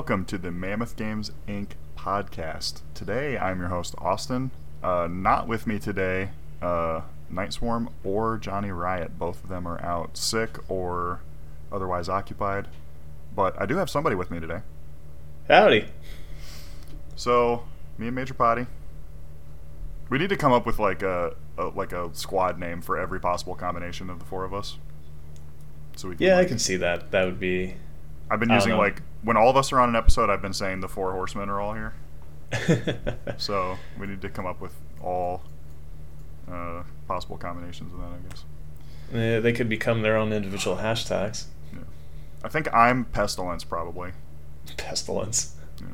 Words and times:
welcome 0.00 0.24
to 0.24 0.38
the 0.38 0.50
Mammoth 0.50 0.96
Games 0.96 1.30
Inc. 1.46 1.72
podcast. 1.94 2.80
Today, 2.94 3.36
I'm 3.36 3.60
your 3.60 3.68
host, 3.68 3.94
Austin. 3.98 4.50
Uh, 4.82 5.06
not 5.10 5.46
with 5.46 5.66
me 5.66 5.78
today, 5.78 6.30
uh, 6.62 7.02
Night 7.28 7.52
Swarm 7.52 7.90
or 8.02 8.38
Johnny 8.38 8.70
Riot. 8.70 9.18
Both 9.18 9.44
of 9.44 9.50
them 9.50 9.68
are 9.68 9.78
out 9.84 10.16
sick 10.16 10.56
or 10.70 11.20
otherwise 11.70 12.08
occupied. 12.08 12.68
But 13.36 13.60
I 13.60 13.66
do 13.66 13.76
have 13.76 13.90
somebody 13.90 14.16
with 14.16 14.30
me 14.30 14.40
today. 14.40 14.60
Howdy. 15.48 15.88
So, 17.14 17.64
me 17.98 18.06
and 18.06 18.16
Major 18.16 18.32
Potty. 18.32 18.68
We 20.08 20.16
need 20.16 20.30
to 20.30 20.36
come 20.38 20.54
up 20.54 20.64
with 20.64 20.78
like 20.78 21.02
a, 21.02 21.36
a 21.58 21.66
like 21.66 21.92
a 21.92 22.08
squad 22.14 22.58
name 22.58 22.80
for 22.80 22.98
every 22.98 23.20
possible 23.20 23.54
combination 23.54 24.08
of 24.08 24.18
the 24.18 24.24
four 24.24 24.44
of 24.44 24.54
us. 24.54 24.78
So 25.96 26.08
we 26.08 26.16
can, 26.16 26.26
yeah, 26.26 26.36
like, 26.36 26.46
I 26.46 26.48
can 26.48 26.58
see 26.58 26.76
that. 26.76 27.10
That 27.10 27.26
would 27.26 27.38
be. 27.38 27.74
I've 28.30 28.40
been 28.40 28.48
using 28.48 28.78
like 28.78 29.02
when 29.22 29.36
all 29.36 29.50
of 29.50 29.56
us 29.56 29.72
are 29.72 29.80
on 29.80 29.88
an 29.88 29.96
episode. 29.96 30.30
I've 30.30 30.42
been 30.42 30.52
saying 30.52 30.80
the 30.80 30.88
four 30.88 31.12
horsemen 31.12 31.48
are 31.48 31.60
all 31.60 31.74
here. 31.74 31.94
so 33.36 33.76
we 33.98 34.06
need 34.06 34.20
to 34.22 34.28
come 34.28 34.46
up 34.46 34.60
with 34.60 34.74
all 35.02 35.42
uh, 36.50 36.82
possible 37.06 37.36
combinations 37.36 37.92
of 37.92 38.00
that. 38.00 38.06
I 38.06 38.28
guess. 38.28 38.44
Yeah, 39.12 39.40
they 39.40 39.52
could 39.52 39.68
become 39.68 40.02
their 40.02 40.16
own 40.16 40.32
individual 40.32 40.76
hashtags. 40.76 41.46
Yeah. 41.72 41.80
I 42.44 42.48
think 42.48 42.72
I'm 42.74 43.04
pestilence 43.06 43.64
probably. 43.64 44.12
Pestilence. 44.76 45.56
Yeah. 45.80 45.86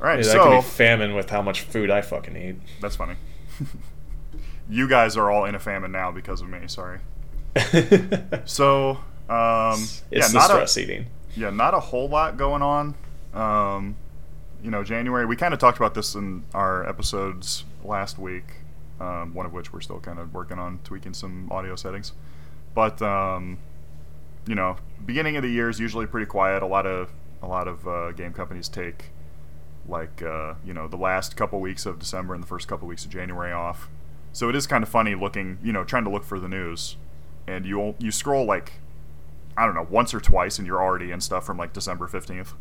All 0.00 0.06
right, 0.06 0.18
yeah, 0.18 0.24
that 0.24 0.32
so 0.32 0.44
could 0.44 0.56
be 0.56 0.62
famine 0.62 1.14
with 1.14 1.28
how 1.28 1.42
much 1.42 1.60
food 1.60 1.90
I 1.90 2.00
fucking 2.00 2.36
eat. 2.36 2.56
That's 2.80 2.96
funny. 2.96 3.16
you 4.70 4.88
guys 4.88 5.16
are 5.16 5.30
all 5.30 5.44
in 5.44 5.54
a 5.54 5.58
famine 5.58 5.92
now 5.92 6.10
because 6.10 6.40
of 6.40 6.48
me. 6.48 6.60
Sorry. 6.66 7.00
so, 8.46 9.00
um, 9.28 9.74
it's 9.74 10.02
yeah, 10.10 10.28
not 10.32 10.48
stress 10.48 10.76
a, 10.76 10.80
eating. 10.80 11.06
Yeah, 11.36 11.50
not 11.50 11.74
a 11.74 11.80
whole 11.80 12.08
lot 12.08 12.36
going 12.36 12.62
on. 12.62 12.94
Um, 13.34 13.96
you 14.62 14.70
know, 14.70 14.82
January. 14.84 15.26
We 15.26 15.36
kind 15.36 15.54
of 15.54 15.60
talked 15.60 15.78
about 15.78 15.94
this 15.94 16.14
in 16.14 16.44
our 16.54 16.88
episodes 16.88 17.64
last 17.84 18.18
week. 18.18 18.44
Um, 19.00 19.32
one 19.32 19.46
of 19.46 19.52
which 19.52 19.72
we're 19.72 19.80
still 19.80 20.00
kind 20.00 20.18
of 20.18 20.34
working 20.34 20.58
on 20.58 20.80
tweaking 20.84 21.14
some 21.14 21.50
audio 21.50 21.74
settings. 21.74 22.12
But 22.74 23.00
um, 23.00 23.58
you 24.46 24.54
know, 24.54 24.76
beginning 25.04 25.36
of 25.36 25.42
the 25.42 25.48
year 25.48 25.70
is 25.70 25.80
usually 25.80 26.06
pretty 26.06 26.26
quiet. 26.26 26.62
A 26.62 26.66
lot 26.66 26.86
of 26.86 27.10
a 27.42 27.46
lot 27.46 27.66
of 27.68 27.86
uh, 27.86 28.12
game 28.12 28.32
companies 28.32 28.68
take 28.68 29.10
like 29.88 30.22
uh, 30.22 30.54
you 30.64 30.74
know 30.74 30.86
the 30.86 30.96
last 30.96 31.36
couple 31.36 31.60
weeks 31.60 31.86
of 31.86 31.98
December 31.98 32.34
and 32.34 32.42
the 32.42 32.46
first 32.46 32.68
couple 32.68 32.86
weeks 32.86 33.04
of 33.04 33.10
January 33.10 33.52
off. 33.52 33.88
So 34.32 34.48
it 34.48 34.54
is 34.54 34.66
kind 34.66 34.82
of 34.82 34.88
funny 34.88 35.14
looking, 35.14 35.58
you 35.62 35.72
know, 35.72 35.82
trying 35.82 36.04
to 36.04 36.10
look 36.10 36.24
for 36.24 36.38
the 36.38 36.48
news, 36.48 36.96
and 37.46 37.64
you 37.64 37.94
you 37.98 38.10
scroll 38.10 38.44
like 38.44 38.74
I 39.60 39.66
don't 39.66 39.74
know 39.74 39.86
once 39.90 40.14
or 40.14 40.20
twice, 40.20 40.58
and 40.58 40.66
you're 40.66 40.82
already 40.82 41.10
in 41.10 41.20
stuff 41.20 41.44
from 41.44 41.58
like 41.58 41.74
December 41.74 42.06
fifteenth. 42.06 42.54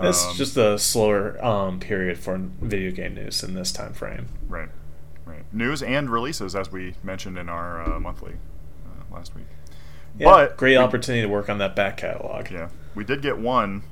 It's 0.00 0.26
um, 0.26 0.34
just 0.34 0.56
a 0.56 0.78
slower 0.78 1.42
um, 1.44 1.78
period 1.78 2.18
for 2.18 2.36
video 2.60 2.90
game 2.90 3.14
news 3.14 3.44
in 3.44 3.54
this 3.54 3.70
time 3.70 3.92
frame. 3.92 4.26
Right, 4.48 4.68
right. 5.24 5.44
News 5.52 5.80
and 5.80 6.10
releases, 6.10 6.56
as 6.56 6.72
we 6.72 6.94
mentioned 7.04 7.38
in 7.38 7.48
our 7.48 7.82
uh, 7.82 8.00
monthly 8.00 8.34
uh, 8.84 9.14
last 9.14 9.36
week. 9.36 9.46
Yeah, 10.18 10.26
but 10.26 10.56
great 10.56 10.76
opportunity 10.76 11.22
to 11.22 11.28
work 11.28 11.48
on 11.48 11.58
that 11.58 11.76
back 11.76 11.96
catalog. 11.98 12.50
Yeah, 12.50 12.70
we 12.96 13.04
did 13.04 13.22
get 13.22 13.38
one 13.38 13.84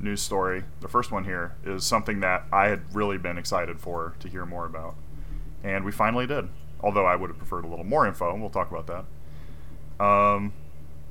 news 0.00 0.20
story. 0.20 0.64
The 0.80 0.88
first 0.88 1.12
one 1.12 1.24
here 1.24 1.54
is 1.64 1.84
something 1.84 2.18
that 2.20 2.44
I 2.52 2.66
had 2.66 2.92
really 2.92 3.18
been 3.18 3.38
excited 3.38 3.78
for 3.80 4.14
to 4.18 4.28
hear 4.28 4.44
more 4.44 4.66
about, 4.66 4.96
and 5.62 5.84
we 5.84 5.92
finally 5.92 6.26
did. 6.26 6.48
Although 6.80 7.06
I 7.06 7.14
would 7.14 7.30
have 7.30 7.38
preferred 7.38 7.64
a 7.64 7.68
little 7.68 7.84
more 7.84 8.04
info, 8.04 8.32
and 8.32 8.40
we'll 8.40 8.50
talk 8.50 8.72
about 8.72 8.88
that. 8.88 10.04
Um, 10.04 10.52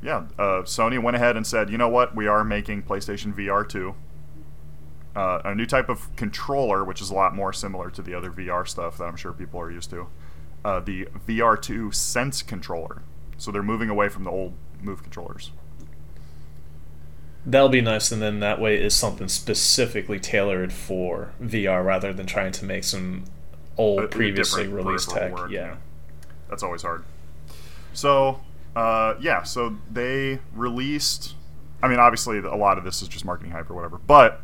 yeah, 0.02 0.24
uh, 0.38 0.64
Sony 0.64 1.02
went 1.02 1.16
ahead 1.16 1.38
and 1.38 1.46
said, 1.46 1.70
you 1.70 1.78
know 1.78 1.90
what, 1.90 2.16
we 2.16 2.28
are 2.28 2.44
making 2.44 2.84
PlayStation 2.84 3.34
VR 3.34 3.68
2. 3.68 3.96
Uh, 5.16 5.42
a 5.44 5.54
new 5.54 5.66
type 5.66 5.90
of 5.90 6.14
controller, 6.16 6.84
which 6.84 7.02
is 7.02 7.10
a 7.10 7.14
lot 7.14 7.36
more 7.36 7.52
similar 7.52 7.90
to 7.92 8.02
the 8.02 8.14
other 8.14 8.32
VR 8.32 8.68
stuff 8.68 8.98
that 8.98 9.04
I'm 9.04 9.18
sure 9.18 9.34
people 9.34 9.60
are 9.60 9.70
used 9.70 9.90
to. 9.90 10.08
Uh, 10.64 10.80
the 10.80 11.08
VR2 11.28 11.94
Sense 11.94 12.42
controller. 12.42 13.04
So 13.38 13.52
they're 13.52 13.64
moving 13.64 13.90
away 13.90 14.10
from 14.10 14.24
the 14.24 14.32
old 14.32 14.54
Move 14.82 15.04
controllers. 15.04 15.52
That'll 17.46 17.70
be 17.70 17.82
nice, 17.82 18.12
and 18.12 18.22
then 18.22 18.40
that 18.40 18.62
way 18.62 18.82
is 18.82 18.96
something 18.96 19.28
specifically 19.28 20.20
tailored 20.20 20.72
for 20.72 21.34
VR 21.42 21.84
rather 21.84 22.14
than 22.14 22.26
trying 22.26 22.52
to 22.54 22.66
make 22.66 22.84
some 22.84 23.26
old, 23.78 24.12
previously 24.12 24.68
released 24.68 25.10
tech. 25.10 25.34
Work, 25.34 25.52
yeah. 25.52 25.60
yeah. 25.60 25.76
that's 26.50 26.62
always 26.62 26.84
hard. 26.84 27.04
So, 27.94 28.42
uh, 28.76 29.16
yeah, 29.20 29.44
so 29.44 29.78
they 29.92 30.40
released. 30.54 31.36
I 31.84 31.88
mean, 31.88 32.00
obviously, 32.00 32.38
a 32.38 32.56
lot 32.56 32.78
of 32.78 32.84
this 32.84 33.02
is 33.02 33.08
just 33.08 33.26
marketing 33.26 33.52
hype 33.52 33.70
or 33.70 33.74
whatever, 33.74 33.98
but 33.98 34.42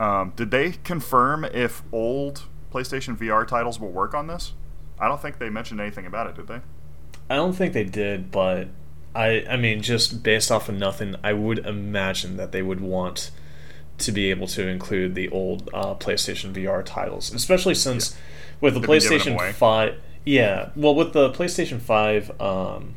um, 0.00 0.32
did 0.34 0.50
they 0.50 0.72
confirm 0.84 1.44
if 1.44 1.82
old 1.92 2.44
PlayStation 2.72 3.16
VR 3.16 3.46
titles 3.46 3.78
will 3.78 3.92
work 3.92 4.14
on 4.14 4.26
this? 4.26 4.52
I 4.98 5.08
don't 5.08 5.20
think 5.20 5.38
they 5.38 5.50
mentioned 5.50 5.80
anything 5.80 6.06
about 6.06 6.26
it, 6.26 6.36
did 6.36 6.48
they? 6.48 6.60
I 7.30 7.36
don't 7.36 7.52
think 7.52 7.72
they 7.72 7.84
did, 7.84 8.30
but 8.30 8.68
I 9.14 9.44
I 9.48 9.56
mean, 9.56 9.82
just 9.82 10.22
based 10.22 10.50
off 10.50 10.68
of 10.68 10.74
nothing, 10.74 11.16
I 11.22 11.32
would 11.32 11.58
imagine 11.60 12.36
that 12.36 12.52
they 12.52 12.62
would 12.62 12.80
want 12.80 13.30
to 13.98 14.12
be 14.12 14.30
able 14.30 14.46
to 14.48 14.66
include 14.66 15.14
the 15.14 15.28
old 15.28 15.70
uh, 15.72 15.94
PlayStation 15.94 16.52
VR 16.52 16.84
titles, 16.84 17.32
especially 17.32 17.74
since 17.74 18.12
yeah. 18.12 18.18
with 18.60 18.74
the 18.74 18.80
They've 18.80 18.88
PlayStation 18.88 19.52
Five. 19.52 20.00
Yeah, 20.24 20.70
well, 20.76 20.94
with 20.94 21.12
the 21.12 21.30
PlayStation 21.30 21.80
Five, 21.80 22.30
um, 22.40 22.94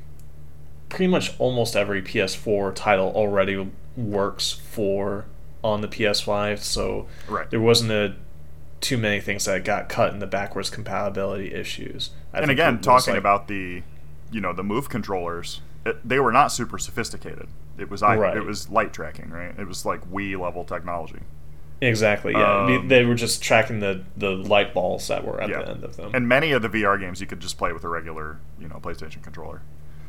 pretty 0.96 1.12
much 1.12 1.34
almost 1.40 1.76
every 1.76 2.02
PS4 2.02 2.74
title 2.74 3.12
already 3.14 3.70
works 3.98 4.54
for 4.54 5.26
on 5.62 5.82
the 5.82 5.90
PS5, 5.90 6.60
so 6.60 7.06
right. 7.28 7.50
there 7.50 7.60
wasn't 7.60 7.92
a 7.92 8.16
too 8.80 8.98
many 8.98 9.20
things 9.20 9.44
that 9.44 9.66
got 9.66 9.90
cut 9.90 10.14
in 10.14 10.20
the 10.20 10.28
backwards 10.28 10.70
compatibility 10.70 11.54
issues. 11.54 12.12
I 12.34 12.40
and 12.40 12.50
again, 12.50 12.80
talking 12.80 13.14
like, 13.14 13.20
about 13.20 13.50
the 13.50 13.84
you 14.32 14.40
know 14.40 14.54
the 14.54 14.64
move 14.64 14.88
controllers 14.88 15.60
it, 15.86 16.08
they 16.08 16.20
were 16.20 16.32
not 16.32 16.54
super 16.54 16.78
sophisticated. 16.78 17.50
It 17.78 17.90
was 17.90 18.02
I, 18.02 18.16
right. 18.16 18.38
it 18.38 18.46
was 18.46 18.70
light 18.70 18.94
tracking, 18.94 19.30
right? 19.32 19.54
It 19.60 19.68
was 19.68 19.86
like 19.86 20.10
Wii 20.10 20.40
level 20.40 20.64
technology. 20.64 21.20
Exactly. 21.82 22.32
Yeah, 22.32 22.68
um, 22.68 22.88
they 22.88 23.04
were 23.04 23.16
just 23.16 23.44
tracking 23.44 23.82
the 23.82 24.04
the 24.16 24.30
light 24.30 24.74
balls 24.74 25.10
that 25.10 25.26
were 25.26 25.42
at 25.42 25.50
yeah. 25.50 25.60
the 25.60 25.72
end 25.72 25.84
of 25.84 25.98
them. 25.98 26.12
And 26.16 26.30
many 26.30 26.54
of 26.54 26.62
the 26.62 26.70
VR 26.70 26.98
games 26.98 27.20
you 27.20 27.28
could 27.28 27.42
just 27.42 27.58
play 27.58 27.74
with 27.74 27.84
a 27.84 27.90
regular, 27.90 28.40
you 28.58 28.70
know, 28.70 28.80
PlayStation 28.82 29.22
controller. 29.22 29.62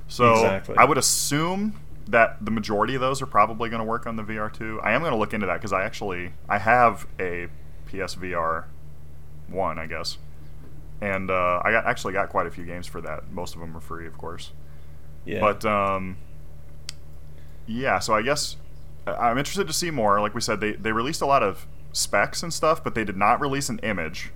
So 0.09 0.33
exactly. 0.33 0.77
I 0.79 0.85
would 0.85 0.99
assume 0.99 1.81
that 2.09 2.45
the 2.45 2.51
majority 2.51 2.95
of 2.95 3.01
those 3.01 3.21
are 3.21 3.27
probably 3.27 3.69
going 3.69 3.81
to 3.81 3.85
work 3.85 4.07
on 4.07 4.17
the 4.17 4.23
VR2. 4.23 4.81
I 4.83 4.93
am 4.93 5.01
going 5.01 5.13
to 5.13 5.19
look 5.19 5.35
into 5.35 5.47
that 5.47 5.55
because 5.55 5.73
I 5.73 5.85
actually 5.85 6.33
I 6.49 6.59
have 6.59 7.07
a 7.19 7.49
PSVR 7.89 8.65
one, 9.49 9.79
I 9.79 9.87
guess, 9.87 10.19
and 11.01 11.31
uh, 11.31 11.61
I 11.65 11.73
got 11.73 11.87
actually 11.87 12.13
got 12.13 12.29
quite 12.29 12.47
a 12.47 12.51
few 12.51 12.65
games 12.65 12.87
for 12.87 13.01
that. 13.01 13.31
Most 13.33 13.55
of 13.55 13.61
them 13.61 13.77
are 13.77 13.81
free, 13.81 14.07
of 14.07 14.17
course. 14.19 14.53
Yeah. 15.25 15.41
But 15.41 15.65
um, 15.65 16.17
yeah, 17.67 17.99
so 17.99 18.15
I 18.15 18.23
guess 18.23 18.57
I'm 19.07 19.39
interested 19.39 19.67
to 19.67 19.73
see 19.73 19.91
more. 19.91 20.21
Like 20.21 20.35
we 20.35 20.41
said, 20.41 20.61
they 20.61 20.73
they 20.73 20.93
released 20.93 21.21
a 21.21 21.27
lot 21.27 21.43
of 21.43 21.67
specs 21.93 22.43
and 22.43 22.53
stuff, 22.53 22.85
but 22.85 22.95
they 22.95 23.05
did 23.05 23.17
not 23.17 23.41
release 23.41 23.69
an 23.69 23.79
image 23.81 24.31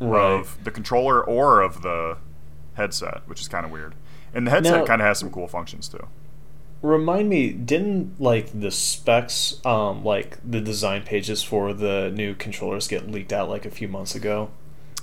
right. 0.00 0.20
of 0.20 0.62
the 0.64 0.70
controller 0.70 1.22
or 1.22 1.60
of 1.62 1.82
the 1.82 2.18
headset, 2.74 3.22
which 3.26 3.40
is 3.40 3.48
kind 3.48 3.64
of 3.64 3.72
weird. 3.72 3.94
And 4.36 4.46
the 4.46 4.50
headset 4.50 4.86
kind 4.86 5.00
of 5.00 5.06
has 5.06 5.18
some 5.18 5.30
cool 5.30 5.48
functions 5.48 5.88
too. 5.88 6.06
Remind 6.82 7.28
me, 7.28 7.50
didn't 7.50 8.20
like 8.20 8.50
the 8.58 8.70
specs, 8.70 9.64
um, 9.64 10.04
like 10.04 10.38
the 10.48 10.60
design 10.60 11.02
pages 11.02 11.42
for 11.42 11.72
the 11.72 12.10
new 12.14 12.34
controllers 12.34 12.86
get 12.86 13.10
leaked 13.10 13.32
out 13.32 13.48
like 13.48 13.64
a 13.64 13.70
few 13.70 13.88
months 13.88 14.14
ago? 14.14 14.50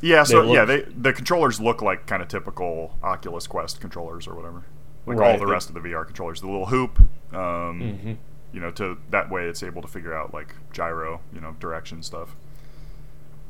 Yeah, 0.01 0.23
so 0.23 0.41
look, 0.41 0.55
yeah, 0.55 0.65
they 0.65 0.81
the 0.81 1.13
controllers 1.13 1.59
look 1.59 1.81
like 1.81 2.05
kind 2.05 2.21
of 2.21 2.27
typical 2.27 2.97
Oculus 3.01 3.47
Quest 3.47 3.81
controllers 3.81 4.27
or 4.27 4.35
whatever 4.35 4.63
like 5.05 5.17
right, 5.17 5.33
all 5.33 5.39
the 5.39 5.51
rest 5.51 5.69
of 5.69 5.75
the 5.75 5.81
VR 5.81 6.05
controllers. 6.05 6.41
The 6.41 6.47
little 6.47 6.67
hoop, 6.67 6.99
um, 6.99 7.81
mm-hmm. 7.81 8.13
you 8.53 8.59
know, 8.59 8.71
to 8.71 8.97
that 9.09 9.29
way 9.29 9.45
it's 9.45 9.63
able 9.63 9.81
to 9.81 9.87
figure 9.87 10.15
out 10.15 10.33
like 10.33 10.55
gyro, 10.71 11.21
you 11.33 11.41
know, 11.41 11.55
direction 11.59 12.03
stuff. 12.03 12.35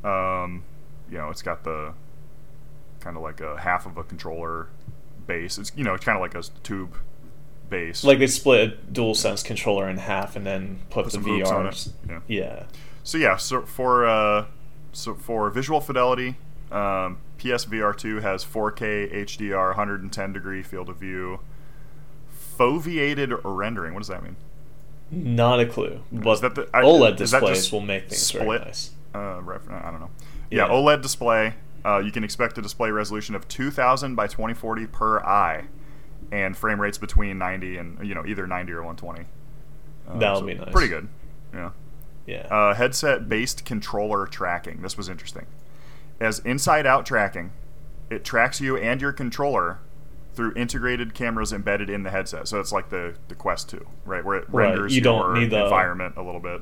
Um, 0.04 0.64
you 1.10 1.18
know, 1.18 1.30
it's 1.30 1.42
got 1.42 1.64
the 1.64 1.94
kind 3.00 3.18
of 3.18 3.24
like 3.24 3.42
a 3.42 3.60
half 3.60 3.86
of 3.86 3.98
a 3.98 4.04
controller 4.04 4.68
base. 5.28 5.58
It's 5.58 5.72
you 5.76 5.84
know, 5.84 5.94
it's 5.94 6.06
kind 6.06 6.16
of 6.16 6.22
like 6.22 6.36
a 6.36 6.44
tube 6.64 6.96
base. 7.70 8.04
Like 8.04 8.20
they 8.20 8.28
split 8.28 8.62
a 8.62 8.68
dual 8.92 9.16
sense 9.16 9.44
controller 9.44 9.90
in 9.90 9.98
half 9.98 10.36
and 10.36 10.46
then 10.46 10.80
put, 10.90 11.06
put 11.06 11.14
the 11.14 11.20
VR. 11.20 11.92
Yeah. 12.08 12.20
yeah. 12.28 12.64
So 13.04 13.18
yeah, 13.18 13.38
so 13.38 13.64
for 13.64 14.06
uh, 14.06 14.46
so 14.92 15.14
for 15.14 15.50
visual 15.50 15.82
fidelity, 15.82 16.36
um, 16.72 17.18
PSVR 17.38 17.96
2 17.98 18.20
has 18.20 18.46
4K 18.46 19.14
HDR, 19.14 19.68
110 19.70 20.34
degree 20.34 20.64
field 20.64 20.90
of 20.90 20.98
view, 20.98 21.40
foveated 22.58 23.40
rendering. 23.44 23.94
What 23.94 24.00
does 24.00 24.08
that 24.08 24.24
mean? 24.24 24.38
Not 25.12 25.60
a 25.60 25.66
clue. 25.66 26.02
But 26.12 26.42
that 26.42 26.56
the, 26.56 26.70
I, 26.74 26.82
OLED 26.82 27.18
displays 27.18 27.72
will 27.72 27.82
make 27.82 28.10
things 28.10 28.22
split? 28.22 28.46
very 28.46 28.60
nice. 28.60 28.92
Uh, 29.14 29.38
I 29.38 29.92
don't 29.92 30.00
know. 30.00 30.10
Yeah, 30.50 30.66
yeah. 30.66 30.70
OLED 30.70 31.02
display. 31.02 31.54
Uh, 31.86 32.00
you 32.00 32.12
can 32.12 32.24
expect 32.24 32.58
a 32.58 32.62
display 32.62 32.92
resolution 32.92 33.36
of 33.36 33.48
2000 33.48 34.16
by 34.16 34.28
2040 34.28 34.88
per 34.88 35.20
eye, 35.20 35.66
and 36.32 36.56
frame 36.56 36.80
rates 36.80 36.98
between 36.98 37.38
90 37.38 37.78
and 37.78 38.08
you 38.08 38.16
know 38.16 38.26
either 38.26 38.48
90 38.48 38.72
or 38.72 38.84
120. 38.84 39.26
Uh, 40.08 40.18
That'll 40.20 40.40
so 40.40 40.46
be 40.46 40.54
nice. 40.56 40.72
Pretty 40.72 40.88
good. 40.88 41.08
Yeah. 41.54 41.72
Yeah. 42.26 42.48
Uh, 42.50 42.74
headset 42.74 43.28
based 43.28 43.66
controller 43.66 44.26
tracking. 44.26 44.82
This 44.82 44.98
was 44.98 45.10
interesting. 45.10 45.46
As 46.20 46.40
inside 46.40 46.86
out 46.86 47.06
tracking, 47.06 47.52
it 48.10 48.24
tracks 48.24 48.62
you 48.62 48.78
and 48.78 49.02
your 49.02 49.12
controller 49.12 49.80
through 50.34 50.54
integrated 50.56 51.14
cameras 51.14 51.52
embedded 51.54 51.90
in 51.90 52.04
the 52.04 52.10
headset. 52.12 52.48
So 52.48 52.60
it's 52.60 52.72
like 52.72 52.90
the, 52.90 53.16
the 53.28 53.36
Quest 53.36 53.70
2, 53.70 53.86
right? 54.06 54.24
Where 54.26 54.38
it 54.38 54.46
Right. 54.50 54.70
renders 54.70 54.96
You 54.96 55.02
don't 55.02 55.20
your 55.22 55.34
need 55.38 55.50
the- 55.52 55.64
environment 55.66 56.16
a 56.18 56.22
little 56.24 56.40
bit. 56.40 56.62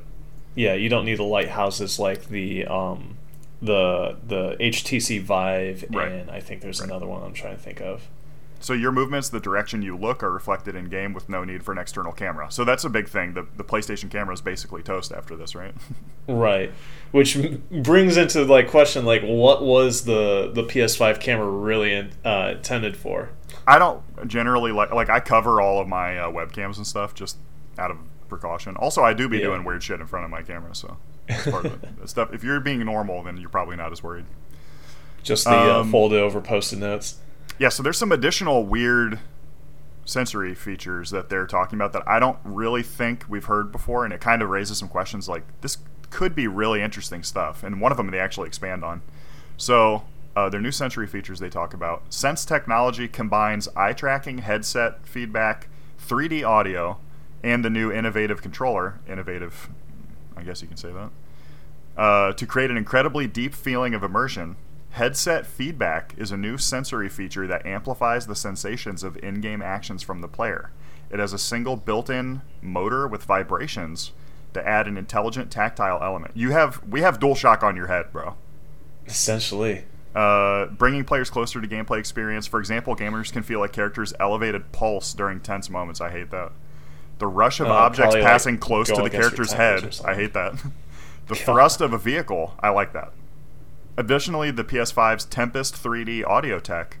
yeah, 0.54 0.74
you 0.74 0.88
don't 0.90 1.04
need 1.06 1.18
the 1.18 1.22
lighthouses 1.24 1.98
like 1.98 2.26
the 2.28 2.66
um, 2.66 3.16
the 3.62 4.16
the 4.26 4.56
HTC 4.60 5.20
Vive, 5.22 5.84
Right. 5.90 6.10
and 6.12 6.30
I 6.30 6.40
think 6.40 6.60
there's 6.60 6.80
Right. 6.80 6.90
another 6.90 7.06
one 7.06 7.22
I'm 7.22 7.32
trying 7.32 7.56
to 7.56 7.62
think 7.62 7.80
of. 7.80 8.08
So 8.60 8.74
your 8.74 8.92
movements, 8.92 9.28
the 9.28 9.40
direction 9.40 9.82
you 9.82 9.96
look, 9.96 10.22
are 10.22 10.30
reflected 10.30 10.76
in 10.76 10.84
game 10.88 11.12
with 11.14 11.28
no 11.28 11.42
need 11.42 11.64
for 11.64 11.72
an 11.72 11.78
external 11.78 12.12
camera. 12.12 12.46
So 12.50 12.62
that's 12.64 12.84
a 12.84 12.88
big 12.90 13.08
thing. 13.08 13.34
The, 13.34 13.44
the 13.56 13.64
PlayStation 13.64 14.08
camera 14.08 14.32
is 14.34 14.40
basically 14.40 14.82
toast 14.82 15.10
after 15.12 15.34
this, 15.36 15.54
right? 15.54 15.74
Right, 16.28 16.72
which 17.10 17.36
brings 17.72 18.16
into 18.16 18.44
like 18.44 18.70
question 18.70 19.04
like 19.04 19.22
what 19.22 19.64
was 19.64 20.04
the 20.04 20.52
the 20.54 20.62
PS5 20.62 21.18
camera 21.18 21.48
really 21.50 21.92
in, 21.92 22.12
uh, 22.24 22.52
intended 22.54 22.96
for? 22.96 23.30
I 23.66 23.80
don't 23.80 24.02
generally 24.28 24.70
like 24.70 24.92
like 24.92 25.08
I 25.10 25.18
cover 25.18 25.60
all 25.60 25.80
of 25.80 25.88
my 25.88 26.16
uh, 26.16 26.30
webcams 26.30 26.76
and 26.76 26.86
stuff 26.86 27.12
just 27.12 27.38
out 27.76 27.90
of 27.90 27.96
precaution. 28.28 28.76
Also, 28.76 29.02
I 29.02 29.14
do 29.14 29.28
be 29.28 29.38
Yeah. 29.38 29.46
doing 29.46 29.64
weird 29.64 29.82
shit 29.82 29.98
in 30.00 30.06
front 30.06 30.24
of 30.24 30.30
my 30.30 30.42
camera, 30.42 30.72
so 30.76 30.96
it's 31.28 31.50
part 31.50 31.64
of 31.66 31.82
it. 31.84 32.08
stuff. 32.08 32.32
If 32.32 32.42
you're 32.44 32.60
being 32.60 32.84
normal, 32.84 33.22
then 33.22 33.36
you're 33.36 33.48
probably 33.48 33.76
not 33.76 33.92
as 33.92 34.02
worried. 34.02 34.26
Just 35.22 35.44
the 35.44 35.50
uh, 35.56 35.80
Um, 35.80 35.90
folded 35.90 36.20
over 36.20 36.40
post-it 36.40 36.78
notes. 36.78 37.16
Yeah, 37.58 37.68
so 37.68 37.82
there's 37.82 37.98
some 37.98 38.10
additional 38.12 38.64
weird 38.66 39.20
sensory 40.04 40.54
features 40.54 41.10
that 41.10 41.28
they're 41.28 41.46
talking 41.46 41.78
about 41.78 41.92
that 41.92 42.02
I 42.08 42.18
don't 42.18 42.38
really 42.44 42.82
think 42.82 43.24
we've 43.28 43.44
heard 43.44 43.70
before, 43.70 44.04
and 44.04 44.12
it 44.12 44.20
kind 44.20 44.42
of 44.42 44.48
raises 44.48 44.78
some 44.78 44.88
questions 44.88 45.28
like 45.28 45.44
this 45.60 45.78
could 46.10 46.34
be 46.34 46.46
really 46.46 46.82
interesting 46.82 47.22
stuff. 47.22 47.62
And 47.62 47.80
one 47.80 47.92
of 47.92 47.98
them 47.98 48.10
they 48.10 48.18
actually 48.18 48.48
expand 48.48 48.84
on. 48.84 49.02
So 49.56 50.02
uh, 50.34 50.48
their 50.48 50.60
new 50.60 50.72
sensory 50.72 51.06
features 51.06 51.38
they 51.38 51.48
talk 51.50 51.72
about. 51.72 52.12
Sense 52.12 52.44
technology 52.44 53.06
combines 53.06 53.68
eye 53.76 53.92
tracking, 53.92 54.38
headset 54.38 55.06
feedback, 55.06 55.68
3D 56.04 56.44
audio, 56.46 56.98
and 57.44 57.64
the 57.64 57.70
new 57.70 57.92
innovative 57.92 58.42
controller. 58.42 58.98
Innovative, 59.08 59.68
I 60.36 60.42
guess 60.42 60.62
you 60.62 60.68
can 60.68 60.76
say 60.76 60.90
that. 60.92 61.10
Uh, 61.96 62.32
to 62.32 62.46
create 62.46 62.70
an 62.70 62.76
incredibly 62.76 63.26
deep 63.26 63.54
feeling 63.54 63.94
of 63.94 64.02
immersion, 64.02 64.56
headset 64.90 65.46
feedback 65.46 66.14
is 66.16 66.32
a 66.32 66.36
new 66.36 66.56
sensory 66.56 67.08
feature 67.08 67.46
that 67.46 67.66
amplifies 67.66 68.26
the 68.26 68.34
sensations 68.36 69.02
of 69.02 69.16
in 69.18 69.40
game 69.40 69.62
actions 69.62 70.02
from 70.02 70.20
the 70.20 70.28
player. 70.28 70.70
It 71.10 71.18
has 71.18 71.32
a 71.32 71.38
single 71.38 71.76
built 71.76 72.08
in 72.08 72.40
motor 72.62 73.06
with 73.06 73.24
vibrations 73.24 74.12
to 74.54 74.66
add 74.66 74.86
an 74.86 74.96
intelligent 74.96 75.50
tactile 75.50 76.02
element. 76.02 76.32
You 76.34 76.50
have 76.50 76.82
we 76.88 77.02
have 77.02 77.18
DualShock 77.18 77.62
on 77.62 77.76
your 77.76 77.86
head, 77.88 78.12
bro. 78.12 78.36
Essentially, 79.06 79.84
Uh, 80.14 80.66
bringing 80.66 81.04
players 81.04 81.30
closer 81.30 81.58
to 81.60 81.66
gameplay 81.66 81.98
experience. 81.98 82.46
For 82.46 82.60
example, 82.60 82.94
gamers 82.94 83.32
can 83.32 83.42
feel 83.42 83.62
a 83.64 83.68
characters' 83.68 84.12
elevated 84.20 84.70
pulse 84.70 85.14
during 85.14 85.40
tense 85.40 85.70
moments. 85.70 86.02
I 86.02 86.10
hate 86.10 86.30
that. 86.30 86.52
The 87.22 87.28
rush 87.28 87.60
of 87.60 87.68
Uh, 87.68 87.74
objects 87.74 87.98
probably, 88.14 88.20
like, 88.22 88.28
passing 88.32 88.58
close 88.58 88.88
to 88.88 89.00
the 89.00 89.08
character's 89.08 89.52
head. 89.52 89.96
I 90.04 90.14
hate 90.16 90.32
that. 90.32 90.54
the 91.28 91.36
thrust 91.36 91.80
of 91.80 91.92
a 91.92 91.98
vehicle. 91.98 92.54
I 92.58 92.70
like 92.70 92.92
that. 92.94 93.12
Additionally, 93.96 94.50
the 94.50 94.64
PS5's 94.64 95.24
Tempest 95.26 95.76
3D 95.80 96.24
audio 96.26 96.58
tech 96.58 96.96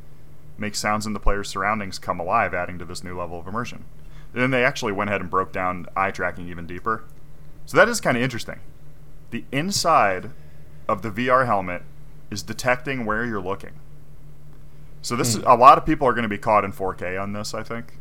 makes 0.56 0.78
sounds 0.78 1.06
in 1.06 1.12
the 1.12 1.18
player's 1.18 1.48
surroundings 1.48 1.98
come 1.98 2.20
alive, 2.20 2.54
adding 2.54 2.78
to 2.78 2.84
this 2.84 3.02
new 3.02 3.18
level 3.18 3.40
of 3.40 3.48
immersion. 3.48 3.84
And 4.32 4.40
then 4.40 4.52
they 4.52 4.64
actually 4.64 4.92
went 4.92 5.10
ahead 5.10 5.20
and 5.22 5.28
broke 5.28 5.50
down 5.50 5.86
eye 5.96 6.12
tracking 6.12 6.48
even 6.48 6.68
deeper. 6.68 7.02
So 7.66 7.76
that 7.76 7.88
is 7.88 8.00
kind 8.00 8.16
of 8.16 8.22
interesting. 8.22 8.60
The 9.32 9.44
inside 9.50 10.30
of 10.88 11.02
the 11.02 11.10
VR 11.10 11.46
helmet 11.46 11.82
is 12.30 12.44
detecting 12.44 13.04
where 13.04 13.24
you're 13.24 13.40
looking. 13.42 13.72
So 15.02 15.16
this 15.16 15.30
is 15.34 15.42
Hmm. 15.42 15.48
a 15.48 15.56
lot 15.56 15.78
of 15.78 15.84
people 15.84 16.06
are 16.06 16.12
going 16.12 16.22
to 16.22 16.28
be 16.28 16.38
caught 16.38 16.64
in 16.64 16.70
4K 16.70 17.20
on 17.20 17.32
this, 17.32 17.54
I 17.54 17.64
think. 17.64 17.94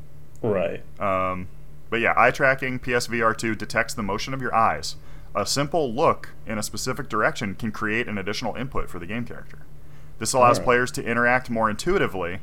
right? 0.43 0.83
Um, 0.99 1.47
but 1.91 1.99
yeah, 1.99 2.13
eye 2.17 2.31
tracking 2.31 2.79
PSVR 2.79 3.37
2 3.37 3.53
detects 3.53 3.93
the 3.93 4.01
motion 4.01 4.33
of 4.33 4.41
your 4.41 4.55
eyes. 4.55 4.95
A 5.35 5.45
simple 5.45 5.93
look 5.93 6.33
in 6.47 6.57
a 6.57 6.63
specific 6.63 7.09
direction 7.09 7.53
can 7.53 7.71
create 7.71 8.07
an 8.07 8.17
additional 8.17 8.55
input 8.55 8.89
for 8.89 8.97
the 8.97 9.05
game 9.05 9.25
character. 9.25 9.59
This 10.17 10.33
allows 10.33 10.57
Alright. 10.57 10.65
players 10.65 10.91
to 10.93 11.03
interact 11.03 11.49
more 11.49 11.69
intuitively 11.69 12.39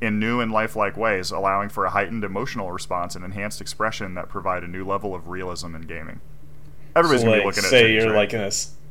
in 0.00 0.20
new 0.20 0.40
and 0.40 0.52
lifelike 0.52 0.96
ways, 0.96 1.32
allowing 1.32 1.68
for 1.70 1.84
a 1.84 1.90
heightened 1.90 2.22
emotional 2.22 2.70
response 2.70 3.16
and 3.16 3.24
enhanced 3.24 3.60
expression 3.60 4.14
that 4.14 4.28
provide 4.28 4.62
a 4.62 4.68
new 4.68 4.84
level 4.84 5.14
of 5.14 5.28
realism 5.28 5.74
in 5.74 5.82
gaming. 5.82 6.20
Everybody's 6.94 7.22
so, 7.22 7.26
gonna 7.26 7.36
like, 7.36 7.42
be 7.42 7.46
looking 7.46 7.64
at 7.64 7.70
say 7.70 7.92
you're 7.92 8.12
right? 8.12 8.32
like 8.32 8.32
in 8.32 8.40
a 8.40 8.50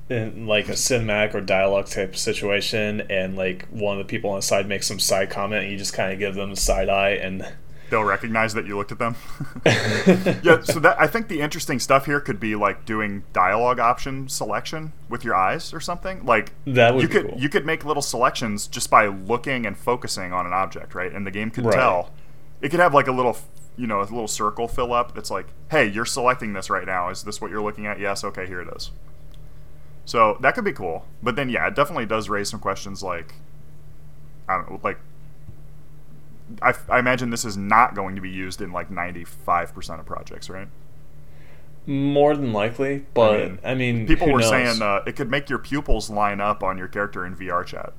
in 0.10 0.48
like 0.48 0.68
a 0.68 0.74
cinematic 0.74 1.34
or 1.34 1.40
dialogue 1.40 1.86
type 1.86 2.16
situation, 2.18 3.02
and 3.10 3.38
like 3.38 3.68
one 3.70 3.98
of 3.98 4.06
the 4.06 4.10
people 4.10 4.32
on 4.32 4.38
the 4.38 4.42
side 4.42 4.68
makes 4.68 4.86
some 4.86 5.00
side 5.00 5.30
comment, 5.30 5.64
and 5.64 5.72
you 5.72 5.78
just 5.78 5.94
kind 5.94 6.12
of 6.12 6.20
give 6.20 6.36
them 6.36 6.50
the 6.50 6.58
side 6.58 6.90
eye, 6.90 7.12
and 7.12 7.48
they'll 7.90 8.04
recognize 8.04 8.54
that 8.54 8.66
you 8.66 8.78
looked 8.78 8.92
at 8.92 9.00
them. 9.00 9.16
yeah, 9.66 10.62
so 10.64 10.80
that 10.80 10.96
I 11.00 11.08
think 11.08 11.28
the 11.28 11.42
interesting 11.42 11.80
stuff 11.80 12.06
here 12.06 12.20
could 12.20 12.40
be 12.40 12.56
like 12.56 12.86
doing 12.86 13.24
dialogue 13.34 13.80
option 13.80 14.28
selection 14.30 14.94
with 15.10 15.24
your 15.24 15.36
eyes 15.36 15.74
or 15.74 15.80
something. 15.80 16.26
Like 16.26 16.52
That 16.66 16.94
would 16.96 17.02
you 17.04 17.08
be 17.08 17.14
could 17.14 17.30
cool. 17.30 17.40
you 17.40 17.50
could 17.50 17.66
make 17.66 17.86
little 17.86 18.02
selections 18.02 18.68
just 18.68 18.90
by 18.90 19.08
looking 19.08 19.66
and 19.66 19.78
focusing 19.78 20.34
on 20.34 20.46
an 20.46 20.54
object, 20.54 20.96
right? 20.96 21.12
And 21.12 21.26
the 21.26 21.32
game 21.32 21.52
could 21.52 21.66
Right. 21.66 21.76
tell. 21.76 22.12
It 22.62 22.70
could 22.70 22.80
have 22.80 22.94
like 22.94 23.08
a 23.08 23.12
little 23.12 23.38
you 23.76 23.88
know, 23.88 24.00
a 24.00 24.04
little 24.04 24.28
circle 24.28 24.68
fill 24.68 24.94
up 24.94 25.16
that's 25.16 25.32
like, 25.32 25.48
"Hey, 25.72 25.88
you're 25.88 26.06
selecting 26.06 26.54
this 26.54 26.70
right 26.70 26.86
now. 26.86 27.10
Is 27.10 27.24
this 27.24 27.42
what 27.42 27.50
you're 27.50 27.62
looking 27.64 27.88
at?" 27.88 28.00
Yes, 28.00 28.24
okay, 28.24 28.46
here 28.46 28.62
it 28.62 28.68
is. 28.76 28.92
So, 30.06 30.38
that 30.42 30.54
could 30.54 30.64
be 30.66 30.74
cool. 30.74 31.06
But 31.24 31.36
then 31.36 31.50
yeah, 31.50 31.68
it 31.68 31.76
definitely 31.76 32.06
does 32.06 32.30
raise 32.30 32.50
some 32.50 32.60
questions 32.60 33.02
like 33.02 33.34
I 34.48 34.58
don't 34.58 34.70
know, 34.70 34.80
like 34.84 35.00
I, 36.62 36.74
I 36.90 37.00
imagine 37.00 37.30
this 37.30 37.46
is 37.46 37.58
not 37.58 37.96
going 37.96 38.16
to 38.16 38.22
be 38.22 38.30
used 38.30 38.62
in 38.62 38.72
like 38.72 38.90
95% 38.90 40.00
of 40.00 40.06
projects, 40.06 40.50
right? 40.50 40.68
more 41.86 42.36
than 42.36 42.54
likely. 42.54 43.06
But 43.14 43.60
I 43.64 43.76
mean, 43.76 43.98
mean, 43.98 44.08
People 44.08 44.32
were 44.32 44.40
knows? 44.40 44.50
saying 44.50 44.82
uh, 44.82 45.04
it 45.06 45.16
could 45.16 45.30
make 45.30 45.50
your 45.50 45.60
pupils 45.60 46.10
line 46.10 46.40
up 46.40 46.64
on 46.64 46.78
your 46.78 46.88
character 46.88 47.26
in 47.26 47.36
VR 47.36 47.66
chat. 47.66 47.94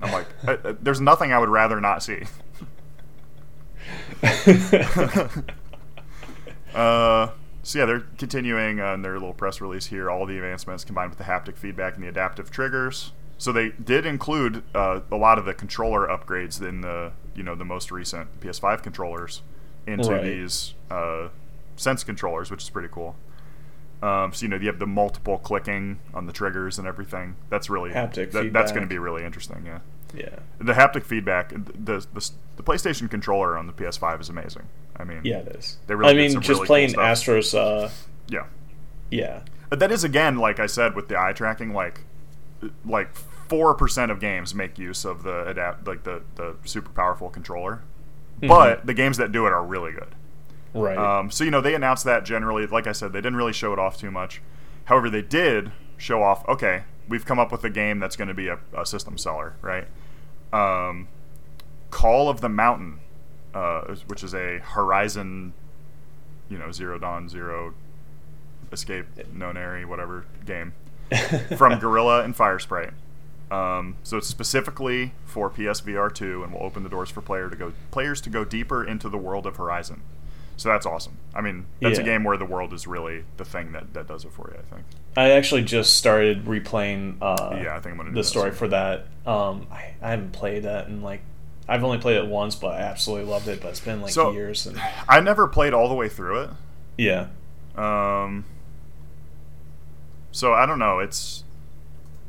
I'm 0.00 0.12
like, 0.12 0.26
uh, 0.46 0.56
uh, 0.64 0.74
there's 0.80 1.00
nothing 1.00 1.32
I 1.32 1.38
would 1.38 1.48
rather 1.48 1.80
not 1.80 2.02
see. 2.02 2.22
Uh, 6.74 7.30
so 7.62 7.78
yeah, 7.78 7.84
they're 7.84 8.06
continuing 8.16 8.80
on 8.80 9.02
their 9.02 9.12
little 9.12 9.34
press 9.34 9.60
release 9.60 9.86
here. 9.86 10.10
All 10.10 10.24
the 10.24 10.36
advancements 10.36 10.84
combined 10.84 11.10
with 11.10 11.18
the 11.18 11.24
haptic 11.24 11.58
feedback 11.58 11.96
and 11.96 12.02
the 12.02 12.08
adaptive 12.08 12.50
triggers. 12.50 13.12
So 13.36 13.52
they 13.52 13.70
did 13.70 14.06
include 14.06 14.62
uh, 14.74 15.00
a 15.10 15.16
lot 15.16 15.38
of 15.38 15.44
the 15.44 15.52
controller 15.52 16.06
upgrades 16.06 16.66
in 16.66 16.80
the 16.80 17.12
you 17.34 17.42
know 17.42 17.54
the 17.54 17.64
most 17.64 17.90
recent 17.90 18.40
PS5 18.40 18.82
controllers 18.82 19.42
into 19.86 20.10
Right. 20.12 20.22
these 20.22 20.74
uh, 20.90 21.28
Sense 21.76 22.04
controllers, 22.04 22.50
which 22.50 22.62
is 22.62 22.70
pretty 22.70 22.88
cool. 22.92 23.16
Um, 24.02 24.32
so 24.32 24.44
you 24.44 24.48
know 24.48 24.56
you 24.56 24.66
have 24.66 24.78
the 24.78 24.86
multiple 24.86 25.38
clicking 25.38 26.00
on 26.12 26.26
the 26.26 26.32
triggers 26.32 26.78
and 26.78 26.86
everything. 26.88 27.36
That's 27.50 27.70
really 27.70 27.90
Haptic 27.90 28.32
that, 28.32 28.52
that's 28.52 28.72
going 28.72 28.82
to 28.82 28.88
be 28.88 28.98
really 28.98 29.24
interesting. 29.24 29.64
Yeah, 29.64 29.78
yeah, 30.14 30.38
the 30.58 30.72
haptic 30.72 31.04
feedback, 31.04 31.50
the, 31.50 32.04
the 32.12 32.30
the 32.56 32.62
PlayStation 32.62 33.08
controller 33.10 33.56
on 33.56 33.66
the 33.68 33.72
PS5 33.72 34.20
is 34.20 34.28
amazing. 34.28 34.68
I 34.96 35.04
mean, 35.04 35.20
yeah, 35.24 35.38
it 35.38 35.56
is. 35.56 35.78
They 35.86 35.94
really 35.94 36.10
I 36.10 36.14
mean, 36.14 36.32
just 36.40 36.48
really 36.48 36.66
playing 36.66 36.88
stuff. 36.90 37.02
Astros. 37.04 37.54
Uh, 37.56 37.88
yeah. 38.28 38.44
yeah, 39.10 39.40
But 39.70 39.78
that 39.78 39.90
is 39.90 40.04
again, 40.04 40.36
like 40.36 40.58
I 40.60 40.66
said, 40.66 40.94
with 40.94 41.08
the 41.08 41.18
eye 41.18 41.32
tracking, 41.32 41.72
like 41.72 42.00
like 42.84 43.08
four 43.52 43.74
percent 43.74 44.10
of 44.10 44.18
games 44.18 44.54
make 44.54 44.78
use 44.78 45.04
of 45.04 45.24
the 45.24 45.46
adapt, 45.46 45.86
like 45.86 46.04
the 46.04 46.22
the 46.36 46.56
super 46.64 46.88
powerful 46.88 47.28
controller. 47.28 47.82
But 48.40 48.86
the 48.86 48.94
games 48.94 49.18
that 49.18 49.30
do 49.30 49.46
it 49.46 49.52
are 49.52 49.62
really 49.62 49.92
good. 49.92 50.14
right. 50.74 50.96
Um, 50.96 51.30
so 51.30 51.44
you 51.44 51.50
know 51.50 51.60
they 51.60 51.74
announced 51.74 52.04
that 52.04 52.24
generally. 52.24 52.66
Like 52.66 52.86
I 52.86 52.92
said, 52.92 53.12
they 53.12 53.18
didn't 53.18 53.36
really 53.36 53.52
show 53.52 53.74
it 53.74 53.78
off 53.78 53.98
too 53.98 54.10
much. 54.10 54.40
However, 54.86 55.10
they 55.10 55.20
did 55.20 55.70
show 55.98 56.22
off. 56.22 56.48
Okay, 56.48 56.84
we've 57.08 57.26
come 57.26 57.38
up 57.38 57.52
with 57.52 57.62
a 57.62 57.70
game 57.70 57.98
that's 58.00 58.16
going 58.16 58.28
to 58.28 58.34
be 58.34 58.48
a, 58.48 58.58
a 58.76 58.86
system 58.86 59.18
seller, 59.18 59.54
right? 59.60 59.86
Um, 60.52 61.08
Call 61.90 62.30
of 62.30 62.40
the 62.40 62.48
Mountain, 62.48 63.00
uh, 63.54 63.96
which 64.06 64.24
is 64.24 64.34
a 64.34 64.60
Horizon, 64.60 65.52
you 66.48 66.58
know, 66.58 66.72
Zero 66.72 66.98
Dawn, 66.98 67.28
Zero 67.28 67.74
Escape, 68.72 69.06
Nonary, 69.32 69.84
whatever 69.84 70.24
game 70.46 70.72
from 71.56 71.78
Guerrilla 71.78 72.24
and 72.24 72.34
Firesprite. 72.34 72.92
Um, 73.52 73.96
so 74.02 74.16
it's 74.16 74.28
specifically 74.28 75.12
for 75.26 75.50
PSVR 75.50 76.12
2 76.14 76.42
and 76.42 76.52
will 76.54 76.62
open 76.62 76.84
the 76.84 76.88
doors 76.88 77.10
for 77.10 77.20
player 77.20 77.50
to 77.50 77.56
go 77.56 77.72
players 77.90 78.20
to 78.22 78.30
go 78.30 78.44
deeper 78.44 78.82
into 78.84 79.08
the 79.08 79.18
world 79.18 79.46
of 79.46 79.56
Horizon. 79.56 80.00
So 80.56 80.68
that's 80.68 80.86
awesome. 80.86 81.16
I 81.34 81.40
mean, 81.40 81.66
that's 81.80 81.98
a 81.98 82.02
game 82.02 82.24
where 82.24 82.36
the 82.36 82.44
world 82.44 82.72
is 82.72 82.86
really 82.86 83.24
the 83.36 83.44
thing 83.44 83.72
that, 83.72 83.94
that 83.94 84.06
does 84.06 84.24
it 84.24 84.32
for 84.32 84.50
you, 84.52 84.58
I 84.58 84.74
think. 84.74 84.86
I 85.16 85.30
actually 85.32 85.64
just 85.64 85.94
started 85.94 86.44
replaying. 86.44 87.16
Uh, 87.20 87.60
Yeah, 87.62 87.74
I 87.76 87.80
think 87.80 87.92
I'm 87.92 87.96
gonna 87.96 88.12
the 88.12 88.22
story 88.24 88.50
soon. 88.50 88.58
for 88.58 88.68
that. 88.68 89.06
Um, 89.26 89.66
I, 89.70 89.94
I 90.00 90.10
haven't 90.10 90.32
played 90.32 90.62
that 90.62 90.86
in 90.88 91.02
like. 91.02 91.20
I've 91.68 91.84
only 91.84 91.98
played 91.98 92.16
it 92.16 92.26
once, 92.26 92.54
but 92.54 92.68
I 92.74 92.80
absolutely 92.80 93.30
loved 93.30 93.48
it. 93.48 93.60
But 93.60 93.68
it's 93.68 93.80
been 93.80 94.00
like 94.02 94.12
So- 94.12 94.30
years, 94.32 94.66
and 94.66 94.80
I 95.08 95.20
never 95.20 95.46
played 95.46 95.74
all 95.74 95.88
the 95.88 95.94
way 95.94 96.08
through 96.08 96.40
it. 96.42 96.50
yeah, 96.98 97.26
Um, 97.76 98.44
so 100.30 100.52
I 100.54 100.64
don't 100.66 100.78
know. 100.78 100.98
It's 101.00 101.44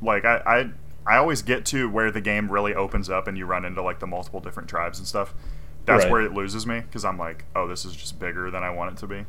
like 0.02 0.26
I, 0.26 0.70
I 1.08 1.18
always 1.18 1.42
get 1.42 1.66
to 1.68 1.90
where 1.90 2.12
the 2.12 2.22
game 2.22 2.52
really 2.52 2.74
opens 2.74 3.10
up 3.10 3.28
and 3.28 3.38
you 3.38 3.46
run 3.46 3.66
into 3.66 3.82
like 3.82 4.00
the 4.00 4.08
multiple 4.08 4.40
different 4.40 4.70
tribes 4.70 5.00
and 5.00 5.08
stuff. 5.08 5.34
That's 5.86 6.04
Right. 6.04 6.12
where 6.12 6.22
it 6.22 6.34
loses 6.34 6.66
me 6.66 6.80
because 6.80 7.04
I'm 7.04 7.18
like, 7.18 7.44
oh, 7.56 7.68
this 7.68 7.84
is 7.86 7.94
just 7.96 8.20
bigger 8.20 8.50
than 8.50 8.64
I 8.64 8.70
want 8.70 8.94
it 8.94 8.98
to 9.00 9.08
be. 9.08 9.26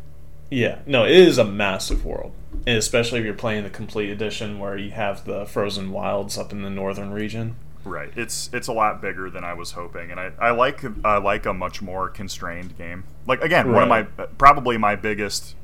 Yeah, 0.50 0.80
no, 0.86 1.04
it 1.04 1.12
is 1.12 1.38
a 1.38 1.44
massive 1.44 2.04
world, 2.04 2.32
and 2.66 2.76
especially 2.76 3.18
if 3.18 3.24
you're 3.24 3.34
playing 3.34 3.64
the 3.64 3.70
complete 3.70 4.10
edition 4.10 4.58
where 4.60 4.76
you 4.76 4.90
have 4.92 5.24
the 5.24 5.46
frozen 5.46 5.90
wilds 5.90 6.38
up 6.38 6.52
in 6.52 6.62
the 6.62 6.70
northern 6.70 7.12
region. 7.12 7.56
Right. 7.82 8.12
It's 8.14 8.50
it's 8.52 8.68
a 8.68 8.72
lot 8.72 9.02
bigger 9.02 9.28
than 9.30 9.42
I 9.42 9.54
was 9.54 9.72
hoping, 9.72 10.10
and 10.10 10.20
I, 10.20 10.30
I 10.38 10.50
like 10.52 10.82
I 11.04 11.16
like 11.16 11.44
a 11.46 11.52
much 11.54 11.82
more 11.82 12.08
constrained 12.08 12.78
game. 12.78 13.04
Like 13.26 13.42
again, 13.42 13.72
one 13.72 13.82
of 13.82 13.88
my 13.88 14.02
probably 14.38 14.76
my 14.78 14.94
biggest, 14.96 15.56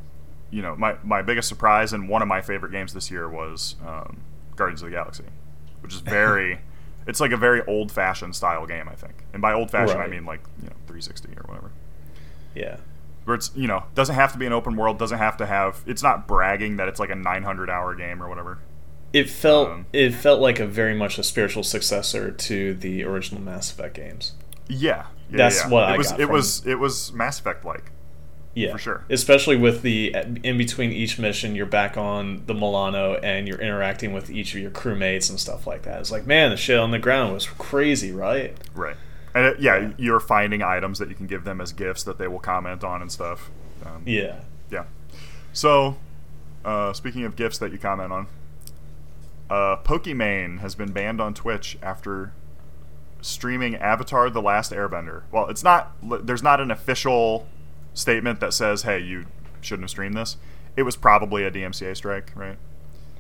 you 0.50 0.61
know, 0.62 0.75
my 0.76 0.97
my 1.05 1.23
biggest 1.23 1.49
surprise 1.49 1.93
and 1.93 2.09
one 2.09 2.21
of 2.23 2.26
my 2.29 2.40
favorite 2.40 2.73
games 2.73 2.93
this 2.95 3.11
year 3.11 3.29
was 3.29 3.76
um, 3.87 4.19
Guardians 4.57 4.83
of 4.83 4.87
the 4.90 4.97
Galaxy, 4.97 5.25
which 5.82 5.94
is 5.94 6.00
very, 6.00 6.60
it's 7.06 7.20
like 7.20 7.32
a 7.32 7.37
very 7.37 7.62
old 7.66 7.90
fashioned 7.92 8.34
style 8.37 8.66
game. 8.66 8.88
I 8.88 8.94
think, 8.94 9.25
and 9.32 9.40
by 9.42 9.52
old 9.52 9.70
fashioned 9.70 10.00
I 10.00 10.06
mean 10.06 10.25
like 10.25 10.40
you 10.58 10.66
know 10.66 10.76
360 10.87 11.28
or 11.37 11.42
whatever. 11.46 11.70
Yeah, 12.54 12.76
Where 13.25 13.37
it's 13.37 13.50
you 13.54 13.66
know 13.68 13.84
doesn't 13.94 14.14
have 14.14 14.32
to 14.32 14.38
be 14.38 14.46
an 14.46 14.52
open 14.52 14.76
world, 14.76 14.99
doesn't 14.99 15.18
have 15.18 15.37
to 15.38 15.46
have. 15.46 15.82
It's 15.87 16.02
not 16.02 16.26
bragging 16.26 16.76
that 16.78 16.88
it's 16.88 16.99
like 17.00 17.10
a 17.10 17.14
900 17.14 17.70
hour 17.70 17.94
game 17.94 18.22
or 18.22 18.28
whatever. 18.28 18.58
it 19.12 19.28
felt 19.30 19.68
Um, 19.68 19.87
it 19.92 20.10
felt 20.14 20.40
like 20.40 20.58
a 20.60 20.66
very 20.66 20.94
much 20.94 21.18
a 21.18 21.22
spiritual 21.22 21.62
successor 21.62 22.30
to 22.30 22.75
the 22.75 23.04
original 23.04 23.40
Mass 23.42 23.70
Effect 23.70 23.94
games. 23.94 24.32
Yeah, 24.68 25.06
yeah 25.30 25.37
That's 25.37 25.64
yeah. 25.64 25.68
what 25.70 25.82
it 25.84 25.92
I 25.94 25.96
was. 25.99 26.10
got 26.10 26.20
it 26.20 26.28
was 26.28 26.66
it 26.66 26.78
was 26.78 27.12
Mass 27.12 27.38
Effect 27.40 27.64
like. 27.64 27.92
Yeah, 28.54 28.73
For 28.73 28.78
sure. 28.78 29.04
Especially 29.09 29.57
with 29.57 29.83
the 29.83 30.12
in 30.42 30.59
between 30.59 30.90
each 30.90 31.19
mission, 31.21 31.54
you're 31.54 31.66
back 31.66 31.97
on 31.97 32.42
the 32.47 32.54
Milano 32.54 33.14
and 33.14 33.47
you're 33.47 33.61
interacting 33.61 34.12
with 34.12 34.28
each 34.28 34.54
of 34.54 34.61
your 34.61 34.73
crewmates 34.73 35.30
and 35.30 35.38
stuff 35.38 35.69
like 35.69 35.83
that. 35.83 36.00
It's 36.00 36.11
like, 36.11 36.26
man, 36.26 36.50
the 36.50 36.57
shit 36.57 36.76
on 36.78 36.90
the 36.90 36.99
ground 36.99 37.33
was 37.33 37.47
crazy, 37.47 38.11
right? 38.11 38.57
Right. 38.75 38.97
And 39.35 39.47
it, 39.47 39.61
yeah, 39.61 39.76
Yeah. 39.78 39.90
you're 39.99 40.19
finding 40.21 40.62
items 40.62 40.99
that 40.99 41.09
you 41.09 41.14
can 41.14 41.28
give 41.28 41.45
them 41.45 41.61
as 41.61 41.73
gifts 41.73 42.02
that 42.02 42.19
they 42.19 42.26
will 42.26 42.40
comment 42.40 42.83
on 42.83 43.00
and 43.02 43.12
stuff. 43.12 43.50
Um, 43.87 44.02
Yeah. 44.04 44.40
yeah. 44.69 44.85
So, 45.52 45.97
uh, 46.64 46.92
speaking 46.92 47.25
of 47.25 47.37
gifts 47.37 47.59
that 47.59 47.71
you 47.71 47.78
comment 47.78 48.12
on, 48.12 48.26
uh, 49.49 49.76
Pokimane 49.85 50.59
has 50.59 50.75
been 50.75 50.90
banned 50.92 51.21
on 51.21 51.35
Twitch 51.35 51.78
after 51.83 52.33
streaming 53.21 53.76
Avatar: 53.76 54.28
The 54.30 54.42
Last 54.42 54.73
Airbender. 54.73 55.23
Well, 55.30 55.49
it's 55.49 55.62
not. 55.62 55.92
There's 56.26 56.42
not 56.42 56.61
an 56.61 56.71
official 56.71 57.47
statement 57.94 58.40
that 58.40 58.52
says, 58.52 58.82
"Hey, 58.82 59.00
you 59.00 59.26
shouldn't 59.61 59.85
have 59.85 59.90
streamed 59.90 60.14
this." 60.14 60.37
It 60.76 60.82
was 60.85 60.97
probably 60.97 61.44
a 61.44 61.50
DMCA 61.50 61.97
strike, 61.97 62.32
right? 62.35 62.56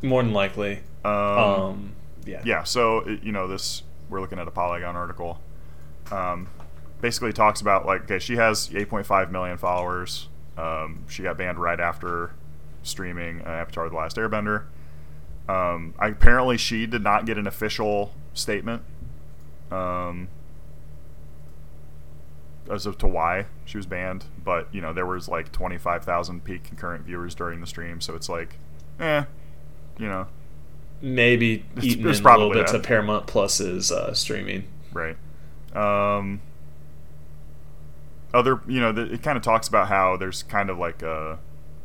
More 0.02 0.22
than 0.22 0.32
likely. 0.32 0.80
Um, 1.04 1.12
Um, 1.12 1.92
yeah. 2.26 2.42
yeah 2.44 2.62
so 2.62 3.06
you 3.08 3.32
know 3.32 3.48
this 3.48 3.82
we're 4.10 4.20
looking 4.20 4.38
at 4.38 4.46
a 4.46 4.50
polygon 4.50 4.96
article 4.96 5.40
um, 6.10 6.48
basically 7.00 7.32
talks 7.32 7.60
about 7.62 7.86
like 7.86 8.02
okay 8.02 8.18
she 8.18 8.36
has 8.36 8.68
8.5 8.68 9.30
million 9.30 9.56
followers 9.56 10.28
um, 10.58 11.04
she 11.08 11.22
got 11.22 11.38
banned 11.38 11.58
right 11.58 11.80
after 11.80 12.32
streaming 12.82 13.40
uh, 13.42 13.48
avatar 13.48 13.88
the 13.88 13.96
last 13.96 14.16
airbender 14.16 14.64
um, 15.48 15.94
apparently 15.98 16.58
she 16.58 16.86
did 16.86 17.02
not 17.02 17.24
get 17.24 17.38
an 17.38 17.46
official 17.46 18.12
statement 18.34 18.82
um, 19.70 20.28
as 22.70 22.84
to 22.96 23.06
why 23.06 23.46
she 23.64 23.76
was 23.76 23.86
banned 23.86 24.24
but 24.44 24.68
you 24.72 24.80
know 24.80 24.92
there 24.92 25.06
was 25.06 25.28
like 25.28 25.50
25000 25.52 26.44
peak 26.44 26.62
concurrent 26.64 27.04
viewers 27.04 27.34
during 27.34 27.60
the 27.60 27.66
stream 27.66 28.00
so 28.00 28.14
it's 28.14 28.28
like 28.28 28.56
eh 28.98 29.24
you 29.98 30.06
know 30.08 30.26
Maybe 31.02 31.54
It's- 31.76 31.84
eating 31.84 32.06
it's 32.08 32.20
in 32.20 32.26
a 32.26 32.30
little 32.36 32.52
bit 32.52 32.66
that. 32.66 32.72
to 32.72 32.78
Paramount 32.78 33.26
Plus's 33.26 33.90
uh, 33.90 34.12
streaming. 34.12 34.64
Right. 34.92 35.16
Um, 35.74 36.42
other, 38.34 38.60
you 38.68 38.80
know, 38.80 38.92
the, 38.92 39.10
it 39.14 39.22
kind 39.22 39.38
of 39.38 39.42
talks 39.42 39.66
about 39.66 39.88
how 39.88 40.18
there's 40.18 40.42
kind 40.42 40.68
of 40.68 40.78
like 40.78 41.02
a 41.02 41.38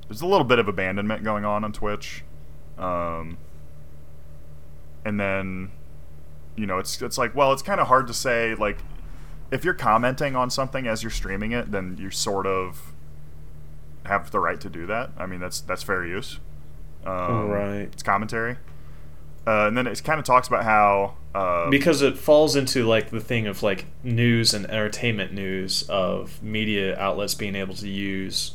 there's 0.09 0.19
a 0.21 0.27
little 0.27 0.43
bit 0.43 0.59
of 0.59 0.67
abandonment 0.67 1.23
going 1.23 1.45
on 1.45 1.63
on 1.63 1.71
Twitch, 1.71 2.23
um, 2.77 3.37
and 5.05 5.17
then, 5.17 5.71
you 6.57 6.65
know, 6.65 6.77
it's 6.77 7.01
it's 7.01 7.17
like 7.17 7.33
well, 7.33 7.53
it's 7.53 7.61
kind 7.63 7.79
of 7.79 7.87
hard 7.87 8.07
to 8.07 8.13
say 8.13 8.53
like 8.55 8.79
if 9.51 9.63
you're 9.63 9.73
commenting 9.73 10.35
on 10.35 10.49
something 10.49 10.87
as 10.87 11.03
you're 11.03 11.11
streaming 11.11 11.51
it, 11.51 11.71
then 11.71 11.97
you 11.99 12.09
sort 12.11 12.45
of 12.47 12.93
have 14.05 14.31
the 14.31 14.39
right 14.39 14.59
to 14.61 14.69
do 14.69 14.85
that. 14.85 15.11
I 15.17 15.25
mean, 15.25 15.39
that's 15.39 15.61
that's 15.61 15.83
fair 15.83 16.05
use. 16.05 16.39
Um, 17.05 17.49
Right. 17.49 17.89
It's 17.91 18.03
commentary. 18.03 18.57
Uh, 19.47 19.67
and 19.67 19.77
then 19.77 19.85
it 19.85 20.03
kind 20.03 20.19
of 20.19 20.25
talks 20.25 20.47
about 20.47 20.63
how 20.63 21.15
uh, 21.35 21.69
because 21.69 22.01
it 22.01 22.17
falls 22.17 22.55
into 22.55 22.83
like 22.83 23.11
the 23.11 23.19
thing 23.19 23.45
of 23.45 23.61
like 23.61 23.85
news 24.03 24.53
and 24.55 24.65
entertainment 24.65 25.33
news 25.33 25.83
of 25.87 26.41
media 26.41 26.97
outlets 26.97 27.35
being 27.35 27.55
able 27.55 27.75
to 27.75 27.87
use 27.87 28.53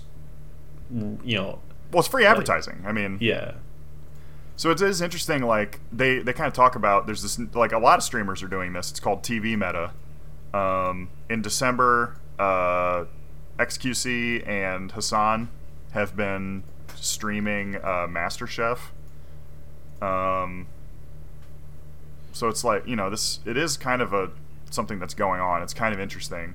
you 0.90 1.37
know 1.37 1.61
Well, 1.92 2.00
it's 2.00 2.09
free 2.09 2.25
advertising. 2.26 2.82
I 2.85 2.90
mean, 2.90 3.18
yeah 3.20 3.52
so 4.61 4.70
it 4.70 4.82
is 4.82 5.00
interesting. 5.00 5.40
Like 5.40 5.80
they 5.90 6.18
they 6.18 6.35
kind 6.35 6.47
of 6.47 6.52
talk 6.52 6.76
about 6.76 7.06
there's 7.06 7.23
this 7.23 7.38
like 7.54 7.73
a 7.73 7.78
lot 7.78 7.97
of 7.97 8.04
streamers 8.04 8.42
are 8.42 8.47
doing 8.47 8.75
this. 8.75 8.90
It's 8.90 9.00
called 9.00 9.23
TV 9.23 9.52
Meta. 9.54 9.92
Um, 10.52 11.09
in 11.28 11.42
December, 11.42 12.16
uh, 12.38 13.04
XQC 13.59 14.47
and 14.49 14.90
Hassan 14.92 15.49
have 15.92 16.16
been 16.16 16.64
streaming 16.97 17.76
uh, 17.76 18.07
MasterChef. 18.09 18.78
Um, 20.02 20.66
so 22.33 22.49
it's 22.49 22.64
like 22.64 22.87
you 22.87 22.97
know 22.97 23.11
this 23.11 23.40
it 23.45 23.57
is 23.57 23.76
kind 23.76 24.00
of 24.00 24.12
a 24.12 24.30
something 24.71 24.99
that's 24.99 25.14
going 25.14 25.40
on. 25.40 25.62
It's 25.62 25.75
kind 25.75 25.92
of 25.95 26.00
interesting. 26.00 26.54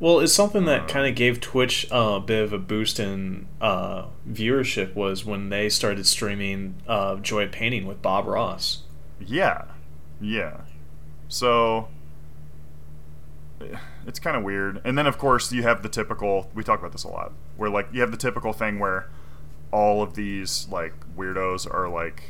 well 0.00 0.20
it's 0.20 0.32
something 0.34 0.64
that 0.66 0.82
Uh, 0.82 0.86
kind 0.88 1.06
of 1.08 1.14
gave 1.14 1.40
twitch 1.40 1.86
uh, 1.92 2.14
a 2.16 2.20
bit 2.20 2.42
of 2.42 2.52
a 2.52 2.58
boost 2.58 2.98
in 3.00 3.46
uh, 3.60 4.06
viewership 4.28 4.94
was 4.94 5.24
when 5.24 5.48
they 5.48 5.68
started 5.68 6.06
streaming 6.06 6.74
uh, 6.88 7.16
joy 7.16 7.46
painting 7.48 7.86
with 7.86 8.02
bob 8.02 8.26
ross 8.26 8.82
Yeah, 9.24 9.64
yeah. 10.20 10.62
So 11.28 11.88
it's 14.06 14.18
kind 14.18 14.36
of 14.36 14.42
weird. 14.42 14.80
And 14.84 14.96
then 14.96 15.06
of 15.06 15.18
course 15.18 15.52
you 15.52 15.62
have 15.62 15.82
the 15.82 15.88
typical. 15.88 16.50
We 16.54 16.62
talk 16.62 16.78
about 16.78 16.92
this 16.92 17.04
a 17.04 17.08
lot, 17.08 17.32
where 17.56 17.70
like 17.70 17.88
you 17.92 18.00
have 18.00 18.10
the 18.10 18.16
typical 18.16 18.52
thing 18.52 18.78
where 18.78 19.08
all 19.72 20.02
of 20.02 20.14
these 20.14 20.68
like 20.70 20.94
weirdos 21.16 21.72
are 21.72 21.88
like, 21.88 22.22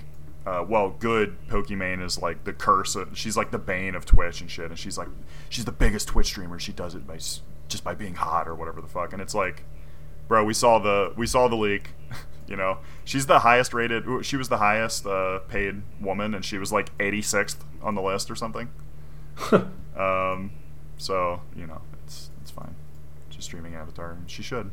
uh, 0.46 0.64
well, 0.66 0.90
good 0.98 1.36
Pokimane 1.48 2.02
is 2.02 2.20
like 2.20 2.44
the 2.44 2.52
curse. 2.52 2.94
Of, 2.94 3.16
she's 3.16 3.36
like 3.36 3.50
the 3.50 3.58
bane 3.58 3.94
of 3.94 4.04
Twitch 4.04 4.40
and 4.40 4.50
shit, 4.50 4.70
and 4.70 4.78
she's 4.78 4.96
like 4.98 5.08
she's 5.48 5.64
the 5.64 5.72
biggest 5.72 6.08
Twitch 6.08 6.26
streamer. 6.26 6.58
She 6.58 6.72
does 6.72 6.94
it 6.94 7.06
by 7.06 7.18
just 7.68 7.84
by 7.84 7.94
being 7.94 8.14
hot 8.14 8.48
or 8.48 8.54
whatever 8.54 8.80
the 8.80 8.88
fuck. 8.88 9.12
And 9.12 9.22
it's 9.22 9.34
like, 9.34 9.64
bro, 10.28 10.44
we 10.44 10.54
saw 10.54 10.78
the 10.78 11.12
we 11.16 11.26
saw 11.26 11.48
the 11.48 11.56
leak. 11.56 11.90
You 12.48 12.56
know, 12.56 12.78
she's 13.04 13.26
the 13.26 13.38
highest 13.38 13.72
rated. 13.72 14.04
She 14.26 14.36
was 14.36 14.48
the 14.50 14.58
highest 14.58 15.06
uh, 15.06 15.38
paid 15.48 15.82
woman, 16.00 16.34
and 16.34 16.44
she 16.44 16.58
was 16.58 16.70
like 16.70 16.94
86th 16.98 17.56
on 17.80 17.94
the 17.94 18.02
list 18.02 18.30
or 18.30 18.34
something. 18.34 18.68
Um, 19.96 20.52
so 21.02 21.42
you 21.56 21.66
know, 21.66 21.82
it's 22.04 22.30
it's 22.40 22.50
fine. 22.50 22.75
She's 23.30 23.44
streaming 23.44 23.75
Avatar, 23.75 24.12
and 24.12 24.30
she 24.30 24.42
should. 24.42 24.71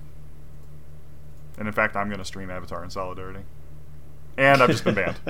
And 1.57 1.67
in 1.67 1.73
fact, 1.73 1.95
I'm 1.95 2.07
going 2.07 2.19
to 2.19 2.25
stream 2.25 2.49
Avatar 2.49 2.83
in 2.83 2.89
solidarity. 2.89 3.41
And 4.37 4.61
I've 4.61 4.69
just 4.69 4.85
been 4.85 4.95
banned. 4.95 5.19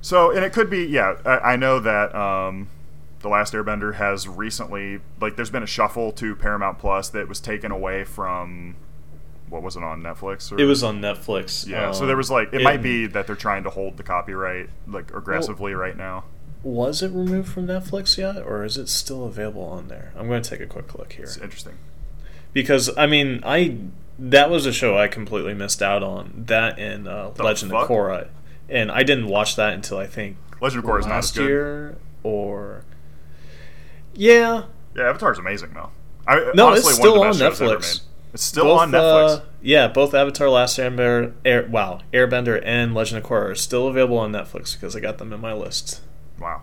So, 0.00 0.30
and 0.30 0.44
it 0.44 0.52
could 0.52 0.70
be, 0.70 0.84
yeah. 0.84 1.16
I, 1.24 1.52
I 1.52 1.56
know 1.56 1.80
that 1.80 2.14
um, 2.14 2.68
the 3.20 3.28
Last 3.28 3.52
Airbender 3.52 3.94
has 3.96 4.28
recently, 4.28 5.00
like, 5.20 5.36
there's 5.36 5.50
been 5.50 5.62
a 5.62 5.66
shuffle 5.66 6.12
to 6.12 6.36
Paramount 6.36 6.78
Plus 6.78 7.08
that 7.10 7.28
was 7.28 7.40
taken 7.40 7.72
away 7.72 8.04
from, 8.04 8.76
what 9.48 9.62
was 9.62 9.76
it 9.76 9.82
on 9.82 10.02
Netflix? 10.02 10.52
Or? 10.52 10.60
it 10.60 10.64
was 10.64 10.84
on 10.84 11.00
netflix 11.00 11.66
Yeah. 11.66 11.90
so 11.90 12.02
um, 12.02 12.06
there 12.06 12.16
was 12.16 12.30
like, 12.30 12.52
it, 12.52 12.62
might 12.62 12.82
be 12.82 13.06
that 13.06 13.26
they're 13.26 13.34
trying 13.34 13.64
to 13.64 13.70
hold 13.70 13.96
the 13.96 14.02
copyright 14.02 14.70
like 14.86 15.12
aggressively 15.14 15.74
right 15.74 15.96
now. 15.96 16.24
Was 16.62 17.02
it 17.02 17.10
removed 17.12 17.48
from 17.48 17.66
netflix 17.66 18.16
yet 18.18 18.36
or 18.44 18.64
is 18.64 18.76
it 18.76 18.88
still 18.88 19.24
available 19.26 19.62
on 19.62 19.88
there 19.88 20.12
i'm 20.16 20.26
going 20.28 20.42
to 20.42 20.50
take 20.50 20.60
a 20.60 20.66
quick 20.66 20.94
look 20.98 21.12
here 21.12 21.24
It's 21.24 21.36
interesting. 21.36 21.78
because 22.52 22.90
I 22.96 23.06
mean 23.06 23.40
I 23.44 23.76
that 24.18 24.50
was 24.50 24.66
a 24.66 24.72
show 24.72 24.98
I 24.98 25.06
completely 25.08 25.54
missed 25.54 25.80
out 25.82 26.02
on 26.02 26.44
that 26.48 26.78
and 26.78 27.06
uh, 27.06 27.30
Legend 27.38 27.70
fuck? 27.70 27.84
of 27.84 27.88
Korra, 27.88 28.28
and 28.68 28.90
I 28.90 29.04
didn't 29.04 29.28
watch 29.28 29.54
that 29.54 29.74
until 29.74 29.98
I 29.98 30.06
think 30.08 30.36
Legend 30.60 30.82
of 30.84 30.90
Korra 30.90 30.98
is 31.00 31.06
not 31.06 31.18
as 31.18 31.24
last 31.26 31.34
good. 31.36 31.46
year 31.48 31.96
or 32.24 32.82
yeah 34.14 34.64
Yeah, 34.96 35.08
Avatar's 35.10 35.38
amazing 35.38 35.72
though. 35.74 35.90
I, 36.26 36.50
No, 36.54 36.68
honestly, 36.68 36.90
it's 36.90 36.98
still 36.98 37.22
on 37.22 37.32
Netflix. 37.34 38.00
It's 38.34 38.44
still 38.44 38.64
both, 38.64 38.80
on 38.80 38.90
Netflix. 38.90 39.38
uh, 39.38 39.40
yeah, 39.62 39.88
both 39.88 40.12
Avatar: 40.12 40.50
Last 40.50 40.78
Airbender, 40.78 41.32
Air, 41.44 41.66
wow, 41.70 42.00
Airbender, 42.12 42.60
and 42.64 42.94
Legend 42.94 43.22
of 43.24 43.30
Korra 43.30 43.50
are 43.50 43.54
still 43.54 43.88
available 43.88 44.18
on 44.18 44.32
Netflix 44.32 44.74
because 44.74 44.94
I 44.94 45.00
got 45.00 45.16
them 45.18 45.32
in 45.32 45.40
my 45.40 45.54
list. 45.54 46.02
Wow. 46.40 46.62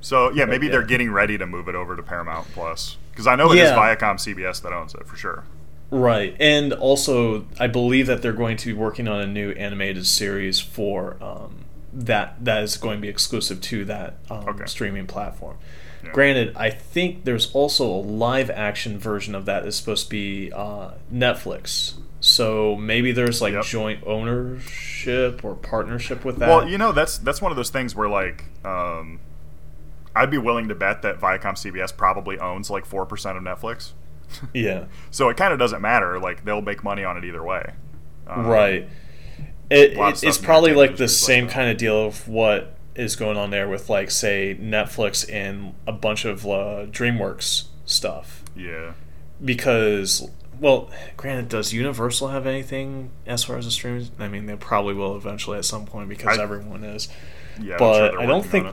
So 0.00 0.30
yeah, 0.30 0.44
maybe 0.44 0.66
yeah. 0.66 0.72
they're 0.72 0.82
getting 0.82 1.10
ready 1.10 1.38
to 1.38 1.46
move 1.46 1.68
it 1.68 1.74
over 1.74 1.96
to 1.96 2.02
Paramount 2.02 2.46
Plus 2.52 2.96
because 3.10 3.26
I 3.26 3.36
know 3.36 3.52
it 3.52 3.58
is 3.58 3.70
Yeah. 3.70 3.76
Viacom 3.76 4.16
CBS 4.16 4.60
that 4.62 4.72
owns 4.72 4.94
it 4.94 5.06
for 5.06 5.16
sure. 5.16 5.44
Right, 5.90 6.34
and 6.40 6.72
also 6.72 7.46
I 7.60 7.68
believe 7.68 8.06
that 8.08 8.20
they're 8.20 8.32
going 8.32 8.56
to 8.58 8.66
be 8.66 8.72
working 8.72 9.06
on 9.06 9.20
a 9.20 9.26
new 9.26 9.52
animated 9.52 10.06
series 10.06 10.58
for 10.58 11.16
um, 11.22 11.64
that 11.92 12.44
that 12.44 12.62
is 12.64 12.76
going 12.76 12.96
to 12.98 13.02
be 13.02 13.08
exclusive 13.08 13.60
to 13.62 13.84
that 13.84 14.16
um, 14.30 14.48
Okay. 14.48 14.64
streaming 14.66 15.06
platform. 15.06 15.56
Yeah. 16.02 16.10
Granted, 16.12 16.56
I 16.56 16.68
think 16.70 17.24
there's 17.24 17.50
also 17.52 17.86
a 17.88 18.00
live 18.00 18.50
action 18.50 18.98
version 18.98 19.34
of 19.34 19.44
that 19.46 19.62
that's 19.64 19.76
supposed 19.76 20.04
to 20.04 20.10
be 20.10 20.52
uh, 20.52 20.92
Netflix. 21.12 21.94
So 22.26 22.74
maybe 22.76 23.12
there's 23.12 23.42
like 23.42 23.52
Yep. 23.52 23.64
joint 23.64 24.02
ownership 24.06 25.44
or 25.44 25.54
partnership 25.54 26.24
with 26.24 26.38
that. 26.38 26.48
Well, 26.48 26.66
you 26.68 26.78
know, 26.78 26.90
that's 26.92 27.18
that's 27.18 27.42
one 27.42 27.52
of 27.52 27.56
those 27.56 27.68
things 27.68 27.94
where 27.94 28.08
like 28.08 28.44
um, 28.64 29.20
I'd 30.16 30.30
be 30.30 30.38
willing 30.38 30.68
to 30.68 30.74
bet 30.74 31.02
that 31.02 31.20
Viacom 31.20 31.52
CBS 31.54 31.94
probably 31.94 32.38
owns 32.38 32.70
like 32.70 32.86
four 32.86 33.04
percent 33.04 33.36
of 33.36 33.42
Netflix. 33.42 33.92
yeah. 34.54 34.86
So 35.10 35.28
it 35.28 35.36
kind 35.36 35.52
of 35.52 35.58
doesn't 35.58 35.82
matter. 35.82 36.18
Like 36.18 36.44
they'll 36.46 36.62
make 36.62 36.82
money 36.82 37.04
on 37.04 37.18
it 37.18 37.24
either 37.24 37.42
way. 37.42 37.74
Um, 38.26 38.46
right. 38.46 38.88
It, 39.68 39.94
a 39.96 39.98
lot 40.00 40.12
of 40.14 40.22
it- 40.24 40.26
it's 40.28 40.38
probably 40.38 40.72
like 40.72 40.96
the 40.96 41.04
like 41.04 41.10
same 41.10 41.46
kind 41.48 41.70
of 41.70 41.76
deal 41.76 42.06
of 42.06 42.26
what 42.26 42.74
is 42.94 43.16
going 43.16 43.36
on 43.36 43.50
there 43.50 43.68
with 43.68 43.90
like 43.90 44.10
say 44.10 44.56
Netflix 44.58 45.30
and 45.30 45.74
a 45.86 45.92
bunch 45.92 46.24
of 46.24 46.46
uh, 46.46 46.86
DreamWorks 46.90 47.64
stuff 47.84 48.44
Yeah. 48.56 48.92
because 49.44 50.30
well, 50.60 50.90
granted, 51.16 51.48
does 51.48 51.72
Universal 51.72 52.28
have 52.28 52.46
anything 52.46 53.10
as 53.26 53.44
far 53.44 53.56
as 53.58 53.64
the 53.64 53.70
streaming? 53.70 54.08
I 54.18 54.28
mean, 54.28 54.46
they 54.46 54.56
probably 54.56 54.94
will 54.94 55.16
eventually 55.16 55.58
at 55.58 55.64
some 55.64 55.86
point 55.86 56.08
because 56.08 56.38
I- 56.38 56.42
everyone 56.42 56.84
is. 56.84 57.08
Yeah. 57.60 57.76
But 57.78 58.10
sure 58.12 58.20
I 58.20 58.26
don't 58.26 58.44
think. 58.44 58.66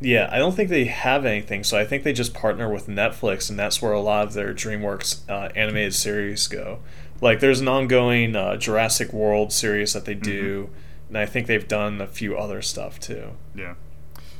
Yeah, 0.00 0.28
I 0.32 0.38
don't 0.38 0.52
think 0.56 0.68
they 0.68 0.86
have 0.86 1.24
anything, 1.24 1.62
so 1.62 1.78
I 1.78 1.84
think 1.84 2.02
they 2.02 2.12
just 2.12 2.34
partner 2.34 2.68
with 2.68 2.88
Netflix, 2.88 3.48
and 3.48 3.56
that's 3.56 3.80
where 3.80 3.92
a 3.92 4.00
lot 4.00 4.26
of 4.26 4.32
their 4.32 4.52
DreamWorks 4.52 5.20
uh, 5.30 5.50
animated 5.54 5.94
series 5.94 6.48
go. 6.48 6.80
Like, 7.20 7.38
there's 7.38 7.60
an 7.60 7.68
ongoing 7.68 8.34
uh, 8.34 8.56
Jurassic 8.56 9.12
World 9.12 9.52
series 9.52 9.92
that 9.92 10.04
they 10.04 10.14
do, 10.14 10.64
Mm-hmm. 10.64 11.08
and 11.10 11.18
I 11.18 11.26
think 11.26 11.46
they've 11.46 11.68
done 11.68 12.00
a 12.00 12.08
few 12.08 12.36
other 12.36 12.62
stuff 12.62 12.98
too. 12.98 13.28
Yeah. 13.54 13.74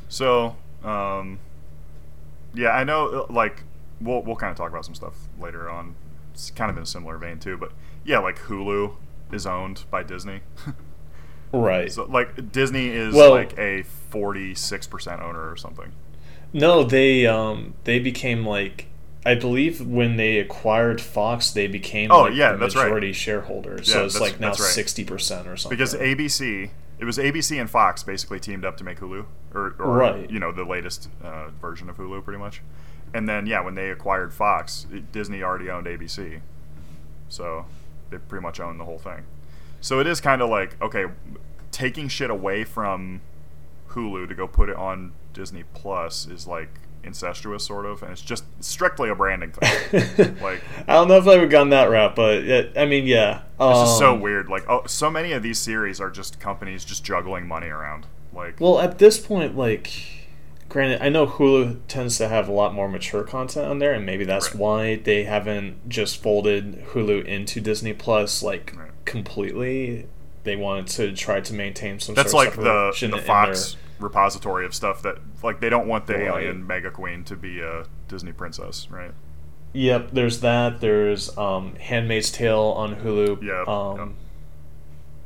So, 0.09 0.57
um, 0.83 1.39
yeah, 2.55 2.71
I 2.71 2.83
know. 2.83 3.27
uh, 3.29 3.33
Like, 3.33 3.63
we'll 4.01 4.23
we'll 4.23 4.35
kind 4.37 4.51
of 4.51 4.57
talk 4.57 4.71
about 4.71 4.85
some 4.85 4.97
stuff 4.97 5.15
later 5.39 5.71
on. 5.71 5.95
It's 6.33 6.51
kind 6.51 6.71
of 6.71 6.77
in 6.77 6.83
a 6.83 6.87
similar 6.87 7.19
vein 7.19 7.39
too, 7.39 7.57
but 7.57 7.73
yeah, 8.05 8.19
like 8.19 8.39
Hulu 8.41 8.95
is 9.33 9.47
owned 9.47 9.85
by 9.91 10.03
Disney. 10.03 10.41
Right. 11.55 11.93
so, 11.93 12.05
like, 12.05 12.51
Disney 12.51 12.89
is 12.89 13.15
Well- 13.15 13.33
like 13.33 13.59
a 13.59 13.83
forty-six 13.83 14.87
percent 14.87 15.21
owner 15.21 15.51
or 15.51 15.57
something. 15.57 15.93
No, 16.55 16.83
they 16.83 17.27
um 17.27 17.75
they 17.85 17.99
became 17.99 18.47
like 18.47 18.87
I 19.27 19.35
believe 19.35 19.87
when 19.87 20.17
they 20.17 20.39
acquired 20.39 21.01
Fox, 21.01 21.51
they 21.51 21.67
became 21.67 22.11
Oh, 22.11 22.23
like 22.23 22.35
yeah, 22.35 22.53
the 22.53 22.59
that's 22.59 22.75
right. 22.75 22.85
majority 22.85 23.13
shareholders. 23.13 23.89
Yeah, 23.89 23.95
so 23.95 24.05
it's 24.07 24.19
like 24.21 24.41
now 24.41 24.53
sixty 24.53 25.05
percent 25.05 25.47
or 25.47 25.57
something. 25.59 25.77
Because 25.77 25.95
ABC, 25.95 26.71
it 26.99 27.05
was 27.05 27.19
ABC 27.19 27.61
and 27.61 27.69
Fox 27.69 28.03
basically 28.03 28.41
teamed 28.41 28.65
up 28.65 28.77
to 28.79 28.85
make 28.85 28.99
Hulu, 29.01 29.27
or, 29.55 29.75
or 29.79 29.97
Right. 29.97 30.31
you 30.31 30.41
know, 30.41 30.53
the 30.53 30.65
latest 30.65 31.09
uh, 31.23 31.49
version 31.61 31.89
of 31.91 31.99
Hulu, 31.99 32.25
pretty 32.25 32.39
much. 32.39 32.63
And 33.15 33.29
then 33.29 33.47
yeah, 33.47 33.61
when 33.61 33.75
they 33.75 33.91
acquired 33.91 34.33
Fox, 34.33 34.87
it- 34.93 35.13
Disney 35.13 35.43
already 35.43 35.69
owned 35.71 35.87
ABC, 35.87 36.41
so 37.29 37.67
they 38.11 38.19
pretty 38.19 38.43
much 38.43 38.61
owned 38.61 38.81
the 38.81 38.85
whole 38.85 38.99
thing. 38.99 39.25
So 39.81 40.01
it 40.01 40.07
is 40.07 40.21
kind 40.21 40.41
of 40.43 40.49
like 40.51 40.81
okay, 40.81 41.07
taking 41.71 42.09
shit 42.09 42.31
away 42.31 42.65
from 42.65 43.21
Hulu 43.91 44.29
to 44.29 44.35
go 44.35 44.47
put 44.47 44.69
it 44.69 44.77
on 44.77 45.13
Disney 45.35 45.65
Plus 45.75 46.27
is 46.27 46.47
like 46.47 46.69
incestuous, 47.05 47.65
sort 47.65 47.85
of, 47.85 48.03
and 48.03 48.13
it's 48.13 48.23
just 48.23 48.45
strictly 48.61 49.09
a 49.11 49.15
branding 49.15 49.51
thing. 49.51 50.37
like 50.41 50.63
I 50.87 50.93
don't 50.95 51.09
know 51.09 51.17
if 51.19 51.27
I 51.27 51.37
would 51.39 51.51
gone 51.51 51.71
that 51.71 51.91
route, 51.91 52.15
but 52.15 52.45
yeah, 52.45 52.63
I 52.77 52.87
mean, 52.87 53.07
yeah, 53.07 53.43
it's 53.61 53.81
just 53.81 53.99
so 53.99 54.15
Um, 54.15 54.21
weird. 54.21 54.49
Like 54.49 54.69
oh, 54.71 54.85
so 54.87 55.11
many 55.11 55.33
of 55.33 55.43
these 55.43 55.59
series 55.59 56.01
are 56.01 56.11
just 56.11 56.39
companies 56.41 56.85
just 56.85 57.05
juggling 57.05 57.47
money 57.49 57.69
around. 57.69 58.07
Like 58.33 58.61
Well, 58.61 58.79
at 58.81 58.99
this 58.99 59.19
point, 59.19 59.57
like, 59.59 59.91
granted, 60.73 61.03
I 61.03 61.11
know 61.11 61.27
Hulu 61.27 61.81
tends 61.87 62.17
to 62.17 62.29
have 62.29 62.49
a 62.49 62.53
lot 62.53 62.73
more 62.73 62.89
mature 62.89 63.23
content 63.25 63.67
on 63.67 63.79
there, 63.79 63.93
and 63.93 64.07
maybe 64.07 64.25
that's 64.25 64.53
Right. 64.55 64.59
why 64.61 64.95
they 64.97 65.25
haven't 65.25 65.87
just 65.89 66.23
folded 66.23 66.83
Hulu 66.93 67.27
into 67.27 67.61
Disney 67.61 67.93
Plus 67.93 68.43
like 68.43 68.73
Right. 68.75 68.91
completely. 69.05 70.07
They 70.45 70.57
wanted 70.57 70.87
to 70.89 71.13
try 71.13 71.41
to 71.43 71.53
maintain 71.55 72.01
some. 72.01 72.15
That's 72.15 72.31
sort 72.33 72.47
like 72.47 72.57
of 72.57 72.65
the 72.65 73.09
the 73.09 73.19
Fox 73.19 73.77
repository 74.01 74.65
of 74.65 74.75
stuff 74.75 75.03
that 75.03 75.19
like 75.43 75.61
they 75.61 75.69
don't 75.69 75.87
want 75.87 76.07
the 76.07 76.15
Right. 76.15 76.23
alien 76.23 76.67
mega 76.67 76.91
queen 76.91 77.23
to 77.25 77.37
be 77.37 77.61
a 77.61 77.85
Disney 78.09 78.33
princess, 78.33 78.89
right? 78.91 79.13
Yep, 79.75 80.09
there's 80.13 80.41
that. 80.41 80.81
There's 80.81 81.37
um, 81.37 81.75
Handmaid's 81.77 82.33
Tale 82.33 82.75
on 82.77 82.97
Hulu. 82.97 83.43
Yeah. 83.43 83.65
Um, 83.67 83.99
yep. 83.99 84.09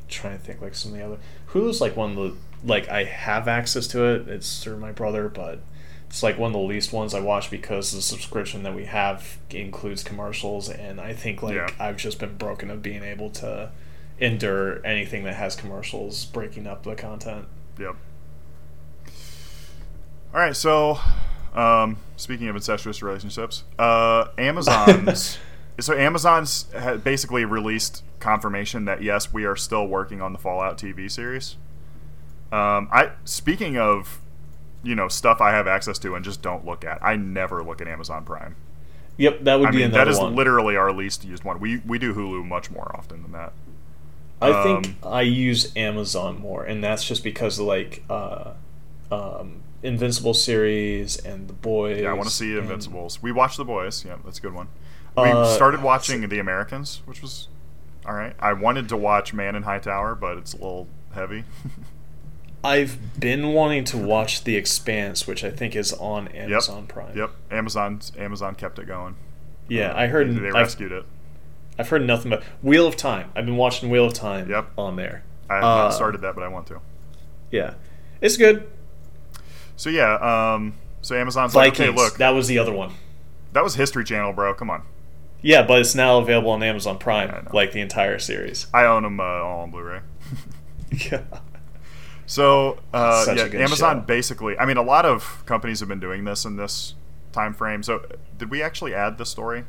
Trying 0.08 0.38
to 0.38 0.44
think 0.44 0.60
like 0.60 0.74
some 0.74 0.92
of 0.92 0.98
the 0.98 1.04
other 1.04 1.18
Hulu's 1.50 1.80
like 1.80 1.96
one 1.96 2.10
of 2.10 2.16
the 2.16 2.34
like 2.66 2.88
I 2.88 3.04
have 3.04 3.48
access 3.48 3.86
to 3.88 4.04
it. 4.04 4.28
It's 4.28 4.62
through 4.62 4.78
my 4.78 4.92
brother, 4.92 5.28
but 5.28 5.60
it's 6.08 6.22
like 6.22 6.38
one 6.38 6.48
of 6.48 6.52
the 6.52 6.58
least 6.66 6.92
ones 6.92 7.14
I 7.14 7.20
watch 7.20 7.50
because 7.50 7.92
the 7.92 8.02
subscription 8.02 8.62
that 8.64 8.74
we 8.74 8.84
have 8.84 9.38
includes 9.50 10.02
commercials, 10.04 10.68
and 10.68 11.00
I 11.00 11.12
think 11.14 11.42
like 11.42 11.54
Yeah. 11.54 11.68
I've 11.78 11.96
just 11.96 12.18
been 12.18 12.36
broken 12.36 12.70
of 12.70 12.82
being 12.82 13.02
able 13.02 13.30
to 13.30 13.70
endure 14.18 14.84
anything 14.84 15.24
that 15.24 15.34
has 15.34 15.56
commercials 15.56 16.24
breaking 16.26 16.66
up 16.66 16.82
the 16.82 16.94
content. 16.94 17.46
Yep. 17.78 17.96
All 20.34 20.40
right, 20.40 20.56
so 20.56 20.98
um, 21.54 21.98
speaking 22.16 22.48
of 22.48 22.56
incestuous 22.56 23.02
relationships, 23.02 23.64
uh, 23.78 24.28
Amazon's 24.36 25.38
so 25.78 25.96
Amazon's 25.96 26.64
basically 27.04 27.44
released 27.44 28.02
confirmation 28.20 28.86
that 28.86 29.02
yes, 29.02 29.32
we 29.32 29.44
are 29.44 29.56
still 29.56 29.86
working 29.86 30.20
on 30.20 30.32
the 30.32 30.38
Fallout 30.38 30.78
TV 30.78 31.10
series. 31.10 31.56
Um, 32.52 32.88
I 32.92 33.10
speaking 33.24 33.76
of 33.76 34.20
you 34.82 34.94
know 34.94 35.08
stuff 35.08 35.40
I 35.40 35.50
have 35.50 35.66
access 35.66 35.98
to 36.00 36.14
and 36.14 36.24
just 36.24 36.42
don't 36.42 36.64
look 36.64 36.84
at. 36.84 36.98
I 37.02 37.16
never 37.16 37.62
look 37.64 37.80
at 37.80 37.88
Amazon 37.88 38.24
Prime. 38.24 38.56
Yep, 39.18 39.44
that 39.44 39.58
would 39.58 39.68
I 39.68 39.70
be 39.72 39.78
mean 39.78 39.90
that 39.92 40.08
is 40.08 40.18
one. 40.18 40.34
literally 40.34 40.76
our 40.76 40.92
least 40.92 41.24
used 41.24 41.42
one. 41.44 41.58
We 41.58 41.78
we 41.86 41.98
do 41.98 42.14
Hulu 42.14 42.44
much 42.46 42.70
more 42.70 42.90
often 42.94 43.22
than 43.22 43.32
that. 43.32 43.52
I 44.40 44.62
think 44.62 44.86
Um, 45.02 45.12
I 45.12 45.22
use 45.22 45.72
Amazon 45.74 46.38
more, 46.38 46.62
and 46.64 46.84
that's 46.84 47.02
just 47.04 47.24
because 47.24 47.58
like 47.58 48.04
uh, 48.10 48.52
um, 49.10 49.62
Invincible 49.82 50.34
series 50.34 51.16
and 51.16 51.48
The 51.48 51.54
Boys. 51.54 52.02
Yeah, 52.02 52.10
I 52.10 52.12
want 52.12 52.28
to 52.28 52.34
see 52.34 52.50
and- 52.52 52.60
Invincibles. 52.60 53.22
We 53.22 53.32
watched 53.32 53.56
The 53.56 53.64
Boys. 53.64 54.04
Yeah, 54.04 54.16
that's 54.24 54.38
a 54.38 54.42
good 54.42 54.52
one. 54.54 54.68
We 55.16 55.22
Uh, 55.30 55.46
started 55.46 55.82
watching 55.82 56.28
The 56.28 56.38
Americans, 56.38 57.00
which 57.06 57.22
was 57.22 57.48
all 58.04 58.12
right. 58.14 58.34
I 58.38 58.52
wanted 58.52 58.90
to 58.90 58.96
watch 58.98 59.32
Man 59.32 59.56
in 59.56 59.62
High 59.62 59.78
Tower, 59.78 60.14
but 60.14 60.36
it's 60.36 60.52
a 60.52 60.56
little 60.58 60.86
heavy. 61.14 61.44
I've 62.66 63.20
been 63.20 63.52
wanting 63.52 63.84
to 63.84 63.96
watch 63.98 64.44
The 64.44 64.56
Expanse, 64.56 65.26
which 65.26 65.44
I 65.44 65.50
think 65.50 65.76
is 65.76 65.92
on 65.92 66.28
Amazon 66.28 66.86
Prime. 66.86 67.16
yep, 67.16 67.30
Amazon 67.50 68.00
Amazon 68.18 68.54
kept 68.54 68.78
it 68.78 68.86
going. 68.86 69.14
Yeah, 69.68 69.92
Uh, 69.92 70.00
I 70.00 70.06
heard. 70.08 70.34
they 70.36 70.48
I've, 70.48 70.54
rescued 70.54 70.92
it. 70.92 71.04
I've 71.78 71.88
heard 71.88 72.04
nothing 72.06 72.30
but 72.30 72.42
Wheel 72.62 72.86
of 72.86 72.96
Time. 72.96 73.30
I've 73.36 73.44
been 73.46 73.56
watching 73.56 73.88
Wheel 73.90 74.06
of 74.06 74.14
Time. 74.14 74.50
Yep. 74.50 74.70
On 74.76 74.96
there. 74.96 75.22
I 75.48 75.54
have 75.56 75.64
Uh, 75.64 75.76
not 75.84 75.94
started 75.94 76.20
that, 76.22 76.34
but 76.34 76.42
I 76.42 76.48
want 76.48 76.66
to. 76.68 76.80
Yeah, 77.50 77.74
it's 78.20 78.36
good. 78.36 78.66
So 79.76 79.88
yeah, 79.90 80.14
um, 80.54 80.74
so 81.02 81.14
Amazon's 81.16 81.54
like, 81.54 81.74
okay, 81.74 81.90
look, 81.90 82.16
that 82.18 82.30
was 82.30 82.48
the 82.48 82.58
other 82.58 82.72
one. 82.72 82.92
that 83.52 83.62
was 83.62 83.74
History 83.76 84.04
Channel, 84.04 84.32
bro. 84.32 84.54
Come 84.54 84.70
on, 84.70 84.82
Yeah, 85.42 85.62
but 85.62 85.78
it's 85.80 85.94
now 85.94 86.18
available 86.18 86.50
on 86.50 86.62
Amazon 86.62 86.98
Prime, 86.98 87.28
Yeah, 87.28 87.42
like 87.52 87.72
the 87.72 87.80
entire 87.80 88.18
series. 88.18 88.66
I 88.74 88.84
own 88.86 89.02
them 89.04 89.20
uh, 89.20 89.22
all 89.22 89.60
on 89.60 89.70
Blu-ray. 89.70 90.00
yeah. 91.12 91.22
So 92.26 92.78
uh, 92.92 93.24
yeah, 93.36 93.44
Amazon 93.44 94.00
show. 94.00 94.06
basically. 94.06 94.58
I 94.58 94.66
mean, 94.66 94.76
a 94.76 94.82
lot 94.82 95.06
of 95.06 95.42
companies 95.46 95.80
have 95.80 95.88
been 95.88 96.00
doing 96.00 96.24
this 96.24 96.44
in 96.44 96.56
this 96.56 96.94
time 97.32 97.54
frame. 97.54 97.82
So 97.82 98.04
did 98.36 98.50
we 98.50 98.62
actually 98.62 98.94
add 98.94 99.16
the 99.18 99.24
story 99.24 99.64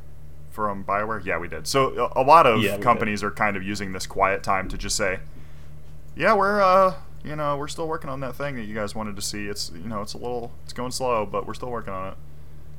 from 0.49 0.83
Bioware? 0.83 1.23
Yeah, 1.23 1.37
we 1.37 1.47
did. 1.47 1.67
So 1.67 2.11
a, 2.15 2.21
a 2.21 2.23
lot 2.23 2.47
of 2.47 2.61
Yeah, 2.61 2.77
companies 2.77 3.23
are 3.23 3.31
kind 3.31 3.55
of 3.55 3.63
using 3.63 3.93
this 3.93 4.07
quiet 4.07 4.41
time 4.41 4.67
to 4.69 4.77
just 4.77 4.95
say, 4.97 5.19
"Yeah, 6.15 6.33
we're 6.33 6.61
uh, 6.61 6.95
you 7.23 7.35
know, 7.35 7.57
we're 7.57 7.67
still 7.67 7.87
working 7.87 8.09
on 8.09 8.21
that 8.21 8.35
thing 8.35 8.55
that 8.55 8.63
you 8.63 8.73
guys 8.73 8.95
wanted 8.95 9.15
to 9.15 9.21
see. 9.21 9.47
It's 9.47 9.71
you 9.71 9.87
know, 9.87 10.01
it's 10.01 10.13
a 10.13 10.17
little, 10.17 10.51
it's 10.63 10.73
going 10.73 10.91
slow, 10.91 11.25
but 11.25 11.45
we're 11.45 11.53
still 11.53 11.69
working 11.69 11.93
on 11.93 12.13
it." 12.13 12.17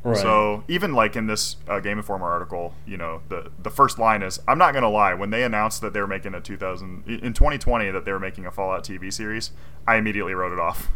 Right. 0.04 0.16
So 0.16 0.64
even 0.68 0.92
like 0.92 1.16
in 1.16 1.26
this 1.26 1.56
uh, 1.68 1.80
Game 1.80 1.98
Informer 1.98 2.26
article, 2.26 2.74
you 2.86 2.96
know, 2.96 3.20
the 3.28 3.50
the 3.60 3.70
first 3.70 3.98
line 3.98 4.22
is, 4.22 4.40
"I'm 4.46 4.58
not 4.58 4.72
gonna 4.72 4.88
lie." 4.88 5.14
When 5.14 5.30
they 5.30 5.42
announced 5.42 5.80
that 5.80 5.92
they 5.92 6.00
were 6.00 6.06
making 6.06 6.34
a 6.34 6.40
2000 6.40 7.04
in 7.06 7.32
2020 7.32 7.90
that 7.90 8.04
they 8.04 8.12
were 8.12 8.20
making 8.20 8.46
a 8.46 8.50
Fallout 8.50 8.84
TV 8.84 9.12
series, 9.12 9.50
I 9.86 9.96
immediately 9.96 10.34
wrote 10.34 10.52
it 10.52 10.60
off. 10.60 10.88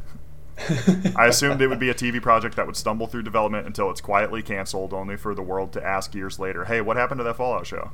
I 1.16 1.26
assumed 1.26 1.60
it 1.60 1.66
would 1.66 1.80
be 1.80 1.90
a 1.90 1.94
TV 1.94 2.22
project 2.22 2.56
that 2.56 2.66
would 2.66 2.76
stumble 2.76 3.06
through 3.06 3.22
development 3.22 3.66
until 3.66 3.90
it's 3.90 4.00
quietly 4.00 4.42
canceled, 4.42 4.92
only 4.92 5.16
for 5.16 5.34
the 5.34 5.42
world 5.42 5.72
to 5.72 5.84
ask 5.84 6.14
years 6.14 6.38
later, 6.38 6.66
"Hey, 6.66 6.80
what 6.80 6.96
happened 6.96 7.18
to 7.18 7.24
that 7.24 7.36
Fallout 7.36 7.66
show?" 7.66 7.90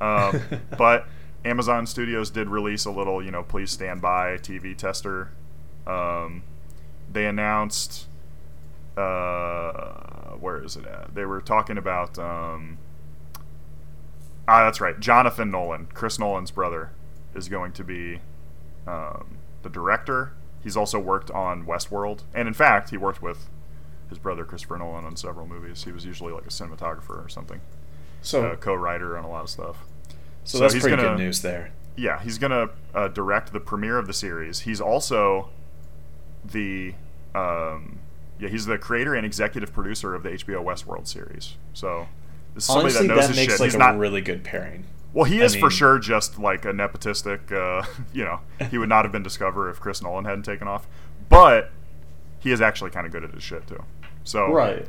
Um, 0.00 0.40
but 0.78 1.06
Amazon 1.44 1.86
Studios 1.86 2.30
did 2.30 2.48
release 2.48 2.84
a 2.84 2.90
little, 2.90 3.22
you 3.22 3.30
know, 3.30 3.42
please 3.42 3.70
stand 3.70 4.00
by 4.00 4.36
TV 4.38 4.76
tester. 4.76 5.30
Um, 5.86 6.42
they 7.12 7.26
announced, 7.26 8.06
uh, 8.96 10.13
where 10.40 10.62
is 10.62 10.76
it 10.76 10.86
at? 10.86 11.14
They 11.14 11.24
were 11.24 11.40
talking 11.40 11.78
about 11.78 12.18
um, 12.18 12.78
Ah, 14.46 14.64
that's 14.64 14.80
right. 14.80 14.98
Jonathan 15.00 15.50
Nolan, 15.50 15.88
Chris 15.94 16.18
Nolan's 16.18 16.50
brother, 16.50 16.90
is 17.34 17.48
going 17.48 17.72
to 17.72 17.84
be 17.84 18.20
um, 18.86 19.38
the 19.62 19.70
director. 19.70 20.32
He's 20.62 20.76
also 20.76 20.98
worked 20.98 21.30
on 21.30 21.64
Westworld, 21.66 22.22
and 22.34 22.46
in 22.46 22.54
fact, 22.54 22.90
he 22.90 22.96
worked 22.96 23.22
with 23.22 23.48
his 24.10 24.18
brother 24.18 24.44
Christopher 24.44 24.76
Nolan 24.78 25.04
on 25.04 25.16
several 25.16 25.46
movies. 25.46 25.84
He 25.84 25.92
was 25.92 26.04
usually 26.04 26.32
like 26.32 26.44
a 26.44 26.50
cinematographer 26.50 27.24
or 27.24 27.28
something, 27.28 27.60
So, 28.22 28.46
uh, 28.48 28.56
co-writer 28.56 29.16
on 29.16 29.24
a 29.24 29.28
lot 29.30 29.44
of 29.44 29.50
stuff. 29.50 29.78
so, 30.44 30.58
so 30.58 30.58
that's 30.58 30.74
he's 30.74 30.82
pretty 30.82 30.96
gonna- 30.96 31.16
good 31.16 31.18
news 31.22 31.40
there. 31.42 31.72
Yeah, 31.96 32.20
he's 32.20 32.38
gonna 32.38 32.70
uh, 32.94 33.08
direct 33.08 33.52
the 33.52 33.60
premiere 33.60 33.98
of 33.98 34.06
the 34.06 34.12
series. 34.12 34.60
He's 34.60 34.80
also 34.80 35.50
the 36.44 36.94
um, 37.34 38.00
yeah, 38.44 38.50
he's 38.50 38.66
the 38.66 38.78
creator 38.78 39.14
and 39.14 39.24
executive 39.26 39.72
producer 39.72 40.14
of 40.14 40.22
the 40.22 40.30
HBO 40.30 40.62
Westworld 40.64 41.06
series. 41.08 41.56
So 41.72 42.06
this 42.54 42.64
is 42.64 42.66
somebody 42.68 42.94
Honestly, 42.94 43.08
that 43.08 43.14
knows 43.14 43.22
that 43.26 43.28
his 43.28 43.36
makes 43.36 43.52
shit. 43.54 43.60
like 43.60 43.66
he's 43.68 43.74
a 43.74 43.78
not 43.78 43.98
really 43.98 44.20
good 44.20 44.44
pairing. 44.44 44.84
well, 45.12 45.24
he 45.24 45.40
I 45.42 45.44
is 45.46 45.54
for 45.56 45.70
sure 45.70 45.98
just 45.98 46.38
like 46.38 46.64
a 46.64 46.72
nepotistic. 46.72 47.50
Uh, 47.52 47.86
you 48.12 48.24
know, 48.24 48.40
he 48.70 48.78
would 48.78 48.88
not 48.88 49.04
have 49.04 49.12
been 49.12 49.22
Discover 49.22 49.70
if 49.70 49.80
Chris 49.80 50.02
Nolan 50.02 50.24
hadn't 50.24 50.44
taken 50.44 50.68
off. 50.68 50.86
But 51.28 51.70
he 52.38 52.52
is 52.52 52.60
actually 52.60 52.90
kind 52.90 53.06
of 53.06 53.12
good 53.12 53.24
at 53.24 53.32
his 53.32 53.42
shit 53.42 53.66
too. 53.66 53.82
So 54.24 54.52
Right. 54.52 54.86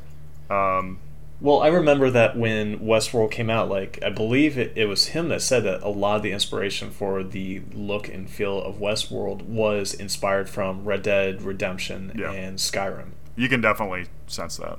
Um, 0.49 0.99
Well, 1.41 1.61
I 1.61 1.67
remember 1.67 2.09
that 2.11 2.37
when 2.37 2.79
Westworld 2.79 3.31
came 3.31 3.49
out, 3.49 3.69
like 3.69 3.99
I 4.03 4.09
believe 4.09 4.57
it, 4.57 4.73
it 4.75 4.85
was 4.85 5.07
him 5.07 5.29
that 5.29 5.41
said 5.41 5.63
that 5.63 5.81
a 5.83 5.89
lot 5.89 6.17
of 6.17 6.21
the 6.23 6.31
inspiration 6.31 6.91
for 6.91 7.23
the 7.23 7.61
look 7.73 8.07
and 8.09 8.29
feel 8.29 8.61
of 8.61 8.75
Westworld 8.75 9.41
was 9.43 9.93
inspired 9.93 10.49
from 10.49 10.83
Red 10.85 11.01
Dead 11.03 11.41
Redemption 11.41 12.13
Yeah. 12.15 12.31
and 12.31 12.57
Skyrim. 12.57 13.11
You 13.35 13.49
can 13.49 13.61
definitely 13.61 14.07
sense 14.27 14.57
that. 14.57 14.77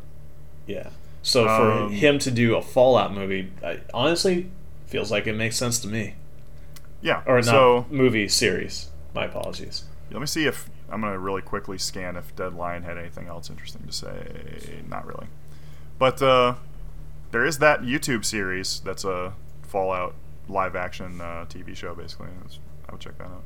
Yeah. 0.67 0.91
So 1.23 1.45
for 1.45 1.73
Um, 1.73 1.93
him 1.93 2.19
to 2.21 2.31
do 2.31 2.57
a 2.57 2.63
Fallout 2.63 3.13
movie, 3.15 3.51
I, 3.65 3.81
honestly, 3.93 4.49
feels 4.87 5.11
like 5.11 5.27
it 5.27 5.35
makes 5.35 5.57
sense 5.57 5.79
to 5.81 5.89
me. 5.89 6.15
Yeah. 7.01 7.23
Or 7.27 7.37
not 7.37 7.45
so 7.45 7.87
movie 7.91 8.29
series. 8.29 8.91
My 9.15 9.25
apologies. 9.25 9.85
let 10.11 10.21
me 10.21 10.27
see 10.27 10.47
if 10.47 10.69
I'm 10.91 11.01
gonna 11.01 11.19
really 11.19 11.43
quickly 11.43 11.79
scan 11.79 12.17
if 12.17 12.35
Deadline 12.37 12.83
had 12.85 12.97
anything 12.99 13.27
else 13.27 13.51
interesting 13.51 13.83
to 13.87 13.93
say. 13.93 14.83
Not 14.89 15.05
really, 15.07 15.27
but 15.99 16.23
uh, 16.23 16.55
there 17.33 17.45
is 17.45 17.59
that 17.59 17.81
YouTube 17.83 18.25
series 18.25 18.81
that's 18.81 19.05
a 19.05 19.33
Fallout 19.63 20.15
live 20.49 20.77
action 20.77 21.21
uh, 21.21 21.45
TV 21.49 21.75
show. 21.77 21.95
Basically, 21.95 22.29
I 22.89 22.93
would 22.93 23.01
check 23.01 23.19
that 23.19 23.25
out, 23.25 23.43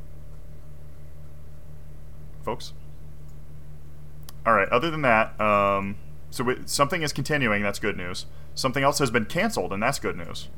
folks. 2.44 2.72
All 4.46 4.54
right. 4.54 4.68
Other 4.68 4.90
than 4.90 5.02
that, 5.02 5.38
um, 5.40 5.96
so 6.30 6.44
we, 6.44 6.56
something 6.66 7.02
is 7.02 7.12
continuing. 7.12 7.62
That's 7.62 7.78
good 7.78 7.96
news. 7.96 8.26
Something 8.54 8.82
else 8.84 8.98
has 8.98 9.10
been 9.10 9.26
canceled, 9.26 9.72
and 9.72 9.82
that's 9.82 9.98
good 9.98 10.16
news. 10.16 10.48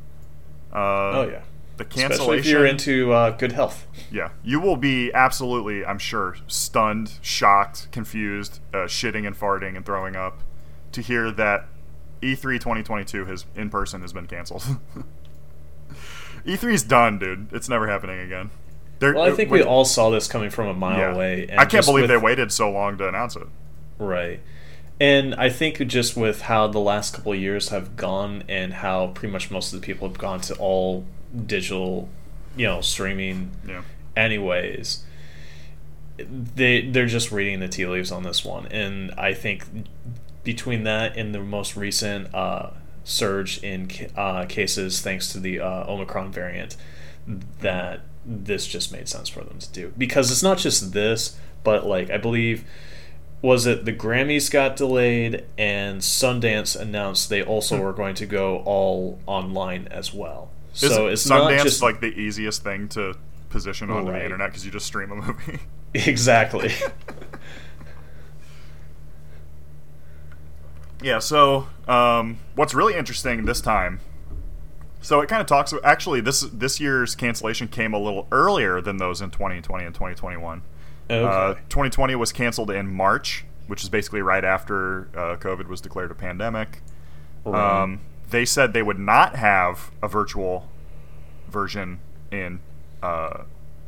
Uh, 0.72 0.78
oh 0.78 1.28
yeah. 1.30 1.42
The 1.78 1.84
Especially 1.84 2.08
cancellation. 2.08 2.38
if 2.38 2.46
you're 2.46 2.66
into 2.66 3.12
uh, 3.12 3.30
good 3.30 3.52
health. 3.52 3.86
Yeah, 4.10 4.30
you 4.44 4.60
will 4.60 4.76
be 4.76 5.10
absolutely, 5.12 5.84
I'm 5.84 5.98
sure, 5.98 6.36
stunned, 6.46 7.14
shocked, 7.22 7.90
confused, 7.92 8.60
uh, 8.74 8.78
shitting 8.86 9.26
and 9.26 9.34
farting 9.38 9.74
and 9.76 9.84
throwing 9.84 10.14
up 10.14 10.42
to 10.92 11.00
hear 11.00 11.30
that 11.32 11.66
E 12.22 12.34
E3 12.34 12.60
2022 12.60 13.24
has 13.24 13.46
in 13.56 13.70
person 13.70 14.02
has 14.02 14.12
been 14.12 14.26
canceled. 14.26 14.64
E3 16.46 16.72
is 16.72 16.82
done, 16.82 17.18
dude. 17.18 17.48
It's 17.52 17.68
never 17.68 17.86
happening 17.86 18.18
again. 18.20 18.50
They're- 18.98 19.14
Well, 19.14 19.24
I 19.24 19.32
think 19.32 19.50
we 19.50 19.62
all 19.62 19.84
saw 19.84 20.10
this 20.10 20.28
coming 20.28 20.50
from 20.50 20.68
a 20.68 20.74
mile 20.74 20.98
yeah. 20.98 21.14
away. 21.14 21.46
And 21.48 21.60
I 21.60 21.64
can't 21.64 21.84
believe 21.84 22.02
with- 22.02 22.10
they 22.10 22.16
waited 22.16 22.52
so 22.52 22.70
long 22.70 22.98
to 22.98 23.08
announce 23.08 23.36
it. 23.36 23.46
Right. 24.02 24.40
And 25.00 25.34
I 25.34 25.48
think 25.48 25.78
just 25.88 26.16
with 26.16 26.42
how 26.42 26.66
the 26.68 26.78
last 26.78 27.14
couple 27.14 27.32
of 27.32 27.38
years 27.38 27.70
have 27.70 27.96
gone 27.96 28.44
and 28.48 28.74
how 28.74 29.08
pretty 29.08 29.32
much 29.32 29.50
most 29.50 29.72
of 29.72 29.80
the 29.80 29.84
people 29.84 30.06
have 30.08 30.18
gone 30.18 30.40
to 30.42 30.54
all 30.56 31.04
digital, 31.46 32.08
you 32.56 32.66
know, 32.66 32.80
streaming 32.80 33.50
Yeah. 33.66 33.82
anyways, 34.16 35.04
they 36.18 36.82
they're 36.82 37.06
just 37.06 37.32
reading 37.32 37.60
the 37.60 37.68
tea 37.68 37.86
leaves 37.86 38.12
on 38.12 38.22
this 38.22 38.44
one. 38.44 38.66
And 38.66 39.12
I 39.16 39.34
think 39.34 39.64
between 40.44 40.84
that 40.84 41.16
and 41.16 41.34
the 41.34 41.40
most 41.40 41.76
recent 41.76 42.32
uh, 42.34 42.70
surge 43.04 43.58
in 43.62 43.90
uh, 44.16 44.44
cases 44.46 45.00
thanks 45.00 45.32
to 45.32 45.40
the 45.40 45.60
uh, 45.60 45.84
Omicron 45.90 46.30
variant, 46.32 46.76
that 47.60 48.00
this 48.24 48.66
just 48.68 48.92
made 48.92 49.08
sense 49.08 49.28
for 49.28 49.42
them 49.42 49.58
to 49.58 49.72
do 49.72 49.92
because 49.98 50.30
it's 50.30 50.42
not 50.42 50.58
just 50.58 50.92
this, 50.92 51.38
but 51.64 51.86
like 51.86 52.10
I 52.10 52.18
believe 52.18 52.64
was 53.42 53.66
it 53.66 53.84
the 53.84 53.92
Grammys 53.92 54.50
got 54.50 54.76
delayed 54.76 55.44
and 55.58 56.00
Sundance 56.00 56.78
announced 56.80 57.28
they 57.28 57.42
also 57.42 57.80
were 57.80 57.92
going 57.92 58.14
to 58.14 58.26
go 58.26 58.58
all 58.64 59.18
online 59.26 59.88
as 59.90 60.14
well. 60.14 60.50
So 60.72 60.86
Isn't 60.86 61.08
it's 61.08 61.26
Sundance 61.26 61.56
not 61.58 61.62
just 61.64 61.82
like 61.82 62.00
the 62.00 62.18
easiest 62.18 62.62
thing 62.62 62.88
to 62.90 63.14
position 63.50 63.90
onto 63.90 64.10
Right. 64.10 64.20
the 64.20 64.24
internet 64.24 64.50
because 64.50 64.64
you 64.64 64.70
just 64.70 64.86
stream 64.86 65.10
a 65.10 65.16
movie? 65.16 65.58
exactly. 65.94 66.70
Yeah, 71.02 71.18
so 71.18 71.66
um, 71.88 72.38
what's 72.54 72.74
really 72.74 72.94
interesting 72.94 73.44
this 73.44 73.60
time, 73.60 73.98
so 75.00 75.20
it 75.20 75.28
kind 75.28 75.40
of 75.40 75.48
talks. 75.48 75.72
About 75.72 75.84
actually, 75.84 76.20
this 76.20 76.42
this 76.42 76.78
year's 76.78 77.16
cancellation 77.16 77.66
came 77.66 77.92
a 77.92 77.98
little 77.98 78.28
earlier 78.30 78.80
than 78.80 78.98
those 78.98 79.20
in 79.20 79.30
2020 79.30 79.84
and 79.84 79.92
2021. 79.94 80.62
Okay. 81.16 81.24
Uh, 81.24 81.54
2020 81.68 82.14
was 82.14 82.32
canceled 82.32 82.70
in 82.70 82.86
March, 82.92 83.44
which 83.66 83.82
is 83.82 83.88
basically 83.88 84.22
right 84.22 84.44
after 84.44 85.08
uh, 85.14 85.36
COVID 85.36 85.68
was 85.68 85.80
declared 85.80 86.10
a 86.10 86.14
pandemic. 86.14 86.82
Right. 87.44 87.82
Um, 87.82 88.00
they 88.30 88.44
said 88.44 88.72
they 88.72 88.82
would 88.82 88.98
not 88.98 89.36
have 89.36 89.90
a 90.02 90.08
virtual 90.08 90.68
version 91.48 92.00
in 92.30 92.60
uh, 93.02 93.44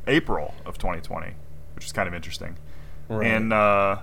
April 0.06 0.54
of 0.66 0.76
2020, 0.78 1.34
which 1.74 1.87
is 1.87 1.92
kind 1.92 2.06
of 2.06 2.14
interesting. 2.14 2.56
Right. 3.08 3.26
And 3.26 3.52
uh, 3.52 3.98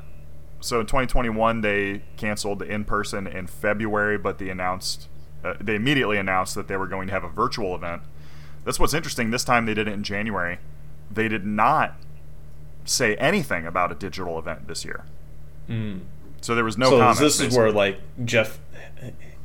so 0.59 0.79
in 0.79 0.85
2021, 0.85 1.61
they 1.61 2.03
canceled 2.17 2.59
the 2.59 2.65
in 2.65 2.85
person 2.85 3.27
in 3.27 3.47
February, 3.47 4.17
but 4.17 4.37
they 4.37 4.49
announced 4.49 5.07
uh, 5.43 5.55
they 5.59 5.75
immediately 5.75 6.17
announced 6.17 6.53
that 6.55 6.67
they 6.67 6.77
were 6.77 6.87
going 6.87 7.07
to 7.07 7.13
have 7.13 7.23
a 7.23 7.29
virtual 7.29 7.73
event. 7.73 8.03
That's 8.63 8.79
what's 8.79 8.93
interesting. 8.93 9.31
This 9.31 9.43
time 9.43 9.65
they 9.65 9.73
did 9.73 9.87
it 9.87 9.93
in 9.93 10.03
January. 10.03 10.59
They 11.09 11.27
did 11.27 11.45
not 11.45 11.95
say 12.85 13.15
anything 13.15 13.65
about 13.65 13.91
a 13.91 13.95
digital 13.95 14.37
event 14.39 14.67
this 14.67 14.83
year. 14.85 15.05
Mm. 15.69 16.01
So 16.41 16.55
there 16.55 16.63
was 16.63 16.77
no 16.77 16.89
so 16.89 16.97
this 17.13 17.35
is 17.35 17.39
basically. 17.39 17.57
where 17.57 17.71
like 17.71 17.99
Jeff 18.25 18.59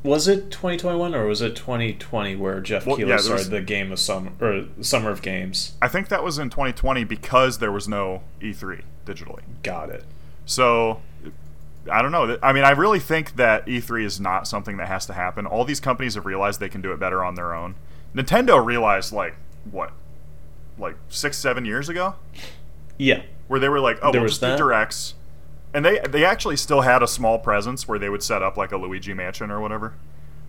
was 0.03 0.27
it 0.27 0.51
2021 0.51 1.13
or 1.13 1.25
was 1.25 1.41
it 1.41 1.55
2020 1.55 2.35
where 2.35 2.59
Jeff 2.61 2.85
Well, 2.85 2.95
Keighley 2.97 3.09
yeah, 3.11 3.17
started 3.17 3.41
was- 3.41 3.49
the 3.49 3.61
game 3.61 3.91
of 3.91 3.99
summer 3.99 4.31
or 4.39 4.65
summer 4.81 5.09
of 5.09 5.21
games? 5.21 5.73
I 5.81 5.87
think 5.87 6.07
that 6.09 6.23
was 6.23 6.37
in 6.39 6.49
2020 6.49 7.03
because 7.03 7.57
there 7.59 7.71
was 7.71 7.87
no 7.87 8.21
E3 8.41 8.81
digitally. 9.05 9.41
Got 9.63 9.89
it. 9.89 10.03
So 10.45 11.01
I 11.91 12.01
don't 12.01 12.11
know. 12.11 12.37
I 12.43 12.51
mean, 12.53 12.63
I 12.63 12.71
really 12.71 12.99
think 12.99 13.35
that 13.37 13.65
E3 13.65 14.03
is 14.03 14.19
not 14.19 14.47
something 14.47 14.77
that 14.77 14.87
has 14.87 15.05
to 15.07 15.13
happen. 15.13 15.45
All 15.45 15.63
these 15.65 15.79
companies 15.79 16.15
have 16.15 16.25
realized 16.25 16.59
they 16.59 16.69
can 16.69 16.81
do 16.81 16.91
it 16.91 16.99
better 16.99 17.23
on 17.23 17.35
their 17.35 17.53
own. 17.53 17.75
Nintendo 18.15 18.63
realized 18.63 19.13
like 19.13 19.35
what, 19.69 19.91
like 20.77 20.95
six, 21.09 21.37
seven 21.37 21.65
years 21.65 21.89
ago, 21.89 22.15
Yeah. 22.97 23.21
where 23.47 23.59
they 23.59 23.69
were 23.69 23.79
like, 23.79 23.97
"Oh, 24.01 24.11
There 24.11 24.21
we'll 24.21 24.23
was 24.25 24.33
just 24.33 24.41
that. 24.41 24.57
do 24.57 24.63
directs," 24.63 25.13
and 25.73 25.83
they 25.85 25.99
they 26.09 26.25
actually 26.25 26.57
still 26.57 26.81
had 26.81 27.01
a 27.03 27.07
small 27.07 27.39
presence 27.39 27.87
where 27.87 27.99
they 27.99 28.09
would 28.09 28.23
set 28.23 28.41
up 28.41 28.57
like 28.57 28.71
a 28.71 28.77
Luigi 28.77 29.13
Mansion 29.13 29.51
or 29.51 29.59
whatever. 29.61 29.93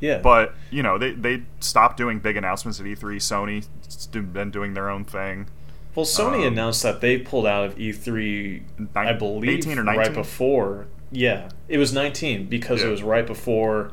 Yeah. 0.00 0.18
But 0.18 0.54
you 0.70 0.82
know, 0.82 0.96
they 0.98 1.12
they 1.12 1.42
stopped 1.61 1.96
doing 1.96 2.18
big 2.20 2.37
announcements 2.37 2.78
at 2.80 2.87
E3. 2.87 3.16
Sony's 3.16 4.06
been 4.06 4.50
doing 4.50 4.74
their 4.74 4.88
own 4.88 5.04
thing. 5.04 5.48
well, 5.94 6.06
Sony 6.06 6.42
um, 6.46 6.52
announced 6.52 6.82
that 6.84 7.00
they 7.00 7.18
pulled 7.18 7.46
out 7.46 7.64
of 7.66 7.76
E3 7.76 8.62
I 8.94 9.12
believe 9.12 9.50
18 9.58 9.78
or 9.78 9.84
right 9.84 10.14
before. 10.14 10.87
Yeah, 11.11 11.48
it 11.68 11.78
was 11.78 11.92
19 11.92 12.46
because 12.46 12.80
Yeah. 12.82 12.88
it 12.88 12.90
was 12.90 13.02
right 13.02 13.26
before 13.26 13.92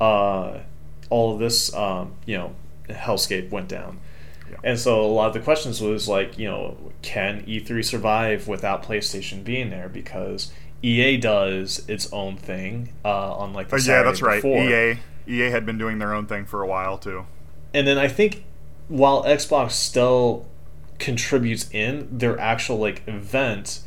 uh, 0.00 0.58
all 1.10 1.32
of 1.34 1.38
this 1.38 1.72
um, 1.74 2.14
you 2.26 2.36
know 2.36 2.54
hellscape 2.88 3.50
went 3.50 3.68
down. 3.68 3.98
Yeah. 4.62 4.70
And 4.70 4.78
so 4.78 5.00
a 5.00 5.06
lot 5.06 5.28
of 5.28 5.34
the 5.34 5.40
questions 5.40 5.80
was 5.80 6.08
like, 6.08 6.38
you 6.38 6.48
know, 6.48 6.76
can 7.02 7.42
E3 7.46 7.84
survive 7.84 8.48
without 8.48 8.82
PlayStation 8.82 9.44
being 9.44 9.70
there? 9.70 9.88
Because 9.88 10.52
EA 10.82 11.16
does 11.16 11.84
its 11.88 12.12
own 12.12 12.36
thing 12.36 12.92
uh, 13.04 13.34
on 13.36 13.52
like 13.52 13.68
the 13.68 13.76
But 13.76 13.86
yeah, 13.86 14.02
that's 14.02 14.22
right. 14.22 14.42
before. 14.42 14.58
EA 14.62 14.98
EA 15.28 15.50
had 15.50 15.66
been 15.66 15.78
doing 15.78 15.98
their 15.98 16.14
own 16.14 16.26
thing 16.26 16.44
for 16.44 16.62
a 16.62 16.66
while 16.66 16.98
too. 16.98 17.26
And 17.74 17.86
then 17.86 17.98
I 17.98 18.08
think 18.08 18.44
while 18.88 19.24
Xbox 19.24 19.72
still 19.72 20.46
contributes 20.98 21.68
in 21.72 22.08
their 22.18 22.38
actual 22.38 22.78
like 22.78 23.02
event, 23.08 23.80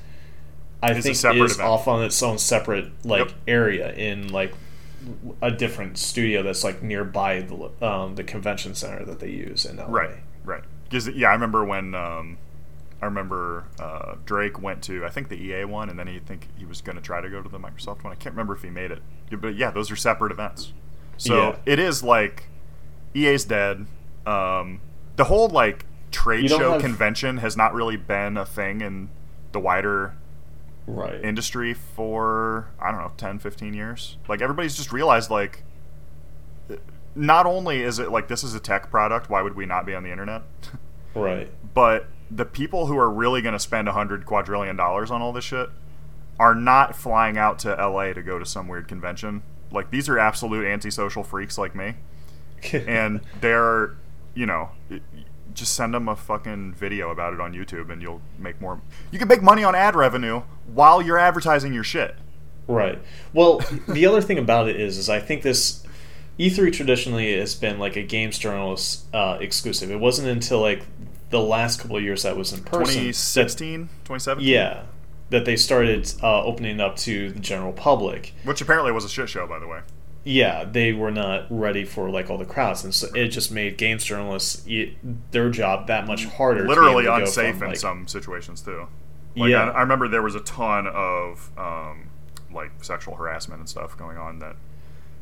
I 0.84 0.92
It's 0.92 1.04
think 1.04 1.14
is 1.16 1.24
event. 1.24 1.62
off 1.62 1.88
on 1.88 2.04
its 2.04 2.22
own 2.22 2.38
separate 2.38 2.88
like 3.06 3.28
Yep. 3.30 3.32
area 3.48 3.94
in 3.94 4.28
like 4.30 4.54
a 5.42 5.50
different 5.52 5.98
studio 5.98 6.44
that's 6.44 6.64
like 6.64 6.84
nearby 6.84 7.42
the 7.42 7.86
um, 7.86 8.16
the 8.16 8.24
convention 8.24 8.76
center 8.76 9.06
that 9.06 9.20
they 9.20 9.30
use 9.30 9.66
in 9.66 9.78
LA. 9.78 9.86
Right, 9.88 10.16
right. 10.44 10.64
Because 10.86 11.08
yeah, 11.10 11.30
I 11.30 11.34
remember 11.34 11.64
when 11.64 11.94
um, 11.96 12.38
I 13.02 13.06
remember 13.06 13.66
uh, 13.80 14.16
Drake 14.26 14.62
went 14.62 14.82
to 14.84 15.06
I 15.06 15.10
think 15.10 15.30
the 15.30 15.36
EA 15.36 15.66
one, 15.66 15.90
and 15.90 15.98
then 16.00 16.08
he 16.08 16.20
think 16.20 16.48
he 16.58 16.66
was 16.66 16.82
going 16.82 16.96
to 16.96 17.02
try 17.02 17.22
to 17.22 17.30
go 17.30 17.42
to 17.42 17.50
the 17.50 17.60
Microsoft 17.60 18.04
one. 18.04 18.12
I 18.12 18.16
can't 18.16 18.34
remember 18.34 18.56
if 18.56 18.64
he 18.64 18.70
made 18.70 18.92
it, 18.92 19.02
but 19.40 19.56
yeah, 19.56 19.72
those 19.72 19.92
are 19.92 19.96
separate 19.96 20.32
events. 20.32 20.74
So 21.18 21.36
Yeah. 21.36 21.56
it 21.66 21.80
is 21.80 22.02
like 22.04 22.48
EA's 23.16 23.46
dead. 23.46 23.86
Um, 24.26 24.82
the 25.16 25.26
whole 25.26 25.48
like 25.50 25.86
trade 26.12 26.50
show 26.50 26.72
have- 26.74 26.82
convention 26.82 27.38
has 27.38 27.56
not 27.56 27.74
really 27.74 27.98
been 27.98 28.36
a 28.38 28.46
thing 28.46 28.82
in 28.82 29.10
the 29.52 29.60
wider 29.60 30.14
Right. 30.88 31.24
industry 31.24 31.76
for 31.76 32.70
I 32.82 32.90
don't 32.92 33.00
know 33.02 33.12
10 33.16 33.38
15 33.38 33.76
years 33.76 34.18
like 34.28 34.42
everybody's 34.42 34.76
just 34.76 34.92
realized 34.92 35.30
like 35.30 35.62
not 37.16 37.46
only 37.46 37.82
is 37.82 38.00
it 38.00 38.12
like 38.12 38.28
this 38.28 38.44
is 38.44 38.54
a 38.54 38.60
tech 38.60 38.90
product 38.90 39.30
why 39.30 39.42
would 39.42 39.56
we 39.56 39.66
not 39.66 39.86
be 39.86 39.94
on 39.94 40.04
the 40.04 40.12
internet 40.12 40.44
right. 41.16 41.50
but 41.74 42.08
the 42.32 42.46
people 42.46 42.86
who 42.86 42.98
are 42.98 43.10
really 43.10 43.42
going 43.42 43.54
to 43.54 43.60
spend 43.60 43.88
a 43.88 43.94
hundred 43.94 44.26
quadrillion 44.26 44.76
dollars 44.76 45.10
on 45.10 45.22
all 45.22 45.34
this 45.34 45.44
shit 45.44 45.70
are 46.40 46.56
not 46.56 46.96
flying 46.96 47.38
out 47.38 47.60
to 47.60 47.70
LA 47.70 48.14
to 48.14 48.22
go 48.22 48.40
to 48.40 48.46
some 48.46 48.68
weird 48.68 48.88
convention 48.88 49.42
like 49.72 49.90
these 49.92 50.08
are 50.08 50.18
absolute 50.18 50.66
antisocial 50.66 51.24
freaks 51.24 51.58
like 51.58 51.76
me 51.76 51.96
and 52.74 53.22
they're 53.42 53.96
you 54.34 54.46
know 54.46 54.70
just 55.54 55.74
send 55.74 55.94
them 55.94 56.08
a 56.08 56.16
fucking 56.16 56.74
video 56.74 57.10
about 57.10 57.34
it 57.34 57.42
on 57.42 57.54
YouTube 57.54 57.92
and 57.92 58.02
you'll 58.02 58.22
make 58.38 58.62
more 58.62 58.80
you 59.12 59.18
can 59.18 59.28
make 59.28 59.42
money 59.42 59.64
on 59.64 59.74
ad 59.74 59.96
revenue 59.96 60.42
while 60.68 61.02
you're 61.02 61.18
advertising 61.18 61.74
your 61.74 61.84
shit 61.84 62.16
Right. 62.70 63.00
Well, 63.34 63.62
the 63.88 64.06
other 64.06 64.22
thing 64.22 64.38
about 64.38 64.70
it 64.70 64.80
is, 64.80 65.00
is 65.00 65.10
I 65.10 65.20
think 65.20 65.42
this 65.42 65.84
E3 66.40 66.72
traditionally 66.72 67.38
has 67.38 67.54
been 67.56 67.80
like 67.80 67.96
a 67.98 68.04
games 68.04 68.38
journalist 68.40 69.06
uh, 69.14 69.38
exclusive. 69.42 69.92
It 69.92 70.00
wasn't 70.00 70.30
until 70.30 70.62
like 70.62 70.84
the 71.30 71.40
last 71.42 71.80
couple 71.82 71.98
of 71.98 72.04
years 72.04 72.24
that 72.24 72.38
was 72.38 72.54
in 72.54 72.64
person. 72.64 72.80
that- 72.86 73.14
2016 73.14 73.90
2017 74.06 74.48
yeah, 74.48 74.84
that 75.30 75.46
they 75.46 75.56
started 75.56 76.12
uh, 76.24 76.44
opening 76.44 76.80
up 76.80 76.96
to 76.98 77.32
the 77.32 77.40
general 77.40 77.74
public. 77.74 78.34
which 78.46 78.62
apparently 78.62 78.92
was 78.92 79.04
a 79.06 79.10
shit 79.10 79.30
show 79.30 79.46
by 79.46 79.60
the 79.60 79.68
way 79.68 79.82
Yeah, 80.24 80.64
they 80.64 80.92
were 80.94 81.12
not 81.12 81.46
ready 81.50 81.86
for 81.86 82.10
like 82.10 82.30
all 82.30 82.38
the 82.38 82.46
crowds, 82.46 82.84
and 82.84 82.96
so 82.96 83.08
it 83.14 83.28
just 83.28 83.52
made 83.52 83.78
games 83.78 84.04
journalists 84.06 84.68
e- 84.68 84.98
their 85.32 85.50
job 85.50 85.88
that 85.88 86.08
much 86.08 86.26
harder. 86.26 86.68
literally 86.68 87.06
unsafe 87.06 87.56
from, 87.58 87.64
in 87.66 87.70
like- 87.72 87.80
some 87.80 88.08
situations 88.08 88.62
too 88.62 88.88
like 89.36 89.52
Yeah. 89.52 89.66
I, 89.70 89.78
I 89.78 89.82
remember 89.82 90.08
there 90.08 90.24
was 90.24 90.36
a 90.36 90.40
ton 90.40 90.88
of 90.88 91.52
um, 91.58 92.10
like 92.52 92.72
sexual 92.84 93.16
harassment 93.16 93.60
and 93.60 93.70
stuff 93.70 93.96
going 93.98 94.18
on 94.18 94.40
that 94.40 94.56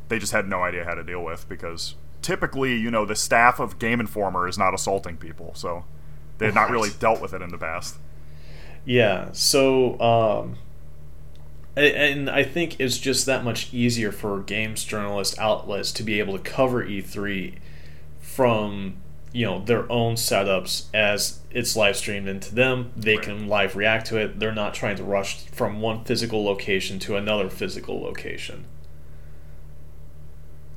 they 0.08 0.18
just 0.18 0.32
had 0.32 0.48
no 0.48 0.62
idea 0.62 0.84
how 0.84 0.94
to 0.94 1.02
deal 1.02 1.22
with 1.22 1.48
because 1.48 1.94
typically 2.22 2.74
you 2.76 2.90
know 2.90 3.04
the 3.04 3.14
staff 3.16 3.60
of 3.60 3.78
game 3.78 4.00
informer 4.00 4.48
is 4.48 4.58
not 4.58 4.74
assaulting 4.74 5.16
people 5.16 5.52
so 5.54 5.84
they 6.38 6.46
had 6.46 6.54
not 6.54 6.70
really 6.70 6.90
dealt 6.98 7.20
with 7.20 7.32
it 7.32 7.42
in 7.42 7.50
the 7.50 7.58
past 7.58 7.96
Yeah. 8.84 9.28
So, 9.32 10.00
um, 10.00 10.56
and 11.76 12.28
I 12.30 12.42
think 12.42 12.80
it's 12.80 12.98
just 12.98 13.26
that 13.26 13.44
much 13.44 13.72
easier 13.72 14.10
for 14.10 14.40
games 14.40 14.84
journalist 14.84 15.38
outlets 15.38 15.92
to 15.92 16.02
be 16.02 16.18
able 16.18 16.36
to 16.36 16.42
cover 16.42 16.84
E3 16.84 17.54
from 18.20 18.96
you 19.32 19.44
know 19.44 19.60
their 19.62 19.90
own 19.92 20.14
setups 20.14 20.86
as 20.94 21.40
it's 21.50 21.76
live 21.76 21.96
streamed 21.96 22.28
into 22.28 22.54
them. 22.54 22.92
They 22.96 23.16
Right. 23.16 23.24
can 23.24 23.46
live 23.46 23.76
react 23.76 24.06
to 24.08 24.16
it. 24.16 24.40
They're 24.40 24.54
not 24.54 24.74
trying 24.74 24.96
to 24.96 25.04
rush 25.04 25.44
from 25.52 25.80
one 25.80 26.04
physical 26.04 26.44
location 26.44 26.98
to 27.00 27.16
another 27.16 27.48
physical 27.50 28.00
location. 28.00 28.64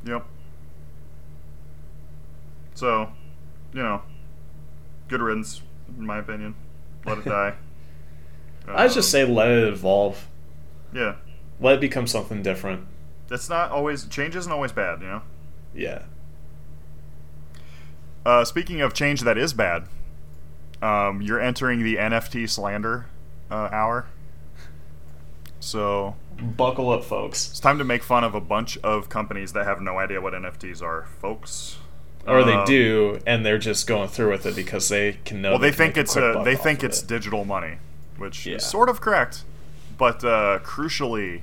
Yep. 0.06 0.26
So, 2.74 3.12
you 3.74 3.84
know, 3.84 4.02
good 5.08 5.22
riddance, 5.22 5.62
in 5.98 6.06
my 6.06 6.20
opinion. 6.20 6.56
Let 7.06 7.20
it 7.20 7.26
die. 7.26 7.54
I 8.68 8.88
just 8.88 9.12
say 9.12 9.26
let 9.26 9.50
it 9.50 9.68
evolve. 9.68 10.28
yeah. 10.94 11.16
Let 11.60 11.76
it 11.76 11.82
become 11.82 12.08
something 12.08 12.42
different. 12.42 12.88
It's 13.30 13.50
not 13.50 13.70
always 13.72 14.06
change 14.08 14.36
isn't 14.36 14.52
always 14.52 14.72
bad, 14.72 15.02
you 15.02 15.08
know. 15.08 15.22
Yeah. 15.76 16.04
Uh, 18.26 18.44
speaking 18.46 18.82
of 18.82 18.94
change 18.94 19.22
that 19.22 19.38
is 19.38 19.54
bad, 19.54 19.88
um, 20.82 21.22
you're 21.22 21.40
entering 21.40 21.84
the 21.84 21.96
NFT 21.96 22.50
slander 22.50 23.06
uh, 23.50 23.70
hour. 23.72 24.08
So 25.62 26.15
Buckle 26.39 26.89
up, 26.89 27.04
folks. 27.04 27.50
it's 27.52 27.60
time 27.60 27.78
to 27.78 27.84
make 27.84 28.04
fun 28.04 28.24
of 28.24 28.34
a 28.36 28.41
bunch 28.41 28.78
of 28.80 29.10
companies 29.10 29.54
that 29.54 29.65
have 29.65 29.80
no 29.80 30.00
idea 30.00 30.19
what 30.19 30.34
NFTs 30.34 30.82
are, 30.82 31.06
folks. 31.21 31.78
Or 32.28 32.43
they 32.43 32.54
Um, 32.54 32.65
do, 32.65 33.19
and 33.26 33.45
they're 33.45 33.58
just 33.58 33.88
going 33.88 34.10
through 34.10 34.32
with 34.32 34.45
it 34.45 34.56
because 34.56 34.89
they 34.89 35.19
can 35.26 35.41
know. 35.41 35.52
Well, 35.52 35.60
they 35.60 35.69
can 35.69 35.78
think 35.78 35.97
a 35.97 36.00
it's 36.02 36.15
buck 36.15 36.43
they 36.45 36.56
think 36.56 36.84
it's 36.84 37.02
it. 37.04 37.08
digital 37.08 37.45
money, 37.45 37.78
which 38.17 38.45
Yeah. 38.45 38.56
is 38.58 38.65
sort 38.65 38.89
of 38.89 39.02
correct, 39.02 39.43
but 39.97 40.24
uh, 40.24 40.60
crucially 40.63 41.41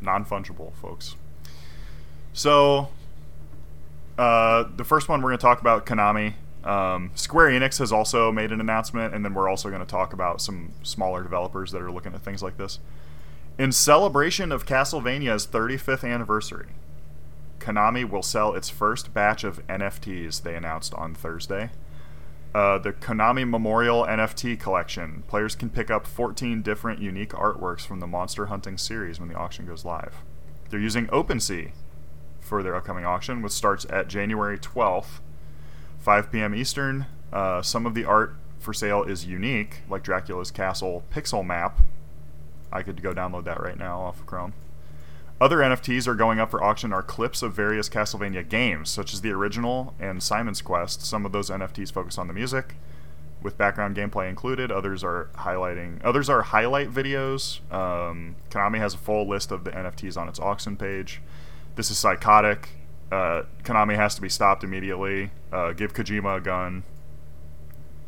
non 0.00 0.24
fungible, 0.24 0.72
folks. 0.80 1.16
So, 2.32 2.88
uh, 4.18 4.64
the 4.76 4.84
first 4.84 5.08
one 5.08 5.22
we're 5.22 5.30
going 5.30 5.38
to 5.38 5.42
talk 5.42 5.60
about 5.60 5.86
Konami. 5.86 6.34
Um, 6.64 7.10
Square 7.14 7.50
Enix 7.50 7.78
has 7.78 7.92
also 7.92 8.32
made 8.32 8.50
an 8.52 8.60
announcement, 8.60 9.12
and 9.14 9.24
then 9.24 9.34
we're 9.34 9.48
also 9.48 9.68
going 9.68 9.82
to 9.82 9.86
talk 9.86 10.12
about 10.12 10.40
some 10.40 10.72
smaller 10.82 11.22
developers 11.22 11.72
that 11.72 11.82
are 11.82 11.90
looking 11.90 12.14
at 12.14 12.22
things 12.22 12.42
like 12.42 12.56
this. 12.56 12.78
In 13.56 13.70
celebration 13.70 14.50
of 14.50 14.66
Castlevania's 14.66 15.46
35th 15.46 16.02
anniversary, 16.02 16.70
Konami 17.60 18.08
will 18.08 18.22
sell 18.22 18.52
its 18.52 18.68
first 18.68 19.14
batch 19.14 19.44
of 19.44 19.64
NFTs, 19.68 20.42
they 20.42 20.56
announced 20.56 20.92
on 20.94 21.14
Thursday. 21.14 21.70
Uh, 22.52 22.78
the 22.78 22.92
Konami 22.92 23.48
Memorial 23.48 24.04
NFT 24.04 24.58
collection. 24.58 25.22
Players 25.28 25.54
can 25.54 25.70
pick 25.70 25.88
up 25.88 26.04
14 26.04 26.62
different 26.62 27.00
unique 27.00 27.30
artworks 27.30 27.86
from 27.86 28.00
the 28.00 28.08
Monster 28.08 28.46
Hunting 28.46 28.76
series 28.76 29.20
when 29.20 29.28
the 29.28 29.36
auction 29.36 29.66
goes 29.66 29.84
live. 29.84 30.16
They're 30.70 30.80
using 30.80 31.06
OpenSea 31.08 31.70
for 32.40 32.60
their 32.60 32.74
upcoming 32.74 33.04
auction, 33.04 33.40
which 33.40 33.52
starts 33.52 33.86
at 33.88 34.08
January 34.08 34.58
12th, 34.58 35.20
5 36.00 36.32
p.m. 36.32 36.56
Eastern. 36.56 37.06
Uh, 37.32 37.62
some 37.62 37.86
of 37.86 37.94
the 37.94 38.04
art 38.04 38.34
for 38.58 38.74
sale 38.74 39.04
is 39.04 39.26
unique, 39.26 39.82
like 39.88 40.02
Dracula's 40.02 40.50
Castle 40.50 41.04
pixel 41.12 41.46
map. 41.46 41.78
I 42.74 42.82
could 42.82 43.02
go 43.02 43.14
download 43.14 43.44
that 43.44 43.60
right 43.60 43.78
now 43.78 44.00
off 44.00 44.20
of 44.20 44.26
Chrome. 44.26 44.52
Other 45.40 45.58
NFTs 45.58 46.06
are 46.06 46.14
going 46.14 46.38
up 46.38 46.50
for 46.50 46.62
auction 46.62 46.92
are 46.92 47.02
clips 47.02 47.42
of 47.42 47.54
various 47.54 47.88
Castlevania 47.88 48.48
games, 48.48 48.90
such 48.90 49.12
as 49.12 49.20
the 49.20 49.30
original 49.30 49.94
and 49.98 50.22
Simon's 50.22 50.62
Quest. 50.62 51.04
Some 51.04 51.24
of 51.26 51.32
those 51.32 51.50
NFTs 51.50 51.92
focus 51.92 52.18
on 52.18 52.28
the 52.28 52.34
music, 52.34 52.76
with 53.42 53.58
background 53.58 53.96
gameplay 53.96 54.28
included. 54.28 54.72
Others 54.72 55.04
are 55.04 55.28
highlighting. 55.36 56.02
Others 56.04 56.28
are 56.28 56.42
highlight 56.42 56.90
videos. 56.90 57.60
Um, 57.72 58.36
Konami 58.50 58.78
has 58.78 58.94
a 58.94 58.98
full 58.98 59.28
list 59.28 59.52
of 59.52 59.64
the 59.64 59.70
NFTs 59.70 60.16
on 60.16 60.28
its 60.28 60.40
auction 60.40 60.76
page. 60.76 61.20
This 61.76 61.90
is 61.90 61.98
psychotic. 61.98 62.70
Uh, 63.12 63.42
Konami 63.62 63.96
has 63.96 64.14
to 64.14 64.22
be 64.22 64.28
stopped 64.28 64.64
immediately. 64.64 65.30
Uh, 65.52 65.72
give 65.72 65.92
Kojima 65.92 66.38
a 66.38 66.40
gun. 66.40 66.84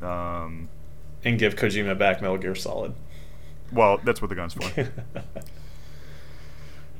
Um, 0.00 0.68
and 1.24 1.38
give 1.38 1.54
Kojima 1.54 1.98
back 1.98 2.22
Metal 2.22 2.38
Gear 2.38 2.54
Solid. 2.54 2.94
Well, 3.72 3.98
that's 4.04 4.20
what 4.22 4.28
the 4.28 4.34
gun's 4.36 4.54
for. 4.54 4.88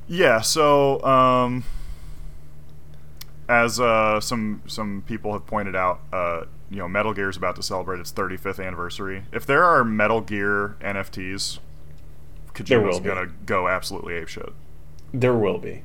Yeah, 0.09 0.41
so 0.41 1.03
um, 1.05 1.65
as 3.49 3.81
uh, 3.81 4.21
some 4.21 4.63
some 4.67 5.03
people 5.07 5.33
have 5.33 5.47
pointed 5.47 5.75
out, 5.75 6.01
uh, 6.13 6.45
you 6.71 6.79
know, 6.79 6.89
Metal 6.89 7.13
Gear 7.13 7.29
is 7.29 7.37
about 7.37 7.57
to 7.57 7.63
celebrate 7.63 7.99
its 8.01 8.13
35th 8.13 8.65
anniversary. 8.65 9.25
If 9.33 9.47
there 9.47 9.65
are 9.65 9.85
Metal 9.85 10.21
Gear 10.21 10.77
NFTs, 10.81 11.59
There 12.65 12.81
will 12.81 12.91
Kojima's 12.93 13.01
gonna 13.01 13.27
go 13.47 13.69
absolutely 13.69 14.15
apeshit. 14.15 14.53
There 15.13 15.35
will 15.35 15.59
be. 15.59 15.83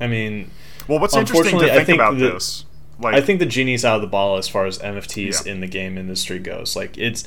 I 0.00 0.06
mean, 0.06 0.50
Well, 0.88 0.98
what's 0.98 1.14
interesting 1.16 1.58
to 1.60 1.66
think, 1.68 1.86
think 1.86 1.96
about 1.98 2.18
the- 2.18 2.30
this, 2.32 2.64
like, 2.98 3.14
I 3.14 3.20
think 3.20 3.38
the 3.38 3.46
genie's 3.46 3.84
out 3.84 3.96
of 3.96 4.00
the 4.02 4.08
bottle 4.08 4.36
as 4.36 4.48
far 4.48 4.64
as 4.66 4.78
NFTs 4.78 5.44
Yeah. 5.46 5.52
in 5.52 5.60
the 5.60 5.66
game 5.66 5.96
industry 5.98 6.38
goes. 6.38 6.74
Like 6.74 6.96
it's 6.96 7.24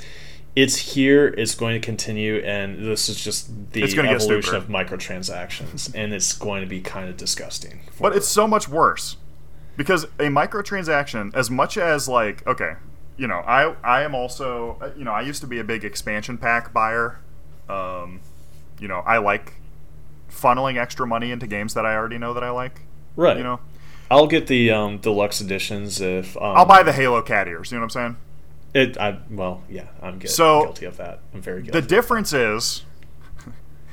it's 0.56 0.78
here, 0.78 1.28
it's 1.38 1.54
going 1.54 1.80
to 1.80 1.86
continue, 1.86 2.38
and 2.38 2.86
this 2.86 3.10
is 3.10 3.22
just 3.22 3.72
the 3.74 3.84
It's 3.84 3.94
gonna 3.94 4.08
get 4.08 4.22
evolution 4.22 4.56
of 4.56 4.68
microtransactions, 4.68 5.94
and 5.94 6.14
it's 6.14 6.32
going 6.34 6.62
to 6.62 6.68
be 6.68 6.80
kind 6.80 7.10
of 7.10 7.18
disgusting. 7.18 7.82
But 8.00 8.16
it's 8.16 8.28
so 8.28 8.48
much 8.48 8.70
worse 8.70 9.18
because 9.76 10.06
a 10.06 10.30
microtransaction, 10.30 11.36
as 11.36 11.52
much 11.52 11.78
as 11.78 12.08
like, 12.08 12.46
okay, 12.48 12.74
you 13.18 13.28
know, 13.28 13.40
I 13.40 13.76
I 13.84 14.04
am 14.04 14.16
also, 14.16 14.78
uh, 14.82 14.92
you 14.98 15.04
know, 15.04 15.12
I 15.12 15.22
used 15.22 15.42
to 15.42 15.48
be 15.48 15.60
a 15.60 15.64
big 15.64 15.84
expansion 15.84 16.38
pack 16.38 16.72
buyer. 16.72 17.20
Um, 17.68 18.22
you 18.80 18.88
know, 18.88 19.00
I 19.00 19.18
like 19.18 19.54
funneling 20.30 20.78
extra 20.78 21.06
money 21.06 21.32
into 21.32 21.48
games 21.48 21.74
that 21.74 21.86
I 21.86 21.96
already 21.96 22.18
know 22.18 22.34
that 22.34 22.44
I 22.44 22.50
like. 22.52 22.82
right. 23.18 23.38
You 23.38 23.44
know, 23.44 23.60
I'll 24.10 24.28
get 24.28 24.48
the 24.48 24.72
um, 24.72 25.00
deluxe 25.00 25.42
editions 25.42 26.00
if 26.00 26.38
um, 26.38 26.58
I'll 26.58 26.66
buy 26.66 26.84
the 26.84 26.94
Halo 26.94 27.22
cat 27.22 27.48
ears. 27.48 27.72
You 27.72 27.78
know 27.78 27.82
what 27.82 27.96
I'm 27.96 28.16
saying? 28.16 28.18
It. 28.76 28.98
I 28.98 29.18
well, 29.30 29.64
yeah, 29.70 29.88
I'm 30.02 30.20
gu- 30.20 30.28
So, 30.28 30.64
guilty 30.66 30.86
of 30.86 30.98
that. 30.98 31.20
I'm 31.34 31.42
very 31.42 31.64
guilty. 31.64 31.80
The 31.80 31.88
difference 31.88 32.34
is 32.34 32.84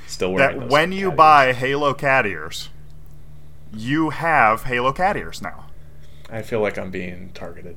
Still 0.07 0.35
that 0.37 0.69
when 0.69 0.93
you 0.93 1.09
cat 1.09 1.17
buy 1.17 1.47
ears. 1.47 1.57
Halo 1.57 1.95
cat 1.95 2.27
ears, 2.27 2.69
you 3.73 4.11
have 4.11 4.65
Halo 4.65 4.93
cat 4.93 5.17
ears 5.17 5.41
now. 5.41 5.67
I 6.31 6.43
feel 6.43 6.61
like 6.61 6.79
I'm 6.79 6.91
being 6.91 7.31
targeted. 7.35 7.77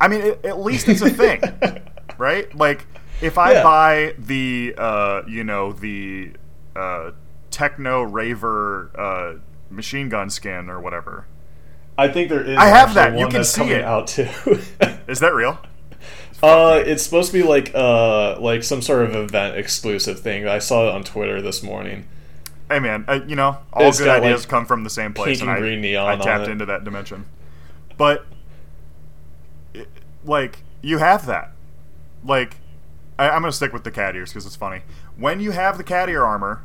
I 0.00 0.08
mean, 0.08 0.20
it, 0.20 0.44
at 0.44 0.60
least 0.60 0.88
it's 0.88 1.00
a 1.00 1.10
thing, 1.10 1.40
right? 2.18 2.54
Like, 2.54 2.86
if 3.22 3.38
I 3.38 3.52
Yeah. 3.54 3.62
buy 3.62 4.14
the, 4.18 4.74
uh, 4.76 5.22
you 5.26 5.42
know, 5.42 5.72
the 5.72 6.32
uh, 6.76 7.12
Techno 7.50 8.02
Raver 8.02 8.90
uh, 8.94 9.38
machine 9.70 10.08
gun 10.08 10.28
skin 10.28 10.68
or 10.68 10.80
whatever, 10.80 11.26
I 11.96 12.08
think 12.08 12.28
there 12.28 12.42
is. 12.44 12.58
I 12.58 12.66
have 12.66 12.92
that. 12.94 13.18
You 13.18 13.26
can 13.28 13.42
see 13.42 13.70
it. 13.70 13.82
out 13.84 14.06
too. 14.08 14.28
Is 15.08 15.20
that 15.20 15.34
real? 15.34 15.58
Uh, 16.42 16.82
it's 16.84 17.02
supposed 17.02 17.32
to 17.32 17.38
be 17.38 17.42
like 17.42 17.72
uh 17.74 18.38
like 18.40 18.62
some 18.62 18.82
sort 18.82 19.04
of 19.04 19.14
event 19.14 19.56
exclusive 19.56 20.20
thing. 20.20 20.46
I 20.46 20.58
saw 20.58 20.88
it 20.88 20.94
on 20.94 21.04
Twitter 21.04 21.40
this 21.40 21.62
morning. 21.62 22.06
Hey 22.70 22.78
man, 22.80 23.04
uh, 23.08 23.20
you 23.26 23.36
know 23.36 23.58
all 23.72 23.88
It's 23.88 23.98
good 23.98 24.06
got, 24.06 24.22
ideas 24.22 24.42
like, 24.42 24.48
come 24.48 24.66
from 24.66 24.84
the 24.84 24.90
same 24.90 25.12
place, 25.14 25.38
pink 25.38 25.48
and 25.50 25.58
and 25.64 25.66
I, 25.66 25.76
neon 25.76 26.20
I 26.20 26.24
tapped 26.24 26.48
into 26.48 26.66
that 26.66 26.84
dimension. 26.84 27.26
But 27.96 28.26
it- 29.74 29.88
like 30.24 30.58
you 30.82 30.98
have 30.98 31.26
that, 31.26 31.52
like 32.24 32.56
I, 33.18 33.30
I'm 33.30 33.40
gonna 33.42 33.52
stick 33.52 33.72
with 33.72 33.84
the 33.84 33.90
cat 33.90 34.16
ears 34.16 34.30
because 34.30 34.46
it's 34.46 34.56
funny. 34.56 34.82
When 35.16 35.40
you 35.40 35.52
have 35.52 35.78
the 35.78 35.84
cat 35.84 36.08
ear 36.08 36.24
armor, 36.24 36.62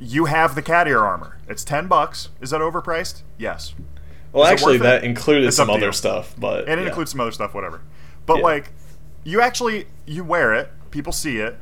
you 0.00 0.26
have 0.26 0.54
the 0.54 0.62
cat 0.62 0.86
ear 0.88 1.00
armor. 1.04 1.38
It's 1.48 1.64
ten 1.64 1.86
bucks. 1.86 2.28
Is 2.40 2.50
that 2.50 2.60
overpriced? 2.60 3.22
Yes. 3.38 3.74
Well, 4.32 4.44
Is 4.44 4.50
actually, 4.50 4.72
worth 4.74 4.80
it? 4.80 4.84
that 4.84 5.04
included 5.04 5.46
It's 5.46 5.56
some 5.56 5.70
other 5.70 5.86
you. 5.86 5.92
stuff, 5.92 6.34
but 6.36 6.68
and 6.68 6.80
it 6.80 6.82
yeah. 6.82 6.88
includes 6.88 7.12
some 7.12 7.20
other 7.20 7.30
stuff, 7.30 7.54
whatever. 7.54 7.80
But 8.26 8.38
Yeah. 8.38 8.42
like, 8.42 8.72
you 9.24 9.40
actually 9.40 9.86
you 10.06 10.22
wear 10.24 10.54
it, 10.54 10.70
people 10.90 11.12
see 11.12 11.38
it, 11.38 11.56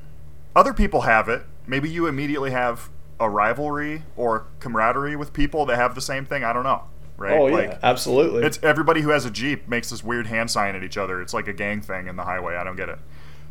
other 0.55 0.73
people 0.75 1.03
have 1.03 1.29
it. 1.29 1.43
Maybe 1.67 1.89
you 1.89 2.07
immediately 2.07 2.51
have 2.51 2.89
a 3.21 3.31
rivalry 3.31 4.03
or 4.17 4.47
camaraderie 4.61 5.15
with 5.17 5.33
people 5.33 5.65
that 5.67 5.77
have 5.77 5.95
the 5.95 6.01
same 6.01 6.25
thing. 6.27 6.43
I 6.45 6.53
don't 6.53 6.65
know, 6.65 6.83
right? 7.17 7.39
Oh 7.39 7.45
like, 7.45 7.69
yeah, 7.71 7.79
absolutely. 7.83 8.45
It's 8.45 8.59
everybody 8.63 9.01
who 9.01 9.11
has 9.11 9.25
a 9.25 9.31
jeep 9.31 9.69
makes 9.69 9.91
this 9.91 10.03
weird 10.03 10.27
hand 10.27 10.51
sign 10.51 10.75
at 10.75 10.83
each 10.83 10.97
other. 10.99 11.23
It's 11.23 11.33
like 11.33 11.47
a 11.49 11.53
gang 11.53 11.81
thing 11.81 12.09
in 12.09 12.17
the 12.17 12.25
highway. 12.25 12.57
I 12.57 12.65
don't 12.65 12.77
get 12.77 12.89
it. 12.89 12.99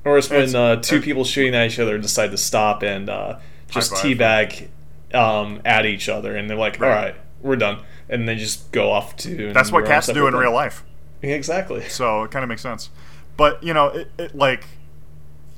Or 0.03 0.17
it's 0.17 0.29
when 0.29 0.39
It's- 0.41 0.55
uh, 0.55 0.75
two 0.77 0.95
it's- 0.97 1.05
people 1.05 1.23
shooting 1.23 1.55
at 1.55 1.67
each 1.71 1.79
other 1.79 1.97
decide 1.97 2.31
to 2.31 2.37
stop 2.37 2.83
and 2.83 3.09
uh, 3.09 3.39
just 3.69 3.93
teabag 3.93 4.67
um, 5.13 5.61
at 5.63 5.85
each 5.85 6.09
other, 6.09 6.35
and 6.35 6.49
they're 6.49 6.57
like, 6.57 6.79
Right. 6.79 6.89
"All 6.89 6.95
right, 6.95 7.15
we're 7.41 7.55
done," 7.55 7.79
and 8.09 8.27
they 8.27 8.35
just 8.35 8.71
go 8.71 8.91
off 8.91 9.15
to. 9.17 9.53
That's 9.53 9.71
what 9.71 9.85
cats 9.85 10.07
do 10.07 10.25
in 10.27 10.33
thing. 10.33 10.41
real 10.41 10.51
life. 10.53 10.83
Exactly. 11.21 11.87
So 11.87 12.23
it 12.23 12.31
kind 12.31 12.43
of 12.43 12.49
makes 12.49 12.61
sense. 12.61 12.89
But 13.37 13.63
you 13.63 13.73
know, 13.73 13.87
it, 13.87 14.11
it 14.17 14.35
like 14.35 14.65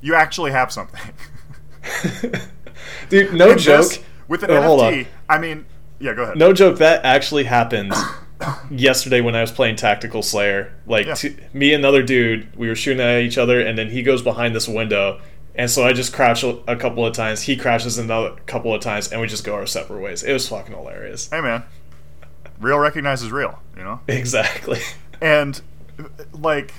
you 0.00 0.14
actually 0.14 0.50
have 0.52 0.72
something. 0.72 1.00
Dude, 3.08 3.32
no 3.34 3.52
And 3.52 3.60
joke. 3.60 3.82
this, 3.88 4.00
with 4.28 4.42
an 4.42 4.50
Oh. 4.50 4.78
NFT. 4.78 5.06
I 5.28 5.38
mean, 5.38 5.66
yeah, 5.98 6.14
go 6.14 6.22
ahead. 6.24 6.36
No 6.36 6.52
joke. 6.52 6.78
That 6.78 7.04
actually 7.04 7.44
happened 7.44 7.92
yesterday 8.70 9.20
when 9.20 9.34
I 9.34 9.40
was 9.40 9.50
playing 9.52 9.76
Tactical 9.76 10.22
Slayer. 10.22 10.72
Like 10.86 11.06
Yeah. 11.06 11.14
two, 11.14 11.36
me 11.52 11.72
and 11.74 11.84
another 11.84 12.02
dude, 12.02 12.54
we 12.56 12.68
were 12.68 12.74
shooting 12.74 13.00
at 13.00 13.20
each 13.22 13.38
other, 13.38 13.60
and 13.60 13.76
then 13.78 13.90
he 13.90 14.02
goes 14.02 14.22
behind 14.22 14.54
this 14.54 14.68
window, 14.68 15.20
and 15.54 15.70
so 15.70 15.84
I 15.84 15.92
just 15.92 16.12
crouch 16.12 16.42
a, 16.42 16.58
a 16.70 16.76
couple 16.76 17.06
of 17.06 17.12
times. 17.14 17.42
He 17.42 17.56
crashes 17.56 17.96
another 17.98 18.32
couple 18.46 18.74
of 18.74 18.80
times, 18.80 19.12
and 19.12 19.20
we 19.20 19.26
just 19.26 19.44
go 19.44 19.54
our 19.54 19.66
separate 19.66 20.00
ways. 20.00 20.22
It 20.22 20.32
was 20.32 20.48
fucking 20.48 20.74
hilarious. 20.74 21.28
Hey 21.30 21.40
man, 21.40 21.62
real 22.60 22.78
recognizes 22.78 23.30
real. 23.30 23.60
You 23.76 23.84
know. 23.84 24.00
Exactly. 24.08 24.80
And 25.20 25.60
like 26.32 26.74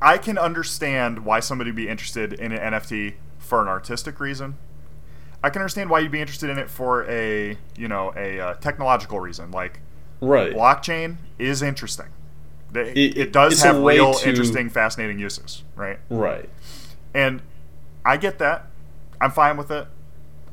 I 0.00 0.18
can 0.18 0.38
understand 0.38 1.24
why 1.24 1.40
somebody 1.40 1.70
would 1.70 1.76
be 1.76 1.88
interested 1.88 2.32
in 2.32 2.52
an 2.52 2.72
NFT 2.74 3.14
for 3.38 3.60
an 3.62 3.68
artistic 3.68 4.20
reason. 4.20 4.56
I 5.42 5.50
can 5.50 5.62
understand 5.62 5.90
why 5.90 6.00
you'd 6.00 6.10
be 6.12 6.20
interested 6.20 6.50
in 6.50 6.58
it 6.58 6.68
for 6.70 7.08
a, 7.08 7.56
you 7.76 7.88
know, 7.88 8.12
a 8.16 8.40
uh, 8.40 8.54
technological 8.54 9.20
reason. 9.20 9.50
Like 9.50 9.80
Right. 10.20 10.52
blockchain 10.52 11.16
is 11.38 11.62
interesting. 11.62 12.06
They- 12.72 12.90
It- 12.92 13.16
It, 13.16 13.32
does 13.32 13.62
have 13.62 13.78
real 13.78 14.14
to- 14.14 14.28
interesting, 14.28 14.68
fascinating 14.68 15.18
uses, 15.18 15.62
right? 15.76 15.98
Right. 16.10 16.48
And 17.14 17.40
I 18.04 18.16
get 18.16 18.38
that. 18.40 18.66
I'm 19.20 19.30
fine 19.30 19.56
with 19.56 19.70
it. 19.70 19.86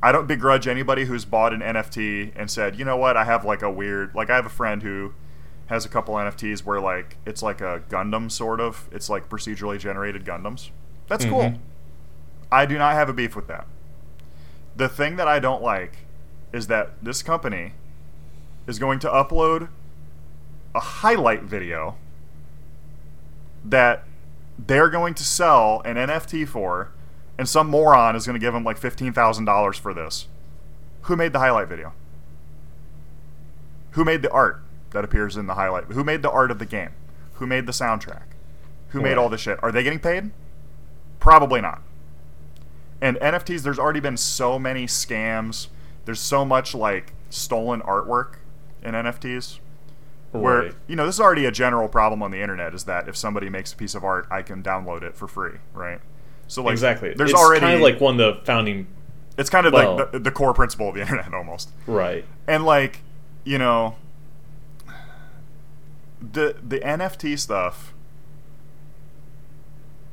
I 0.03 0.11
don't 0.11 0.27
begrudge 0.27 0.67
anybody 0.67 1.05
who's 1.05 1.25
bought 1.25 1.51
an 1.51 1.61
NFT 1.61 2.31
and 2.35 2.49
said, 2.49 2.77
you 2.77 2.85
know 2.85 2.95
what, 2.97 3.17
I 3.17 3.23
have 3.25 3.43
like 3.43 3.61
a 3.63 3.71
weird, 3.71 4.13
like 4.13 4.29
I 4.29 4.35
have 4.35 4.45
a 4.45 4.49
friend 4.49 4.83
who 4.83 5.13
has 5.67 5.85
a 5.85 5.89
couple 5.89 6.13
NFTs 6.15 6.63
where 6.63 6.79
like 6.79 7.17
it's 7.25 7.41
like 7.41 7.61
a 7.61 7.81
Gundam 7.89 8.31
sort 8.31 8.59
of. 8.59 8.87
It's 8.91 9.09
like 9.09 9.29
procedurally 9.29 9.79
generated 9.79 10.25
Gundams. 10.25 10.69
That's 11.07 11.25
cool. 11.25 11.41
Mhm. 11.43 11.59
I 12.51 12.65
do 12.65 12.77
not 12.77 12.93
have 12.93 13.09
a 13.09 13.13
beef 13.13 13.35
with 13.35 13.47
that. 13.47 13.65
The 14.75 14.87
thing 14.89 15.15
that 15.15 15.27
I 15.27 15.39
don't 15.39 15.61
like 15.63 15.99
is 16.53 16.67
that 16.67 16.91
this 17.01 17.21
company 17.23 17.73
is 18.67 18.79
going 18.79 18.99
to 18.99 19.07
upload 19.07 19.69
a 20.73 20.79
highlight 20.79 21.43
video 21.43 21.95
that 23.63 24.03
they're 24.57 24.89
going 24.89 25.13
to 25.15 25.23
sell 25.23 25.81
an 25.85 25.95
NFT 25.97 26.47
for, 26.47 26.91
and 27.37 27.47
some 27.49 27.67
moron 27.69 28.15
is 28.15 28.25
going 28.25 28.35
to 28.35 28.39
give 28.39 28.53
them 28.53 28.63
like 28.63 28.79
$15,000 28.79 29.79
for 29.79 29.93
this. 29.93 30.27
Who 31.03 31.15
made 31.15 31.33
the 31.33 31.39
highlight 31.39 31.67
video? 31.67 31.93
Who 33.91 34.03
made 34.05 34.21
the 34.21 34.31
art 34.31 34.61
that 34.95 35.03
appears 35.05 35.37
in 35.37 35.45
the 35.45 35.53
highlight? 35.53 35.83
Who 35.85 36.03
made 36.03 36.23
the 36.23 36.31
art 36.31 36.49
of 36.49 36.57
the 36.57 36.65
game? 36.65 36.89
Who 37.35 37.45
made 37.45 37.67
the 37.67 37.71
soundtrack? 37.71 38.23
Who 38.89 39.01
made 39.01 39.17
all 39.17 39.29
this 39.29 39.41
shit? 39.41 39.59
Are 39.61 39.71
they 39.71 39.83
getting 39.83 39.99
paid? 39.99 40.31
Probably 41.19 41.61
not. 41.61 41.81
And 43.01 43.17
NFTs, 43.17 43.61
there's 43.61 43.77
already 43.77 43.99
been 43.99 44.17
so 44.17 44.57
many 44.57 44.85
scams. 44.87 45.67
There's 46.05 46.19
so 46.19 46.45
much 46.45 46.73
like 46.73 47.13
stolen 47.29 47.81
artwork 47.81 48.35
in 48.81 48.93
NFTs 48.93 49.59
where 50.31 50.61
Right. 50.63 50.75
you 50.87 50.95
know 50.97 51.05
this 51.05 51.15
is 51.15 51.21
already 51.21 51.45
a 51.45 51.51
general 51.51 51.87
problem 51.87 52.21
on 52.21 52.31
the 52.31 52.41
internet 52.41 52.73
is 52.73 52.83
that 52.85 53.07
if 53.07 53.15
somebody 53.15 53.49
makes 53.49 53.71
a 53.71 53.75
piece 53.77 53.95
of 53.95 54.03
art 54.03 54.27
i 54.29 54.41
can 54.41 54.61
download 54.61 55.01
it 55.01 55.15
for 55.15 55.29
free 55.29 55.59
right 55.73 56.01
so 56.47 56.61
like 56.61 56.73
exactly. 56.73 57.13
there's 57.13 57.29
it's 57.31 57.39
already 57.39 57.61
kind 57.61 57.75
of 57.75 57.79
like 57.81 58.01
one 58.01 58.19
of 58.19 58.35
the 58.39 58.41
founding. 58.45 58.85
it's 59.37 59.49
kind 59.49 59.65
of 59.65 59.71
well- 59.71 59.95
like 59.95 60.11
the, 60.11 60.19
the 60.19 60.31
core 60.31 60.53
principle 60.53 60.89
of 60.89 60.95
the 60.95 60.99
internet 61.07 61.33
almost 61.33 61.69
Right. 61.87 62.25
and 62.47 62.65
like 62.65 62.99
you 63.45 63.57
know 63.57 63.95
the 66.33 66.55
the 66.65 66.79
nft 66.79 67.37
stuff 67.39 67.93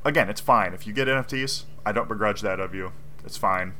again 0.05 0.29
it's 0.29 0.41
fine. 0.41 0.75
If 0.75 0.87
you 0.87 0.93
get 0.93 1.09
nfts 1.09 1.65
i 1.85 1.93
don't 1.93 2.09
begrudge 2.09 2.41
that 2.43 2.61
of 2.61 2.75
you. 2.75 2.93
It's 3.25 3.37
fine. 3.37 3.75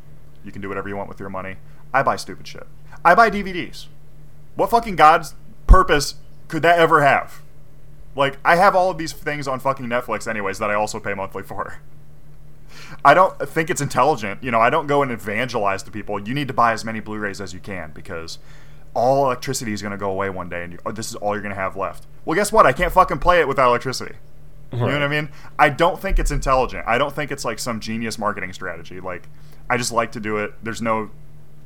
You 0.45 0.53
can 0.53 0.63
do 0.63 0.69
whatever 0.69 0.89
you 0.89 0.97
want 0.97 1.09
with 1.09 1.21
your 1.21 1.31
money. 1.31 1.57
I 1.93 2.03
buy 2.03 2.17
stupid 2.17 2.47
shit. 2.47 2.67
I 3.05 3.15
buy 3.15 3.31
dvds 3.31 3.89
what 4.55 4.71
fucking 4.71 4.97
god's 4.97 5.35
purpose 5.67 6.17
could 6.49 6.63
that 6.63 6.79
ever 6.79 7.03
have? 7.03 7.43
Like 8.15 8.39
i 8.45 8.57
have 8.57 8.75
all 8.75 8.91
of 8.91 8.99
these 8.99 9.13
things 9.13 9.49
on 9.49 9.61
fucking 9.61 9.87
netflix 9.87 10.29
anyways 10.29 10.59
that 10.59 10.71
i 10.71 10.75
also 10.75 11.01
pay 11.01 11.15
monthly 11.15 11.43
for. 11.43 11.81
I 13.05 13.15
don't 13.15 13.39
think 13.49 13.71
it's 13.71 13.81
intelligent. 13.81 14.43
You 14.43 14.51
know, 14.51 14.61
I 14.61 14.71
don't 14.71 14.87
go 14.87 15.03
and 15.03 15.11
evangelize 15.11 15.83
to 15.85 15.91
people. 15.91 16.21
You 16.21 16.35
need 16.35 16.49
to 16.49 16.55
buy 16.55 16.73
as 16.73 16.85
many 16.85 17.01
Blu-rays 17.01 17.41
as 17.41 17.53
you 17.53 17.61
can 17.61 17.91
because 17.93 18.39
all 18.95 19.25
electricity 19.27 19.73
is 19.73 19.81
going 19.83 19.93
to 19.93 19.99
go 19.99 20.11
away 20.11 20.31
one 20.31 20.49
day, 20.49 20.65
and 20.65 20.73
you, 20.75 20.79
oh, 20.85 20.93
this 20.93 21.09
is 21.09 21.15
all 21.17 21.35
you're 21.35 21.43
going 21.43 21.55
to 21.55 21.61
have 21.61 21.77
left. 21.77 22.07
Well, 22.25 22.35
guess 22.35 22.53
what? 22.53 22.67
I 22.67 22.73
can't 22.73 22.93
fucking 22.93 23.19
play 23.19 23.41
it 23.41 23.49
without 23.49 23.69
electricity. 23.69 24.17
You 24.73 24.79
know 24.79 24.87
what 24.87 25.03
I 25.03 25.09
mean? 25.09 25.29
I 25.59 25.69
don't 25.69 26.01
think 26.01 26.19
it's 26.19 26.31
intelligent. 26.31 26.85
I 26.87 26.97
don't 26.97 27.15
think 27.15 27.31
it's 27.31 27.45
like 27.45 27.59
some 27.59 27.79
genius 27.79 28.19
marketing 28.19 28.55
strategy. 28.55 29.01
Like, 29.01 29.29
I 29.69 29.77
just 29.77 29.93
like 29.93 30.13
to 30.13 30.21
do 30.21 30.39
it. 30.39 30.55
There's 30.63 30.81
no 30.81 31.11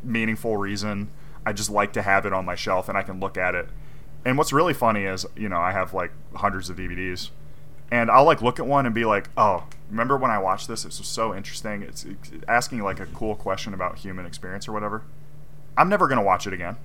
meaningful 0.03 0.57
reason. 0.57 1.11
I 1.45 1.53
just 1.53 1.71
like 1.71 1.93
to 1.93 2.03
have 2.03 2.27
it 2.27 2.33
on 2.33 2.45
my 2.45 2.57
shelf 2.57 2.89
and 2.89 2.99
I 2.99 3.03
can 3.03 3.21
look 3.21 3.37
at 3.37 3.55
it. 3.55 3.69
And 4.25 4.37
what's 4.37 4.53
really 4.53 4.75
funny 4.75 5.05
is, 5.05 5.25
you 5.37 5.49
know, 5.49 5.61
I 5.61 5.71
have 5.71 5.95
like 5.95 6.11
hundreds 6.35 6.69
of 6.69 6.77
DVDs, 6.77 7.31
and 7.93 8.11
I'll 8.11 8.25
like 8.25 8.43
look 8.43 8.59
at 8.59 8.67
one 8.67 8.85
and 8.85 8.95
be 8.95 9.05
like, 9.05 9.31
"Oh, 9.37 9.69
remember 9.89 10.17
when 10.17 10.33
I 10.33 10.39
watched 10.39 10.67
this? 10.67 10.85
It 10.85 10.89
was 10.89 11.07
so 11.07 11.33
interesting. 11.33 11.83
It's, 11.83 12.05
it's 12.05 12.33
asking 12.49 12.81
like 12.83 12.99
a 12.99 13.07
cool 13.07 13.37
question 13.37 13.73
about 13.73 13.99
human 13.99 14.27
experience 14.27 14.67
or 14.67 14.73
whatever." 14.73 15.03
I'm 15.79 15.89
never 15.89 16.09
gonna 16.09 16.25
watch 16.25 16.49
it 16.49 16.53
again. 16.53 16.77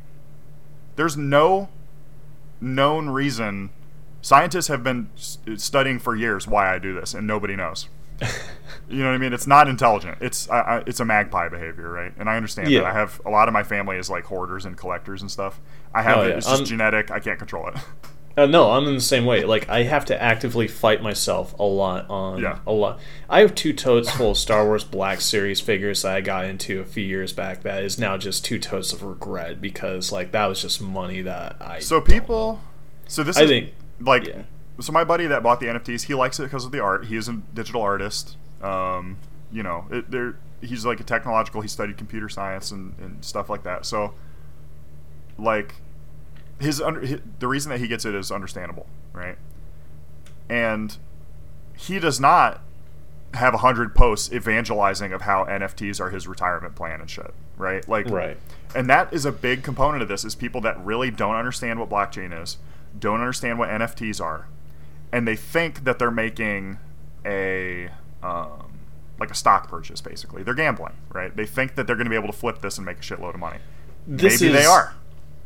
There's 0.96 1.16
no 1.18 1.70
known 2.60 3.10
reason. 3.10 3.70
Scientists 4.22 4.68
have 4.68 4.84
been 4.84 5.10
s- 5.16 5.40
studying 5.58 5.98
for 6.00 6.16
years 6.16 6.48
why 6.48 6.74
I 6.74 6.78
do 6.80 6.94
this, 6.94 7.14
and 7.14 7.26
nobody 7.28 7.56
knows. 7.56 7.88
You 8.90 9.00
know 9.00 9.06
what 9.10 9.16
I 9.16 9.20
mean? 9.20 9.32
It's 9.32 9.48
not 9.48 9.70
intelligent. 9.70 10.18
It's 10.22 10.50
I, 10.50 10.60
I, 10.60 10.84
it's 10.86 11.00
a 11.00 11.06
magpie 11.06 11.48
behavior, 11.48 11.90
right? 11.90 12.12
And 12.18 12.30
I 12.30 12.36
understand 12.36 12.70
Yeah. 12.70 12.82
that. 12.82 12.88
I 12.88 12.94
have 12.94 13.22
a 13.26 13.30
lot 13.30 13.48
of 13.48 13.54
my 13.54 13.64
family 13.64 13.96
is 13.98 14.10
like 14.10 14.26
hoarders 14.26 14.66
and 14.66 14.76
collectors 14.78 15.22
and 15.22 15.32
stuff. 15.32 15.62
I 15.94 16.02
have 16.02 16.18
Oh, 16.18 16.22
it. 16.24 16.30
yeah. 16.30 16.36
It's 16.38 16.46
just 16.46 16.58
I'm- 16.62 16.66
genetic. 16.66 17.10
I 17.10 17.20
can't 17.20 17.40
control 17.40 17.68
it. 17.70 17.76
Uh, 18.38 18.46
no, 18.46 18.72
I'm 18.72 18.88
in 18.88 18.94
the 18.96 19.02
same 19.02 19.26
way. 19.26 19.44
Like 19.44 19.68
I 19.70 19.84
have 19.84 20.06
to 20.06 20.22
actively 20.22 20.68
fight 20.68 21.02
myself 21.04 21.54
a 21.60 21.64
lot 21.64 22.10
on 22.10 22.42
Yeah. 22.42 22.60
a 22.66 22.72
lot. 22.72 23.00
I 23.30 23.42
have 23.42 23.54
two 23.56 23.74
totes 23.74 24.10
full 24.10 24.32
of 24.32 24.38
Star 24.38 24.66
Wars 24.66 24.84
Black 24.86 25.20
Series 25.22 25.60
figures 25.60 26.02
that 26.04 26.16
I 26.16 26.22
got 26.22 26.46
into 26.46 26.80
a 26.80 26.86
few 26.86 27.04
years 27.04 27.34
back. 27.34 27.64
That 27.64 27.84
is 27.84 28.00
now 28.00 28.18
just 28.18 28.46
two 28.46 28.58
totes 28.60 28.94
of 28.94 29.04
regret 29.04 29.62
because 29.62 30.12
like 30.12 30.32
that 30.32 30.46
was 30.48 30.62
just 30.62 30.82
money 30.82 31.22
that 31.22 31.58
I. 31.60 31.80
So 31.80 32.00
people, 32.00 32.62
so 33.08 33.24
this 33.24 33.38
I 33.38 33.42
is 33.44 33.50
think- 33.50 33.74
like, 34.00 34.28
yeah. 34.28 34.44
so 34.80 34.92
my 34.94 35.04
buddy 35.04 35.28
that 35.28 35.44
bought 35.44 35.60
the 35.60 35.68
NFTs, 35.68 36.04
he 36.04 36.14
likes 36.14 36.40
it 36.40 36.44
because 36.44 36.64
of 36.66 36.72
the 36.72 36.80
art. 36.80 37.06
He 37.06 37.18
is 37.18 37.28
a 37.28 37.34
digital 37.54 37.82
artist. 37.82 38.38
Um, 38.64 39.18
you 39.52 39.62
know, 39.64 39.86
it, 39.92 40.10
there 40.10 40.36
he's 40.62 40.86
like 40.86 41.00
a 41.00 41.04
technological. 41.04 41.60
He 41.62 41.68
studied 41.68 41.98
computer 41.98 42.30
science 42.30 42.72
and, 42.72 42.96
and 43.00 43.26
stuff 43.26 43.50
like 43.50 43.64
that. 43.64 43.86
So, 43.86 44.14
like, 45.38 45.76
his, 46.62 46.82
under, 46.82 47.06
hi 47.06 47.20
the 47.40 47.48
reason 47.48 47.70
that 47.72 47.80
he 47.80 47.88
gets 47.88 48.06
it 48.06 48.16
is 48.16 48.32
understandable, 48.32 48.88
right? 49.14 49.38
And 50.50 50.98
he 51.78 52.00
does 52.00 52.20
not 52.20 52.62
have 53.34 53.54
a 53.54 53.58
hundred 53.58 53.96
posts 53.96 54.32
evangelizing 54.34 55.14
of 55.14 55.22
how 55.22 55.46
NFTs 55.46 56.00
are 56.02 56.10
his 56.10 56.28
retirement 56.28 56.76
plan 56.76 57.00
and 57.00 57.10
shit, 57.10 57.34
right? 57.58 57.88
Like, 57.88 58.10
Right. 58.10 58.38
And 58.76 58.90
that 58.90 59.14
is 59.14 59.26
a 59.26 59.32
big 59.32 59.64
component 59.64 60.02
of 60.02 60.08
this 60.08 60.24
is 60.24 60.36
people 60.36 60.62
that 60.62 60.84
really 60.84 61.12
don't 61.12 61.36
understand 61.36 61.80
what 61.80 61.90
blockchain 61.90 62.40
is, 62.42 62.58
don't 62.98 63.20
understand 63.20 63.60
what 63.60 63.70
NFTs 63.70 64.22
are, 64.22 64.48
and 65.12 65.28
they 65.28 65.36
think 65.36 65.84
that 65.84 66.00
they're 66.00 66.12
making 66.12 66.78
a 67.26 67.90
um, 68.24 68.80
like 69.20 69.32
a 69.32 69.36
stock 69.36 69.70
purchase 69.70 70.02
basically. 70.02 70.44
They're 70.44 70.54
gambling, 70.54 70.94
right? 71.14 71.36
They 71.36 71.46
think 71.46 71.76
that 71.76 71.88
they're 71.88 71.96
going 71.96 72.06
to 72.06 72.10
be 72.10 72.16
able 72.16 72.32
to 72.32 72.38
flip 72.38 72.60
this 72.62 72.78
and 72.78 72.86
make 72.86 72.98
a 72.98 73.02
shitload 73.02 73.34
of 73.34 73.40
money. 73.40 73.60
This 74.08 74.42
Maybe 74.42 74.54
is, 74.54 74.60
they 74.60 74.66
are. 74.66 74.96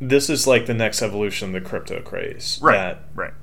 This 0.00 0.28
is 0.28 0.46
like 0.46 0.66
the 0.66 0.74
next 0.74 1.02
evolution 1.02 1.54
of 1.54 1.62
the 1.62 1.68
crypto 1.68 2.00
craze. 2.02 2.58
Right. 2.62 2.76
That 2.76 3.02
right. 3.14 3.34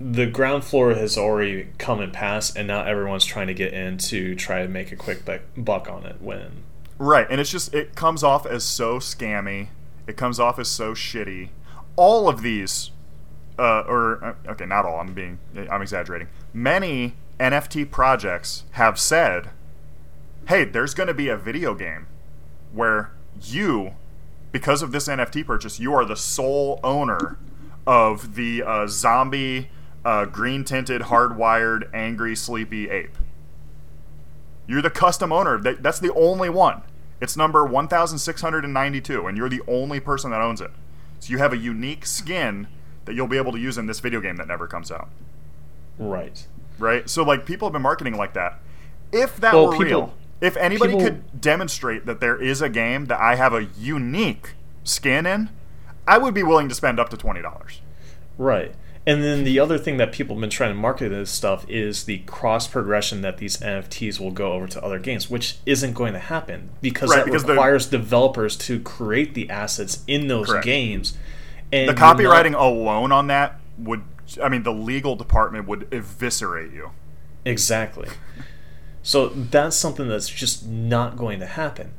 the 0.00 0.26
ground 0.26 0.64
floor 0.64 0.94
has 0.94 1.18
already 1.18 1.68
come 1.78 2.00
and 2.00 2.12
passed, 2.12 2.56
and 2.56 2.66
now 2.68 2.84
everyone's 2.84 3.24
trying 3.24 3.48
to 3.48 3.54
get 3.54 3.72
in 3.72 3.98
to 3.98 4.34
try 4.34 4.62
to 4.62 4.68
make 4.68 4.92
a 4.92 4.96
quick 4.96 5.24
buck- 5.24 5.42
buck 5.56 5.90
on 5.90 6.06
it. 6.06 6.20
When 6.20 6.64
Right, 7.00 7.26
and 7.30 7.40
it's 7.40 7.50
just 7.50 7.72
it 7.72 7.94
comes 7.94 8.22
off 8.22 8.44
as 8.44 8.62
so 8.62 8.98
scammy. 8.98 9.68
It 10.06 10.18
comes 10.18 10.38
off 10.38 10.58
as 10.58 10.68
so 10.68 10.92
shitty. 10.92 11.48
All 11.96 12.28
of 12.28 12.42
these, 12.42 12.90
uh, 13.58 13.84
or 13.88 14.22
uh, 14.22 14.50
okay, 14.50 14.66
not 14.66 14.84
all. 14.84 15.00
I'm 15.00 15.14
being, 15.14 15.38
I'm 15.70 15.80
exaggerating. 15.80 16.28
Many 16.52 17.14
NFT 17.38 17.90
projects 17.90 18.64
have 18.72 18.98
said, 18.98 19.48
"Hey, 20.46 20.64
there's 20.64 20.92
going 20.92 21.06
to 21.06 21.14
be 21.14 21.28
a 21.28 21.38
video 21.38 21.74
game 21.74 22.06
where 22.70 23.12
you, 23.40 23.94
because 24.52 24.82
of 24.82 24.92
this 24.92 25.08
NFT 25.08 25.44
purchase, 25.46 25.78
you 25.80 25.92
are 25.94 26.04
the 26.04 26.16
sole 26.16 26.80
owner 26.82 27.38
of 27.86 28.34
the 28.34 28.62
uh, 28.62 28.86
zombie, 28.86 29.70
uh, 30.04 30.24
green 30.26 30.64
tinted, 30.64 31.02
hardwired, 31.02 31.88
angry, 31.94 32.34
sleepy 32.36 32.88
ape." 32.90 33.16
You're 34.66 34.82
the 34.82 34.90
custom 34.90 35.32
owner. 35.32 35.58
That, 35.58 35.82
that's 35.82 35.98
the 35.98 36.12
only 36.14 36.48
one. 36.48 36.82
It's 37.20 37.36
number 37.36 37.64
1692, 37.64 39.26
and 39.26 39.36
you're 39.36 39.48
the 39.48 39.62
only 39.66 40.00
person 40.00 40.30
that 40.30 40.40
owns 40.40 40.60
it. 40.60 40.70
So 41.18 41.30
you 41.32 41.38
have 41.38 41.52
a 41.52 41.56
unique 41.56 42.06
skin 42.06 42.66
that 43.04 43.14
you'll 43.14 43.26
be 43.26 43.36
able 43.36 43.52
to 43.52 43.58
use 43.58 43.76
in 43.76 43.86
this 43.86 44.00
video 44.00 44.20
game 44.20 44.36
that 44.36 44.48
never 44.48 44.66
comes 44.66 44.90
out. 44.90 45.08
right, 45.98 46.46
Right? 46.78 47.10
So, 47.10 47.22
like, 47.24 47.44
people 47.44 47.66
have 47.68 47.72
been 47.74 47.82
marketing 47.82 48.16
like 48.16 48.32
that. 48.34 48.58
If 49.12 49.36
that 49.38 49.52
Well, 49.52 49.66
were 49.66 49.72
people- 49.72 49.84
real, 49.84 50.14
if 50.40 50.56
anybody 50.56 50.92
people- 50.92 51.06
could 51.06 51.40
demonstrate 51.40 52.06
that 52.06 52.20
there 52.20 52.36
is 52.40 52.60
a 52.62 52.68
game 52.68 53.06
that 53.06 53.20
I 53.20 53.34
have 53.36 53.52
a 53.52 53.66
unique 53.78 54.50
skin 54.84 55.26
in, 55.26 55.50
I 56.06 56.18
would 56.18 56.34
be 56.34 56.42
willing 56.42 56.68
to 56.68 56.74
spend 56.74 56.98
up 56.98 57.08
to 57.10 57.16
$20. 57.16 57.80
right. 58.38 58.74
And 59.06 59.24
then 59.24 59.44
the 59.44 59.58
other 59.58 59.78
thing 59.78 59.96
that 59.96 60.12
people 60.12 60.36
have 60.36 60.40
been 60.42 60.50
trying 60.50 60.70
to 60.74 60.78
market 60.78 61.08
this 61.08 61.30
stuff 61.30 61.64
is 61.70 62.04
the 62.04 62.18
cross 62.26 62.68
progression 62.68 63.22
that 63.22 63.38
these 63.38 63.56
NFTs 63.56 64.20
will 64.20 64.30
go 64.30 64.52
over 64.52 64.66
to 64.68 64.84
other 64.84 64.98
games, 64.98 65.30
which 65.30 65.56
isn't 65.64 65.94
going 65.94 66.12
to 66.12 66.18
happen 66.18 66.68
because 66.82 67.08
Right, 67.08 67.16
that 67.16 67.24
because 67.24 67.44
the- 67.44 67.52
requires 67.54 67.86
developers 67.86 68.56
to 68.58 68.78
create 68.78 69.32
the 69.32 69.48
assets 69.48 70.04
in 70.06 70.28
those 70.28 70.48
Correct. 70.48 70.66
games. 70.66 71.16
And 71.72 71.88
The 71.88 71.92
you're 71.94 71.98
not- 72.00 72.18
copywriting 72.18 72.54
alone 72.54 73.10
on 73.10 73.26
that 73.28 73.58
would, 73.78 74.02
I 74.40 74.50
mean, 74.50 74.64
the 74.64 74.72
legal 74.72 75.16
department 75.16 75.66
would 75.66 75.88
eviscerate 75.90 76.72
you. 76.72 76.90
Exactly. 77.46 78.06
So 79.02 79.28
that's 79.28 79.76
something 79.76 80.08
that's 80.08 80.28
just 80.28 80.66
not 80.66 81.16
going 81.16 81.40
to 81.40 81.46
happen. 81.46 81.92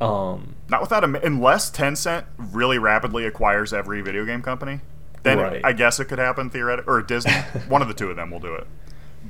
Um, 0.00 0.56
Not 0.68 0.80
without 0.82 1.04
a 1.04 1.24
unless 1.24 1.70
Tencent 1.70 2.24
really 2.36 2.78
rapidly 2.78 3.24
acquires 3.24 3.72
every 3.72 4.02
video 4.02 4.24
game 4.24 4.42
company, 4.42 4.80
then 5.22 5.38
Right. 5.38 5.60
I 5.64 5.72
guess 5.72 5.98
it 6.00 6.06
could 6.06 6.18
happen 6.18 6.50
theoretically. 6.50 6.92
Or 6.92 7.00
Disney, 7.02 7.32
one 7.68 7.80
of 7.80 7.88
the 7.88 7.94
two 7.94 8.10
of 8.10 8.16
them 8.16 8.30
will 8.30 8.40
do 8.40 8.54
it. 8.54 8.66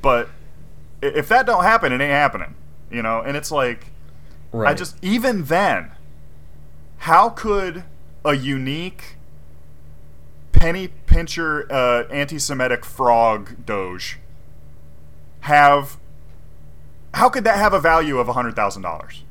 But 0.01 0.29
if 1.01 1.27
that 1.29 1.45
don't 1.45 1.63
happen, 1.63 1.91
it 1.91 2.01
ain't 2.01 2.11
happening. 2.11 2.55
You 2.91 3.01
know, 3.01 3.21
and 3.21 3.37
it's 3.37 3.51
like 3.51 3.91
right. 4.51 4.71
I 4.71 4.73
just 4.73 4.97
even 5.03 5.45
then, 5.45 5.91
how 6.99 7.29
could 7.29 7.83
a 8.25 8.33
unique 8.33 9.17
penny 10.51 10.87
pincher 10.87 11.71
uh, 11.71 12.03
anti-Semitic 12.09 12.83
frog 12.83 13.65
doge 13.65 14.19
have? 15.41 15.97
How 17.15 17.29
could 17.29 17.43
that 17.45 17.57
have 17.57 17.73
a 17.73 17.79
value 17.79 18.17
of 18.19 18.27
hundred 18.27 18.55
thousand 18.55 18.81
dollars? 18.83 19.23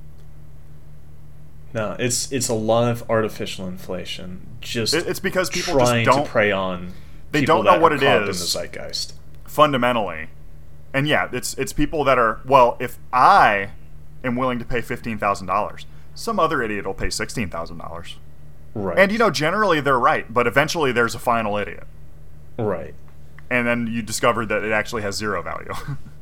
no, 1.72 1.96
it's 1.98 2.30
it's 2.30 2.48
a 2.48 2.54
lot 2.54 2.88
of 2.90 3.08
artificial 3.10 3.66
inflation. 3.66 4.46
Just 4.60 4.94
It- 4.94 5.06
It's 5.08 5.20
because 5.20 5.50
people 5.50 5.78
just 5.78 5.92
don't 6.04 6.24
to 6.24 6.30
prey 6.30 6.52
on. 6.52 6.92
they 7.32 7.40
people 7.40 7.62
don't 7.62 7.74
know 7.74 7.80
what 7.80 7.92
it 7.92 8.02
is. 8.02 8.20
in 8.20 8.26
the 8.26 8.32
zeitgeist. 8.32 9.12
fundamentally. 9.44 10.28
And 10.92 11.08
yeah, 11.08 11.28
it's 11.32 11.54
it's 11.54 11.72
people 11.72 12.04
that 12.04 12.18
are 12.18 12.40
well, 12.44 12.76
if 12.78 12.98
I 13.12 13.70
am 14.22 14.36
willing 14.36 14.58
to 14.60 14.64
pay 14.64 14.80
fifteen 14.80 15.18
thousand 15.18 15.48
dollars, 15.48 15.86
some 16.14 16.38
other 16.38 16.62
idiot 16.62 16.86
will 16.86 16.94
pay 16.94 17.10
sixteen 17.10 17.50
thousand 17.50 17.78
dollars. 17.78 18.16
Right. 18.74 18.96
And 18.98 19.10
you 19.12 19.18
know, 19.18 19.30
generally 19.30 19.80
they're 19.80 19.98
right, 19.98 20.32
but 20.32 20.46
eventually 20.46 20.92
there's 20.92 21.14
a 21.14 21.18
final 21.18 21.56
idiot. 21.56 21.86
right. 22.58 22.94
And 23.50 23.66
then 23.66 23.86
you 23.88 24.00
discover 24.02 24.46
that 24.46 24.64
it 24.64 24.72
actually 24.72 25.02
has 25.02 25.16
zero 25.16 25.42
value. 25.42 25.72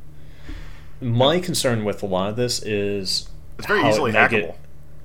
My 1.03 1.39
concern 1.39 1.83
with 1.85 2.01
a 2.03 2.05
lot 2.05 2.29
of 2.29 2.35
this 2.35 2.61
is 2.63 3.29
it's 3.57 3.67
very 3.67 3.81
how 3.81 3.87
it 3.87 3.91
easily 3.91 4.11
may 4.11 4.27
get- 4.27 4.57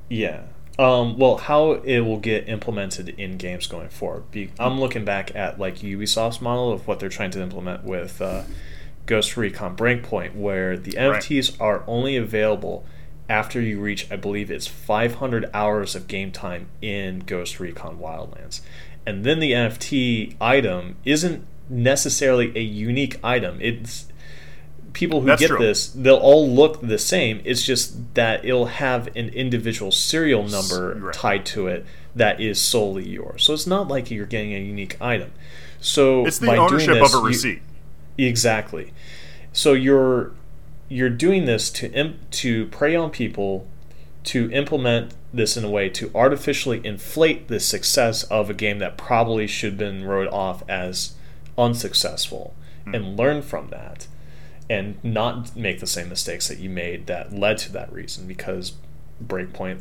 Yeah. 0.08 0.40
Um, 0.78 1.18
well, 1.18 1.38
how 1.38 1.72
it 1.72 2.00
will 2.00 2.18
get 2.20 2.48
implemented 2.48 3.08
in 3.18 3.36
games 3.36 3.66
going 3.66 3.88
forward. 3.88 4.30
Be, 4.30 4.50
I'm 4.60 4.78
looking 4.78 5.04
back 5.04 5.34
at 5.34 5.58
like 5.58 5.78
Ubisoft's 5.78 6.40
model 6.40 6.72
of 6.72 6.86
what 6.86 7.00
they're 7.00 7.08
trying 7.08 7.32
to 7.32 7.42
implement 7.42 7.82
with 7.84 8.22
uh, 8.22 8.42
Ghost 9.06 9.36
Recon 9.36 9.76
Breakpoint, 9.76 10.36
where 10.36 10.76
the 10.76 10.92
Right. 10.96 11.20
NFTs 11.20 11.56
are 11.60 11.82
only 11.88 12.16
available 12.16 12.84
after 13.28 13.60
you 13.60 13.80
reach, 13.80 14.10
I 14.10 14.16
believe, 14.16 14.50
it's 14.50 14.66
500 14.68 15.50
hours 15.52 15.94
of 15.96 16.06
game 16.06 16.30
time 16.30 16.68
in 16.80 17.20
Ghost 17.20 17.58
Recon 17.60 17.98
Wildlands, 17.98 18.60
and 19.04 19.24
then 19.24 19.40
the 19.40 19.52
NFT 19.52 20.36
item 20.40 20.96
isn't 21.04 21.44
necessarily 21.68 22.52
a 22.56 22.62
unique 22.62 23.18
item. 23.22 23.58
It's 23.60 24.06
people 24.92 25.20
who 25.20 25.26
That's 25.26 25.40
get 25.40 25.48
true. 25.48 25.58
this, 25.58 25.88
they'll 25.88 26.16
all 26.16 26.48
look 26.48 26.80
the 26.80 26.98
same. 26.98 27.40
It's 27.44 27.62
just 27.62 28.14
that 28.14 28.44
it'll 28.44 28.66
have 28.66 29.06
an 29.08 29.28
individual 29.30 29.92
serial 29.92 30.46
number 30.46 30.94
right. 30.94 31.14
tied 31.14 31.46
to 31.46 31.66
it 31.66 31.86
that 32.14 32.40
is 32.40 32.60
solely 32.60 33.08
yours. 33.08 33.44
So 33.44 33.52
it's 33.52 33.66
not 33.66 33.88
like 33.88 34.10
you're 34.10 34.26
getting 34.26 34.54
a 34.54 34.58
unique 34.58 35.00
item. 35.00 35.32
So 35.80 36.26
It's 36.26 36.38
the 36.38 36.56
ownership 36.56 36.94
this, 36.94 37.14
of 37.14 37.20
a 37.20 37.22
you- 37.22 37.28
receipt. 37.28 37.62
exactly. 38.16 38.92
So 39.52 39.72
you're 39.72 40.32
you're 40.90 41.10
doing 41.10 41.44
this 41.44 41.68
to 41.68 41.92
imp- 41.92 42.30
to 42.30 42.66
prey 42.66 42.96
on 42.96 43.10
people 43.10 43.68
to 44.24 44.50
implement 44.52 45.12
this 45.32 45.56
in 45.56 45.64
a 45.64 45.70
way 45.70 45.88
to 45.90 46.10
artificially 46.14 46.80
inflate 46.84 47.48
the 47.48 47.60
success 47.60 48.24
of 48.24 48.48
a 48.48 48.54
game 48.54 48.78
that 48.78 48.96
probably 48.96 49.46
should 49.46 49.72
have 49.72 49.78
been 49.78 50.04
wrote 50.04 50.32
off 50.32 50.62
as 50.68 51.14
unsuccessful 51.58 52.54
hmm. 52.84 52.94
and 52.94 53.16
learn 53.18 53.42
from 53.42 53.68
that 53.68 54.06
and 54.70 55.02
not 55.02 55.56
make 55.56 55.80
the 55.80 55.86
same 55.86 56.08
mistakes 56.08 56.48
that 56.48 56.58
you 56.58 56.68
made 56.70 57.06
that 57.06 57.32
led 57.32 57.58
to 57.58 57.72
that 57.72 57.92
reason 57.92 58.26
because 58.26 58.72
Breakpoint 59.24 59.78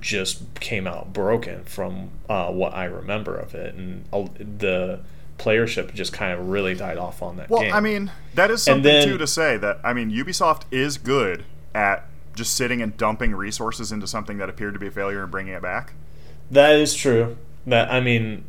just 0.00 0.42
came 0.60 0.86
out 0.86 1.12
broken 1.12 1.64
from 1.64 2.10
uh, 2.28 2.50
what 2.50 2.74
I 2.74 2.84
remember 2.84 3.36
of 3.36 3.54
it 3.54 3.74
and 3.74 4.04
uh, 4.12 4.26
the 4.38 5.00
playership 5.38 5.94
just 5.94 6.12
kind 6.12 6.38
of 6.38 6.48
really 6.48 6.74
died 6.74 6.98
off 6.98 7.22
on 7.22 7.36
that 7.38 7.48
Well, 7.50 7.62
game. 7.62 7.72
I 7.72 7.80
mean, 7.80 8.10
that 8.34 8.50
is 8.50 8.62
something 8.62 8.82
then- 8.82 9.06
too 9.08 9.18
to 9.18 9.26
say 9.26 9.56
that 9.58 9.78
I 9.84 9.92
mean, 9.92 10.10
Ubisoft 10.10 10.62
is 10.70 10.96
good 10.98 11.44
at 11.74 12.06
just 12.34 12.54
sitting 12.56 12.80
and 12.82 12.96
dumping 12.96 13.34
resources 13.34 13.90
into 13.92 14.06
something 14.06 14.38
that 14.38 14.48
appeared 14.48 14.74
to 14.74 14.80
be 14.80 14.86
a 14.86 14.90
failure 14.90 15.22
and 15.22 15.30
bringing 15.30 15.52
it 15.54 15.62
back. 15.62 15.92
that 16.50 16.76
is 16.76 16.94
true. 16.94 17.36
That 17.66 17.92
I 17.92 18.00
mean, 18.00 18.44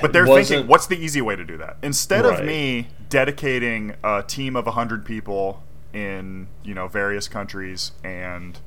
But 0.00 0.12
they're 0.12 0.26
thinking, 0.26 0.66
what's 0.66 0.86
the 0.86 0.96
easy 0.98 1.20
way 1.20 1.36
to 1.36 1.44
do 1.44 1.56
that? 1.58 1.76
Instead 1.82 2.24
Right. 2.24 2.40
of 2.40 2.46
me 2.46 2.88
dedicating 3.08 3.94
a 4.02 4.22
team 4.26 4.56
of 4.56 4.66
100 4.66 5.04
people 5.04 5.62
in, 5.92 6.48
you 6.62 6.74
know, 6.74 6.88
various 6.88 7.28
countries 7.28 7.92
and, 8.04 8.58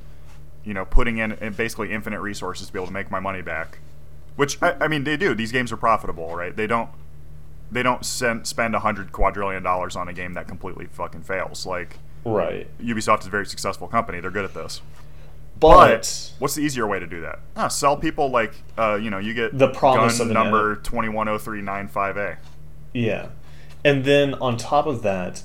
you 0.63 0.73
know, 0.73 0.85
putting 0.85 1.17
in 1.17 1.33
in 1.33 1.53
basically 1.53 1.91
infinite 1.91 2.21
resources 2.21 2.67
to 2.67 2.73
be 2.73 2.79
able 2.79 2.87
to 2.87 2.93
make 2.93 3.11
my 3.11 3.19
money 3.19 3.41
back, 3.41 3.79
which, 4.35 4.61
I, 4.63 4.75
I 4.81 4.87
mean, 4.87 5.03
they 5.03 5.17
do. 5.17 5.35
These 5.35 5.51
games 5.51 5.71
are 5.71 5.77
profitable, 5.77 6.35
right? 6.35 6.55
They 6.55 6.67
don't 6.67 6.89
they 7.71 7.83
don't 7.83 8.05
send, 8.05 8.45
spend 8.47 8.73
100 8.73 9.13
quadrillion 9.13 9.63
dollars 9.63 9.95
on 9.95 10.09
a 10.09 10.13
game 10.13 10.33
that 10.33 10.45
completely 10.47 10.87
fucking 10.87 11.21
fails. 11.21 11.65
Like, 11.65 11.97
right. 12.25 12.67
Ubisoft 12.81 13.21
is 13.21 13.27
a 13.27 13.29
very 13.29 13.45
successful 13.45 13.87
company. 13.87 14.19
They're 14.19 14.29
good 14.29 14.43
at 14.43 14.53
this. 14.53 14.81
But, 15.61 16.33
what's 16.39 16.55
the 16.55 16.61
easier 16.61 16.87
way 16.87 16.99
to 16.99 17.07
do 17.07 17.21
that? 17.21 17.39
Ah, 17.55 17.67
sell 17.69 17.95
people 17.95 18.29
like, 18.29 18.53
uh, 18.77 18.95
you 18.95 19.09
know, 19.09 19.19
you 19.19 19.33
get 19.33 19.57
The 19.57 19.69
promise 19.69 20.17
gun 20.17 20.27
of 20.27 20.33
number 20.33 20.75
210395A. 20.77 22.37
Yeah. 22.93 23.29
And 23.85 24.03
then 24.03 24.33
on 24.35 24.57
top 24.57 24.87
of 24.87 25.03
that, 25.03 25.43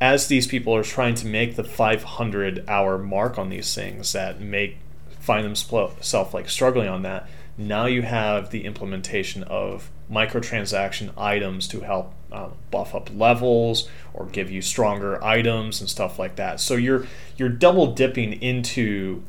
as 0.00 0.28
these 0.28 0.46
people 0.46 0.74
are 0.74 0.84
trying 0.84 1.14
to 1.16 1.26
make 1.26 1.56
the 1.56 1.64
500 1.64 2.64
hour 2.68 2.96
mark 2.96 3.38
on 3.38 3.48
these 3.48 3.74
things 3.74 4.12
that 4.12 4.40
make 4.40 4.78
find 5.18 5.44
themselves 5.44 6.32
like 6.32 6.48
struggling 6.48 6.88
on 6.88 7.02
that, 7.02 7.28
now 7.58 7.86
you 7.86 8.02
have 8.02 8.50
the 8.50 8.64
implementation 8.64 9.42
of 9.44 9.90
microtransaction 10.10 11.10
items 11.16 11.66
to 11.66 11.80
help 11.80 12.12
uh, 12.30 12.50
buff 12.70 12.94
up 12.94 13.10
levels 13.12 13.88
or 14.14 14.26
give 14.26 14.50
you 14.50 14.62
stronger 14.62 15.22
items 15.24 15.80
and 15.80 15.90
stuff 15.90 16.18
like 16.18 16.36
that. 16.36 16.60
So 16.60 16.74
you're 16.74 17.06
you're 17.36 17.48
double 17.48 17.92
dipping 17.92 18.34
into 18.34 19.24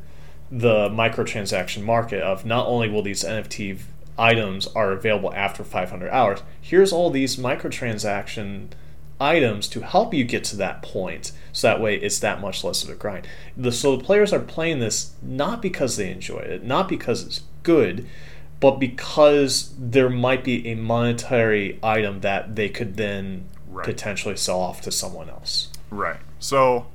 the 0.50 0.88
microtransaction 0.88 1.84
market 1.84 2.22
of 2.22 2.44
not 2.44 2.66
only 2.66 2.88
will 2.88 3.02
these 3.02 3.24
NFT 3.24 3.80
items 4.18 4.66
are 4.68 4.92
available 4.92 5.32
after 5.34 5.62
500 5.62 6.10
hours, 6.10 6.42
here's 6.60 6.92
all 6.92 7.10
these 7.10 7.36
microtransaction 7.36 8.68
items 9.20 9.68
to 9.68 9.80
help 9.80 10.14
you 10.14 10.24
get 10.24 10.44
to 10.44 10.56
that 10.56 10.80
point 10.80 11.32
so 11.52 11.66
that 11.66 11.80
way 11.80 11.96
it's 11.96 12.20
that 12.20 12.40
much 12.40 12.62
less 12.62 12.84
of 12.84 12.90
a 12.90 12.94
grind. 12.94 13.26
The, 13.56 13.72
so 13.72 13.96
the 13.96 14.04
players 14.04 14.32
are 14.32 14.38
playing 14.38 14.78
this 14.78 15.12
not 15.22 15.60
because 15.60 15.96
they 15.96 16.10
enjoy 16.10 16.38
it 16.38 16.62
not 16.62 16.88
because 16.88 17.24
it's 17.26 17.42
good 17.64 18.06
but 18.60 18.78
because 18.78 19.72
there 19.78 20.10
might 20.10 20.44
be 20.44 20.66
a 20.68 20.74
monetary 20.74 21.78
item 21.82 22.20
that 22.20 22.56
they 22.56 22.68
could 22.68 22.96
then 22.96 23.44
right. 23.68 23.84
potentially 23.84 24.36
sell 24.36 24.60
off 24.60 24.80
to 24.82 24.90
someone 24.90 25.28
else. 25.28 25.68
Right. 25.90 26.18
So 26.38 26.86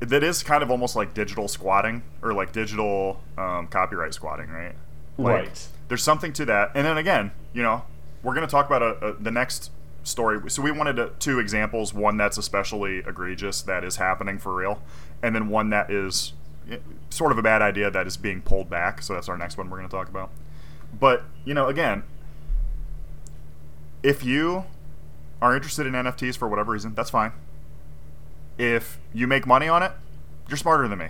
that 0.00 0.22
is 0.22 0.42
kind 0.42 0.62
of 0.62 0.70
almost 0.70 0.96
like 0.96 1.14
digital 1.14 1.46
squatting 1.46 2.02
or 2.22 2.32
like 2.32 2.52
digital 2.52 3.20
um, 3.38 3.66
copyright 3.66 4.14
squatting 4.14 4.48
right 4.48 4.74
like, 5.18 5.42
right 5.44 5.68
there's 5.88 6.02
something 6.02 6.32
to 6.32 6.44
that 6.44 6.70
and 6.74 6.86
then 6.86 6.96
again 6.96 7.30
you 7.52 7.62
know 7.62 7.82
we're 8.22 8.34
going 8.34 8.46
to 8.46 8.50
talk 8.50 8.66
about 8.66 8.82
a, 8.82 9.06
a, 9.06 9.12
the 9.14 9.30
next 9.30 9.70
story. 10.02 10.50
So 10.50 10.62
we 10.62 10.70
wanted 10.70 10.96
to, 10.96 11.12
two 11.18 11.38
examples: 11.38 11.94
one 11.94 12.16
that's 12.16 12.38
especially 12.38 12.98
egregious 12.98 13.62
that 13.62 13.84
is 13.84 13.96
happening 13.96 14.38
for 14.38 14.54
real, 14.54 14.82
and 15.22 15.34
then 15.34 15.48
one 15.48 15.70
that 15.70 15.90
is 15.90 16.32
eh, 16.70 16.78
sort 17.10 17.32
of 17.32 17.38
a 17.38 17.42
bad 17.42 17.62
idea 17.62 17.90
that 17.90 18.06
is 18.06 18.16
being 18.16 18.42
pulled 18.42 18.68
back. 18.68 19.02
So 19.02 19.14
that's 19.14 19.28
our 19.28 19.38
next 19.38 19.56
one 19.56 19.70
we're 19.70 19.78
going 19.78 19.88
to 19.88 19.96
talk 19.96 20.08
about. 20.08 20.30
But 20.98 21.24
you 21.44 21.54
know, 21.54 21.68
again, 21.68 22.02
if 24.02 24.24
you 24.24 24.64
are 25.40 25.54
interested 25.54 25.86
in 25.86 25.92
NFTs 25.92 26.36
for 26.36 26.48
whatever 26.48 26.72
reason, 26.72 26.94
that's 26.94 27.10
fine. 27.10 27.32
If 28.58 28.98
you 29.12 29.26
make 29.26 29.46
money 29.46 29.68
on 29.68 29.82
it, 29.82 29.92
you're 30.48 30.56
smarter 30.56 30.86
than 30.88 30.98
me. 30.98 31.08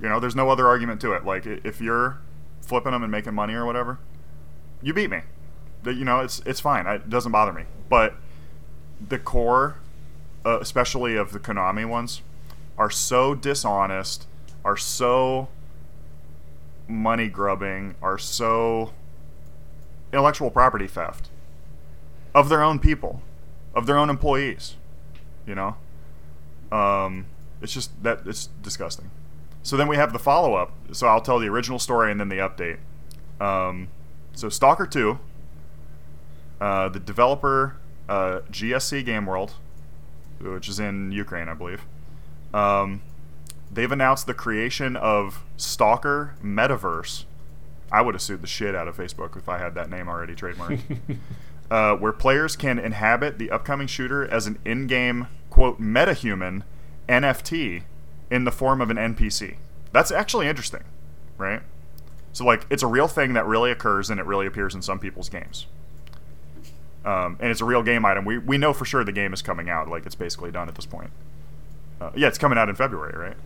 You 0.00 0.08
know, 0.08 0.18
there's 0.18 0.34
no 0.34 0.50
other 0.50 0.66
argument 0.66 1.00
to 1.02 1.12
it. 1.12 1.24
Like 1.24 1.46
if 1.46 1.80
you're 1.80 2.18
flipping 2.60 2.92
them 2.92 3.02
and 3.02 3.12
making 3.12 3.34
money 3.34 3.54
or 3.54 3.64
whatever, 3.64 3.98
you 4.82 4.92
beat 4.92 5.10
me. 5.10 5.20
You 5.84 6.04
know, 6.04 6.20
it's 6.20 6.40
it's 6.44 6.60
fine. 6.60 6.86
It 6.86 7.08
doesn't 7.08 7.32
bother 7.32 7.52
me. 7.52 7.64
But 7.88 8.14
the 9.08 9.18
core, 9.18 9.76
uh, 10.44 10.58
especially 10.60 11.16
of 11.16 11.32
the 11.32 11.38
Konami 11.38 11.88
ones, 11.88 12.22
are 12.78 12.90
so 12.90 13.34
dishonest, 13.34 14.26
are 14.64 14.76
so 14.76 15.48
money 16.88 17.28
grubbing, 17.28 17.94
are 18.02 18.18
so 18.18 18.92
intellectual 20.12 20.50
property 20.50 20.86
theft 20.86 21.30
of 22.34 22.48
their 22.48 22.62
own 22.62 22.78
people, 22.78 23.22
of 23.74 23.86
their 23.86 23.98
own 23.98 24.10
employees. 24.10 24.76
You 25.46 25.54
know, 25.54 25.76
um, 26.72 27.26
it's 27.60 27.72
just 27.72 28.02
that 28.02 28.22
it's 28.26 28.48
disgusting. 28.62 29.10
So 29.62 29.76
then 29.76 29.86
we 29.86 29.96
have 29.96 30.12
the 30.12 30.18
follow 30.18 30.54
up. 30.54 30.72
So 30.92 31.06
I'll 31.06 31.20
tell 31.20 31.38
the 31.38 31.48
original 31.48 31.78
story 31.78 32.10
and 32.10 32.18
then 32.18 32.28
the 32.28 32.36
update. 32.36 32.78
Um, 33.40 33.88
so 34.34 34.48
Stalker 34.48 34.86
Two, 34.86 35.20
uh, 36.60 36.88
the 36.88 36.98
developer 36.98 37.76
uh, 38.08 38.40
GSC 38.50 39.04
Game 39.04 39.26
World, 39.26 39.54
which 40.40 40.68
is 40.68 40.80
in 40.80 41.12
Ukraine, 41.12 41.48
I 41.48 41.54
believe. 41.54 41.82
Um, 42.52 43.02
they've 43.70 43.92
announced 43.92 44.26
the 44.26 44.34
creation 44.34 44.96
of 44.96 45.44
Stalker 45.56 46.34
Metaverse. 46.42 47.24
I 47.90 48.00
would 48.00 48.14
have 48.14 48.22
sued 48.22 48.42
the 48.42 48.46
shit 48.46 48.74
out 48.74 48.88
of 48.88 48.96
Facebook 48.96 49.36
if 49.36 49.48
I 49.48 49.58
had 49.58 49.74
that 49.74 49.90
name 49.90 50.08
already 50.08 50.34
trademarked. 50.34 50.98
uh, 51.70 51.94
where 51.96 52.12
players 52.12 52.56
can 52.56 52.78
inhabit 52.78 53.38
the 53.38 53.50
upcoming 53.50 53.86
shooter 53.86 54.26
as 54.26 54.46
an 54.46 54.58
in-game 54.64 55.28
quote 55.52 55.80
metahuman 55.80 56.62
NFT 57.08 57.82
in 58.30 58.44
the 58.44 58.52
form 58.52 58.80
of 58.80 58.90
an 58.90 58.96
NPC. 58.96 59.56
That's 59.92 60.10
actually 60.10 60.48
interesting, 60.48 60.84
right? 61.36 61.60
So 62.32 62.44
like 62.44 62.66
it's 62.70 62.82
a 62.82 62.86
real 62.86 63.08
thing 63.08 63.34
that 63.34 63.46
really 63.46 63.70
occurs 63.70 64.10
and 64.10 64.18
it 64.18 64.24
really 64.24 64.46
appears 64.46 64.74
in 64.74 64.82
some 64.82 64.98
people's 64.98 65.28
games 65.28 65.66
um, 67.04 67.36
and 67.40 67.50
it's 67.50 67.60
a 67.60 67.64
real 67.64 67.82
game 67.82 68.04
item. 68.04 68.24
We 68.24 68.38
we 68.38 68.58
know 68.58 68.72
for 68.72 68.84
sure 68.84 69.04
the 69.04 69.12
game 69.12 69.32
is 69.32 69.42
coming 69.42 69.68
out. 69.68 69.88
Like 69.88 70.06
it's 70.06 70.14
basically 70.14 70.50
done 70.50 70.68
at 70.68 70.74
this 70.74 70.86
point. 70.86 71.10
Uh, 72.00 72.10
yeah, 72.14 72.28
it's 72.28 72.38
coming 72.38 72.58
out 72.58 72.68
in 72.68 72.74
February, 72.74 73.16
right? 73.16 73.36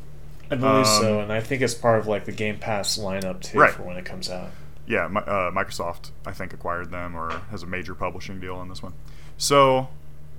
I 0.51 0.55
believe 0.55 0.87
um, 0.87 1.03
so, 1.03 1.21
and 1.21 1.33
I 1.33 1.41
think 1.41 1.63
it's 1.63 1.75
part 1.75 1.99
of 1.99 2.07
like 2.07 2.25
the 2.25 2.33
Game 2.33 2.59
Pass 2.59 2.99
lineup 2.99 3.41
too 3.41 3.59
right. 3.59 3.73
for 3.73 3.83
when 3.83 3.97
it 3.97 4.05
comes 4.05 4.31
out. 4.31 4.51
Yeah, 4.87 5.07
uh, 5.07 5.51
Microsoft 5.51 6.11
I 6.25 6.33
think 6.33 6.53
acquired 6.53 6.91
them 6.91 7.17
or 7.17 7.31
has 7.51 7.63
a 7.63 7.67
major 7.67 7.95
publishing 7.95 8.41
deal 8.41 8.55
on 8.57 8.69
this 8.69 8.83
one. 8.83 8.93
So, 9.37 9.89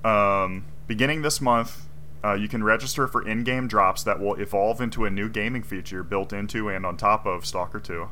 um, 0.04 0.64
beginning 0.88 1.22
this 1.22 1.40
month, 1.40 1.86
uh, 2.24 2.32
you 2.32 2.48
can 2.48 2.64
register 2.64 3.06
for 3.06 3.26
in-game 3.26 3.68
drops 3.68 4.02
that 4.02 4.18
will 4.18 4.34
evolve 4.34 4.80
into 4.80 5.04
a 5.04 5.10
new 5.10 5.28
gaming 5.28 5.62
feature 5.62 6.02
built 6.02 6.32
into 6.32 6.68
and 6.68 6.84
on 6.84 6.96
top 6.96 7.24
of 7.26 7.46
Stalker 7.46 7.78
2. 7.78 8.08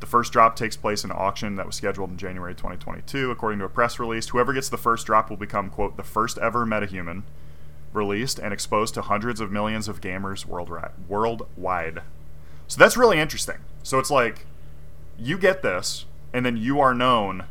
The 0.00 0.06
first 0.06 0.32
drop 0.32 0.56
takes 0.56 0.76
place 0.76 1.04
in 1.04 1.10
an 1.10 1.16
auction 1.16 1.56
that 1.56 1.66
was 1.66 1.76
scheduled 1.76 2.10
in 2.10 2.16
January 2.16 2.54
2022. 2.54 3.30
According 3.30 3.58
to 3.60 3.66
a 3.66 3.68
press 3.68 4.00
release, 4.00 4.28
whoever 4.30 4.54
gets 4.54 4.70
the 4.70 4.78
first 4.78 5.06
drop 5.06 5.28
will 5.28 5.36
become, 5.36 5.68
quote, 5.68 5.96
the 5.96 6.02
first 6.02 6.38
ever 6.38 6.66
metahuman 6.66 7.22
released 7.92 8.38
and 8.38 8.52
exposed 8.52 8.94
to 8.94 9.02
hundreds 9.02 9.40
of 9.40 9.52
millions 9.52 9.88
of 9.88 10.00
gamers 10.00 10.46
worldwide. 10.46 12.02
So 12.66 12.78
that's 12.78 12.96
really 12.96 13.18
interesting. 13.18 13.58
So 13.82 13.98
it's 13.98 14.10
like 14.10 14.46
you 15.18 15.36
get 15.36 15.62
this, 15.62 16.06
and 16.32 16.46
then 16.46 16.56
you 16.56 16.80
are 16.80 16.94
known 16.94 17.44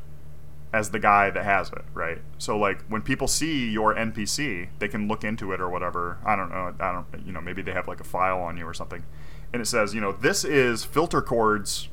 as 0.72 0.92
the 0.92 1.00
guy 1.00 1.30
that 1.32 1.44
has 1.44 1.70
it, 1.70 1.84
right? 1.94 2.20
So 2.38 2.58
like 2.58 2.84
when 2.88 3.02
people 3.02 3.28
see 3.28 3.70
your 3.70 3.96
NPC, 3.96 4.70
they 4.80 4.88
can 4.88 5.08
look 5.08 5.24
into 5.24 5.52
it 5.52 5.60
or 5.60 5.70
whatever. 5.70 6.20
I 6.26 6.36
don't 6.36 6.50
know. 6.50 6.74
I 6.80 6.92
don't. 6.92 7.26
You 7.26 7.32
know, 7.32 7.42
maybe 7.42 7.62
they 7.62 7.72
have 7.72 7.88
like 7.88 8.00
a 8.00 8.04
file 8.04 8.40
on 8.40 8.58
you 8.58 8.68
or 8.68 8.74
something, 8.74 9.04
and 9.52 9.62
it 9.62 9.66
says, 9.66 9.94
you 9.94 10.02
know, 10.02 10.12
this 10.12 10.44
is 10.44 10.84
Filter 10.84 11.22
Chord's 11.22 11.90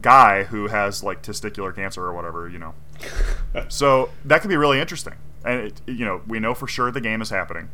guy 0.00 0.44
who 0.44 0.68
has 0.68 1.02
like 1.02 1.22
testicular 1.22 1.74
cancer 1.74 2.04
or 2.04 2.12
whatever, 2.14 2.48
you 2.48 2.58
know. 2.58 2.74
so 3.68 4.10
that 4.24 4.40
could 4.40 4.48
be 4.48 4.56
really 4.56 4.80
interesting. 4.80 5.14
And 5.44 5.66
it, 5.66 5.80
you 5.86 6.04
know, 6.04 6.22
we 6.26 6.38
know 6.38 6.54
for 6.54 6.66
sure 6.66 6.90
the 6.90 7.00
game 7.00 7.20
is 7.22 7.30
happening. 7.30 7.70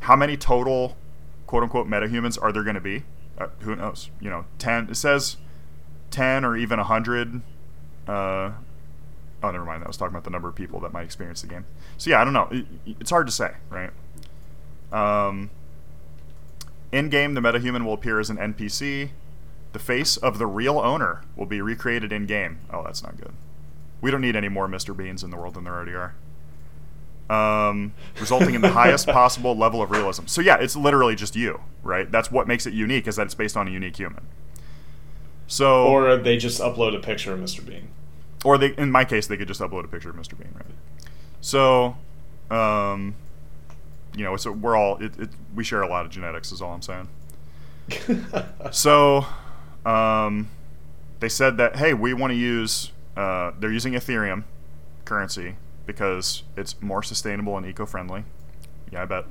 How 0.00 0.16
many 0.16 0.36
total 0.36 0.96
quote 1.46 1.62
unquote 1.62 1.86
metahumans 1.86 2.40
are 2.40 2.52
there 2.52 2.62
going 2.62 2.74
to 2.74 2.80
be? 2.80 3.04
Uh, 3.38 3.48
who 3.60 3.76
knows? 3.76 4.10
You 4.20 4.30
know, 4.30 4.44
10 4.58 4.90
it 4.90 4.96
says 4.96 5.36
10 6.10 6.44
or 6.44 6.56
even 6.56 6.78
100 6.78 7.42
uh 8.06 8.52
Oh, 9.42 9.50
never 9.50 9.64
mind. 9.64 9.82
That 9.82 9.88
was 9.88 9.96
talking 9.96 10.14
about 10.14 10.24
the 10.24 10.30
number 10.30 10.48
of 10.48 10.54
people 10.54 10.80
that 10.80 10.92
might 10.92 11.04
experience 11.04 11.42
the 11.42 11.48
game. 11.48 11.64
So 11.96 12.10
yeah, 12.10 12.20
I 12.20 12.24
don't 12.24 12.32
know. 12.32 12.48
It, 12.50 12.66
it's 13.00 13.10
hard 13.10 13.26
to 13.26 13.32
say, 13.32 13.52
right? 13.70 13.90
Um, 14.92 15.50
in 16.90 17.08
game, 17.08 17.34
the 17.34 17.40
metahuman 17.40 17.84
will 17.84 17.92
appear 17.92 18.18
as 18.18 18.30
an 18.30 18.36
NPC. 18.36 19.10
The 19.72 19.78
face 19.78 20.16
of 20.16 20.38
the 20.38 20.46
real 20.46 20.78
owner 20.78 21.22
will 21.36 21.46
be 21.46 21.60
recreated 21.60 22.12
in 22.12 22.26
game. 22.26 22.60
Oh, 22.72 22.82
that's 22.82 23.02
not 23.02 23.16
good. 23.16 23.32
We 24.00 24.10
don't 24.10 24.20
need 24.20 24.36
any 24.36 24.48
more 24.48 24.66
Mr. 24.66 24.96
Beans 24.96 25.22
in 25.22 25.30
the 25.30 25.36
world 25.36 25.54
than 25.54 25.64
there 25.64 25.74
already 25.74 25.92
are. 25.92 26.14
Um, 27.30 27.92
resulting 28.18 28.54
in 28.54 28.62
the 28.62 28.70
highest 28.70 29.06
possible 29.08 29.54
level 29.54 29.82
of 29.82 29.90
realism. 29.90 30.26
So 30.26 30.40
yeah, 30.40 30.56
it's 30.56 30.74
literally 30.74 31.14
just 31.14 31.36
you, 31.36 31.60
right? 31.82 32.10
That's 32.10 32.30
what 32.30 32.48
makes 32.48 32.66
it 32.66 32.72
unique 32.72 33.06
is 33.06 33.16
that 33.16 33.26
it's 33.26 33.34
based 33.34 33.56
on 33.56 33.68
a 33.68 33.70
unique 33.70 33.96
human. 33.96 34.26
So 35.46 35.86
or 35.86 36.16
they 36.16 36.38
just 36.38 36.60
upload 36.60 36.96
a 36.96 37.00
picture 37.00 37.34
of 37.34 37.40
Mr. 37.40 37.64
Bean. 37.64 37.88
Or 38.44 38.56
they, 38.56 38.74
in 38.76 38.90
my 38.90 39.04
case, 39.04 39.26
they 39.26 39.36
could 39.36 39.48
just 39.48 39.60
upload 39.60 39.84
a 39.84 39.88
picture 39.88 40.10
of 40.10 40.16
Mr. 40.16 40.38
Bean, 40.38 40.54
right? 40.54 40.66
So, 41.40 41.96
um, 42.50 43.14
you 44.14 44.24
know, 44.24 44.36
so 44.36 44.52
we're 44.52 44.76
all 44.76 44.96
it, 45.02 45.18
it, 45.18 45.30
we 45.54 45.64
share 45.64 45.82
a 45.82 45.88
lot 45.88 46.04
of 46.04 46.10
genetics, 46.10 46.52
is 46.52 46.62
all 46.62 46.72
I'm 46.72 46.82
saying. 46.82 47.08
so, 48.70 49.26
um, 49.84 50.48
they 51.20 51.28
said 51.28 51.56
that 51.56 51.76
hey, 51.76 51.94
we 51.94 52.14
want 52.14 52.32
to 52.32 52.36
use 52.36 52.92
uh, 53.16 53.52
they're 53.58 53.72
using 53.72 53.94
Ethereum 53.94 54.44
currency 55.04 55.56
because 55.86 56.42
it's 56.56 56.80
more 56.82 57.02
sustainable 57.02 57.56
and 57.56 57.66
eco-friendly. 57.66 58.22
Yeah, 58.92 59.02
I 59.02 59.04
bet. 59.06 59.24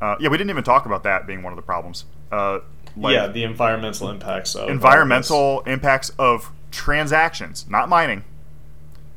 Uh, 0.00 0.16
yeah, 0.18 0.28
we 0.28 0.36
didn't 0.36 0.50
even 0.50 0.64
talk 0.64 0.86
about 0.86 1.04
that 1.04 1.26
being 1.26 1.42
one 1.42 1.52
of 1.52 1.56
the 1.56 1.62
problems. 1.62 2.04
Uh, 2.32 2.60
like 2.96 3.14
yeah, 3.14 3.28
the 3.28 3.44
environmental 3.44 4.10
impacts 4.10 4.54
of 4.54 4.68
environmental 4.68 5.60
impacts 5.60 6.10
of 6.18 6.50
transactions, 6.70 7.66
not 7.68 7.88
mining. 7.88 8.24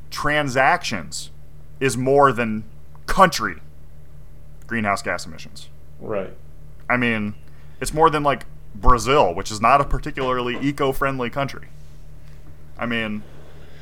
Transactions 0.09 1.31
is 1.79 1.97
more 1.97 2.31
than 2.31 2.63
country 3.05 3.57
greenhouse 4.67 5.01
gas 5.01 5.25
emissions. 5.25 5.69
Right. 5.99 6.33
I 6.89 6.97
mean, 6.97 7.35
it's 7.79 7.93
more 7.93 8.09
than 8.09 8.23
like 8.23 8.45
Brazil, 8.75 9.33
which 9.33 9.51
is 9.51 9.61
not 9.61 9.81
a 9.81 9.83
particularly 9.83 10.57
eco-friendly 10.59 11.29
country. 11.29 11.67
I 12.77 12.85
mean, 12.85 13.23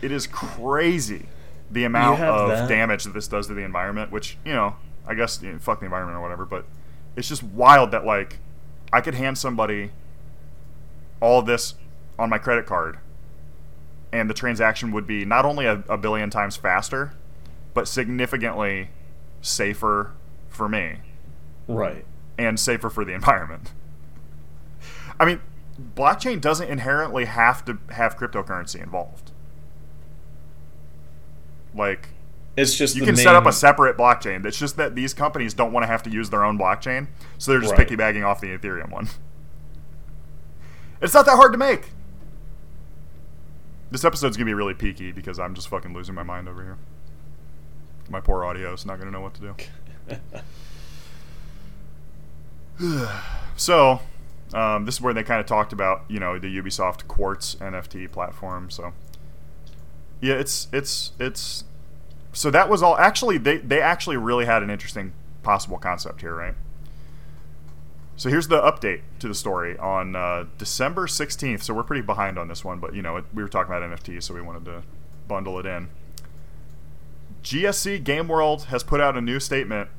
it 0.01 0.11
is 0.11 0.27
crazy 0.27 1.27
the 1.69 1.85
amount 1.85 2.21
of 2.21 2.49
that. 2.49 2.69
damage 2.69 3.05
that 3.05 3.13
this 3.13 3.27
does 3.27 3.47
to 3.47 3.53
the 3.53 3.63
environment. 3.63 4.11
Which 4.11 4.37
you 4.45 4.53
know, 4.53 4.75
I 5.07 5.13
guess 5.13 5.41
you 5.41 5.53
know, 5.53 5.59
fuck 5.59 5.79
the 5.79 5.85
environment 5.85 6.17
or 6.17 6.21
whatever, 6.21 6.45
but 6.45 6.65
it's 7.15 7.27
just 7.27 7.43
wild 7.43 7.91
that 7.91 8.05
like 8.05 8.39
I 8.91 9.01
could 9.01 9.15
hand 9.15 9.37
somebody 9.37 9.91
all 11.21 11.39
of 11.39 11.45
this 11.45 11.75
on 12.19 12.29
my 12.29 12.37
credit 12.37 12.65
card, 12.65 12.97
and 14.11 14.29
the 14.29 14.33
transaction 14.33 14.91
would 14.91 15.07
be 15.07 15.25
not 15.25 15.45
only 15.45 15.65
a, 15.65 15.83
a 15.89 15.97
billion 15.97 16.29
times 16.29 16.57
faster, 16.57 17.13
but 17.73 17.87
significantly 17.87 18.89
safer 19.41 20.13
for 20.49 20.67
me. 20.67 20.97
Right. 21.67 22.05
And 22.37 22.59
safer 22.59 22.89
for 22.89 23.05
the 23.05 23.13
environment. 23.13 23.71
I 25.19 25.25
mean, 25.25 25.41
blockchain 25.95 26.41
doesn't 26.41 26.67
inherently 26.67 27.25
have 27.25 27.63
to 27.65 27.77
have 27.89 28.17
cryptocurrency 28.17 28.81
involved. 28.81 29.31
Like 31.73 32.09
It's 32.57 32.75
just 32.75 32.95
you 32.95 33.03
can 33.03 33.15
main, 33.15 33.23
set 33.23 33.35
up 33.35 33.45
a 33.45 33.53
separate 33.53 33.97
blockchain. 33.97 34.45
It's 34.45 34.59
just 34.59 34.75
that 34.77 34.95
these 34.95 35.13
companies 35.13 35.53
don't 35.53 35.71
want 35.71 35.83
to 35.83 35.87
have 35.87 36.03
to 36.03 36.09
use 36.09 36.29
their 36.29 36.43
own 36.43 36.57
blockchain, 36.57 37.07
so 37.37 37.51
they're 37.51 37.61
just 37.61 37.77
Right. 37.77 37.87
piggybacking 37.87 38.25
off 38.25 38.41
the 38.41 38.47
Ethereum 38.47 38.91
one. 38.91 39.07
It's 41.01 41.13
not 41.13 41.25
that 41.25 41.35
hard 41.35 41.51
to 41.53 41.57
make. 41.57 41.91
This 43.91 44.05
episode's 44.05 44.37
gonna 44.37 44.45
be 44.45 44.53
really 44.53 44.73
peaky 44.73 45.11
because 45.11 45.37
I'm 45.37 45.53
just 45.53 45.67
fucking 45.67 45.93
losing 45.93 46.15
my 46.15 46.23
mind 46.23 46.47
over 46.47 46.63
here. 46.63 46.77
My 48.09 48.21
poor 48.21 48.45
audio 48.45 48.73
is 48.73 48.85
not 48.85 48.97
gonna 48.97 49.11
know 49.11 49.19
what 49.19 49.33
to 49.35 49.53
do. 52.79 53.07
so, 53.57 53.99
um, 54.53 54.85
this 54.85 54.95
is 54.95 55.01
where 55.01 55.13
they 55.13 55.23
kind 55.23 55.41
of 55.41 55.45
talked 55.45 55.73
about 55.73 56.05
you 56.07 56.19
know 56.21 56.39
the 56.39 56.47
Ubisoft 56.47 57.07
Quartz 57.09 57.55
NFT 57.55 58.09
platform. 58.09 58.69
So, 58.69 58.93
yeah, 60.21 60.35
it's 60.35 60.69
it's 60.71 61.11
it's 61.19 61.65
so 62.31 62.49
that 62.49 62.69
was 62.69 62.81
all 62.81 62.97
actually 62.97 63.37
they 63.37 63.57
they 63.57 63.81
actually 63.81 64.15
really 64.15 64.45
had 64.45 64.63
an 64.63 64.69
interesting 64.69 65.11
possible 65.43 65.77
concept 65.77 66.21
here, 66.21 66.33
right? 66.33 66.55
So 68.21 68.29
here's 68.29 68.49
the 68.49 68.61
update 68.61 69.01
to 69.17 69.27
the 69.27 69.33
story 69.33 69.79
on 69.79 70.15
uh, 70.15 70.45
December 70.59 71.07
16th. 71.07 71.63
So 71.63 71.73
we're 71.73 71.81
pretty 71.81 72.03
behind 72.03 72.37
on 72.37 72.49
this 72.49 72.63
one, 72.63 72.77
but 72.77 72.93
you 72.93 73.01
know 73.01 73.17
it, 73.17 73.25
we 73.33 73.41
were 73.41 73.49
talking 73.49 73.73
about 73.73 73.81
NFTs, 73.81 74.21
so 74.21 74.35
we 74.35 74.41
wanted 74.41 74.63
to 74.65 74.83
bundle 75.27 75.57
it 75.57 75.65
in. 75.65 75.89
GSC 77.43 78.03
Game 78.03 78.27
World 78.27 78.65
has 78.65 78.83
put 78.83 79.01
out 79.01 79.17
a 79.17 79.21
new 79.21 79.39
statement. 79.39 79.89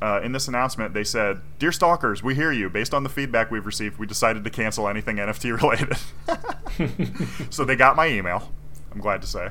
Uh, 0.00 0.22
in 0.24 0.32
this 0.32 0.48
announcement, 0.48 0.94
they 0.94 1.04
said, 1.04 1.42
"Dear 1.58 1.72
stalkers, 1.72 2.22
we 2.22 2.34
hear 2.34 2.52
you. 2.52 2.70
Based 2.70 2.94
on 2.94 3.02
the 3.02 3.10
feedback 3.10 3.50
we've 3.50 3.66
received, 3.66 3.98
we 3.98 4.06
decided 4.06 4.44
to 4.44 4.50
cancel 4.50 4.88
anything 4.88 5.16
NFT 5.16 5.60
related." 5.60 7.50
so 7.52 7.66
they 7.66 7.76
got 7.76 7.96
my 7.96 8.06
email. 8.06 8.50
I'm 8.90 9.00
glad 9.02 9.20
to 9.20 9.28
say. 9.28 9.50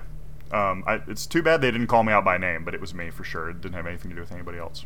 Um, 0.51 0.83
I, 0.87 1.03
it's 1.07 1.27
too 1.27 1.43
bad 1.43 1.61
they 1.61 1.69
didn't 1.69 1.85
call 1.85 2.03
me 2.03 2.13
out 2.13 2.25
by 2.25 2.39
name, 2.39 2.65
but 2.65 2.73
it 2.73 2.81
was 2.81 2.95
me 2.95 3.11
for 3.11 3.23
sure. 3.23 3.51
It 3.51 3.61
didn't 3.61 3.75
have 3.75 3.85
anything 3.85 4.09
to 4.09 4.15
do 4.15 4.21
with 4.21 4.31
anybody 4.31 4.57
else. 4.57 4.85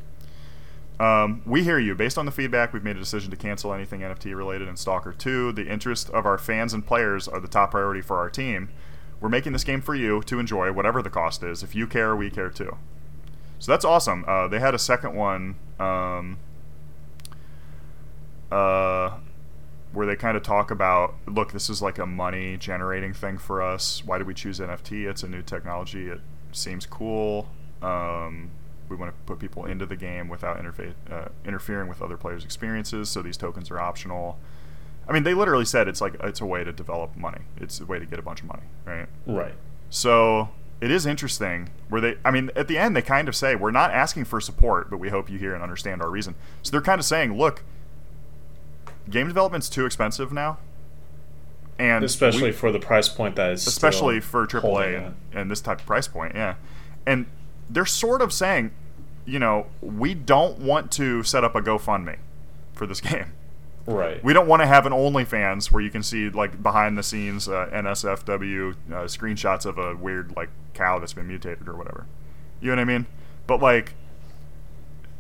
Um, 1.00 1.42
we 1.46 1.64
hear 1.64 1.78
you. 1.78 1.94
Based 1.96 2.18
on 2.18 2.26
the 2.26 2.32
feedback, 2.32 2.72
we've 2.74 2.84
made 2.84 2.96
a 2.96 3.00
decision 3.00 3.32
to 3.32 3.38
cancel 3.38 3.74
anything 3.74 4.02
NFT 4.02 4.36
related 4.36 4.68
in 4.68 4.78
Stalker 4.78 5.12
2. 5.12 5.52
The 5.52 5.68
interest 5.68 6.10
of 6.12 6.26
our 6.26 6.38
fans 6.38 6.74
and 6.74 6.86
players 6.86 7.28
are 7.28 7.40
the 7.40 7.48
top 7.48 7.72
priority 7.72 8.02
for 8.02 8.18
our 8.18 8.30
team. 8.30 8.70
We're 9.20 9.30
making 9.30 9.54
this 9.54 9.64
game 9.64 9.82
for 9.82 9.96
you 9.96 10.22
to 10.24 10.40
enjoy, 10.40 10.72
whatever 10.72 11.02
the 11.02 11.10
cost 11.10 11.44
is. 11.44 11.64
If 11.64 11.76
you 11.76 11.88
care, 11.88 12.16
we 12.16 12.30
care 12.30 12.50
too. 12.50 12.78
So 13.60 13.72
that's 13.72 13.86
awesome. 13.86 14.26
Uh, 14.28 14.48
they 14.48 14.60
had 14.60 14.76
a 14.76 14.80
second 14.80 15.16
one 15.16 15.56
um, 15.80 16.38
uh, 18.52 19.18
where 19.92 20.06
they 20.06 20.16
kind 20.16 20.38
of 20.38 20.44
talk 20.44 20.72
about 20.72 21.16
look, 21.26 21.52
this 21.54 21.70
is 21.70 21.82
like 21.82 21.98
a 21.98 22.06
money 22.06 22.58
generating 22.58 23.14
thing 23.14 23.38
for 23.38 23.62
us. 23.62 24.04
Why 24.06 24.18
did 24.18 24.28
we 24.28 24.34
choose 24.34 24.60
NFT? 24.60 25.10
It's 25.10 25.24
a 25.24 25.28
new 25.28 25.42
technology. 25.42 26.10
It 26.10 26.22
seems 26.52 26.86
cool. 26.86 27.50
Um, 27.82 28.52
we 28.90 28.96
want 28.96 29.12
to 29.12 29.18
put 29.26 29.40
people 29.40 29.66
into 29.66 29.86
the 29.86 29.96
game 29.96 30.28
without 30.30 30.58
interfa- 30.62 30.94
uh, 31.12 31.30
interfering 31.46 31.88
with 31.88 32.02
other 32.02 32.18
players' 32.18 32.44
experiences. 32.46 33.10
So 33.10 33.22
these 33.22 33.38
tokens 33.38 33.72
are 33.72 33.80
optional. 33.80 34.38
I 35.08 35.14
mean, 35.14 35.24
they 35.24 35.34
literally 35.34 35.66
said 35.66 35.88
it's 35.88 36.02
like 36.02 36.16
it's 36.24 36.42
a 36.42 36.46
way 36.46 36.64
to 36.64 36.72
develop 36.72 37.16
money. 37.16 37.42
It's 37.58 37.80
a 37.80 37.86
way 37.86 38.00
to 38.00 38.06
get 38.06 38.20
a 38.20 38.24
bunch 38.24 38.42
of 38.42 38.48
money, 38.48 38.64
right? 38.86 39.08
right. 39.28 39.54
So 39.90 40.50
it 40.82 40.92
is 40.92 41.06
interesting 41.06 41.70
where 41.90 42.02
they, 42.02 42.18
I 42.26 42.32
mean, 42.32 42.52
at 42.56 42.68
the 42.68 42.78
end, 42.78 42.96
they 42.96 43.02
kind 43.02 43.28
of 43.28 43.36
say, 43.36 43.56
we're 43.56 43.72
not 43.72 43.92
asking 43.92 44.26
for 44.26 44.42
support, 44.42 44.90
but 44.90 44.98
we 44.98 45.10
hope 45.10 45.30
you 45.30 45.38
hear 45.38 45.54
and 45.54 45.64
understand 45.64 46.02
our 46.02 46.10
reason. 46.10 46.36
So 46.64 46.72
they're 46.72 46.82
kind 46.82 47.00
of 47.00 47.06
saying, 47.06 47.38
look, 47.38 47.64
game 49.10 49.28
development's 49.28 49.70
too 49.70 49.86
expensive 49.86 50.32
now. 50.34 50.58
And 51.78 52.04
Especially 52.04 52.44
we- 52.44 52.52
for 52.52 52.72
the 52.72 52.80
price 52.80 53.10
point 53.10 53.36
that 53.36 53.52
is 53.52 53.68
especially 53.68 54.22
for 54.22 54.48
AAA 54.48 54.98
and, 55.08 55.16
and 55.34 55.52
this 55.52 55.62
type 55.62 55.82
of 55.82 55.86
price 55.86 56.08
point, 56.08 56.34
yeah. 56.34 56.56
And 57.06 57.26
they're 57.70 57.86
sort 57.86 58.22
of 58.22 58.32
saying, 58.32 58.72
you 59.26 59.40
know, 59.40 59.68
we 59.82 60.14
don't 60.14 60.60
want 60.60 60.92
to 60.94 61.24
set 61.24 61.44
up 61.44 61.56
a 61.56 61.62
GoFundMe 61.62 62.18
for 62.74 62.86
this 62.86 63.02
game. 63.02 63.34
Right. 63.88 64.24
We 64.24 64.34
don't 64.34 64.48
want 64.48 64.62
to 64.64 64.66
have 64.66 64.86
an 64.88 64.94
OnlyFans 64.94 65.72
where 65.72 65.82
you 65.82 65.92
can 65.92 66.02
see 66.02 66.30
like 66.30 66.62
behind 66.64 66.98
the 66.98 67.04
scenes 67.04 67.48
uh, 67.48 67.70
NSFW 67.72 68.72
uh, 68.72 68.94
screenshots 69.06 69.66
of 69.66 69.78
a 69.78 69.96
weird 69.96 70.36
like 70.36 70.50
cow 70.74 70.98
that's 70.98 71.14
been 71.14 71.28
mutated 71.28 71.68
or 71.68 71.76
whatever. 71.76 72.08
You 72.62 72.70
know 72.70 72.78
what 72.78 72.82
I 72.82 72.86
mean? 72.86 73.06
But 73.46 73.62
like, 73.62 73.94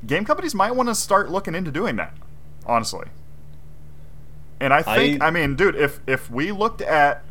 game 0.05 0.25
companies 0.25 0.55
might 0.55 0.71
want 0.71 0.89
to 0.89 0.95
start 0.95 1.29
looking 1.29 1.53
into 1.53 1.71
doing 1.71 1.95
that, 1.97 2.13
honestly. 2.65 3.07
And 4.59 4.73
I 4.73 4.81
think, 4.81 5.21
I, 5.21 5.27
I- 5.27 5.31
mean, 5.31 5.55
dude, 5.55 5.75
if 5.75 5.99
if 6.07 6.31
we 6.31 6.51
looked 6.51 6.81
at 6.81 7.23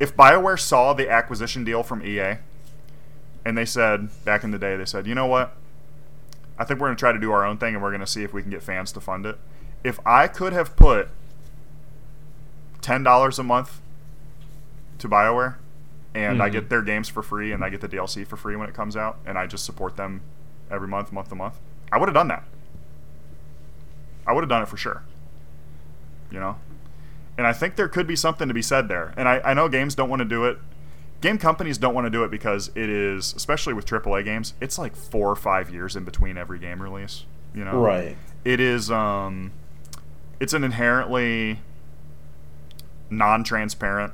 if 0.00 0.16
BioWare 0.16 0.58
saw 0.58 0.94
the 0.94 1.10
acquisition 1.10 1.64
deal 1.64 1.82
from 1.82 2.02
EA, 2.02 2.36
and 3.48 3.56
they 3.56 3.64
said 3.64 4.08
back 4.26 4.44
in 4.44 4.50
the 4.50 4.58
day, 4.58 4.76
they 4.76 4.84
said, 4.84 5.06
you 5.06 5.14
know 5.14 5.24
what? 5.26 5.54
I 6.58 6.64
think 6.64 6.80
we're 6.80 6.88
going 6.88 6.96
to 6.96 7.00
try 7.00 7.12
to 7.12 7.18
do 7.18 7.32
our 7.32 7.44
own 7.46 7.56
thing, 7.56 7.72
and 7.74 7.82
we're 7.82 7.90
going 7.90 8.00
to 8.02 8.06
see 8.06 8.22
if 8.24 8.34
we 8.34 8.42
can 8.42 8.50
get 8.50 8.62
fans 8.62 8.92
to 8.92 9.00
fund 9.00 9.24
it. 9.24 9.38
If 9.82 9.98
I 10.04 10.26
could 10.28 10.52
have 10.52 10.76
put 10.76 11.08
ten 12.80 13.02
dollars 13.02 13.38
a 13.38 13.42
month 13.42 13.80
to 14.98 15.08
BioWare, 15.08 15.54
and 16.14 16.42
I 16.42 16.48
Mhm. 16.48 16.52
get 16.52 16.68
their 16.68 16.82
games 16.82 17.08
for 17.08 17.22
free, 17.22 17.52
and 17.52 17.64
I 17.64 17.68
get 17.70 17.80
the 17.80 17.88
DLC 17.88 18.24
for 18.24 18.36
free 18.36 18.56
when 18.56 18.68
it 18.68 18.74
comes 18.74 18.96
out, 18.96 19.18
and 19.24 19.38
I 19.38 19.46
just 19.46 19.64
support 19.64 19.96
them 19.96 20.20
every 20.70 20.88
month, 20.88 21.12
month 21.12 21.28
to 21.30 21.34
month, 21.34 21.58
I 21.92 21.98
would 21.98 22.08
have 22.08 22.14
done 22.14 22.28
that. 22.28 22.42
I 24.26 24.32
would 24.32 24.42
have 24.42 24.48
done 24.50 24.62
it 24.62 24.68
for 24.68 24.76
sure. 24.76 25.02
You 26.30 26.40
know, 26.40 26.56
and 27.38 27.46
I 27.46 27.52
think 27.54 27.76
there 27.76 27.88
could 27.88 28.06
be 28.06 28.16
something 28.16 28.48
to 28.48 28.54
be 28.54 28.60
said 28.62 28.88
there. 28.88 29.14
And 29.16 29.26
I, 29.28 29.40
I 29.44 29.54
know 29.54 29.68
games 29.68 29.94
don't 29.94 30.10
want 30.10 30.20
to 30.20 30.26
do 30.26 30.44
it. 30.44 30.58
Game 31.20 31.36
companies 31.38 31.78
don't 31.78 31.94
want 31.94 32.04
to 32.06 32.10
do 32.10 32.22
it 32.22 32.30
because 32.30 32.68
it 32.76 32.88
is, 32.88 33.34
especially 33.34 33.74
with 33.74 33.86
AAA 33.86 34.24
games, 34.24 34.54
it's 34.60 34.78
like 34.78 34.94
four 34.94 35.28
or 35.30 35.36
five 35.36 35.68
years 35.70 35.96
in 35.96 36.04
between 36.04 36.36
every 36.38 36.58
game 36.60 36.80
release. 36.80 37.24
You 37.54 37.64
know, 37.64 37.80
Right. 37.80 38.16
it 38.44 38.60
is 38.60 38.90
um 38.90 39.50
it's 40.38 40.52
an 40.52 40.62
inherently 40.62 41.58
non-transparent 43.10 44.12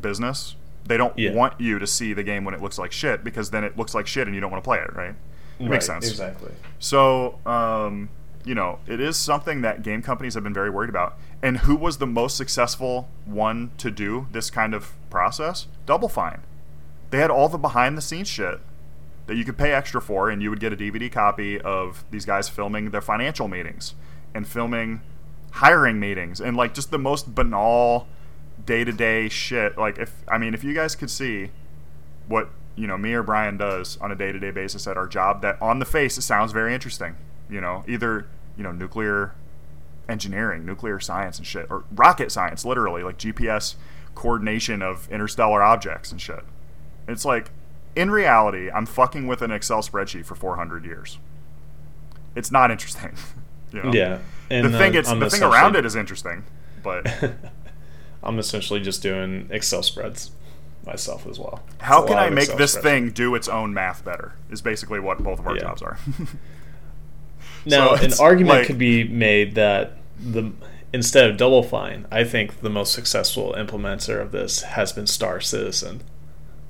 business 0.00 0.54
they 0.86 0.96
don't 0.96 1.18
Yeah. 1.18 1.32
want 1.32 1.60
you 1.60 1.78
to 1.78 1.86
see 1.86 2.12
the 2.12 2.22
game 2.22 2.44
when 2.44 2.54
it 2.54 2.62
looks 2.62 2.78
like 2.78 2.92
shit 2.92 3.24
because 3.24 3.50
then 3.50 3.64
it 3.64 3.76
looks 3.76 3.94
like 3.94 4.06
shit 4.06 4.26
and 4.26 4.34
you 4.34 4.40
don't 4.40 4.50
want 4.50 4.62
to 4.62 4.68
play 4.68 4.78
it 4.78 4.94
right 4.94 5.10
it 5.10 5.62
Right, 5.62 5.70
makes 5.70 5.86
sense 5.86 6.08
Exactly. 6.08 6.52
so 6.78 7.38
um 7.44 8.08
you 8.48 8.54
know 8.54 8.78
it 8.86 9.00
is 9.00 9.16
something 9.16 9.60
that 9.60 9.82
game 9.82 10.02
companies 10.02 10.34
have 10.34 10.42
been 10.42 10.54
very 10.54 10.70
worried 10.70 10.90
about 10.90 11.18
and 11.42 11.58
who 11.58 11.76
was 11.76 11.98
the 11.98 12.06
most 12.06 12.36
successful 12.36 13.08
one 13.24 13.70
to 13.76 13.90
do 13.90 14.26
this 14.32 14.50
kind 14.50 14.74
of 14.74 14.92
process 15.10 15.66
double 15.86 16.08
fine 16.08 16.40
they 17.10 17.18
had 17.18 17.30
all 17.30 17.48
the 17.48 17.58
behind 17.58 17.96
the 17.96 18.02
scenes 18.02 18.28
shit 18.28 18.60
that 19.28 19.36
you 19.36 19.44
could 19.44 19.58
pay 19.58 19.72
extra 19.72 20.00
for, 20.00 20.30
and 20.30 20.42
you 20.42 20.50
would 20.50 20.58
get 20.58 20.72
a 20.72 20.76
DVD 20.76 21.12
copy 21.12 21.60
of 21.60 22.04
these 22.10 22.24
guys 22.24 22.48
filming 22.48 22.90
their 22.90 23.02
financial 23.02 23.46
meetings 23.46 23.94
and 24.34 24.48
filming 24.48 25.02
hiring 25.52 26.00
meetings 26.00 26.40
and 26.40 26.56
like 26.56 26.74
just 26.74 26.90
the 26.90 26.98
most 26.98 27.34
banal 27.34 28.08
day 28.64 28.84
to 28.84 28.92
day 28.92 29.28
shit. 29.28 29.76
Like 29.78 29.98
if 29.98 30.22
I 30.26 30.38
mean, 30.38 30.54
if 30.54 30.64
you 30.64 30.74
guys 30.74 30.96
could 30.96 31.10
see 31.10 31.50
what 32.26 32.50
you 32.74 32.86
know 32.86 32.96
me 32.96 33.12
or 33.12 33.22
Brian 33.22 33.58
does 33.58 33.98
on 33.98 34.10
a 34.10 34.16
day 34.16 34.32
to 34.32 34.38
day 34.38 34.50
basis 34.50 34.86
at 34.86 34.96
our 34.96 35.06
job, 35.06 35.42
that 35.42 35.60
on 35.60 35.78
the 35.78 35.84
face 35.84 36.16
it 36.16 36.22
sounds 36.22 36.52
very 36.52 36.72
interesting. 36.72 37.16
You 37.50 37.60
know, 37.60 37.84
either 37.86 38.26
you 38.58 38.62
know 38.64 38.72
nuclear 38.72 39.32
engineering, 40.08 40.66
nuclear 40.66 41.00
science 41.00 41.38
and 41.38 41.46
shit, 41.46 41.66
or 41.70 41.84
rocket 41.92 42.30
science, 42.32 42.64
literally 42.64 43.02
like 43.02 43.16
GPS 43.18 43.76
coordination 44.14 44.82
of 44.82 45.08
interstellar 45.10 45.62
objects 45.62 46.10
and 46.10 46.20
shit. 46.20 46.40
It's 47.06 47.24
like, 47.24 47.50
in 47.94 48.10
reality, 48.10 48.70
I'm 48.70 48.84
fucking 48.86 49.26
with 49.26 49.42
an 49.42 49.50
Excel 49.50 49.80
spreadsheet 49.80 50.24
for 50.26 50.34
400 50.34 50.84
years. 50.84 51.18
It's 52.34 52.50
not 52.50 52.70
interesting. 52.70 53.14
you 53.72 53.82
know? 53.82 53.92
Yeah. 53.92 54.18
And 54.50 54.66
the 54.66 54.78
thing 54.78 54.96
uh, 54.96 55.00
it's 55.00 55.08
I'm 55.08 55.20
the 55.20 55.30
thing 55.30 55.42
around 55.42 55.76
it 55.76 55.84
is 55.84 55.94
interesting, 55.94 56.44
but 56.82 57.06
I'm 58.22 58.38
essentially 58.38 58.80
just 58.80 59.02
doing 59.02 59.48
Excel 59.50 59.82
spreads 59.82 60.30
myself 60.86 61.26
as 61.26 61.38
well. 61.38 61.62
It's 61.74 61.82
how 61.84 62.06
can 62.06 62.16
I 62.18 62.30
make 62.30 62.44
Excel 62.44 62.56
this 62.56 62.72
spreads. 62.72 62.84
thing 62.84 63.10
do 63.10 63.34
its 63.34 63.46
own 63.48 63.74
math 63.74 64.04
better? 64.04 64.34
Is 64.50 64.62
basically 64.62 65.00
what 65.00 65.22
both 65.22 65.38
of 65.38 65.46
our 65.46 65.54
Yeah. 65.54 65.60
jobs 65.62 65.82
are. 65.82 65.98
Now, 67.68 67.96
So 67.96 68.04
an 68.04 68.12
argument 68.20 68.58
like- 68.58 68.66
could 68.66 68.78
be 68.78 69.04
made 69.04 69.54
that 69.56 69.94
the 70.18 70.52
instead 70.92 71.28
of 71.30 71.36
Double 71.36 71.62
Fine, 71.62 72.06
I 72.10 72.24
think 72.24 72.60
the 72.60 72.70
most 72.70 72.92
successful 72.92 73.54
implementer 73.56 74.20
of 74.20 74.32
this 74.32 74.62
has 74.62 74.92
been 74.92 75.06
Star 75.06 75.40
Citizen. 75.40 76.02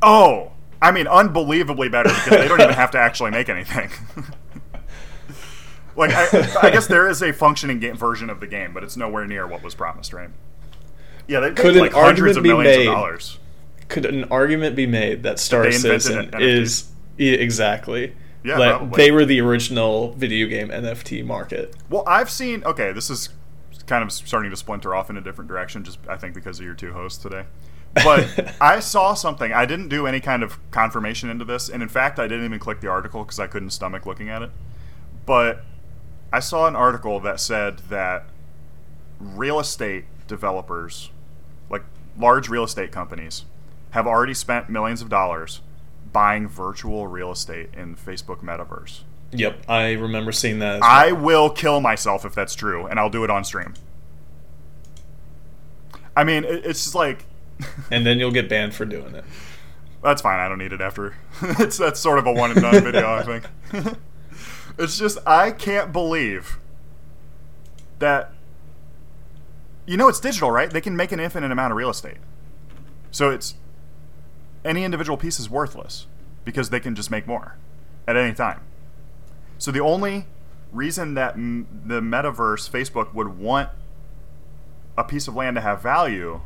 oh, 0.03 0.53
I 0.81 0.93
mean, 0.93 1.07
unbelievably 1.09 1.89
better 1.89 2.09
because 2.11 2.31
they 2.31 2.47
don't 2.49 2.61
even 2.61 2.75
have 2.75 2.93
to 2.93 2.99
actually 2.99 3.33
make 3.33 3.49
anything. 3.49 3.91
like, 5.97 6.13
I, 6.15 6.27
I 6.63 6.71
guess 6.71 6.87
there 6.87 7.09
is 7.09 7.21
a 7.23 7.33
functioning 7.33 7.81
game 7.81 7.97
version 7.97 8.31
of 8.31 8.39
the 8.41 8.47
game, 8.47 8.73
but 8.73 8.85
it's 8.85 8.97
nowhere 8.97 9.27
near 9.27 9.47
what 9.47 9.63
was 9.63 9.75
promised, 9.75 10.13
right? 10.13 10.31
Yeah, 11.27 11.41
they 11.41 11.53
Could 11.53 11.75
like 11.77 11.93
hundreds 11.93 12.37
of 12.37 12.43
millions 12.45 12.77
made- 12.77 12.87
of 12.89 12.95
dollars. 12.95 13.39
Could 13.89 14.05
an 14.07 14.25
argument 14.25 14.77
be 14.77 14.87
made 14.87 15.23
that 15.23 15.39
Star 15.39 15.71
Citizen 15.73 16.31
is 16.39 16.91
yeah, 17.17 17.33
exactly? 17.33 18.15
Yeah, 18.45 18.57
probably. 18.57 18.97
they 18.97 19.11
were 19.11 19.25
the 19.25 19.41
original 19.41 20.13
video 20.13 20.47
game 20.47 20.69
NFT 20.69 21.25
market. 21.25 21.75
Well, 21.91 22.05
I've 22.07 22.31
seen. 22.31 22.63
Okay, 22.65 22.93
this 22.93 23.11
is 23.11 23.31
kind 23.87 24.05
of 24.05 24.13
starting 24.13 24.51
to 24.51 24.57
splinter 24.57 24.95
off 24.95 25.11
in 25.11 25.17
a 25.17 25.21
different 25.21 25.49
direction, 25.49 25.83
just 25.85 25.99
I 26.09 26.17
think 26.17 26.35
because 26.35 26.59
of 26.61 26.65
your 26.65 26.75
two 26.75 26.93
hosts 26.93 27.21
today. 27.21 27.45
But 27.95 28.55
I 28.61 28.81
saw 28.81 29.15
something. 29.15 29.53
I 29.53 29.67
didn't 29.67 29.89
do 29.89 30.07
any 30.07 30.21
kind 30.21 30.43
of 30.43 30.59
confirmation 30.71 31.31
into 31.31 31.45
this, 31.45 31.69
and 31.69 31.83
in 31.83 31.89
fact, 31.89 32.19
I 32.19 32.29
didn't 32.29 32.45
even 32.45 32.59
click 32.59 32.81
the 32.81 32.89
article 32.89 33.25
because 33.25 33.41
I 33.41 33.47
couldn't 33.47 33.71
stomach 33.71 34.07
looking 34.07 34.29
at 34.29 34.43
it. 34.43 34.51
But 35.27 35.65
I 36.33 36.41
saw 36.41 36.67
an 36.67 36.77
article 36.77 37.21
that 37.21 37.41
said 37.41 37.79
that 37.91 38.27
real 39.19 39.59
estate 39.59 40.05
developers, 40.27 41.11
like 41.71 41.85
large 42.17 42.49
real 42.49 42.65
estate 42.65 42.93
companies, 42.93 43.45
have 43.91 44.07
already 44.07 44.35
spent 44.35 44.69
millions 44.69 45.03
of 45.03 45.09
dollars 45.09 45.61
buying 46.13 46.49
virtual 46.49 47.07
real 47.07 47.33
estate 47.33 47.71
in 47.75 47.97
Facebook 47.97 48.43
metaverse. 48.43 49.01
Yep, 49.33 49.65
I 49.69 49.93
remember 49.93 50.33
seeing 50.33 50.59
that. 50.61 50.77
As 50.77 50.83
I 50.83 51.13
will 51.13 51.51
kill 51.51 51.81
myself 51.81 52.25
if 52.25 52.35
that's 52.35 52.55
true, 52.55 52.87
and 52.87 52.99
I'll 52.99 53.11
do 53.11 53.25
it 53.25 53.31
on 53.31 53.45
stream. 53.45 53.75
I 56.17 56.25
mean, 56.25 56.45
it's 56.45 56.85
just 56.85 56.95
like 56.95 57.25
and 57.91 58.07
then 58.07 58.19
you'll 58.19 58.33
get 58.33 58.49
banned 58.49 58.75
for 58.75 58.85
doing 58.85 59.15
it. 59.15 59.25
that's 60.03 60.23
fine. 60.23 60.39
I 60.39 60.49
don't 60.49 60.59
need 60.59 60.73
it 60.73 60.81
after. 60.81 61.17
it's 61.43 61.79
that's 61.79 62.01
sort 62.01 62.19
of 62.19 62.27
a 62.27 62.33
one 62.33 62.53
and 62.53 62.61
done 62.61 62.83
video, 62.83 63.15
I 63.15 63.23
think. 63.23 63.97
it's 64.79 64.99
just 64.99 65.19
I 65.27 65.51
can't 65.51 65.93
believe 65.93 66.59
that. 67.99 68.33
You 69.87 69.97
know, 69.97 70.09
it's 70.09 70.21
digital, 70.21 70.51
right? 70.51 70.71
They 70.71 70.83
can 70.83 70.97
make 70.97 71.13
an 71.13 71.21
infinite 71.21 71.51
amount 71.51 71.73
of 71.73 71.77
real 71.79 71.89
estate, 71.89 72.19
so 73.11 73.31
it's 73.31 73.55
any 74.65 74.85
individual 74.85 75.17
piece 75.17 75.39
is 75.41 75.49
worthless 75.51 76.07
because 76.45 76.71
they 76.71 76.81
can 76.81 76.95
just 76.95 77.11
make 77.11 77.27
more 77.27 77.57
at 78.07 78.17
any 78.17 78.35
time. 78.35 78.61
So 79.59 79.71
the 79.71 79.81
only 79.81 80.27
reason 80.73 81.15
that 81.15 81.35
m- 81.35 81.67
the 81.87 82.01
metaverse 82.01 82.69
Facebook 82.71 83.15
would 83.15 83.39
want 83.39 83.71
a 84.97 85.05
piece 85.05 85.29
of 85.29 85.35
land 85.37 85.57
to 85.57 85.61
have 85.61 85.83
value 85.83 86.41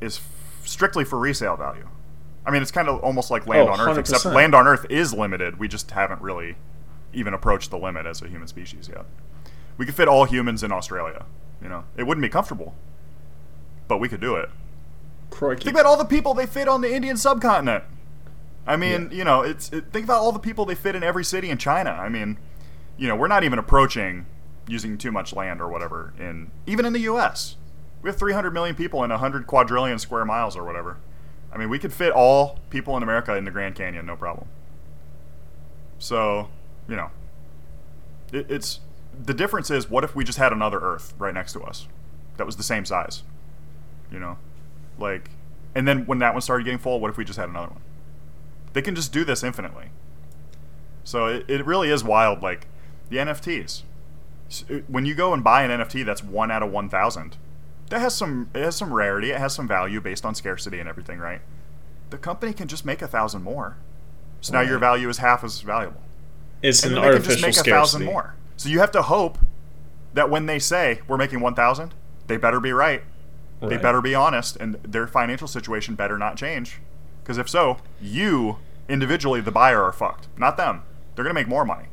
is 0.00 0.18
f- 0.18 0.62
strictly 0.66 1.04
for 1.04 1.18
resale 1.18 1.56
value. 1.56 1.88
I 2.46 2.50
mean, 2.50 2.62
it's 2.62 2.70
kind 2.70 2.88
of 2.88 3.00
almost 3.00 3.30
like 3.30 3.46
land 3.46 3.68
Oh, 3.68 3.72
on 3.72 3.80
Earth, 3.80 3.98
except 3.98 4.24
100%. 4.24 4.34
land 4.34 4.54
on 4.54 4.66
Earth 4.66 4.86
is 4.88 5.12
limited. 5.12 5.58
We 5.58 5.68
just 5.68 5.90
haven't 5.90 6.22
really 6.22 6.56
even 7.12 7.34
approached 7.34 7.70
the 7.70 7.78
limit 7.78 8.06
as 8.06 8.22
a 8.22 8.28
human 8.28 8.48
species 8.48 8.88
yet. 8.88 9.04
We 9.76 9.84
could 9.84 9.94
fit 9.94 10.08
all 10.08 10.24
humans 10.24 10.62
in 10.62 10.72
Australia. 10.72 11.26
You 11.62 11.68
know, 11.68 11.84
it 11.96 12.04
wouldn't 12.04 12.22
be 12.22 12.28
comfortable, 12.30 12.74
but 13.88 13.98
we 13.98 14.08
could 14.08 14.20
do 14.20 14.36
it. 14.36 14.48
Crikey. 15.30 15.64
Think 15.64 15.76
about 15.76 15.86
all 15.86 15.96
the 15.96 16.04
people 16.04 16.34
they 16.34 16.46
fit 16.46 16.68
on 16.68 16.80
the 16.80 16.92
Indian 16.92 17.16
subcontinent. 17.16 17.84
I 18.66 18.76
mean, 18.76 19.10
you 19.12 19.24
know, 19.24 19.42
it's 19.42 19.72
it, 19.72 19.92
think 19.92 20.04
about 20.04 20.20
all 20.20 20.32
the 20.32 20.38
people 20.38 20.64
they 20.64 20.74
fit 20.74 20.94
in 20.94 21.02
every 21.02 21.24
city 21.24 21.50
in 21.50 21.58
China. 21.58 21.90
I 21.90 22.08
mean, 22.08 22.38
you 22.96 23.08
know, 23.08 23.16
we're 23.16 23.28
not 23.28 23.42
even 23.42 23.58
approaching 23.58 24.26
using 24.68 24.96
too 24.98 25.10
much 25.10 25.32
land 25.32 25.60
or 25.60 25.68
whatever 25.68 26.12
in 26.18 26.50
even 26.66 26.84
in 26.84 26.92
the 26.92 27.00
U.S. 27.00 27.56
We 28.02 28.08
have 28.08 28.18
300 28.18 28.52
million 28.52 28.76
people 28.76 29.02
in 29.02 29.10
100 29.10 29.46
quadrillion 29.46 29.98
square 29.98 30.24
miles 30.24 30.56
or 30.56 30.64
whatever. 30.64 30.98
I 31.52 31.58
mean, 31.58 31.68
we 31.68 31.78
could 31.78 31.92
fit 31.92 32.12
all 32.12 32.58
people 32.70 32.96
in 32.96 33.02
America 33.02 33.34
in 33.34 33.44
the 33.44 33.50
Grand 33.50 33.74
Canyon, 33.74 34.06
no 34.06 34.16
problem. 34.16 34.48
So, 35.98 36.48
you 36.88 36.96
know, 36.96 37.10
it, 38.32 38.50
it's 38.50 38.80
the 39.22 39.34
difference 39.34 39.70
is 39.70 39.90
what 39.90 40.04
if 40.04 40.14
we 40.14 40.24
just 40.24 40.38
had 40.38 40.52
another 40.52 40.78
Earth 40.78 41.14
right 41.18 41.34
next 41.34 41.52
to 41.54 41.62
us 41.62 41.88
that 42.36 42.46
was 42.46 42.56
the 42.56 42.62
same 42.62 42.84
size? 42.84 43.22
You 44.12 44.18
know, 44.18 44.38
like, 45.00 45.30
and 45.74 45.86
then 45.88 46.06
when 46.06 46.18
that 46.18 46.32
one 46.34 46.42
started 46.42 46.64
getting 46.64 46.78
full, 46.78 47.00
what 47.00 47.10
if 47.10 47.16
we 47.16 47.24
just 47.24 47.38
had 47.38 47.48
another 47.48 47.68
one? 47.68 47.82
They 48.72 48.82
can 48.82 48.94
just 48.94 49.12
do 49.12 49.24
this 49.24 49.42
infinitely. 49.42 49.90
So 51.04 51.26
it, 51.26 51.44
it 51.48 51.66
really 51.66 51.90
is 51.90 52.04
wild. 52.04 52.42
Like 52.42 52.66
the 53.08 53.16
NFTs. 53.16 53.82
Uh, 54.68 54.74
when 54.88 55.04
you 55.06 55.14
go 55.14 55.32
and 55.32 55.44
buy 55.44 55.62
an 55.62 55.70
NFT 55.80 56.04
that's 56.04 56.22
one 56.24 56.50
out 56.50 56.62
of 56.62 56.70
one 56.70 56.88
thousand, 56.88 57.36
that 57.88 58.00
has 58.00 58.14
some 58.14 58.50
it 58.54 58.62
has 58.62 58.76
some 58.76 58.92
rarity. 58.92 59.30
It 59.30 59.38
has 59.38 59.54
some 59.54 59.66
value 59.68 60.00
based 60.00 60.24
on 60.24 60.34
scarcity 60.34 60.78
and 60.80 60.88
everything, 60.88 61.18
right? 61.18 61.40
The 62.10 62.18
company 62.18 62.52
can 62.52 62.66
just 62.68 62.84
make 62.84 63.02
a 63.02 63.06
thousand 63.08 63.42
more. 63.42 63.76
So 64.40 64.52
now 64.54 64.60
your 64.62 64.78
value 64.78 65.08
is 65.08 65.18
half 65.18 65.44
as 65.44 65.60
valuable 65.60 66.00
It's 66.62 66.82
and 66.82 66.96
an 66.96 67.02
they 67.02 67.10
can 67.10 67.22
just 67.22 67.42
artificial 67.42 67.48
make 67.48 67.56
a 67.56 67.70
thousand 67.70 68.00
scarcity. 68.00 68.04
more. 68.04 68.34
So 68.56 68.68
you 68.68 68.78
have 68.80 68.90
to 68.92 69.02
hope 69.02 69.38
that 70.14 70.30
when 70.30 70.46
they 70.46 70.58
say 70.58 71.00
we're 71.06 71.16
making 71.18 71.40
one 71.40 71.54
thousand, 71.54 71.94
they 72.26 72.36
better 72.36 72.58
be 72.60 72.72
right. 72.72 73.02
They 73.60 73.76
better 73.76 74.00
be 74.00 74.14
honest, 74.14 74.56
and 74.56 74.74
their 74.82 75.06
financial 75.06 75.46
situation 75.46 75.94
better 75.94 76.16
not 76.16 76.36
change. 76.36 76.78
Because 77.22 77.36
if 77.38 77.48
so, 77.48 77.76
you 78.00 78.56
individually, 78.88 79.40
the 79.40 79.52
buyer, 79.52 79.82
are 79.82 79.92
fucked. 79.92 80.28
Not 80.36 80.56
them. 80.56 80.82
They're 81.14 81.24
gonna 81.24 81.34
make 81.34 81.48
more 81.48 81.64
money. 81.64 81.86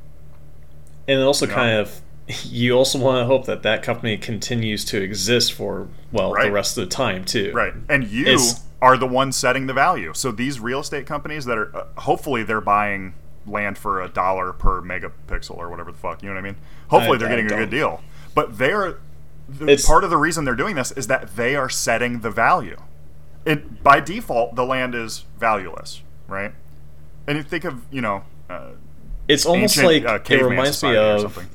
And 1.08 1.22
also 1.22 1.46
Yeah. 1.48 1.54
kind 1.54 1.78
of, 1.78 2.02
you 2.44 2.74
also 2.78 2.98
want 3.00 3.22
to 3.22 3.26
hope 3.26 3.46
that 3.46 3.64
that 3.64 3.84
company 3.84 4.18
continues 4.18 4.84
to 4.86 5.02
exist 5.02 5.54
for 5.54 5.88
well 6.12 6.34
the 6.34 6.52
rest 6.52 6.78
of 6.78 6.86
the 6.86 6.90
time 6.96 7.24
too. 7.26 7.52
Right. 7.54 7.74
And 7.90 8.06
you 8.08 8.24
It's- 8.26 8.64
are 8.82 8.96
the 8.98 9.08
one 9.08 9.32
setting 9.32 9.66
the 9.68 9.74
value. 9.74 10.12
So 10.14 10.32
these 10.32 10.60
real 10.60 10.80
estate 10.82 11.06
companies 11.08 11.46
that 11.46 11.58
are 11.58 11.76
uh, 11.76 11.84
hopefully 12.02 12.44
they're 12.44 12.62
buying 12.62 13.14
land 13.48 13.78
for 13.78 14.02
a 14.02 14.08
dollar 14.08 14.54
per 14.54 14.82
megapixel 14.82 15.58
or 15.58 15.70
whatever 15.70 15.92
the 15.92 15.98
fuck. 15.98 16.22
You 16.22 16.30
know 16.30 16.36
what 16.36 16.40
I 16.40 16.44
mean? 16.44 16.58
Hopefully 16.90 17.16
I- 17.16 17.20
they're 17.20 17.28
I 17.28 17.32
getting 17.32 17.46
a 17.52 17.56
good 17.58 17.70
deal. 17.72 18.02
But 18.36 18.58
they're 18.60 18.92
the, 18.92 18.98
It's- 19.62 19.86
part 19.86 20.04
of 20.04 20.10
the 20.10 20.18
reason 20.18 20.46
they're 20.46 20.56
doing 20.56 20.76
this 20.76 20.92
is 20.92 21.08
that 21.08 21.36
they 21.36 21.56
are 21.56 21.70
setting 21.70 22.20
the 22.20 22.30
value. 22.32 22.78
It 23.46 23.82
by 23.84 24.00
default 24.02 24.56
the 24.56 24.66
land 24.66 24.94
is 24.94 25.24
valueless, 25.40 26.02
right? 26.28 26.54
And 27.28 27.38
you 27.38 27.44
think 27.44 27.64
of 27.64 27.82
you 27.92 28.02
know. 28.02 28.24
Uh, 28.50 28.72
It's 29.28 29.46
almost 29.46 29.78
ancient, 29.78 30.04
like 30.06 30.12
uh, 30.12 30.16
it 30.16 30.42
reminds 30.50 30.84
me 30.84 30.96
of 30.98 31.48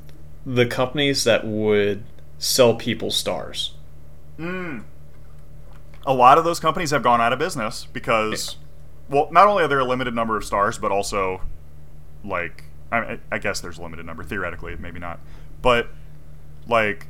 the 0.47 0.66
companies 0.66 1.24
that 1.24 1.47
would 1.47 2.05
sell 2.38 2.74
people 2.74 3.11
stars. 3.11 3.74
a 6.05 6.12
lot 6.12 6.38
of 6.38 6.45
those 6.45 6.59
companies 6.61 6.90
have 6.90 7.03
gone 7.03 7.20
out 7.20 7.32
of 7.32 7.38
business 7.38 7.86
because, 7.93 8.57
well, 9.09 9.28
not 9.30 9.47
only 9.47 9.62
are 9.62 9.68
there 9.68 9.78
a 9.78 9.84
limited 9.84 10.14
number 10.14 10.36
of 10.36 10.45
stars, 10.45 10.78
but 10.78 10.90
also, 10.90 11.43
like, 12.24 12.64
I, 12.90 13.18
I 13.30 13.38
guess 13.38 13.61
there's 13.61 13.78
a 13.78 13.82
limited 13.82 14.05
number 14.05 14.24
theoretically, 14.24 14.76
maybe 14.78 14.99
not, 14.99 15.20
but 15.61 15.88
like, 16.66 17.07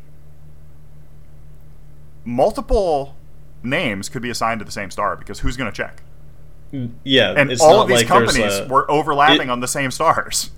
multiple 2.25 3.17
names 3.63 4.09
could 4.09 4.23
be 4.23 4.31
assigned 4.31 4.59
to 4.61 4.65
the 4.65 4.73
same 4.73 4.91
star 4.91 5.17
because 5.17 5.41
who's 5.41 5.57
going 5.57 5.71
to 5.71 5.77
check? 5.77 6.03
Mm, 6.73 6.93
yeah, 7.05 7.35
And 7.37 7.53
all 7.61 7.83
of 7.83 7.89
these 7.89 7.99
like 7.99 8.07
companies 8.07 8.59
a- 8.59 8.67
were 8.69 8.91
overlapping 8.91 9.49
it- 9.49 9.51
on 9.51 9.61
the 9.61 9.69
same 9.69 9.91
stars. 9.91 10.51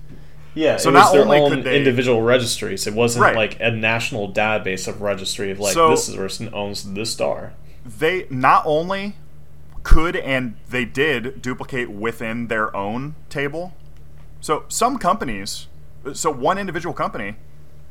Yeah, 0.54 0.76
So 0.76 0.90
it 0.90 0.94
was 0.94 1.02
not 1.04 1.12
their 1.12 1.22
only 1.22 1.38
own 1.40 1.50
could 1.50 1.64
they- 1.64 1.76
individual 1.76 2.22
registries. 2.22 2.86
It 2.86 2.94
wasn't 2.94 3.24
Right. 3.24 3.34
like 3.36 3.56
a 3.60 3.72
national 3.72 4.32
database 4.32 4.86
of 4.86 5.02
registry 5.02 5.50
of 5.50 5.58
like 5.58 5.74
So- 5.74 5.90
this 5.90 6.14
person 6.14 6.48
owns 6.52 6.94
this 6.94 7.12
star. 7.12 7.52
they 7.84 8.26
not 8.30 8.62
only 8.64 9.16
could 9.82 10.16
and 10.16 10.54
they 10.70 10.84
did 10.86 11.42
duplicate 11.42 11.90
within 11.90 12.46
their 12.46 12.74
own 12.74 13.16
table. 13.28 13.74
So 14.40 14.64
some 14.68 14.96
companies, 14.96 15.66
so 16.14 16.30
one 16.30 16.56
individual 16.56 16.94
company 16.94 17.34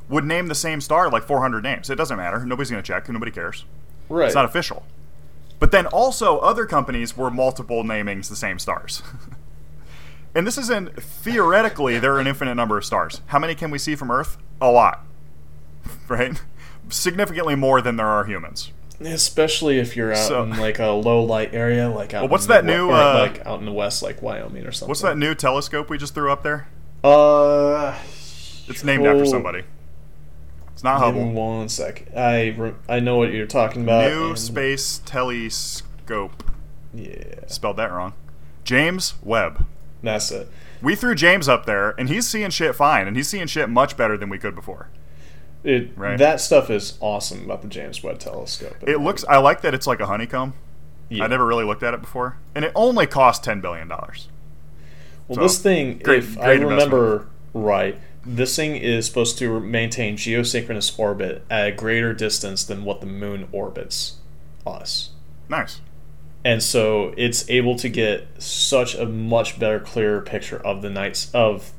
would 0.09 0.25
name 0.25 0.47
the 0.47 0.55
same 0.55 0.81
star 0.81 1.09
like 1.09 1.23
400 1.23 1.63
names. 1.63 1.89
It 1.89 1.95
doesn't 1.95 2.17
matter. 2.17 2.45
Nobody's 2.45 2.69
going 2.69 2.81
to 2.81 2.87
check. 2.87 3.07
Nobody 3.09 3.31
cares. 3.31 3.65
Right. 4.09 4.25
It's 4.25 4.35
not 4.35 4.45
official. 4.45 4.85
But 5.59 5.71
then 5.71 5.85
also 5.87 6.39
other 6.39 6.65
companies 6.65 7.15
were 7.15 7.31
multiple 7.31 7.83
namings 7.83 8.27
the 8.29 8.35
same 8.35 8.59
stars. 8.59 9.01
and 10.35 10.45
this 10.45 10.57
isn't 10.57 11.01
theoretically 11.01 11.99
there 11.99 12.15
are 12.15 12.19
an 12.19 12.27
infinite 12.27 12.55
number 12.55 12.77
of 12.77 12.85
stars. 12.85 13.21
How 13.27 13.39
many 13.39 13.55
can 13.55 13.71
we 13.71 13.77
see 13.77 13.95
from 13.95 14.11
Earth? 14.11 14.37
A 14.61 14.69
lot. 14.69 15.05
Right? 16.07 16.41
Significantly 16.89 17.55
more 17.55 17.81
than 17.81 17.95
there 17.95 18.07
are 18.07 18.25
humans. 18.25 18.71
Especially 18.99 19.79
if 19.79 19.95
you're 19.95 20.11
out 20.11 20.17
So- 20.27 20.43
in 20.43 20.57
like 20.57 20.79
a 20.79 20.87
low 20.87 21.23
light 21.23 21.53
area, 21.53 21.89
like 21.89 22.13
out. 22.13 22.23
Well, 22.23 22.29
what's 22.29 22.45
in 22.45 22.49
the 22.49 22.53
that 22.55 22.65
new, 22.65 22.91
uh, 22.91 23.27
like 23.29 23.45
out 23.45 23.59
in 23.59 23.65
the 23.65 23.71
west, 23.71 24.03
like 24.03 24.21
Wyoming 24.21 24.65
or 24.65 24.71
something? 24.71 24.89
What's 24.89 25.01
that 25.01 25.17
new 25.17 25.33
telescope 25.35 25.89
we 25.89 25.97
just 25.97 26.13
threw 26.13 26.31
up 26.31 26.43
there? 26.43 26.67
Uh, 27.03 27.97
It's 28.67 28.83
named 28.83 29.05
after 29.05 29.23
oh, 29.23 29.25
somebody. 29.25 29.63
It's 30.83 30.85
not 30.85 30.99
Hubble. 30.99 31.31
one 31.31 31.69
sec. 31.69 32.07
I 32.13 32.53
re- 32.57 32.73
I 32.89 32.99
know 32.99 33.15
what 33.15 33.31
you're 33.31 33.45
talking 33.47 33.83
about. 33.83 34.11
New 34.11 34.31
and- 34.31 34.37
Space 34.39 35.01
Telescope. 35.05 36.43
Yeah, 36.93 37.47
Spelled 37.47 37.77
that 37.77 37.89
wrong. 37.89 38.15
James 38.65 39.13
Webb. 39.23 39.65
that's 40.01 40.29
it. 40.31 40.49
We 40.81 40.95
threw 40.97 41.15
James 41.15 41.47
up 41.47 41.65
there, 41.65 41.91
and 41.97 42.09
he's 42.09 42.27
seeing 42.27 42.49
shit 42.49 42.75
fine, 42.75 43.07
and 43.07 43.15
he's 43.15 43.29
seeing 43.29 43.47
shit 43.47 43.69
much 43.69 43.95
better 43.95 44.17
than 44.17 44.27
we 44.27 44.37
could 44.37 44.55
before. 44.55 44.89
It 45.63 45.91
Right. 45.95 46.17
that 46.19 46.41
stuff 46.41 46.69
is 46.69 46.97
awesome 46.99 47.45
about 47.45 47.61
the 47.61 47.69
James 47.69 48.03
Webb 48.03 48.19
Telescope. 48.19 48.75
It 48.85 48.97
looks. 48.99 49.23
I 49.29 49.37
like 49.37 49.61
that 49.61 49.73
it's 49.73 49.87
like 49.87 50.01
a 50.01 50.07
honeycomb. 50.07 50.53
Yeah. 51.07 51.23
I 51.23 51.27
never 51.27 51.45
really 51.45 51.63
looked 51.63 51.83
at 51.83 51.93
it 51.93 52.01
before, 52.01 52.35
and 52.53 52.65
it 52.65 52.73
only 52.75 53.07
cost 53.07 53.41
ten 53.45 53.61
billion 53.61 53.87
dollars. 53.87 54.27
Well, 55.29 55.37
So, 55.37 55.41
this 55.43 55.59
thing, 55.59 55.99
great- 56.03 56.19
if 56.23 56.37
I 56.37 56.57
great 56.57 56.65
remember 56.65 57.27
right, 57.53 57.97
this 58.25 58.55
thing 58.55 58.75
is 58.75 59.05
supposed 59.05 59.37
to 59.39 59.59
maintain 59.59 60.15
geosynchronous 60.17 60.97
orbit 60.97 61.43
at 61.49 61.67
a 61.67 61.71
greater 61.71 62.13
distance 62.13 62.63
than 62.63 62.83
what 62.85 63.01
the 63.01 63.07
moon 63.07 63.47
orbits 63.51 64.17
us. 64.65 65.09
Nice. 65.49 65.81
And 66.45 66.61
so 66.61 67.13
it's 67.17 67.49
able 67.49 67.75
to 67.77 67.89
get 67.89 68.27
such 68.41 68.95
a 68.95 69.05
much 69.05 69.59
better, 69.59 69.79
clearer 69.79 70.21
picture 70.21 70.57
of 70.65 70.81
the 70.81 70.89
nights 70.89 71.29
of 71.33 71.71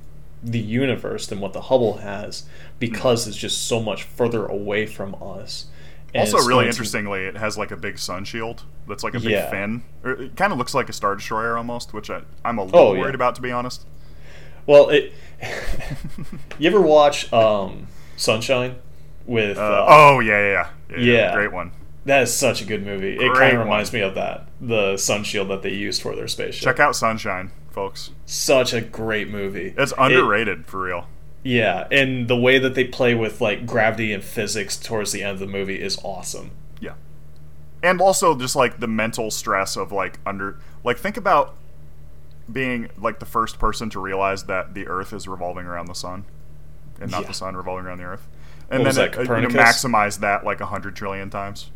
the 0.42 0.58
universe 0.58 1.26
than 1.26 1.40
what 1.40 1.52
the 1.54 1.62
Hubble 1.62 1.98
has 1.98 2.44
because 2.78 3.26
it's 3.26 3.36
just 3.36 3.66
so 3.66 3.80
much 3.80 4.02
further 4.02 4.46
away 4.46 4.86
from 4.86 5.16
us. 5.22 5.66
And 6.14 6.20
Also, 6.20 6.36
really 6.38 6.48
going 6.50 6.64
to- 6.64 6.68
interestingly, 6.70 7.20
it 7.24 7.36
has 7.36 7.58
like 7.58 7.70
a 7.70 7.76
big 7.76 7.98
sun 7.98 8.24
shield 8.24 8.62
that's 8.86 9.02
like 9.02 9.14
a 9.14 9.20
big 9.20 9.30
Yeah. 9.30 9.50
fin. 9.50 9.82
It 10.04 10.36
kind 10.36 10.52
of 10.52 10.58
looks 10.58 10.74
like 10.74 10.88
a 10.88 10.92
star 10.92 11.14
destroyer 11.16 11.56
almost, 11.56 11.92
which 11.92 12.08
I, 12.10 12.20
I'm 12.44 12.58
a 12.58 12.62
oh, 12.62 12.64
little 12.66 12.80
Oh, 12.80 12.92
yeah. 12.94 13.00
worried 13.00 13.14
about 13.14 13.34
to 13.36 13.42
be 13.42 13.50
honest. 13.50 13.84
Well, 14.66 14.88
it. 14.90 15.12
you 16.58 16.68
ever 16.68 16.80
watch 16.80 17.32
um, 17.32 17.86
Sunshine 18.16 18.76
with? 19.26 19.58
Uh, 19.58 19.60
uh, 19.60 19.86
oh 19.88 20.20
yeah, 20.20 20.40
yeah, 20.40 20.70
yeah, 20.90 20.98
Yeah. 20.98 21.34
great 21.34 21.52
one. 21.52 21.72
That 22.06 22.22
is 22.22 22.34
such 22.36 22.60
a 22.60 22.66
good 22.66 22.84
movie. 22.84 23.16
it 23.16 23.32
kind 23.34 23.54
of 23.56 23.60
reminds 23.62 23.92
me 23.92 24.00
of 24.00 24.14
that. 24.14 24.46
The 24.60 24.96
sun 24.98 25.24
shield 25.24 25.48
that 25.48 25.62
they 25.62 25.72
used 25.72 26.02
for 26.02 26.14
their 26.14 26.28
spaceship. 26.28 26.62
Check 26.62 26.78
out 26.78 26.94
Sunshine, 26.94 27.50
folks. 27.70 28.10
Such 28.26 28.74
a 28.74 28.82
great 28.82 29.30
movie. 29.30 29.74
It's 29.78 29.92
It- 29.92 29.98
underrated 29.98 30.66
for 30.66 30.82
real. 30.82 31.08
yeah, 31.42 31.86
and 31.90 32.28
the 32.28 32.36
way 32.36 32.58
that 32.58 32.74
they 32.74 32.84
play 32.84 33.14
with 33.14 33.40
like 33.40 33.64
gravity 33.66 34.12
and 34.12 34.22
physics 34.22 34.76
towards 34.76 35.12
the 35.12 35.22
end 35.22 35.32
of 35.32 35.38
the 35.40 35.46
movie 35.46 35.80
is 35.80 35.98
awesome. 36.02 36.50
Yeah. 36.78 36.92
And 37.82 38.00
also 38.02 38.36
just 38.38 38.54
like 38.54 38.80
the 38.80 38.86
mental 38.86 39.30
stress 39.30 39.74
of 39.76 39.90
like 39.90 40.18
under 40.26 40.58
like 40.84 40.98
think 40.98 41.16
about 41.16 41.54
being 42.50 42.90
like 42.98 43.18
the 43.20 43.26
first 43.26 43.58
person 43.58 43.90
to 43.90 44.00
realize 44.00 44.44
that 44.44 44.74
the 44.74 44.86
earth 44.86 45.12
is 45.12 45.26
revolving 45.26 45.66
around 45.66 45.86
the 45.86 45.94
sun 45.94 46.24
and 47.00 47.10
not 47.10 47.22
Yeah. 47.22 47.28
the 47.28 47.34
sun 47.34 47.56
revolving 47.56 47.86
around 47.86 47.98
the 47.98 48.04
earth. 48.04 48.26
And 48.70 48.82
What 48.84 48.94
then 48.94 49.10
that, 49.12 49.18
uh, 49.18 49.22
you 49.36 49.42
know, 49.42 49.48
maximize 49.48 50.18
that 50.20 50.44
like 50.44 50.60
a 50.60 50.66
hundred 50.66 50.96
trillion 50.96 51.30
times. 51.30 51.70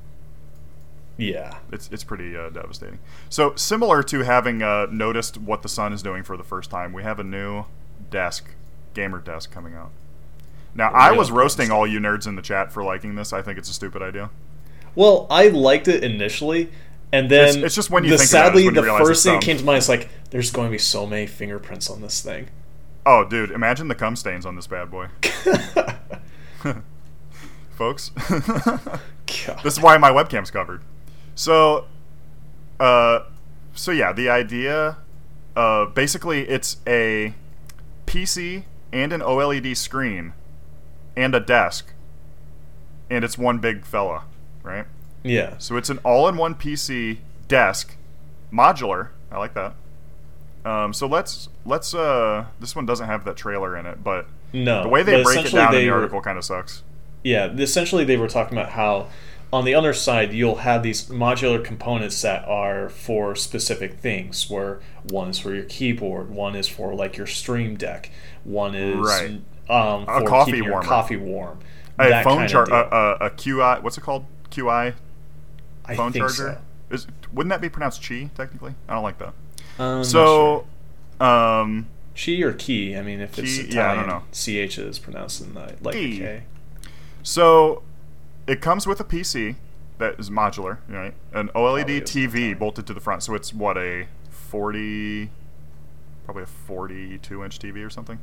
Yeah. 1.17 1.59
It's 1.73 1.89
it's 1.91 2.05
pretty 2.05 2.37
uh, 2.37 2.51
devastating. 2.51 2.99
So 3.29 3.55
similar 3.57 4.03
to 4.05 4.21
having 4.23 4.63
uh, 4.63 4.87
noticed 4.91 5.37
what 5.39 5.63
the 5.63 5.69
sun 5.69 5.93
is 5.93 6.03
doing 6.03 6.23
for 6.23 6.37
the 6.37 6.45
first 6.45 6.71
time, 6.71 6.93
we 6.93 7.03
have 7.03 7.19
a 7.19 7.25
new 7.25 7.65
desk, 8.11 8.55
gamer 8.95 9.19
desk 9.21 9.51
coming 9.51 9.75
out. 9.75 9.91
Now 10.75 10.91
I 10.93 11.13
was 11.13 11.31
roasting 11.33 11.71
all 11.71 11.87
you 11.87 11.99
nerds 11.99 12.27
in 12.27 12.37
the 12.37 12.43
chat 12.43 12.71
for 12.73 12.85
liking 12.85 13.17
this. 13.17 13.33
I 13.33 13.43
think 13.43 13.59
it's 13.59 13.69
a 13.71 13.75
stupid 13.75 14.01
idea. 14.03 14.31
Well, 14.95 15.27
I 15.31 15.49
liked 15.49 15.89
it 15.89 16.03
initially, 16.05 16.71
and 17.13 17.31
then 17.31 17.49
It's- 17.49 17.65
it's 17.65 17.75
just 17.75 17.91
when 17.91 18.05
you 18.05 18.11
the, 18.11 18.19
think 18.19 18.31
about 18.31 18.39
it 18.41 18.45
sadly 18.49 18.65
when 18.65 18.75
you 18.75 18.81
the 18.81 18.85
realize 18.85 19.07
first 19.07 19.23
thing 19.25 19.35
that 19.35 19.43
came 19.43 19.57
to 19.59 19.65
mind 19.65 19.79
is 19.79 19.89
like, 19.89 20.09
there's 20.31 20.51
going 20.51 20.69
to 20.69 20.73
be 20.73 20.79
so 20.79 21.07
many 21.07 21.27
fingerprints 21.27 21.89
on 21.91 22.01
this 22.03 22.21
thing. 22.21 22.49
Oh, 23.07 23.25
dude, 23.25 23.51
imagine 23.51 23.89
the 23.89 23.95
cum 23.95 24.17
stains 24.17 24.45
on 24.45 24.55
this 24.57 24.67
bad 24.67 24.91
boy, 24.91 25.07
folks. 27.71 28.11
This 29.63 29.75
is 29.77 29.81
why 29.81 29.97
my 29.99 30.11
webcam's 30.11 30.51
covered. 30.51 30.83
So, 31.35 31.87
uh, 32.81 33.21
so 33.75 33.91
yeah, 33.93 34.13
the 34.13 34.29
idea, 34.29 34.99
uh, 35.57 35.87
basically, 35.87 36.49
it's 36.49 36.79
a 36.87 37.35
PC 38.07 38.65
and 38.93 39.13
an 39.13 39.21
OLED 39.21 39.77
screen 39.77 40.33
and 41.17 41.35
a 41.35 41.41
desk, 41.41 41.93
and 43.09 43.25
it's 43.25 43.39
one 43.39 43.59
big 43.59 43.85
fella, 43.85 44.25
right? 44.63 44.87
Yeah. 45.25 45.55
So 45.59 45.77
it's 45.77 45.91
an 45.91 45.99
all-in-one 46.05 46.55
PC 46.57 47.19
desk, 47.49 47.97
modular. 48.53 49.09
I 49.31 49.39
like 49.39 49.55
that. 49.55 49.75
Um, 50.65 50.93
so 50.93 51.07
let's 51.07 51.49
let's. 51.65 51.95
Uh, 51.95 52.47
this 52.61 52.75
one 52.77 52.87
doesn't 52.87 53.07
have 53.07 53.25
that 53.25 53.37
trailer 53.37 53.77
in 53.77 53.87
it, 53.87 54.03
but 54.03 54.27
No. 54.53 54.83
the 54.83 54.89
way 54.89 55.03
they 55.03 55.23
break 55.23 55.47
it 55.47 55.53
down 55.53 55.75
in 55.75 55.81
the 55.83 55.91
article 55.91 56.21
kind 56.21 56.37
of 56.39 56.45
sucks. 56.45 56.83
Yeah, 57.23 57.47
essentially 57.53 58.05
they 58.05 58.17
were 58.17 58.29
talking 58.29 58.57
about 58.59 58.73
how 58.73 59.09
on 59.53 59.65
the 59.65 59.75
other 59.75 59.93
side 59.95 60.33
you'll 60.33 60.57
have 60.57 60.83
these 60.83 61.07
modular 61.09 61.63
components 61.65 62.21
that 62.23 62.47
are 62.47 62.89
for 62.91 63.35
specific 63.35 63.95
things. 63.99 64.51
Where 64.51 64.81
one 65.11 65.31
is 65.31 65.39
for 65.39 65.55
your 65.55 65.65
keyboard, 65.65 66.31
one 66.31 66.55
is 66.55 66.69
for 66.69 66.95
like 66.95 67.17
your 67.17 67.27
stream 67.27 67.77
deck, 67.77 68.11
one 68.45 68.75
is 68.75 68.97
Right. 68.97 69.41
um, 69.71 70.03
A 70.09 70.23
coffee 70.27 70.53
keeping 70.53 70.65
your 70.69 70.83
coffee 70.83 71.17
warm. 71.17 71.59
A 71.99 72.23
phone 72.23 72.47
deal. 72.47 72.61
a, 72.71 72.83
a, 72.83 73.13
a 73.27 73.31
QI. 73.31 73.83
What's 73.83 73.97
it 73.99 74.03
called? 74.03 74.25
QI 74.51 74.95
I 75.89 75.97
phone 75.97 76.13
think 76.13 76.23
charger. 76.25 76.61
Is 76.91 77.07
wouldn't 77.33 77.51
that 77.51 77.61
be 77.61 77.69
pronounced 77.69 78.07
chi 78.07 78.31
technically? 78.35 78.75
I 78.89 78.95
don't 78.95 79.03
like 79.03 79.19
that. 79.19 79.35
So. 79.77 79.85
Um, 79.85 80.05
so, 80.05 80.67
um, 81.25 81.87
Chi 82.17 82.33
or 82.43 82.53
key? 82.53 82.97
I 82.97 83.03
mean, 83.03 83.21
if 83.21 83.39
it's 83.39 83.59
Key- 83.59 83.63
Italian, 83.69 83.75
yeah, 83.77 83.93
I 83.93 83.95
don't 83.95 84.09
know. 84.09 84.67
ch 84.67 84.79
is 84.79 84.99
pronounced 84.99 85.41
in 85.41 85.55
the 85.55 85.75
like 85.81 85.95
Key. 85.95 86.17
a 86.17 86.19
K. 86.19 86.43
so 87.23 87.83
it 88.47 88.61
comes 88.61 88.87
with 88.87 88.99
a 89.01 89.05
PC 89.05 89.55
that 89.99 90.19
is 90.19 90.31
modular, 90.31 90.79
right? 90.89 91.15
An 91.33 91.49
OLED 91.55 92.03
TV 92.03 92.59
bolted 92.59 92.87
to 92.87 92.95
the 92.95 93.01
front. 93.01 93.23
So 93.23 93.35
it's 93.35 93.53
what 93.55 93.77
a 93.77 94.07
forty, 94.31 95.31
probably 96.25 96.43
a 96.45 96.47
forty-two 96.47 97.45
inch 97.45 97.59
TV 97.59 97.85
or 97.87 97.91
something. 97.91 98.19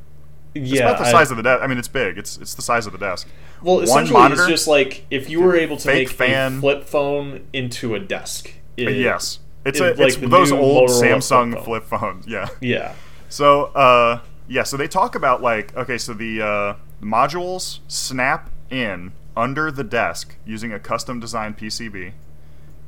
It's 0.54 0.70
Yeah, 0.70 0.84
about 0.88 0.98
the 0.98 1.04
I- 1.06 1.10
size 1.12 1.30
of 1.30 1.36
the 1.36 1.42
desk. 1.42 1.62
I 1.62 1.66
mean, 1.66 1.78
it's 1.78 1.88
big. 1.88 2.16
It's 2.18 2.38
it's 2.38 2.54
the 2.54 2.62
size 2.62 2.86
of 2.86 2.92
the 2.92 2.98
desk. 2.98 3.28
Well, 3.62 3.76
One 3.76 3.84
essentially, 3.84 4.18
monitor, 4.20 4.42
it's 4.42 4.50
just 4.50 4.68
like 4.68 5.04
if 5.10 5.28
you 5.28 5.40
were 5.42 5.54
able 5.56 5.76
to 5.78 5.86
make 5.88 6.08
fan. 6.08 6.58
a 6.58 6.60
flip 6.60 6.84
phone 6.84 7.46
into 7.52 7.94
a 7.94 7.98
desk. 7.98 8.48
Uh, 8.78 8.82
it- 8.82 8.96
yes, 8.96 9.40
it's 9.64 9.80
it- 9.80 9.84
a, 9.84 9.88
it's 9.90 9.98
like 10.00 10.20
the 10.20 10.28
those 10.28 10.52
old 10.52 10.88
Motorola 10.90 11.02
Samsung 11.18 11.52
flip 11.64 11.84
flip, 11.84 12.00
phones. 12.00 12.26
Yeah. 12.26 12.48
Yeah. 12.60 12.92
So, 13.28 13.64
uh, 13.74 14.20
yeah, 14.48 14.62
so 14.62 14.76
they 14.76 14.86
talk 14.88 15.14
about 15.14 15.42
like, 15.42 15.76
okay, 15.76 15.98
so 15.98 16.14
the 16.14 16.40
uh, 16.40 16.74
modules 17.02 17.80
snap 17.88 18.50
in 18.70 19.12
under 19.36 19.70
the 19.70 19.84
desk 19.84 20.36
using 20.46 20.72
a 20.72 20.78
custom 20.78 21.20
designed 21.20 21.58
PCB. 21.58 22.12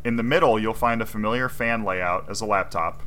In 0.04 0.16
the 0.16 0.22
middle, 0.22 0.58
you'll 0.58 0.74
find 0.74 1.02
a 1.02 1.06
familiar 1.06 1.48
fan 1.48 1.84
layout 1.84 2.30
as 2.30 2.40
a 2.40 2.46
laptop, 2.46 3.02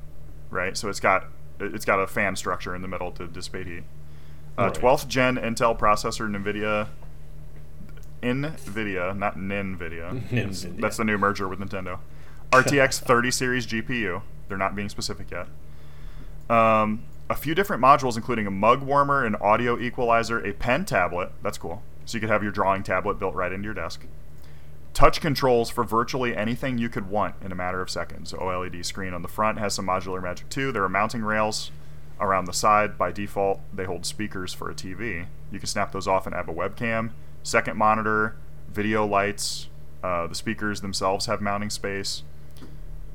right? 0.49 0.75
So 0.77 0.89
it's 0.89 0.99
got 0.99 1.25
it's 1.59 1.85
got 1.85 1.99
a 1.99 2.07
fan 2.07 2.35
structure 2.35 2.75
in 2.75 2.81
the 2.81 2.87
middle 2.87 3.11
to 3.13 3.27
dissipate 3.27 3.67
heat. 3.67 3.83
Uh, 4.57 4.63
Right. 4.65 4.73
12th 4.73 5.07
gen 5.07 5.37
Intel 5.37 5.77
processor, 5.77 6.29
NVIDIA. 6.29 6.87
NVIDIA, 8.21 9.17
not 9.17 9.37
NVIDIA. 9.37 10.29
That's- 10.29 10.65
NVIDIA. 10.65 10.81
That's 10.81 10.97
the 10.97 11.03
new 11.05 11.17
merger 11.17 11.47
with 11.47 11.59
Nintendo. 11.59 11.99
RTX 12.51 12.99
30 13.03 13.31
series 13.31 13.65
GPU. 13.65 14.21
They're 14.47 14.57
not 14.57 14.75
being 14.75 14.89
specific 14.89 15.31
yet. 15.31 15.47
Um, 16.49 17.03
a 17.29 17.35
few 17.35 17.55
different 17.55 17.81
modules, 17.81 18.17
including 18.17 18.45
a 18.45 18.51
mug 18.51 18.83
warmer, 18.83 19.23
an 19.23 19.35
audio 19.35 19.79
equalizer, 19.79 20.39
a 20.45 20.51
pen 20.53 20.83
tablet. 20.85 21.31
That's 21.41 21.57
cool. 21.57 21.81
So 22.05 22.17
you 22.17 22.19
could 22.19 22.29
have 22.29 22.43
your 22.43 22.51
drawing 22.51 22.83
tablet 22.83 23.19
built 23.19 23.33
right 23.35 23.51
into 23.51 23.65
your 23.65 23.73
desk. 23.73 24.05
Touch 24.93 25.21
controls 25.21 25.69
for 25.69 25.85
virtually 25.85 26.35
anything 26.35 26.77
you 26.77 26.89
could 26.89 27.09
want 27.09 27.35
in 27.41 27.53
a 27.53 27.55
matter 27.55 27.81
of 27.81 27.89
seconds. 27.89 28.33
OLED 28.33 28.83
screen 28.85 29.13
on 29.13 29.21
the 29.21 29.29
front 29.29 29.57
has 29.59 29.73
some 29.73 29.87
modular 29.87 30.21
magic 30.21 30.49
too. 30.49 30.73
There 30.73 30.83
are 30.83 30.89
mounting 30.89 31.21
rails 31.21 31.71
around 32.21 32.45
the 32.45 32.53
side. 32.53 32.97
By 32.97 33.11
default, 33.11 33.59
they 33.73 33.83
hold 33.83 34.05
speakers 34.05 34.53
for 34.53 34.69
a 34.69 34.73
TV. 34.73 35.25
You 35.51 35.59
can 35.59 35.67
snap 35.67 35.91
those 35.91 36.07
off 36.07 36.25
and 36.25 36.35
have 36.35 36.47
a 36.47 36.53
webcam. 36.53 37.09
Second 37.43 37.77
monitor, 37.77 38.35
video 38.69 39.05
lights. 39.05 39.67
Uh, 40.03 40.27
the 40.27 40.35
speakers 40.35 40.81
themselves 40.81 41.25
have 41.25 41.41
mounting 41.41 41.69
space. 41.69 42.23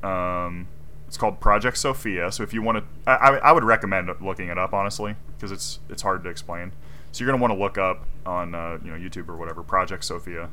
Um, 0.03 0.69
it's 1.07 1.17
called 1.17 1.41
Project 1.41 1.79
Sophia. 1.79 2.31
So 2.31 2.43
if 2.43 2.53
you 2.53 2.63
want 2.63 2.79
to, 2.79 3.11
I, 3.11 3.39
I 3.39 3.53
would 3.53 3.65
recommend 3.65 4.11
looking 4.21 4.49
it 4.49 4.59
up 4.59 4.73
honestly 4.73 5.17
because 5.37 5.53
it's 5.53 5.79
it's 5.89 6.03
hard 6.03 6.25
to 6.25 6.31
explain. 6.31 6.73
So 7.13 7.25
you're 7.25 7.33
gonna 7.33 7.41
want 7.41 7.53
to 7.53 7.59
look 7.59 7.79
up 7.79 8.05
on 8.25 8.55
uh, 8.55 8.79
you 8.85 8.91
know 8.91 8.99
YouTube 8.99 9.29
or 9.29 9.37
whatever 9.37 9.63
Project 9.63 10.05
Sophia. 10.05 10.51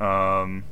Um, 0.00 0.64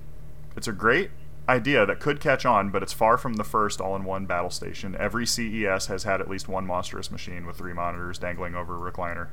it's 0.57 0.69
a 0.69 0.73
great 0.73 1.11
idea 1.49 1.85
that 1.85 2.01
could 2.01 2.21
catch 2.21 2.47
on, 2.47 2.71
but 2.71 2.83
it's 2.83 2.93
far 2.93 3.19
from 3.19 3.35
the 3.35 3.45
first 3.45 3.81
all-in-one 3.81 4.27
battle 4.27 4.51
station. 4.51 4.97
Every 4.99 5.27
CES 5.27 5.87
has 5.87 6.05
had 6.05 6.21
at 6.21 6.29
least 6.29 6.49
one 6.49 6.67
monstrous 6.67 7.11
machine 7.11 7.47
with 7.47 7.57
three 7.57 7.73
monitors 7.75 8.19
dangling 8.19 8.55
over 8.55 8.75
a 8.89 8.91
recliner. 8.93 9.29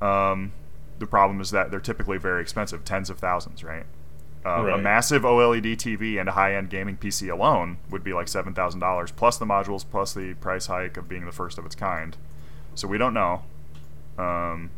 Um, 0.00 0.52
the 0.98 1.06
problem 1.06 1.40
is 1.40 1.50
that 1.50 1.70
they're 1.70 1.80
typically 1.80 2.18
very 2.18 2.40
expensive, 2.40 2.84
tens 2.84 3.10
of 3.10 3.18
thousands, 3.18 3.62
right? 3.62 3.84
Uh, 4.46 4.62
A 4.74 4.78
massive 4.78 5.22
OLED 5.22 5.76
TV 5.76 6.20
and 6.20 6.28
a 6.28 6.32
high-end 6.32 6.68
gaming 6.70 6.96
PC 6.96 7.30
alone 7.32 7.78
would 7.90 8.04
be 8.04 8.12
like 8.12 8.28
seven 8.28 8.52
thousand 8.54 8.80
dollars, 8.80 9.10
plus 9.10 9.38
the 9.38 9.46
modules, 9.46 9.84
plus 9.90 10.12
the 10.12 10.34
price 10.34 10.66
hike 10.66 10.96
of 10.98 11.08
being 11.08 11.24
the 11.24 11.32
first 11.32 11.56
of 11.58 11.64
its 11.64 11.74
kind. 11.74 12.16
So 12.74 12.86
we 12.86 12.98
don't 12.98 13.14
know. 13.14 13.42
Um, 14.18 14.70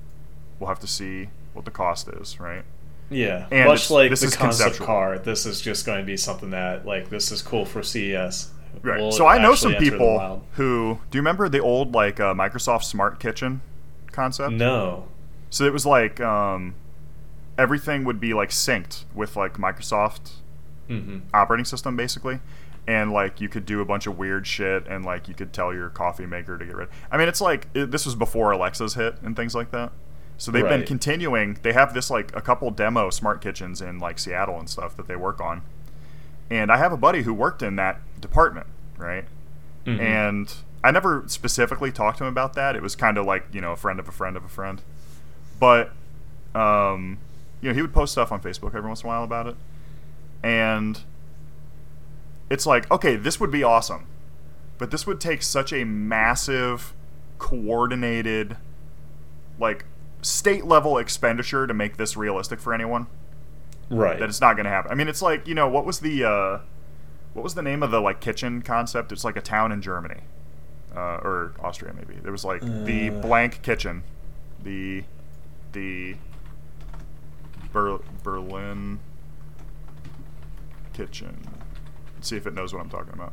we'll 0.59 0.69
have 0.69 0.79
to 0.81 0.87
see 0.87 1.31
what 1.53 1.65
the 1.65 1.71
cost 1.73 2.09
is, 2.09 2.39
right? 2.39 2.65
Yeah. 3.11 3.47
And 3.51 3.69
Much 3.69 3.91
like 3.91 4.11
this 4.11 4.21
the 4.21 4.27
is 4.27 4.37
concept 4.37 4.65
conceptual. 4.79 4.87
car, 4.87 5.19
this 5.19 5.47
is 5.47 5.61
just 5.61 5.87
going 5.87 5.99
to 6.01 6.05
be 6.05 6.17
something 6.17 6.51
that 6.51 6.85
like 6.87 7.09
this 7.09 7.31
is 7.31 7.43
cool 7.43 7.65
for 7.65 7.83
CES. 7.83 8.51
Right. 8.83 9.01
Will 9.01 9.13
so 9.13 9.27
I 9.27 9.39
know 9.39 9.55
some 9.55 9.75
people 9.77 10.45
who 10.53 10.99
do 11.11 11.17
you 11.17 11.21
remember 11.21 11.49
the 11.49 11.61
old 11.61 11.95
like 11.95 12.21
uh, 12.21 12.35
Microsoft 12.35 12.85
Smart 12.85 13.21
Kitchen 13.21 13.63
concept? 14.13 14.53
No. 14.53 15.09
So 15.51 15.65
it 15.65 15.73
was 15.73 15.87
like 15.87 16.21
um, 16.21 16.75
everything 17.57 18.05
would 18.05 18.21
be 18.21 18.35
like 18.35 18.51
synced 18.51 19.05
with 19.15 19.37
like 19.37 19.55
Microsoft 19.55 20.33
hmm 20.89 21.19
operating 21.35 21.65
system 21.65 21.97
basically, 21.97 22.39
and 22.87 23.13
like 23.13 23.41
you 23.41 23.49
could 23.49 23.67
do 23.67 23.81
a 23.81 23.85
bunch 23.85 24.07
of 24.07 24.19
weird 24.19 24.47
shit 24.47 24.87
and 24.87 25.05
like 25.05 25.29
you 25.29 25.35
could 25.35 25.53
tell 25.53 25.73
your 25.75 25.89
coffee 25.89 26.27
maker 26.27 26.59
to 26.59 26.65
get 26.65 26.77
rid. 26.77 26.89
I 27.11 27.17
mean, 27.17 27.29
it's 27.29 27.41
like 27.41 27.69
it, 27.75 27.91
this 27.91 28.05
was 28.05 28.15
before 28.15 28.51
Alexa's 28.53 28.95
hit 28.95 29.17
and 29.23 29.35
things 29.35 29.55
like 29.55 29.71
that. 29.71 29.93
So 30.39 30.51
they've 30.51 30.63
been 30.69 30.85
continuing. 30.87 31.59
They 31.63 31.73
have 31.73 31.95
this 31.95 32.11
like 32.11 32.35
a 32.37 32.41
couple 32.41 32.71
demo 32.71 33.11
smart 33.11 33.41
kitchens 33.41 33.81
in 33.81 33.99
like 33.99 34.19
Seattle 34.19 34.59
and 34.59 34.69
stuff 34.69 34.97
that 34.97 35.09
they 35.09 35.17
work 35.17 35.41
on. 35.41 35.63
And 36.51 36.71
I 36.71 36.77
have 36.77 36.93
a 36.93 36.97
buddy 36.97 37.23
who 37.23 37.33
worked 37.33 37.63
in 37.63 37.77
that 37.77 38.01
department, 38.21 38.67
right? 38.99 39.25
Mhm. 39.87 40.01
And 40.01 40.55
I 40.85 40.91
never 40.91 41.25
specifically 41.27 41.91
talked 41.91 42.19
to 42.19 42.25
him 42.25 42.29
about 42.29 42.55
that. 42.55 42.77
It 42.77 42.83
was 42.83 42.95
kind 42.95 43.19
of 43.19 43.25
like 43.27 43.47
you 43.53 43.61
know 43.61 43.73
a 43.73 43.77
friend 43.77 43.99
of 43.99 44.09
a 44.09 44.13
friend 44.13 44.37
of 44.37 44.45
a 44.45 44.49
friend, 44.49 44.83
but 45.59 45.93
um, 46.55 47.19
you 47.61 47.71
know 47.71 47.75
he 47.75 47.83
would 47.83 47.93
post 47.95 48.13
stuff 48.13 48.31
on 48.31 48.41
Facebook 48.41 48.75
every 48.75 48.89
once 48.89 49.03
in 49.03 49.07
a 49.07 49.09
while 49.09 49.25
about 49.25 49.47
it, 49.47 49.57
and 50.43 51.01
it's 52.51 52.67
like 52.67 52.91
okay, 52.91 53.17
this 53.17 53.41
would 53.41 53.51
be 53.51 53.63
awesome, 53.65 54.07
but 54.79 54.91
this 54.91 55.07
would 55.07 55.21
take 55.21 55.43
such 55.43 55.73
a 55.73 55.85
massive, 55.85 56.93
coordinated, 57.39 58.57
like 59.59 59.85
state 60.27 60.65
level 60.65 60.99
expenditure 60.99 61.67
to 61.67 61.73
make 61.75 61.97
this 61.97 62.17
realistic 62.17 62.59
for 62.61 62.75
anyone 62.75 63.07
Right. 63.89 64.19
that 64.19 64.29
it's 64.29 64.41
not 64.41 64.55
going 64.57 64.65
to 64.65 64.71
happen. 64.71 64.91
I 64.91 64.95
mean, 64.97 65.07
it's 65.09 65.23
like 65.23 65.47
you 65.47 65.55
know 65.55 65.69
what 65.69 65.87
was 65.87 66.01
the 66.01 66.25
uh, 66.25 66.59
what 67.35 67.43
was 67.45 67.55
the 67.55 67.63
name 67.63 67.83
of 67.85 67.91
the 67.93 68.01
like 68.01 68.21
kitchen 68.21 68.61
concept? 68.63 69.13
It's 69.13 69.23
like 69.25 69.37
a 69.37 69.41
town 69.41 69.71
in 69.71 69.81
Germany 69.81 70.21
uh, 70.97 71.19
or 71.23 71.53
Austria 71.63 71.93
maybe. 71.95 72.17
There 72.21 72.33
was 72.33 72.45
like 72.45 72.63
the 72.63 73.11
Uh. 73.11 73.21
blank 73.21 73.63
kitchen, 73.63 74.03
the 74.65 75.05
the 75.73 76.17
Ber- 77.73 78.01
Berlin 78.25 78.99
kitchen. 80.93 81.47
Let's 82.17 82.29
see 82.29 82.37
if 82.37 82.47
it 82.47 82.55
knows 82.55 82.73
what 82.73 82.81
I'm 82.83 82.89
talking 82.91 83.13
about. 83.13 83.33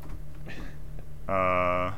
Uh, 1.28 1.94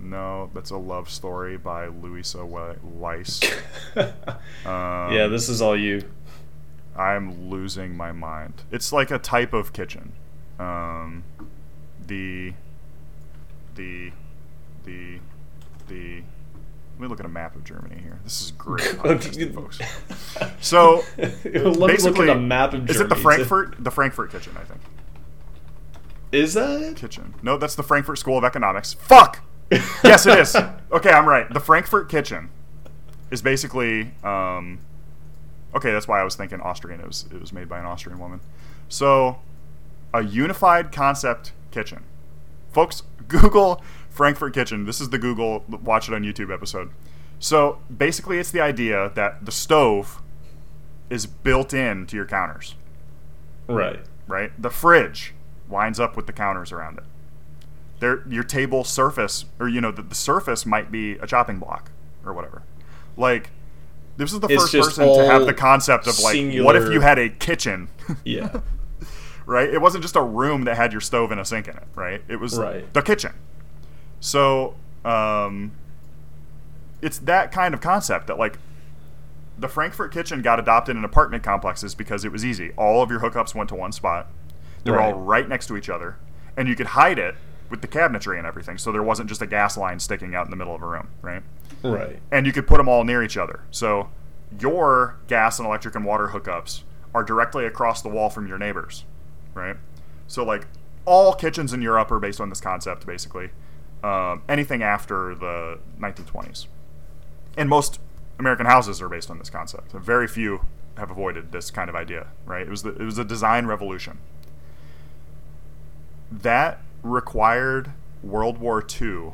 no, 0.00 0.50
that's 0.54 0.70
a 0.70 0.76
love 0.76 1.08
story 1.10 1.56
by 1.56 1.86
Louisa 1.86 2.44
Weiss. 2.44 3.40
Um, 4.66 5.12
yeah, 5.12 5.28
this 5.28 5.48
is 5.48 5.62
all 5.62 5.76
you. 5.76 6.02
I'm 6.96 7.48
losing 7.48 7.96
my 7.96 8.12
mind. 8.12 8.62
It's 8.70 8.92
like 8.92 9.10
a 9.10 9.18
type 9.18 9.52
of 9.52 9.72
kitchen. 9.72 10.12
Um, 10.58 11.24
the, 12.06 12.52
the, 13.76 14.10
the, 14.84 15.18
the. 15.86 16.22
Let 16.94 17.00
me 17.00 17.06
look 17.06 17.20
at 17.20 17.26
a 17.26 17.30
map 17.30 17.54
of 17.54 17.64
Germany 17.64 18.00
here. 18.02 18.18
This 18.24 18.42
is 18.42 18.50
great, 18.52 18.82
folks. 19.54 19.78
So 20.60 21.02
look 21.16 21.88
basically, 21.88 22.28
at 22.28 22.36
a 22.36 22.40
map 22.40 22.74
of 22.74 22.80
Germany. 22.80 22.90
is 22.90 23.00
it 23.00 23.08
the 23.08 23.16
Frankfurt? 23.16 23.76
The 23.82 23.90
Frankfurt 23.92 24.32
kitchen, 24.32 24.56
I 24.60 24.64
think. 24.64 24.80
Is 26.32 26.54
that? 26.54 26.96
Kitchen. 26.96 27.34
No, 27.42 27.56
that's 27.56 27.76
the 27.76 27.82
Frankfurt 27.84 28.18
School 28.18 28.36
of 28.36 28.44
Economics. 28.44 28.92
Fuck. 28.94 29.40
Yes, 29.70 30.26
it 30.26 30.38
is. 30.38 30.56
Okay, 30.90 31.10
I'm 31.10 31.28
right. 31.28 31.52
The 31.52 31.60
Frankfurt 31.60 32.08
kitchen 32.08 32.50
is 33.30 33.42
basically. 33.42 34.12
Um, 34.24 34.80
okay, 35.74 35.92
that's 35.92 36.08
why 36.08 36.20
I 36.20 36.24
was 36.24 36.36
thinking 36.36 36.60
Austrian. 36.60 37.00
It 37.00 37.06
was 37.06 37.26
it 37.32 37.40
was 37.40 37.52
made 37.52 37.68
by 37.68 37.78
an 37.78 37.84
Austrian 37.84 38.18
woman. 38.18 38.40
So, 38.88 39.38
a 40.14 40.22
unified 40.22 40.92
concept 40.92 41.52
kitchen. 41.70 42.04
Folks, 42.72 43.02
Google 43.28 43.82
Frankfurt 44.10 44.54
kitchen. 44.54 44.84
This 44.86 45.00
is 45.00 45.10
the 45.10 45.18
Google 45.18 45.64
watch 45.68 46.08
it 46.08 46.14
on 46.14 46.22
YouTube 46.22 46.52
episode. 46.52 46.90
So 47.38 47.78
basically, 47.94 48.38
it's 48.38 48.50
the 48.50 48.60
idea 48.60 49.12
that 49.14 49.44
the 49.44 49.52
stove 49.52 50.20
is 51.08 51.24
built 51.26 51.72
in 51.72 52.04
to 52.06 52.16
your 52.16 52.26
counters 52.26 52.74
Right. 53.68 54.00
right? 54.26 54.50
The 54.60 54.70
fridge 54.70 55.34
lines 55.70 56.00
up 56.00 56.16
with 56.16 56.26
the 56.26 56.32
counters 56.32 56.72
around 56.72 56.98
it. 56.98 57.04
There, 58.00 58.22
your 58.28 58.44
table 58.44 58.84
surface, 58.84 59.44
or 59.58 59.68
you 59.68 59.80
know, 59.80 59.90
the, 59.90 60.02
the 60.02 60.14
surface 60.14 60.64
might 60.64 60.90
be 60.92 61.12
a 61.18 61.26
chopping 61.26 61.58
block 61.58 61.90
or 62.24 62.32
whatever. 62.32 62.62
Like, 63.16 63.50
this 64.16 64.32
is 64.32 64.40
the 64.40 64.46
It's 64.48 64.62
first 64.62 64.74
person 64.74 65.12
to 65.12 65.24
have 65.24 65.46
the 65.46 65.54
concept 65.54 66.06
of 66.06 66.18
like, 66.20 66.36
what 66.64 66.76
if 66.76 66.92
you 66.92 67.00
had 67.00 67.18
a 67.18 67.28
kitchen? 67.28 67.88
Yeah. 68.24 68.60
right? 69.46 69.68
It 69.68 69.80
wasn't 69.80 70.02
just 70.02 70.14
a 70.16 70.22
room 70.22 70.62
that 70.64 70.76
had 70.76 70.92
your 70.92 71.00
stove 71.00 71.30
and 71.32 71.40
a 71.40 71.44
sink 71.44 71.66
in 71.68 71.76
it, 71.76 71.86
right? 71.94 72.22
It 72.28 72.36
was 72.36 72.56
Right. 72.58 72.92
the 72.92 73.02
kitchen. 73.02 73.32
So, 74.20 74.74
um, 75.04 75.72
it's 77.00 77.18
that 77.20 77.52
kind 77.52 77.74
of 77.74 77.80
concept 77.80 78.26
that 78.28 78.38
like 78.38 78.58
the 79.58 79.68
Frankfurt 79.68 80.12
kitchen 80.12 80.42
got 80.42 80.58
adopted 80.60 80.96
in 80.96 81.04
apartment 81.04 81.42
complexes 81.42 81.94
because 81.94 82.24
it 82.24 82.30
was 82.32 82.44
easy. 82.44 82.72
All 82.76 83.02
of 83.02 83.10
your 83.10 83.20
hookups 83.20 83.54
went 83.54 83.68
to 83.70 83.74
one 83.74 83.90
spot. 83.92 84.28
They 84.84 84.90
were 84.92 85.00
all 85.00 85.14
Right. 85.14 85.40
right 85.40 85.48
next 85.48 85.66
to 85.66 85.76
each 85.76 85.88
other, 85.88 86.16
and 86.56 86.68
you 86.68 86.76
could 86.76 86.88
hide 86.88 87.18
it 87.18 87.34
with 87.70 87.82
the 87.82 87.88
cabinetry 87.88 88.38
and 88.38 88.46
everything. 88.46 88.78
So 88.78 88.92
there 88.92 89.02
wasn't 89.02 89.28
just 89.28 89.42
a 89.42 89.46
gas 89.46 89.76
line 89.76 89.98
sticking 89.98 90.34
out 90.34 90.46
in 90.46 90.50
the 90.50 90.56
middle 90.56 90.74
of 90.74 90.82
a 90.82 90.86
room, 90.86 91.08
right? 91.22 91.42
Right. 91.82 92.18
and 92.32 92.44
you 92.44 92.52
could 92.52 92.66
put 92.66 92.78
them 92.78 92.88
all 92.88 93.04
near 93.04 93.22
each 93.22 93.36
other. 93.36 93.60
So 93.70 94.10
your 94.58 95.16
gas 95.28 95.58
and 95.58 95.66
electric 95.66 95.94
and 95.94 96.04
water 96.04 96.28
hookups 96.28 96.82
are 97.14 97.22
directly 97.22 97.64
across 97.64 98.02
the 98.02 98.08
wall 98.08 98.30
from 98.30 98.46
your 98.46 98.58
neighbors, 98.58 99.04
right? 99.54 99.76
So 100.26 100.44
like 100.44 100.66
all 101.04 101.32
kitchens 101.34 101.72
in 101.72 101.80
Europe 101.82 102.10
are 102.10 102.18
based 102.18 102.40
on 102.40 102.48
this 102.48 102.60
concept, 102.60 103.06
basically. 103.06 103.50
Um, 104.02 104.42
anything 104.48 104.82
after 104.82 105.34
the 105.34 105.78
1920s, 105.98 106.66
and 107.56 107.68
most 107.68 107.98
American 108.38 108.66
houses 108.66 109.02
are 109.02 109.08
based 109.08 109.30
on 109.30 109.38
this 109.38 109.50
concept. 109.50 109.92
Very 109.92 110.28
few 110.28 110.64
have 110.96 111.10
avoided 111.10 111.50
this 111.50 111.70
kind 111.70 111.88
of 111.88 111.96
idea, 111.96 112.28
right? 112.44 112.62
It 112.62 112.70
was 112.70 112.82
the, 112.82 112.90
it 112.90 113.02
was 113.02 113.18
a 113.18 113.24
design 113.24 113.66
revolution. 113.66 114.18
That 116.30 116.80
required 117.02 117.92
World 118.22 118.58
War 118.58 118.80
II 118.82 119.32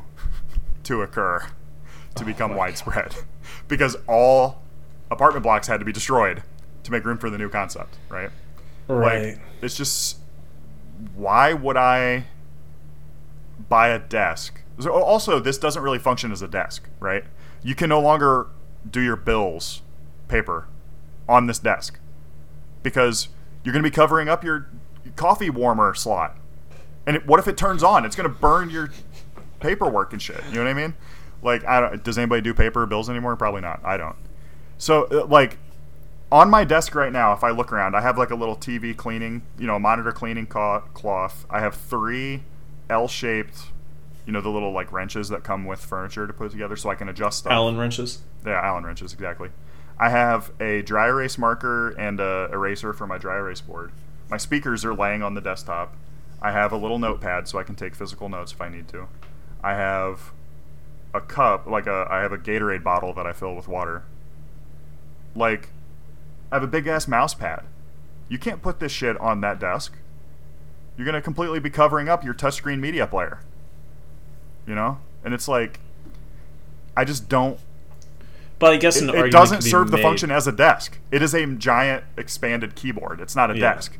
to 0.84 1.02
occur 1.02 1.46
to 2.14 2.22
oh 2.22 2.26
become 2.26 2.52
my 2.52 2.56
widespread 2.56 3.14
because 3.68 3.96
all 4.06 4.62
apartment 5.10 5.42
blocks 5.42 5.66
had 5.66 5.78
to 5.78 5.84
be 5.84 5.92
destroyed 5.92 6.42
to 6.82 6.92
make 6.92 7.04
room 7.04 7.18
for 7.18 7.30
the 7.30 7.38
new 7.38 7.48
concept, 7.48 7.96
right? 8.08 8.30
Right. 8.88 9.34
Like, 9.34 9.40
it's 9.62 9.76
just 9.76 10.18
why 11.14 11.52
would 11.52 11.76
I 11.76 12.26
buy 13.68 13.88
a 13.88 13.98
desk? 13.98 14.60
So 14.78 14.90
also, 14.92 15.38
this 15.38 15.58
doesn't 15.58 15.82
really 15.82 15.98
function 15.98 16.32
as 16.32 16.42
a 16.42 16.48
desk, 16.48 16.88
right? 17.00 17.24
You 17.62 17.74
can 17.74 17.88
no 17.88 18.00
longer 18.00 18.48
do 18.88 19.00
your 19.00 19.16
bills 19.16 19.82
paper 20.28 20.66
on 21.28 21.46
this 21.46 21.58
desk 21.58 21.98
because 22.82 23.28
you're 23.62 23.72
going 23.72 23.82
to 23.82 23.88
be 23.88 23.94
covering 23.94 24.28
up 24.28 24.44
your 24.44 24.68
coffee 25.16 25.50
warmer 25.50 25.94
slot. 25.94 26.36
And 27.06 27.16
it, 27.16 27.26
what 27.26 27.38
if 27.40 27.48
it 27.48 27.56
turns 27.56 27.82
on? 27.82 28.04
It's 28.04 28.16
going 28.16 28.28
to 28.28 28.34
burn 28.34 28.70
your 28.70 28.90
paperwork 29.60 30.12
and 30.12 30.20
shit. 30.20 30.42
You 30.48 30.56
know 30.56 30.64
what 30.64 30.70
I 30.70 30.74
mean? 30.74 30.94
Like, 31.42 31.64
I 31.64 31.80
don't, 31.80 32.02
does 32.02 32.16
anybody 32.16 32.40
do 32.40 32.54
paper 32.54 32.86
bills 32.86 33.10
anymore? 33.10 33.36
Probably 33.36 33.60
not. 33.60 33.80
I 33.84 33.96
don't. 33.96 34.16
So, 34.78 35.04
uh, 35.04 35.26
like, 35.26 35.58
on 36.32 36.50
my 36.50 36.64
desk 36.64 36.94
right 36.94 37.12
now, 37.12 37.32
if 37.32 37.44
I 37.44 37.50
look 37.50 37.72
around, 37.72 37.94
I 37.94 38.00
have 38.00 38.18
like 38.18 38.30
a 38.30 38.34
little 38.34 38.56
TV 38.56 38.96
cleaning, 38.96 39.42
you 39.58 39.66
know, 39.66 39.76
a 39.76 39.80
monitor 39.80 40.12
cleaning 40.12 40.46
cloth. 40.46 41.46
I 41.50 41.60
have 41.60 41.74
three 41.74 42.42
L-shaped, 42.90 43.66
you 44.26 44.32
know, 44.32 44.40
the 44.40 44.48
little 44.48 44.72
like 44.72 44.90
wrenches 44.90 45.28
that 45.28 45.44
come 45.44 45.64
with 45.64 45.80
furniture 45.84 46.26
to 46.26 46.32
put 46.32 46.50
together, 46.50 46.76
so 46.76 46.90
I 46.90 46.94
can 46.94 47.08
adjust 47.08 47.40
stuff. 47.40 47.52
Allen 47.52 47.76
wrenches. 47.76 48.22
Yeah, 48.44 48.60
Allen 48.60 48.84
wrenches 48.84 49.12
exactly. 49.12 49.50
I 49.98 50.08
have 50.08 50.50
a 50.60 50.82
dry 50.82 51.06
erase 51.06 51.38
marker 51.38 51.90
and 51.90 52.18
a 52.18 52.48
eraser 52.52 52.92
for 52.92 53.06
my 53.06 53.18
dry 53.18 53.36
erase 53.36 53.60
board. 53.60 53.92
My 54.28 54.36
speakers 54.38 54.84
are 54.84 54.94
laying 54.94 55.22
on 55.22 55.34
the 55.34 55.40
desktop. 55.40 55.94
I 56.44 56.50
have 56.52 56.72
a 56.72 56.76
little 56.76 56.98
notepad 56.98 57.48
so 57.48 57.58
I 57.58 57.62
can 57.62 57.74
take 57.74 57.94
physical 57.94 58.28
notes 58.28 58.52
if 58.52 58.60
I 58.60 58.68
need 58.68 58.86
to. 58.88 59.08
I 59.62 59.72
have 59.74 60.30
a 61.14 61.20
cup, 61.20 61.66
like 61.66 61.86
a 61.86 62.06
I 62.10 62.18
have 62.20 62.32
a 62.32 62.38
Gatorade 62.38 62.82
bottle 62.82 63.14
that 63.14 63.26
I 63.26 63.32
fill 63.32 63.54
with 63.56 63.66
water. 63.66 64.02
Like 65.34 65.70
I 66.52 66.56
have 66.56 66.62
a 66.62 66.66
big 66.66 66.86
ass 66.86 67.08
mouse 67.08 67.32
pad. 67.32 67.62
You 68.28 68.38
can't 68.38 68.60
put 68.60 68.78
this 68.78 68.92
shit 68.92 69.18
on 69.20 69.40
that 69.40 69.58
desk. 69.58 69.94
You're 70.96 71.06
going 71.06 71.14
to 71.14 71.22
completely 71.22 71.58
be 71.60 71.70
covering 71.70 72.08
up 72.08 72.22
your 72.24 72.34
touchscreen 72.34 72.78
media 72.78 73.06
player. 73.06 73.40
You 74.66 74.74
know? 74.74 74.98
And 75.24 75.32
it's 75.34 75.48
like 75.48 75.80
I 76.96 77.04
just 77.04 77.28
don't 77.28 77.58
But 78.58 78.74
I 78.74 78.76
guess 78.76 79.00
an 79.00 79.08
it, 79.08 79.14
it 79.14 79.30
doesn't 79.30 79.62
serve 79.62 79.90
the 79.90 79.96
made- 79.96 80.02
function 80.02 80.30
as 80.30 80.46
a 80.46 80.52
desk. 80.52 80.98
It 81.10 81.22
is 81.22 81.34
a 81.34 81.46
giant 81.46 82.04
expanded 82.18 82.74
keyboard. 82.74 83.20
It's 83.20 83.34
not 83.34 83.50
a 83.50 83.54
Yeah. 83.56 83.72
desk. 83.74 83.96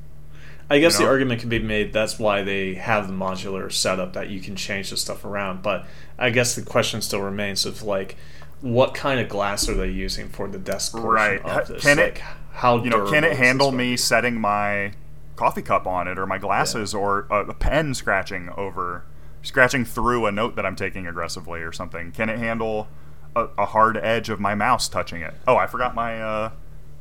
I 0.70 0.78
guess 0.78 0.98
you 0.98 1.04
the 1.04 1.10
argument 1.10 1.40
can 1.40 1.48
be 1.50 1.58
made 1.58 1.92
that's 1.92 2.18
why 2.18 2.42
they 2.42 2.74
have 2.74 3.06
the 3.08 3.12
modular 3.14 3.70
setup 3.70 4.14
that 4.14 4.30
you 4.30 4.40
can 4.40 4.56
change 4.56 4.90
the 4.90 4.96
stuff 4.96 5.24
around. 5.24 5.62
But 5.62 5.86
I 6.18 6.30
guess 6.30 6.54
the 6.54 6.62
question 6.62 7.02
still 7.02 7.20
remains 7.20 7.66
of 7.66 7.82
like, 7.82 8.16
what 8.60 8.94
kind 8.94 9.20
of 9.20 9.28
glass 9.28 9.68
are 9.68 9.74
they 9.74 9.90
using 9.90 10.28
for 10.28 10.48
the 10.48 10.58
desk 10.58 10.92
portion 10.92 11.10
Right. 11.10 11.40
of 11.42 11.68
this? 11.68 11.82
Can 11.82 11.98
it- 11.98 12.18
how 12.52 12.82
You 12.82 12.88
know, 12.90 13.10
can 13.10 13.24
it 13.24 13.36
handle 13.36 13.72
me 13.72 13.96
setting 13.96 14.40
my 14.40 14.92
coffee 15.36 15.60
cup 15.62 15.86
on 15.88 16.06
it 16.06 16.18
or 16.18 16.26
my 16.26 16.38
glasses 16.38 16.94
or 16.94 17.26
a, 17.28 17.40
a 17.46 17.54
pen 17.54 17.92
scratching 17.94 18.48
over 18.56 19.04
scratching 19.42 19.84
through 19.84 20.24
a 20.24 20.32
note 20.32 20.54
that 20.56 20.64
I'm 20.64 20.76
taking 20.76 21.06
aggressively 21.06 21.60
or 21.60 21.72
something? 21.72 22.12
Can 22.12 22.28
it 22.30 22.38
handle 22.38 22.88
a, 23.36 23.48
a 23.58 23.66
hard 23.66 23.96
edge 23.98 24.28
of 24.30 24.38
my 24.40 24.54
mouse 24.54 24.88
touching 24.88 25.20
it? 25.20 25.34
Oh, 25.48 25.56
I 25.56 25.66
forgot 25.66 25.94
my 25.96 26.22
uh, 26.22 26.50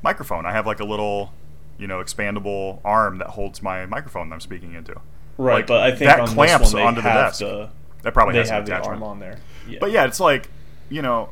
microphone. 0.02 0.46
I 0.46 0.52
have 0.52 0.66
like 0.66 0.80
a 0.80 0.84
little, 0.86 1.32
you 1.78 1.88
know, 1.88 2.00
expandable 2.00 2.80
arm 2.86 3.18
that 3.20 3.28
holds 3.28 3.62
my 3.62 3.86
microphone 3.86 4.30
that 4.30 4.36
I'm 4.36 4.42
speaking 4.42 4.74
into. 4.74 4.96
Right, 5.38 5.56
like, 5.56 5.68
but 5.68 5.82
I 5.82 5.90
think 5.92 6.02
that 6.10 6.20
on 6.20 6.28
clamps 6.28 6.66
this 6.66 6.74
one 6.74 6.82
they 6.82 6.88
onto 6.88 7.02
the 7.02 7.10
desk. 7.10 7.40
the 7.40 7.70
That 8.04 8.14
probably 8.14 8.36
has 8.38 8.50
an 8.52 8.64
the 8.66 8.72
attachment. 8.72 9.02
arm 9.02 9.04
on 9.04 9.20
there. 9.20 9.40
Yeah. 9.68 9.80
But 9.82 9.92
yeah, 9.92 10.06
it's 10.06 10.20
like, 10.20 10.50
you 10.90 11.02
know, 11.02 11.30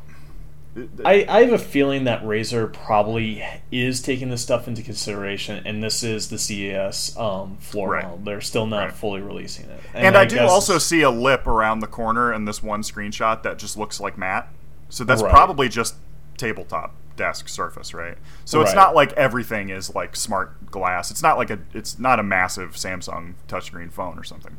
I, 1.04 1.26
I 1.28 1.44
have 1.44 1.52
a 1.52 1.58
feeling 1.58 2.04
that 2.04 2.22
Razer 2.22 2.72
probably 2.72 3.44
is 3.70 4.00
taking 4.00 4.30
this 4.30 4.42
stuff 4.42 4.66
into 4.66 4.82
consideration, 4.82 5.62
and 5.66 5.84
this 5.84 6.02
is 6.02 6.30
the 6.30 6.38
CES 6.38 7.14
um, 7.18 7.58
floor 7.58 7.90
Right. 7.90 8.02
model. 8.04 8.18
They're 8.24 8.40
still 8.40 8.66
not 8.66 8.84
Right. 8.84 8.92
fully 8.94 9.20
releasing 9.20 9.66
it. 9.68 9.80
And, 9.92 10.16
I, 10.16 10.24
do 10.24 10.40
also 10.40 10.78
see 10.78 11.02
a 11.02 11.10
lip 11.10 11.46
around 11.46 11.80
the 11.80 11.86
corner 11.86 12.32
in 12.32 12.46
this 12.46 12.62
one 12.62 12.80
screenshot 12.82 13.42
that 13.42 13.58
just 13.58 13.76
looks 13.76 14.00
like 14.00 14.16
matte. 14.16 14.48
So 14.88 15.04
that's 15.04 15.22
Right. 15.22 15.30
probably 15.30 15.68
just 15.68 15.94
tabletop 16.38 16.94
desk 17.16 17.48
surface, 17.48 17.94
right? 17.94 18.16
So 18.44 18.60
it's 18.60 18.74
not 18.74 18.94
like 18.94 19.12
everything 19.14 19.70
is 19.70 19.94
like 19.94 20.16
smart 20.16 20.70
glass. 20.70 21.10
It's 21.10 21.22
not 21.22 21.38
like 21.38 21.50
a 21.50 21.58
it's 21.74 21.98
not 21.98 22.18
a 22.18 22.22
massive 22.22 22.72
Samsung 22.72 23.34
touchscreen 23.48 23.90
phone 23.92 24.18
or 24.18 24.24
something. 24.24 24.56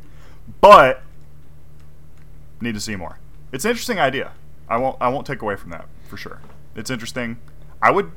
But 0.60 1.02
need 2.60 2.74
to 2.74 2.80
see 2.80 2.96
more. 2.96 3.18
It's 3.52 3.64
an 3.64 3.70
interesting 3.70 3.98
idea. 3.98 4.32
I 4.68 4.76
won't 4.78 4.96
I 5.00 5.08
won't 5.08 5.26
take 5.26 5.42
away 5.42 5.56
from 5.56 5.70
that 5.70 5.86
for 6.08 6.16
sure. 6.16 6.40
It's 6.74 6.90
interesting. 6.90 7.38
I 7.82 7.90
would 7.90 8.10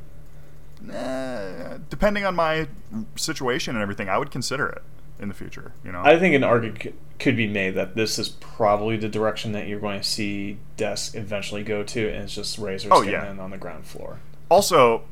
eh, 0.92 1.78
depending 1.90 2.26
on 2.26 2.36
my 2.36 2.68
situation 3.16 3.76
and 3.76 3.82
everything, 3.84 4.10
I 4.10 4.18
would 4.18 4.32
consider 4.32 4.68
it 4.68 4.82
in 5.20 5.28
the 5.28 5.34
future, 5.34 5.74
you 5.84 5.92
know. 5.92 6.02
I 6.04 6.20
think 6.20 6.36
an 6.36 6.44
argument 6.44 6.96
could 7.20 7.36
be 7.36 7.48
made 7.48 7.72
that 7.76 7.96
this 7.96 8.20
is 8.20 8.30
probably 8.30 8.98
the 8.98 9.10
direction 9.10 9.52
that 9.54 9.68
you're 9.68 9.80
going 9.80 10.00
to 10.00 10.08
see 10.08 10.58
desks 10.78 11.16
eventually 11.16 11.64
go 11.64 11.84
to, 11.84 12.08
and 12.10 12.24
it's 12.26 12.36
just 12.36 12.60
Razer's 12.60 12.88
Oh, 12.92 13.02
yeah. 13.02 13.30
in 13.32 13.40
on 13.40 13.50
the 13.50 13.58
ground 13.58 13.86
floor. 13.86 14.20
Also 14.50 15.04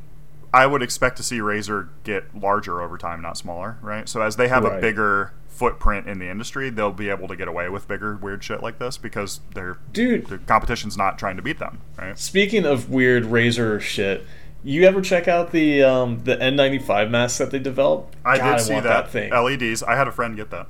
i 0.54 0.66
would 0.66 0.82
expect 0.82 1.18
to 1.18 1.24
see 1.24 1.40
razer 1.40 1.90
get 2.04 2.36
larger 2.36 2.82
over 2.82 2.98
time 2.98 3.22
not 3.22 3.38
smaller 3.38 3.78
right? 3.82 4.08
So 4.08 4.22
as 4.22 4.36
they 4.36 4.48
have 4.48 4.66
a 4.66 4.80
bigger 4.80 5.34
footprint 5.48 6.08
in 6.08 6.20
the 6.20 6.30
industry 6.30 6.70
they'll 6.70 6.92
be 6.92 7.10
able 7.10 7.28
to 7.28 7.36
get 7.36 7.48
away 7.48 7.70
with 7.70 7.88
bigger 7.88 8.16
weird 8.16 8.44
shit 8.44 8.62
like 8.62 8.78
this 8.78 8.98
because 8.98 9.40
their 9.54 9.78
Dude, 9.94 10.28
the 10.28 10.38
competition's 10.38 10.98
not 10.98 11.18
trying 11.18 11.38
to 11.38 11.42
beat 11.42 11.60
them 11.60 11.80
right? 11.98 12.18
Speaking 12.20 12.66
of 12.66 12.90
weird 12.90 13.24
Razer 13.24 13.80
shit, 13.80 14.26
you 14.64 14.84
ever 14.86 15.00
check 15.02 15.28
out 15.28 15.52
the 15.52 15.84
um, 15.84 16.24
the 16.24 16.36
N95 16.38 17.10
mask 17.10 17.38
that 17.38 17.52
they 17.52 17.60
developed? 17.60 18.16
i 18.26 18.38
God, 18.38 18.58
did 18.58 18.64
see 18.64 18.74
want 18.74 18.84
that, 18.86 19.12
thing. 19.12 19.32
leds 19.32 19.84
i 19.84 19.96
had 19.96 20.08
a 20.08 20.12
friend 20.12 20.36
get 20.36 20.50
that. 20.52 20.68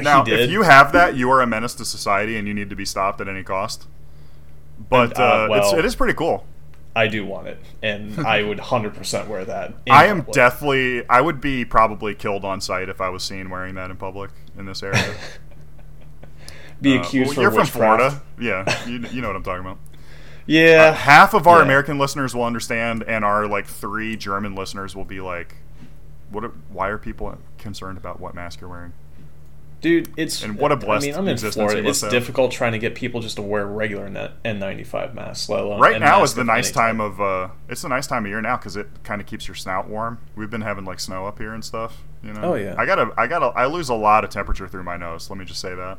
Now 0.00 0.24
if 0.26 0.50
you 0.50 0.62
have 0.62 0.92
that 0.92 1.16
you 1.16 1.30
are 1.30 1.40
a 1.40 1.46
menace 1.46 1.74
to 1.74 1.84
society 1.84 2.36
and 2.36 2.48
you 2.48 2.54
need 2.54 2.70
to 2.70 2.76
be 2.76 2.84
stopped 2.84 3.20
at 3.20 3.28
any 3.28 3.42
cost. 3.42 3.86
But 4.78 5.10
And, 5.10 5.18
uh, 5.18 5.22
uh, 5.22 5.58
it's, 5.58 5.72
it 5.72 5.84
is 5.84 5.94
pretty 5.96 6.14
cool 6.14 6.46
I 6.98 7.06
do 7.06 7.24
want 7.24 7.46
it, 7.48 7.58
and 7.82 8.18
I 8.26 8.42
would 8.42 8.58
hundred 8.58 8.94
percent 8.94 9.28
wear 9.28 9.44
that. 9.44 9.74
I 9.90 10.06
am 10.06 10.18
public. 10.18 10.34
deathly. 10.34 11.08
I 11.08 11.20
would 11.20 11.40
be 11.40 11.64
probably 11.64 12.14
killed 12.14 12.44
on 12.44 12.60
sight 12.60 12.88
if 12.88 13.00
I 13.00 13.08
was 13.08 13.22
seen 13.22 13.50
wearing 13.50 13.74
that 13.76 13.90
in 13.90 13.96
public 13.96 14.30
in 14.58 14.66
this 14.66 14.82
area. 14.82 15.14
be 16.80 16.96
Uh, 16.96 17.00
accused 17.02 17.28
well, 17.28 17.34
for 17.34 17.40
you're 17.42 17.50
from. 17.50 17.66
Florida, 17.66 18.22
yeah. 18.40 18.64
You, 18.88 18.98
you 19.12 19.20
know 19.20 19.28
what 19.28 19.36
I'm 19.36 19.42
talking 19.42 19.60
about. 19.64 19.78
Yeah, 20.46 20.90
Uh, 20.90 20.94
half 20.94 21.34
of 21.34 21.46
our 21.46 21.58
Yeah. 21.58 21.64
American 21.64 21.98
listeners 21.98 22.34
will 22.34 22.44
understand, 22.44 23.02
and 23.06 23.24
our 23.24 23.46
like 23.46 23.66
three 23.66 24.16
German 24.16 24.54
listeners 24.54 24.96
will 24.96 25.04
be 25.04 25.20
like, 25.20 25.56
"What? 26.30 26.44
Are, 26.44 26.52
why 26.70 26.88
are 26.88 26.98
people 26.98 27.36
concerned 27.58 27.98
about 27.98 28.18
what 28.20 28.34
mask 28.34 28.60
you're 28.60 28.70
wearing?" 28.70 28.92
Dude, 29.80 30.12
it's 30.16 30.42
And 30.42 30.56
what 30.58 30.72
a 30.72 30.74
I 30.74 30.78
blessed 30.78 31.06
mean, 31.06 31.14
I'm 31.14 31.26
in 31.28 31.32
existence 31.32 31.54
Florida. 31.54 31.88
It's 31.88 32.00
difficult 32.00 32.52
trying 32.52 32.72
to 32.72 32.78
get 32.78 32.94
people 32.94 33.20
just 33.20 33.36
to 33.36 33.42
wear 33.42 33.66
regular 33.66 34.06
N- 34.06 34.30
N95 34.44 35.14
masks, 35.14 35.48
let 35.48 35.60
alone 35.60 35.80
Right 35.80 36.00
now 36.00 36.22
is 36.22 36.34
the 36.34 36.44
nice 36.44 36.70
time 36.70 37.00
of. 37.00 37.20
Uh, 37.20 37.48
it's 37.68 37.84
a 37.84 37.88
nice 37.88 38.06
time 38.06 38.24
of 38.24 38.30
year 38.30 38.40
now 38.40 38.56
because 38.56 38.76
it 38.76 38.88
kind 39.04 39.20
of 39.20 39.26
keeps 39.26 39.48
your 39.48 39.54
snout 39.54 39.88
warm. 39.88 40.18
We've 40.36 40.50
been 40.50 40.62
having 40.62 40.84
like 40.84 41.00
snow 41.00 41.26
up 41.26 41.38
here 41.38 41.52
and 41.52 41.64
stuff. 41.64 42.02
You 42.22 42.32
know. 42.32 42.42
Oh, 42.42 42.54
yeah. 42.54 42.74
I 42.76 42.86
gotta. 42.86 43.12
I 43.16 43.26
gotta. 43.26 43.46
I 43.46 43.66
lose 43.66 43.88
a 43.88 43.94
lot 43.94 44.24
of 44.24 44.30
temperature 44.30 44.68
through 44.68 44.84
my 44.84 44.96
nose. 44.96 45.30
Let 45.30 45.38
me 45.38 45.44
just 45.44 45.60
say 45.60 45.74
that. 45.74 45.98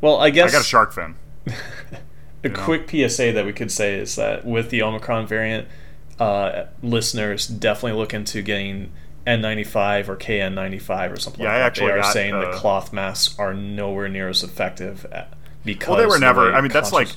Well, 0.00 0.18
I 0.18 0.30
guess 0.30 0.50
I 0.50 0.52
got 0.52 0.60
a 0.62 0.64
shark 0.64 0.92
fin. 0.92 1.14
a 1.46 1.52
you 2.42 2.50
know? 2.50 2.64
quick 2.64 2.90
PSA 2.90 3.32
that 3.32 3.46
we 3.46 3.52
could 3.52 3.70
say 3.70 3.94
is 3.94 4.16
that 4.16 4.44
with 4.44 4.70
the 4.70 4.82
Omicron 4.82 5.26
variant, 5.26 5.66
uh, 6.18 6.66
listeners 6.82 7.46
definitely 7.46 7.98
look 7.98 8.12
into 8.12 8.42
getting 8.42 8.92
N95 9.26 10.08
or 10.08 10.16
KN95 10.16 11.12
or 11.12 11.16
something 11.18 11.42
Yeah, 11.42 11.48
like 11.48 11.54
I 11.54 11.58
that. 11.60 11.66
actually 11.66 11.86
they 11.92 11.98
are 11.98 12.02
saying 12.04 12.32
the 12.40 12.48
uh, 12.48 12.58
cloth 12.58 12.92
masks 12.92 13.34
are 13.38 13.54
nowhere 13.54 14.08
near 14.08 14.28
as 14.28 14.42
effective 14.42 15.06
because 15.64 15.88
Well, 15.88 15.98
they 15.98 16.06
were 16.06 16.12
the 16.14 16.18
never. 16.20 16.52
I 16.54 16.60
mean, 16.60 16.70
that's 16.72 16.92
like 16.92 17.08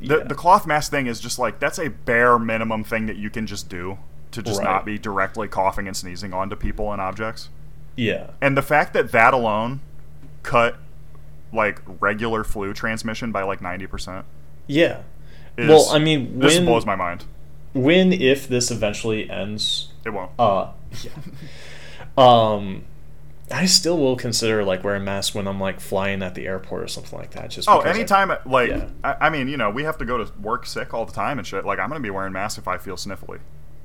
the 0.00 0.18
Yeah. 0.18 0.24
the 0.24 0.34
cloth 0.34 0.66
mask 0.66 0.90
thing 0.90 1.06
is 1.06 1.20
just 1.20 1.38
like 1.38 1.58
that's 1.60 1.78
a 1.78 1.88
bare 1.88 2.38
minimum 2.38 2.82
thing 2.84 3.06
that 3.06 3.16
you 3.16 3.30
can 3.30 3.46
just 3.46 3.68
do 3.68 3.98
to 4.32 4.42
just 4.42 4.58
Right. 4.58 4.64
not 4.64 4.84
be 4.84 4.98
directly 4.98 5.46
coughing 5.48 5.86
and 5.86 5.96
sneezing 5.96 6.34
onto 6.34 6.56
people 6.56 6.92
and 6.92 7.00
objects. 7.00 7.48
yeah. 7.96 8.28
And 8.40 8.56
the 8.56 8.62
fact 8.62 8.92
that 8.94 9.12
that 9.12 9.32
alone 9.32 9.80
cut 10.42 10.76
like 11.52 11.80
regular 12.00 12.42
flu 12.44 12.74
transmission 12.74 13.30
by 13.32 13.42
like 13.44 13.60
ninety 13.62 13.86
percent. 13.86 14.24
Yeah. 14.66 15.02
Is, 15.56 15.68
well, 15.68 15.88
I 15.90 15.98
mean, 16.00 16.38
this 16.40 16.56
when 16.56 16.66
blows 16.66 16.84
my 16.84 16.96
mind. 16.96 17.24
when 17.72 18.12
if 18.12 18.46
this 18.48 18.70
eventually 18.70 19.30
ends, 19.30 19.88
It 20.06 20.12
won't. 20.12 20.30
uh, 20.38 20.70
yeah. 21.02 21.10
um, 22.16 22.84
I 23.50 23.66
still 23.66 23.98
will 23.98 24.16
consider 24.16 24.64
like 24.64 24.82
wearing 24.82 25.04
masks 25.04 25.34
when 25.34 25.46
I'm 25.46 25.60
like 25.60 25.80
flying 25.80 26.22
at 26.22 26.34
the 26.34 26.46
airport 26.46 26.82
or 26.82 26.88
something 26.88 27.18
like 27.18 27.30
that. 27.32 27.50
Just 27.50 27.68
Oh, 27.68 27.78
because 27.78 27.94
I- 27.96 27.98
anytime, 27.98 28.32
like, 28.46 28.70
yeah. 28.70 28.88
I, 29.04 29.26
I 29.26 29.30
mean, 29.30 29.48
you 29.48 29.56
know, 29.56 29.70
we 29.70 29.84
have 29.84 29.98
to 29.98 30.04
go 30.04 30.22
to 30.24 30.32
work 30.40 30.66
sick 30.66 30.92
all 30.94 31.04
the 31.06 31.12
time 31.12 31.38
and 31.38 31.46
shit. 31.46 31.64
Like, 31.64 31.78
I'm 31.78 31.88
gonna 31.88 32.00
be 32.00 32.10
wearing 32.10 32.32
masks 32.32 32.58
if 32.58 32.66
I 32.68 32.78
feel 32.78 32.96
sniffly. 32.96 33.38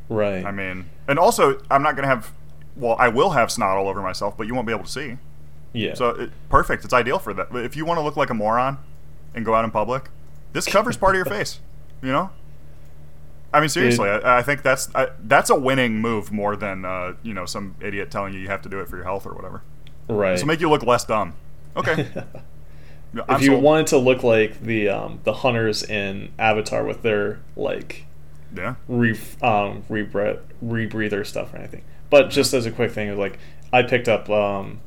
right? 0.10 0.46
I 0.46 0.52
mean, 0.52 0.90
and 1.08 1.20
also, 1.20 1.62
I'm 1.70 1.84
not 1.84 1.96
gonna 1.96 2.08
have. 2.08 2.32
Well, 2.76 2.96
I 2.98 3.10
will 3.10 3.32
have 3.32 3.52
snot 3.52 3.78
all 3.78 3.88
over 3.90 4.02
myself, 4.02 4.38
but 4.38 4.48
you 4.48 4.56
won't 4.56 4.66
be 4.66 4.74
able 4.74 4.86
to 4.86 4.90
see. 4.90 5.18
yeah. 5.74 5.94
So 5.94 6.10
it, 6.10 6.32
perfect. 6.50 6.86
It's 6.86 6.94
ideal 6.94 7.20
for 7.20 7.34
that. 7.34 7.52
But 7.52 7.66
if 7.66 7.76
you 7.76 7.86
want 7.86 7.98
to 8.00 8.02
look 8.02 8.16
like 8.16 8.30
a 8.30 8.34
moron 8.34 8.78
and 9.36 9.46
go 9.46 9.54
out 9.54 9.66
in 9.66 9.72
public, 9.72 10.10
this 10.54 10.66
covers 10.66 10.96
part 10.98 11.16
of 11.16 11.18
your 11.18 11.26
face. 11.38 11.60
You 12.02 12.12
know. 12.12 12.30
I 13.54 13.60
mean, 13.60 13.70
seriously, 13.70 14.10
I, 14.10 14.40
I 14.40 14.42
think 14.44 14.62
that's 14.62 14.94
I, 14.96 15.10
that's 15.24 15.50
a 15.50 15.56
winning 15.56 16.00
move 16.00 16.32
more 16.32 16.56
than 16.56 16.86
uh, 16.86 17.16
you 17.24 17.34
know 17.34 17.46
some 17.46 17.76
idiot 17.82 18.12
telling 18.12 18.34
you 18.34 18.40
you 18.40 18.48
have 18.48 18.62
to 18.62 18.70
do 18.70 18.80
it 18.80 18.88
for 18.88 18.96
your 18.96 19.06
health 19.06 19.26
or 19.26 19.34
whatever. 19.34 19.62
right. 20.08 20.40
So 20.40 20.46
make 20.46 20.62
you 20.62 20.70
look 20.70 20.84
less 20.84 21.04
dumb. 21.06 21.34
Okay. 21.76 22.08
Yeah, 23.14 23.24
I'm 23.28 23.36
if 23.38 23.42
you 23.42 23.52
sold. 23.52 23.64
wanted 23.64 23.88
to 23.88 23.98
look 23.98 24.24
like 24.24 24.62
the 24.62 24.88
um, 24.88 25.20
the 25.24 25.34
hunters 25.34 25.84
in 25.84 26.32
Avatar 26.40 26.86
with 26.86 27.02
their 27.02 27.40
like 27.58 28.06
yeah. 28.56 28.76
re 28.88 29.12
um 29.42 29.84
rebreath 29.90 30.40
rebreather 30.64 31.26
stuff 31.26 31.54
or 31.54 31.58
anything. 31.58 31.84
But 32.10 32.30
just 32.30 32.54
as 32.54 32.66
a 32.66 32.72
quick 32.72 32.92
thing, 32.92 33.18
like 33.18 33.38
I 33.74 33.84
picked 33.84 34.08
up 34.08 34.30
um 34.30 34.80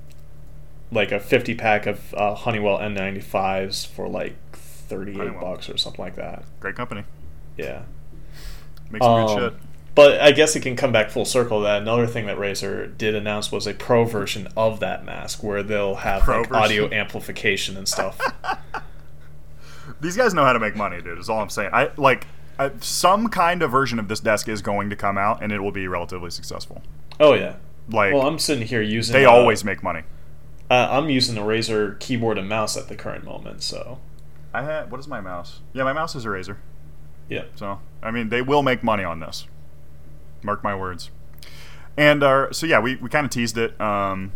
like 0.91 1.13
a 1.13 1.21
fifty 1.21 1.55
pack 1.55 1.87
of 1.87 2.15
uh, 2.15 2.35
Honeywell 2.35 2.79
N95s 2.79 3.87
for 3.87 4.09
like 4.09 4.37
thirty 4.53 5.21
eight 5.21 5.39
bucks 5.39 5.69
or 5.69 5.77
something 5.77 6.03
like 6.03 6.17
that. 6.17 6.45
Great 6.61 6.77
company. 6.77 7.05
Yeah. 7.59 7.83
Makes 8.91 9.05
some 9.07 9.27
good 9.27 9.31
Um, 9.33 9.39
shit. 9.53 9.61
But 9.95 10.21
I 10.21 10.33
guess 10.33 10.57
it 10.57 10.61
can 10.61 10.75
come 10.75 10.91
back 10.91 11.11
full 11.11 11.25
circle. 11.25 11.61
That 11.61 11.81
another 11.83 12.07
thing 12.09 12.27
that 12.27 12.37
Razer 12.37 12.97
did 12.99 13.15
announce 13.15 13.53
was 13.53 13.67
a 13.69 13.75
pro 13.75 14.05
version 14.05 14.49
of 14.57 14.81
that 14.81 15.05
mask, 15.05 15.45
where 15.45 15.63
they'll 15.63 15.95
have 15.97 16.23
Pro 16.23 16.41
like 16.41 16.53
audio 16.53 16.91
amplification 16.93 17.77
and 17.77 17.87
stuff. 17.87 18.21
These 20.01 20.17
guys 20.17 20.35
know 20.35 20.45
how 20.45 20.53
to 20.53 20.59
make 20.59 20.75
money, 20.75 21.01
dude. 21.01 21.19
Is 21.19 21.29
all 21.29 21.41
I'm 21.41 21.49
saying. 21.49 21.71
I 21.73 21.91
like 21.97 22.27
uh, 22.59 22.71
some 22.81 23.29
kind 23.29 23.63
of 23.63 23.71
version 23.71 23.99
of 24.01 24.09
this 24.09 24.19
desk 24.21 24.49
is 24.49 24.63
going 24.63 24.91
to 24.91 24.97
come 24.97 25.17
out, 25.17 25.43
and 25.43 25.53
it 25.53 25.61
will 25.61 25.73
be 25.73 25.87
relatively 25.87 26.31
successful. 26.31 26.83
oh 27.21 27.35
yeah. 27.35 27.57
Like 27.89 28.15
Well, 28.15 28.27
I'm 28.27 28.39
sitting 28.39 28.67
here 28.67 28.81
using. 28.83 29.13
they 29.13 29.27
uh, 29.27 29.31
always 29.31 29.63
make 29.65 29.83
money. 29.83 30.03
Uh, 30.71 30.89
I'm 30.91 31.11
using 31.11 31.37
a 31.37 31.43
Razer 31.43 32.01
keyboard 32.01 32.39
and 32.39 32.49
mouse 32.49 32.77
at 32.77 32.89
the 32.89 32.97
current 32.97 33.25
moment, 33.25 33.63
so 33.63 34.01
I 34.55 34.63
had 34.63 34.91
what 34.91 34.99
is 34.99 35.07
my 35.07 35.21
mouse? 35.21 35.61
Yeah, 35.75 35.85
my 35.85 35.93
mouse 35.93 36.15
is 36.17 36.25
a 36.25 36.29
Razer. 36.29 36.57
Yeah. 37.29 37.45
So 37.55 37.81
I 38.03 38.11
mean, 38.11 38.29
they 38.29 38.43
will 38.43 38.63
make 38.63 38.83
money 38.83 39.05
on 39.05 39.21
this. 39.21 39.47
Mark 40.43 40.63
my 40.63 40.75
words. 40.75 41.11
And 41.97 42.23
uh, 42.23 42.53
so 42.53 42.67
yeah, 42.67 42.81
we, 42.81 42.97
we 42.97 43.09
kind 43.09 43.25
of 43.25 43.31
teased 43.31 43.57
it. 43.57 43.81
Um, 43.81 44.33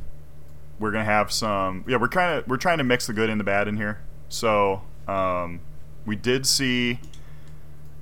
we're 0.79 0.93
gonna 0.93 1.05
have 1.05 1.31
some. 1.33 1.85
Yeah, 1.89 1.97
we're 1.97 2.09
kind 2.09 2.39
of 2.39 2.47
we're 2.49 2.57
trying 2.57 2.79
to 2.79 2.85
mix 2.85 3.07
the 3.07 3.13
good 3.13 3.29
and 3.31 3.39
the 3.41 3.45
bad 3.45 3.69
in 3.69 3.77
here. 3.77 4.01
So 4.29 4.83
um, 5.07 5.61
we 6.07 6.17
did 6.17 6.47
see. 6.47 7.01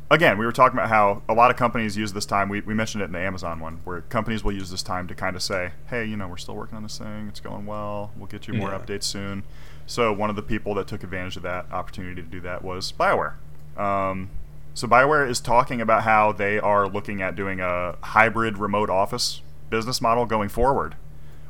Again, 0.09 0.39
we 0.39 0.47
were 0.47 0.53
talking 0.53 0.79
about 0.79 0.89
how 0.89 1.23
a 1.29 1.35
lot 1.35 1.51
of 1.51 1.57
companies 1.57 1.97
use 1.97 2.13
this 2.13 2.27
time. 2.27 2.49
We, 2.49 2.61
we 2.61 2.75
mentioned 2.75 3.03
it 3.03 3.07
in 3.07 3.13
the 3.13 3.19
Amazon 3.19 3.59
one, 3.59 3.81
where 3.83 4.03
companies 4.03 4.45
will 4.45 4.53
use 4.53 4.71
this 4.71 4.83
time 4.85 5.09
to 5.09 5.15
kind 5.17 5.35
of 5.35 5.43
say, 5.43 5.73
"Hey, 5.89 6.05
you 6.05 6.17
know, 6.17 6.29
we're 6.29 6.37
still 6.37 6.55
working 6.55 6.77
on 6.77 6.85
this 6.85 6.99
thing. 6.99 7.27
It's 7.29 7.41
going 7.41 7.67
well. 7.67 8.13
We'll 8.17 8.29
get 8.29 8.47
you 8.47 8.55
more 8.55 8.71
Yeah. 8.71 8.79
updates 8.79 9.03
soon." 9.05 9.43
So 9.87 10.13
one 10.13 10.31
of 10.31 10.37
the 10.37 10.43
people 10.43 10.75
that 10.75 10.87
took 10.87 11.03
advantage 11.03 11.37
of 11.37 11.43
that 11.43 11.67
opportunity 11.73 12.23
to 12.23 12.29
do 12.29 12.41
that 12.43 12.63
was 12.63 12.93
Bioware. 12.93 13.35
Um, 13.77 14.31
so 14.77 14.87
Bioware 14.87 15.27
is 15.27 15.41
talking 15.41 15.81
about 15.81 16.03
how 16.03 16.33
they 16.33 16.59
are 16.59 16.87
looking 16.87 17.23
at 17.23 17.35
doing 17.35 17.61
a 17.61 17.97
hybrid 18.03 18.59
remote 18.59 18.91
office 18.91 19.41
business 19.71 20.03
model 20.03 20.27
going 20.27 20.51
forward, 20.51 20.97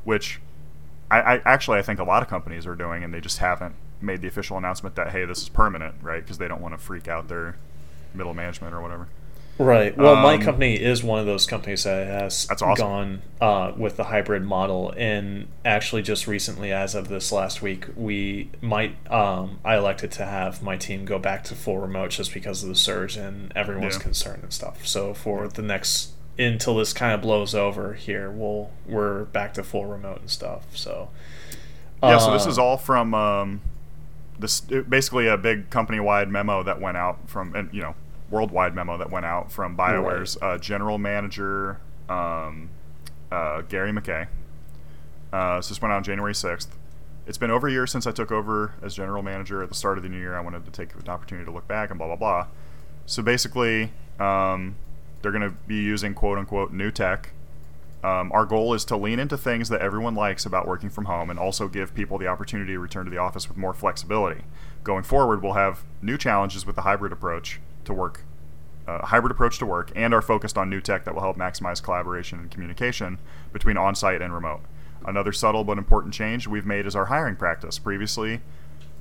which 0.05 0.41
I, 1.11 1.21
I 1.21 1.43
actually 1.45 1.79
I 1.81 1.83
think 1.83 1.99
a 1.99 2.05
lot 2.05 2.23
of 2.23 2.29
companies 2.29 2.69
are 2.69 2.77
doing, 2.77 3.03
and 3.03 3.13
they 3.13 3.21
just 3.21 3.39
haven't 3.39 3.75
made 4.01 4.23
the 4.23 4.29
official 4.29 4.57
announcement 4.57 4.95
that 4.95 5.11
hey, 5.11 5.25
this 5.25 5.43
is 5.43 5.49
permanent, 5.49 5.97
right? 6.03 6.23
Because 6.23 6.39
they 6.39 6.47
don't 6.47 6.61
want 6.61 6.75
to 6.75 6.79
freak 6.79 7.09
out 7.09 7.27
their 7.27 7.57
middle 8.15 8.33
management 8.33 8.73
or 8.73 8.81
whatever. 8.81 9.09
Right. 9.59 9.97
Well, 9.97 10.17
my 10.17 10.35
Um, 10.35 10.43
company 10.43 10.75
is 10.75 11.03
one 11.03 11.19
of 11.19 11.25
those 11.25 11.47
companies 11.47 11.85
that 11.85 12.07
has 12.07 12.47
That's 12.47 12.61
awesome. 12.61 12.87
gone 12.87 13.23
uh, 13.41 13.73
with 13.75 13.97
the 13.97 14.05
hybrid 14.05 14.45
model, 14.45 14.93
and 14.99 15.47
actually, 15.65 16.03
just 16.03 16.27
recently, 16.27 16.73
as 16.73 16.95
of 16.95 17.09
this 17.09 17.33
last 17.33 17.63
week, 17.63 17.87
we 17.97 18.51
might 18.61 18.97
um, 19.11 19.59
I 19.65 19.77
elected 19.77 20.11
to 20.13 20.27
have 20.27 20.63
my 20.63 20.77
team 20.77 21.07
go 21.07 21.19
back 21.19 21.43
to 21.45 21.55
full 21.55 21.79
remote 21.79 22.11
just 22.11 22.35
because 22.35 22.63
of 22.63 22.69
the 22.69 22.75
surge 22.75 23.17
and 23.17 23.51
everyone's 23.57 23.95
Yeah. 23.97 24.03
concern 24.03 24.41
and 24.43 24.53
stuff. 24.53 24.87
So 24.87 25.15
for 25.15 25.49
the 25.49 25.63
next 25.63 26.11
until 26.39 26.77
this 26.77 26.93
kind 26.93 27.15
of 27.15 27.23
blows 27.23 27.55
over 27.55 27.95
here, 27.95 28.31
we'll 28.31 28.69
we're 28.87 29.25
back 29.25 29.55
to 29.55 29.63
full 29.63 29.87
remote 29.87 30.21
and 30.21 30.31
stuff. 30.31 30.65
So 30.75 31.09
Yeah, 32.03 32.19
so 32.19 32.31
this 32.31 32.45
uh, 32.47 32.51
is 32.51 32.59
all 32.59 32.77
from 32.77 33.15
um, 33.15 33.63
this 34.39 34.61
basically 34.61 35.29
a 35.29 35.39
big 35.39 35.71
company-wide 35.71 36.29
memo 36.29 36.63
that 36.63 36.79
went 36.79 36.99
out 36.99 37.21
from, 37.27 37.55
and 37.55 37.73
you 37.73 37.81
know, 37.81 37.95
worldwide 38.31 38.75
memo 38.75 38.97
that 38.99 39.11
went 39.11 39.27
out 39.27 39.53
from 39.53 39.77
Bioware's 39.77 40.37
uh, 40.43 40.59
general 40.59 40.99
manager 40.99 41.81
um, 42.09 42.71
uh, 43.31 43.63
Gary 43.63 43.93
McKay. 43.93 44.29
Uh, 45.33 45.61
so 45.61 45.71
this 45.71 45.83
went 45.83 45.93
out 45.93 45.99
on 45.99 46.05
January 46.05 46.35
sixth. 46.35 46.77
It's 47.27 47.39
been 47.39 47.51
over 47.51 47.67
a 47.67 47.73
year 47.73 47.87
since 47.87 48.07
I 48.07 48.13
took 48.13 48.31
over 48.31 48.75
as 48.83 48.95
general 48.95 49.23
manager 49.23 49.63
at 49.63 49.69
the 49.69 49.75
start 49.75 49.99
of 49.99 50.05
the 50.05 50.09
new 50.09 50.19
year. 50.19 50.37
I 50.37 50.41
wanted 50.41 50.65
to 50.65 50.71
take 50.71 50.95
an 50.95 51.09
opportunity 51.09 51.45
to 51.45 51.51
look 51.51 51.67
back 51.67 51.91
and 51.91 51.99
blah 51.99 52.07
blah 52.07 52.17
blah. 52.17 52.47
So 53.07 53.23
basically, 53.23 53.93
um, 54.21 54.77
they're 55.23 55.33
going 55.33 55.49
to 55.49 55.57
be 55.67 55.77
using 55.77 56.15
quote 56.15 56.39
unquote 56.39 56.73
new 56.73 56.91
tech 56.91 57.31
um, 58.07 58.31
our 58.33 58.45
goal 58.45 58.73
is 58.73 58.85
to 58.87 58.97
lean 58.97 59.19
into 59.19 59.37
things 59.37 59.69
that 59.71 59.81
everyone 59.81 60.15
likes 60.15 60.47
about 60.47 60.69
working 60.69 60.91
from 60.91 61.07
home 61.07 61.29
and 61.29 61.41
also 61.41 61.67
give 61.67 61.93
people 61.93 62.19
the 62.19 62.29
opportunity 62.29 62.73
to 62.75 62.79
return 62.79 63.05
to 63.05 63.11
the 63.11 63.19
office 63.19 63.49
with 63.49 63.57
more 63.57 63.75
flexibility. 63.75 64.43
Going 64.85 65.03
forward, 65.03 65.43
we'll 65.43 65.55
have 65.55 65.83
new 66.01 66.17
challenges 66.17 66.65
with 66.65 66.77
the 66.77 66.83
hybrid 66.83 67.13
approach 67.13 67.59
to 67.87 67.93
work, 67.93 68.25
uh, 68.87 69.07
hybrid 69.07 69.31
approach 69.33 69.59
to 69.59 69.67
work, 69.67 69.91
and 69.97 70.13
are 70.15 70.23
focused 70.23 70.57
on 70.59 70.71
new 70.71 70.81
tech 70.81 71.05
that 71.05 71.15
will 71.15 71.23
help 71.23 71.37
maximize 71.37 71.83
collaboration 71.83 72.39
and 72.39 72.51
communication 72.51 73.19
between 73.53 73.77
on-site 73.77 74.23
and 74.23 74.35
remote. 74.35 74.61
Another 75.05 75.33
subtle 75.33 75.65
but 75.65 75.79
important 75.79 76.15
change 76.15 76.47
we've 76.47 76.67
made 76.67 76.87
is 76.87 76.97
our 76.97 77.07
hiring 77.07 77.37
practice. 77.37 77.79
Previously, 77.79 78.41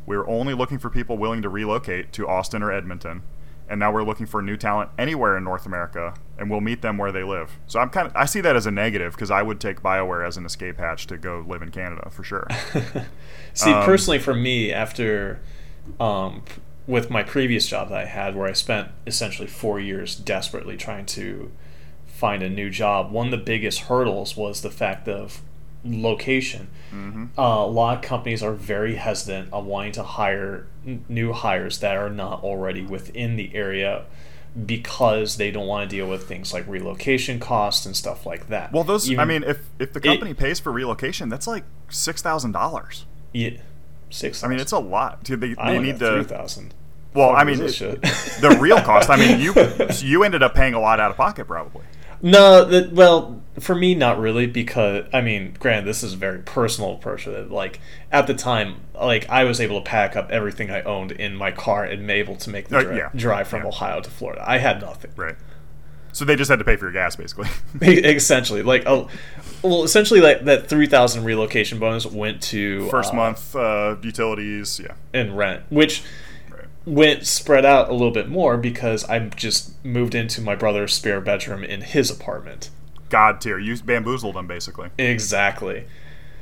we 0.05 0.15
were 0.15 0.27
only 0.27 0.53
looking 0.53 0.77
for 0.77 0.89
people 0.89 1.17
willing 1.17 1.41
to 1.41 1.49
relocate 1.49 2.11
to 2.13 2.27
Austin 2.27 2.61
or 2.61 2.71
Edmonton, 2.71 3.23
and 3.67 3.79
now 3.79 3.91
we're 3.91 4.03
looking 4.03 4.27
for 4.27 4.41
new 4.43 4.55
talent 4.57 4.91
anywhere 4.99 5.35
in 5.35 5.43
North 5.43 5.65
America, 5.65 6.13
and 6.37 6.51
we'll 6.51 6.61
meet 6.61 6.83
them 6.83 6.99
where 6.99 7.11
they 7.11 7.23
live. 7.23 7.57
So 7.65 7.79
I'm 7.79 7.89
kind 7.89 8.05
of 8.07 8.15
I 8.15 8.25
see 8.25 8.41
that 8.41 8.55
as 8.55 8.67
a 8.67 8.71
negative 8.71 9.13
because 9.13 9.31
I 9.31 9.41
would 9.41 9.59
take 9.59 9.81
Bioware 9.81 10.27
as 10.27 10.37
an 10.37 10.45
escape 10.45 10.77
hatch 10.77 11.07
to 11.07 11.17
go 11.17 11.43
live 11.47 11.63
in 11.63 11.71
Canada 11.71 12.09
for 12.11 12.23
sure. 12.23 12.47
See, 13.53 13.71
Um, 13.71 13.83
personally, 13.85 14.19
for 14.19 14.35
me, 14.35 14.71
after 14.71 15.39
um, 15.99 16.43
with 16.87 17.09
my 17.09 17.23
previous 17.23 17.67
job 17.67 17.89
that 17.89 17.97
I 17.97 18.05
had, 18.05 18.35
where 18.35 18.47
I 18.47 18.53
spent 18.53 18.89
essentially 19.07 19.47
four 19.47 19.79
years 19.79 20.15
desperately 20.15 20.77
trying 20.77 21.05
to 21.07 21.51
find 22.07 22.43
a 22.43 22.49
new 22.49 22.69
job, 22.69 23.11
one 23.11 23.27
of 23.27 23.31
the 23.31 23.37
biggest 23.37 23.81
hurdles 23.81 24.37
was 24.37 24.61
the 24.61 24.69
fact 24.69 25.07
of 25.07 25.41
location. 25.83 26.67
hmm 26.91 27.25
Uh, 27.37 27.41
a 27.41 27.67
lot 27.67 27.97
of 27.97 28.01
companies 28.03 28.41
are 28.41 28.53
very 28.53 28.95
hesitant 28.95 29.51
on 29.53 29.65
wanting 29.65 29.91
to 29.93 30.03
hire 30.03 30.67
n- 30.85 31.03
new 31.09 31.33
hires 31.33 31.79
that 31.79 31.95
are 31.97 32.09
not 32.09 32.43
already 32.43 32.81
within 32.81 33.35
the 33.35 33.53
area 33.55 34.05
because 34.65 35.35
they 35.37 35.51
don't 35.51 35.67
want 35.67 35.87
to 35.89 35.95
deal 35.95 36.07
with 36.07 36.27
things 36.27 36.53
like 36.53 36.65
relocation 36.67 37.39
costs 37.39 37.85
and 37.85 37.95
stuff 37.95 38.25
like 38.25 38.47
that. 38.47 38.71
Well, 38.71 38.83
those 38.85 39.13
I 39.17 39.25
mean, 39.25 39.43
if 39.43 39.59
if 39.79 39.91
the 39.93 39.99
company 39.99 40.33
pays 40.33 40.59
for 40.59 40.71
relocation, 40.71 41.29
that's 41.29 41.47
like 41.47 41.65
six 41.89 42.21
thousand 42.21 42.53
dollars. 42.53 43.05
yeah, 43.33 43.57
six. 44.09 44.43
I 44.43 44.47
mean, 44.47 44.59
it's 44.59 44.71
a 44.71 44.79
lot. 44.79 45.23
Dude, 45.23 45.41
They, 45.41 45.55
I 45.57 45.73
they 45.73 45.79
need 45.79 45.99
got 45.99 46.13
three 46.13 46.23
to. 46.23 46.29
thousand. 46.29 46.73
Well, 47.13 47.29
I 47.35 47.43
mean, 47.45 47.57
this 47.59 47.79
it- 47.81 47.99
shit? 48.01 48.01
the 48.41 48.57
real 48.59 48.81
cost. 48.81 49.09
I 49.09 49.15
mean, 49.17 49.39
you 49.39 49.53
you 50.07 50.23
ended 50.23 50.43
up 50.43 50.53
paying 50.55 50.73
a 50.73 50.79
lot 50.79 50.99
out 50.99 51.11
of 51.11 51.17
pocket 51.17 51.45
probably. 51.47 51.83
No, 52.21 52.63
that, 52.65 52.91
well, 52.93 53.41
for 53.59 53.75
me, 53.75 53.93
not 53.93 54.19
really, 54.19 54.47
because 54.47 55.05
I 55.13 55.21
mean, 55.21 55.55
granted, 55.59 55.85
this 55.85 56.01
is 56.01 56.13
a 56.13 56.17
very 56.17 56.39
personal 56.39 56.93
approach. 56.93 57.25
With 57.25 57.35
it. 57.35 57.51
Like 57.51 57.79
at 58.11 58.25
the 58.27 58.33
time, 58.33 58.77
like 58.93 59.29
I 59.29 59.43
was 59.43 59.59
able 59.61 59.79
to 59.81 59.85
pack 59.87 60.15
up 60.15 60.31
everything 60.31 60.71
I 60.71 60.81
owned 60.83 61.11
in 61.11 61.35
my 61.35 61.51
car 61.51 61.83
and 61.83 62.09
able 62.09 62.35
to 62.37 62.49
make 62.49 62.69
the 62.69 62.77
Uh, 62.77 62.81
dri- 62.83 62.97
yeah. 62.97 63.09
drive 63.15 63.47
from 63.47 63.61
Yeah. 63.61 63.67
Ohio 63.67 64.01
to 64.01 64.09
Florida. 64.09 64.43
I 64.45 64.57
had 64.57 64.81
nothing. 64.81 65.11
Right. 65.15 65.35
So 66.15 66.23
they 66.23 66.37
just 66.37 66.49
had 66.49 66.59
to 66.59 66.65
pay 66.65 66.77
for 66.77 66.85
your 66.85 66.93
gas, 66.93 67.17
basically. 67.17 67.49
essentially, 67.81 68.63
like 68.63 68.83
oh, 68.85 69.09
well, 69.61 69.83
essentially, 69.83 70.21
like 70.21 70.45
that 70.45 70.69
three 70.69 70.87
thousand 70.87 71.25
relocation 71.25 71.77
bonus 71.77 72.05
went 72.05 72.41
to 72.43 72.87
First 72.87 73.11
uh, 73.11 73.17
month 73.17 73.53
uh, 73.53 73.97
utilities, 74.01 74.79
yeah. 74.79 74.93
and 75.13 75.37
rent, 75.37 75.63
which 75.69 76.03
Right. 76.49 76.67
went 76.85 77.27
spread 77.27 77.65
out 77.65 77.89
a 77.89 77.91
little 77.91 78.11
bit 78.11 78.29
more 78.29 78.55
because 78.55 79.03
I 79.09 79.19
just 79.27 79.83
moved 79.83 80.15
into 80.15 80.39
my 80.39 80.55
brother's 80.55 80.93
spare 80.93 81.19
bedroom 81.19 81.65
in 81.65 81.81
his 81.81 82.09
apartment. 82.09 82.69
God 83.09 83.41
tier. 83.41 83.59
You 83.59 83.75
bamboozled 83.75 84.35
them, 84.35 84.47
basically. 84.47 84.91
Exactly. 84.97 85.83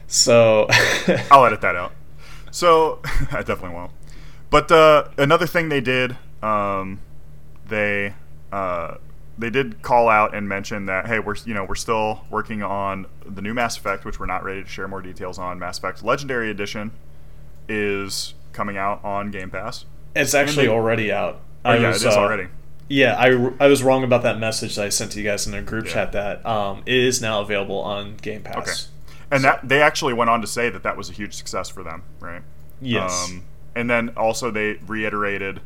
So 0.06 0.68
I'll 1.32 1.46
edit 1.46 1.62
that 1.62 1.76
out. 1.76 1.94
So 2.52 3.00
I 3.32 3.42
definitely 3.42 3.72
won't. 3.72 3.92
But 4.52 4.72
uh, 4.72 5.06
another 5.18 5.48
thing 5.48 5.70
they 5.70 5.82
did, 5.82 6.16
um, 6.44 7.00
they 7.68 8.14
uh, 8.52 8.98
they 9.38 9.50
did 9.50 9.82
call 9.82 10.10
out 10.10 10.36
and 10.36 10.48
mention 10.48 10.86
that 10.86 11.08
hey, 11.08 11.20
we're 11.20 11.36
you 11.46 11.54
know 11.54 11.64
we're 11.64 11.76
still 11.76 12.26
working 12.30 12.62
on 12.64 13.08
the 13.26 13.42
new 13.42 13.54
Mass 13.54 13.78
Effect, 13.78 14.06
which 14.06 14.20
we're 14.20 14.26
not 14.26 14.44
ready 14.44 14.62
to 14.64 14.70
share 14.70 14.88
more 14.88 15.02
details 15.02 15.38
on. 15.40 15.60
Mass 15.60 15.78
Effect 15.78 16.04
Legendary 16.04 16.50
Edition 16.50 16.92
is 17.68 18.34
coming 18.52 18.78
out 18.78 19.04
on 19.04 19.32
Game 19.32 19.50
Pass. 19.50 19.86
it's 20.16 20.34
actually 20.34 20.68
they- 20.68 20.72
already 20.72 21.12
out. 21.12 21.40
Oh 21.66 21.72
I 21.72 21.78
yeah, 21.78 21.88
was, 21.90 22.04
it 22.04 22.10
is 22.10 22.16
uh, 22.16 22.20
already. 22.20 22.48
Yeah, 22.90 23.16
I, 23.18 23.30
I 23.64 23.68
was 23.68 23.82
wrong 23.82 24.04
about 24.04 24.24
that 24.24 24.38
message 24.38 24.76
that 24.76 24.86
I 24.86 24.90
sent 24.90 25.14
to 25.14 25.20
you 25.20 25.24
guys 25.24 25.46
in 25.48 25.54
the 25.54 25.62
group 25.62 25.86
Yeah. 25.86 25.94
chat. 25.94 26.12
That 26.12 26.46
um, 26.46 26.84
it 26.86 26.94
is 26.96 27.22
now 27.22 27.40
available 27.42 27.80
on 27.80 28.18
Game 28.18 28.44
Pass. 28.44 28.58
Okay. 28.58 29.26
And 29.32 29.44
that 29.46 29.68
they 29.68 29.82
actually 29.82 30.14
went 30.14 30.30
on 30.30 30.42
to 30.42 30.48
say 30.48 30.70
that 30.70 30.84
that 30.84 30.98
was 30.98 31.10
a 31.10 31.14
huge 31.14 31.34
success 31.34 31.70
for 31.70 31.82
them, 31.82 32.04
right? 32.20 32.42
Yes. 32.82 33.30
Um, 33.30 33.44
and 33.74 33.90
then 33.90 34.10
also 34.10 34.52
they 34.52 34.74
reiterated, 34.86 35.62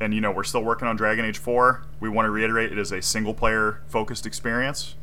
and 0.00 0.14
you 0.14 0.20
know 0.20 0.30
we're 0.30 0.44
still 0.44 0.62
working 0.62 0.88
on 0.88 0.96
Dragon 0.96 1.24
Age 1.24 1.38
Four. 1.38 1.82
We 2.00 2.08
want 2.08 2.26
to 2.26 2.30
reiterate 2.30 2.72
it 2.72 2.78
is 2.78 2.92
a 2.92 3.02
single 3.02 3.34
player 3.34 3.80
focused 3.88 4.26
experience. 4.26 4.94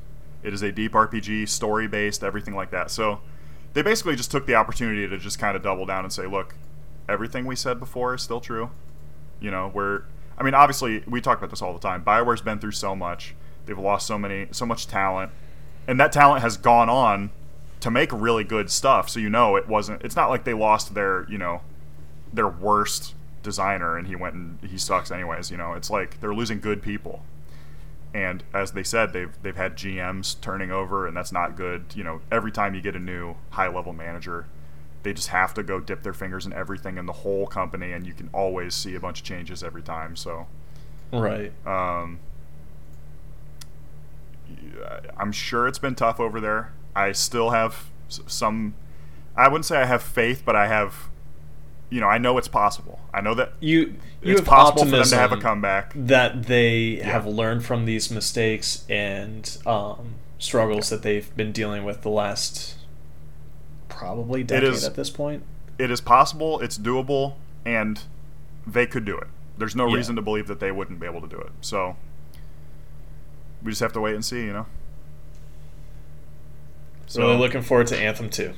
It 0.43 0.53
is 0.53 0.61
a 0.61 0.71
deep 0.71 0.93
RPG, 0.93 1.49
story 1.49 1.87
based, 1.87 2.23
everything 2.23 2.55
like 2.55 2.71
that. 2.71 2.91
So 2.91 3.21
they 3.73 3.81
basically 3.81 4.15
just 4.15 4.31
took 4.31 4.45
the 4.45 4.55
opportunity 4.55 5.07
to 5.07 5.17
just 5.17 5.39
kind 5.39 5.57
of 5.57 5.63
double 5.63 5.85
down 5.85 6.05
and 6.05 6.13
say, 6.13 6.27
look, 6.27 6.55
everything 7.09 7.45
we 7.45 7.55
said 7.55 7.79
before 7.79 8.13
is 8.13 8.21
still 8.21 8.39
true. 8.39 8.69
You 9.39 9.51
know, 9.51 9.71
we're 9.73 10.03
I 10.37 10.43
mean, 10.43 10.53
obviously 10.53 11.03
we 11.07 11.21
talk 11.21 11.37
about 11.37 11.49
this 11.49 11.61
all 11.61 11.73
the 11.73 11.79
time. 11.79 12.03
Bioware's 12.03 12.41
been 12.41 12.59
through 12.59 12.71
so 12.71 12.95
much. 12.95 13.35
They've 13.65 13.77
lost 13.77 14.07
so 14.07 14.17
many 14.17 14.47
so 14.51 14.65
much 14.65 14.87
talent. 14.87 15.31
And 15.87 15.99
that 15.99 16.11
talent 16.11 16.41
has 16.41 16.57
gone 16.57 16.89
on 16.89 17.31
to 17.81 17.91
make 17.91 18.11
really 18.11 18.43
good 18.43 18.71
stuff. 18.71 19.09
So 19.09 19.19
you 19.19 19.29
know 19.29 19.55
it 19.55 19.67
wasn't 19.67 20.03
it's 20.03 20.15
not 20.15 20.29
like 20.29 20.43
they 20.43 20.53
lost 20.53 20.93
their, 20.93 21.25
you 21.29 21.37
know, 21.37 21.61
their 22.33 22.47
worst 22.47 23.13
designer 23.45 23.97
and 23.97 24.07
he 24.07 24.15
went 24.15 24.35
and 24.35 24.59
he 24.69 24.77
sucks 24.77 25.11
anyways, 25.11 25.49
you 25.49 25.57
know. 25.57 25.73
It's 25.73 25.89
like 25.89 26.19
they're 26.19 26.33
losing 26.33 26.59
good 26.59 26.81
people. 26.81 27.23
And 28.13 28.43
as 28.53 28.71
they 28.71 28.83
said, 28.83 29.13
they've 29.13 29.31
they've 29.41 29.55
had 29.55 29.77
GMs 29.77 30.39
turning 30.41 30.71
over 30.71 31.07
and 31.07 31.15
that's 31.15 31.31
not 31.31 31.55
good. 31.55 31.85
You 31.95 32.03
know, 32.03 32.21
every 32.31 32.51
time 32.51 32.75
you 32.75 32.81
get 32.81 32.95
a 32.95 32.99
new 32.99 33.35
high 33.51 33.67
level 33.67 33.93
manager, 33.93 34.47
they 35.03 35.13
just 35.13 35.29
have 35.29 35.53
to 35.53 35.63
go 35.63 35.79
dip 35.79 36.03
their 36.03 36.13
fingers 36.13 36.45
in 36.45 36.53
everything 36.53 36.97
in 36.97 37.05
the 37.05 37.13
whole 37.13 37.47
company 37.47 37.93
and 37.93 38.05
you 38.05 38.13
can 38.13 38.29
always 38.33 38.73
see 38.73 38.95
a 38.95 38.99
bunch 38.99 39.19
of 39.19 39.25
changes 39.25 39.63
every 39.63 39.83
time. 39.83 40.15
So 40.15 40.47
right. 41.13 41.51
um, 41.65 42.19
I'm 45.17 45.31
sure 45.31 45.67
it's 45.67 45.79
been 45.79 45.95
tough 45.95 46.19
over 46.19 46.39
there. 46.39 46.73
I 46.95 47.11
still 47.11 47.51
have 47.51 47.89
some. 48.07 48.75
I 49.35 49.47
wouldn't 49.47 49.65
say 49.65 49.77
I 49.77 49.85
have 49.85 50.01
faith, 50.01 50.43
but 50.45 50.55
I 50.55 50.67
have. 50.67 51.09
You 51.95 52.01
know, 52.01 52.07
I 52.09 52.17
know 52.17 52.37
it's 52.37 52.49
possible. 52.49 52.99
I 53.13 53.21
know 53.21 53.33
that 53.35 53.53
You 53.61 53.95
you 54.21 54.33
it's 54.33 54.41
possible 54.41 54.83
for 54.83 54.97
them 54.97 55.05
to 55.05 55.15
have 55.15 55.31
a 55.31 55.37
comeback. 55.37 55.93
that 55.95 56.43
they 56.43 56.97
have 56.97 57.25
learned 57.25 57.63
from 57.63 57.85
these 57.85 58.11
mistakes 58.11 58.83
and 58.89 59.57
um, 59.65 60.15
struggles 60.37 60.89
that 60.89 61.03
they've 61.03 61.33
been 61.37 61.53
dealing 61.53 61.85
with 61.85 62.01
the 62.01 62.09
last 62.09 62.75
probably 63.87 64.43
decade 64.43 64.67
is- 64.73 64.83
at 64.83 64.95
this 64.95 65.09
point. 65.09 65.43
It 65.79 65.89
is 65.89 66.01
possible. 66.01 66.59
It's 66.59 66.77
doable, 66.77 67.35
and 67.65 68.01
they 68.67 68.85
could 68.85 69.05
do 69.05 69.17
it. 69.17 69.27
There's 69.57 69.73
no 69.75 69.87
Yeah. 69.87 69.95
reason 69.95 70.17
to 70.17 70.21
believe 70.21 70.47
that 70.47 70.59
they 70.59 70.71
wouldn't 70.73 70.99
be 70.99 71.05
able 71.05 71.21
to 71.21 71.27
do 71.29 71.37
it. 71.37 71.51
So 71.61 71.95
we 73.63 73.71
just 73.71 73.79
have 73.79 73.93
to 73.93 74.01
wait 74.01 74.15
and 74.15 74.25
see. 74.25 74.43
You 74.43 74.51
know. 74.51 74.65
So 77.07 77.21
really 77.21 77.37
looking 77.37 77.61
forward 77.61 77.87
to 77.87 77.97
Anthem 77.97 78.29
2. 78.29 78.53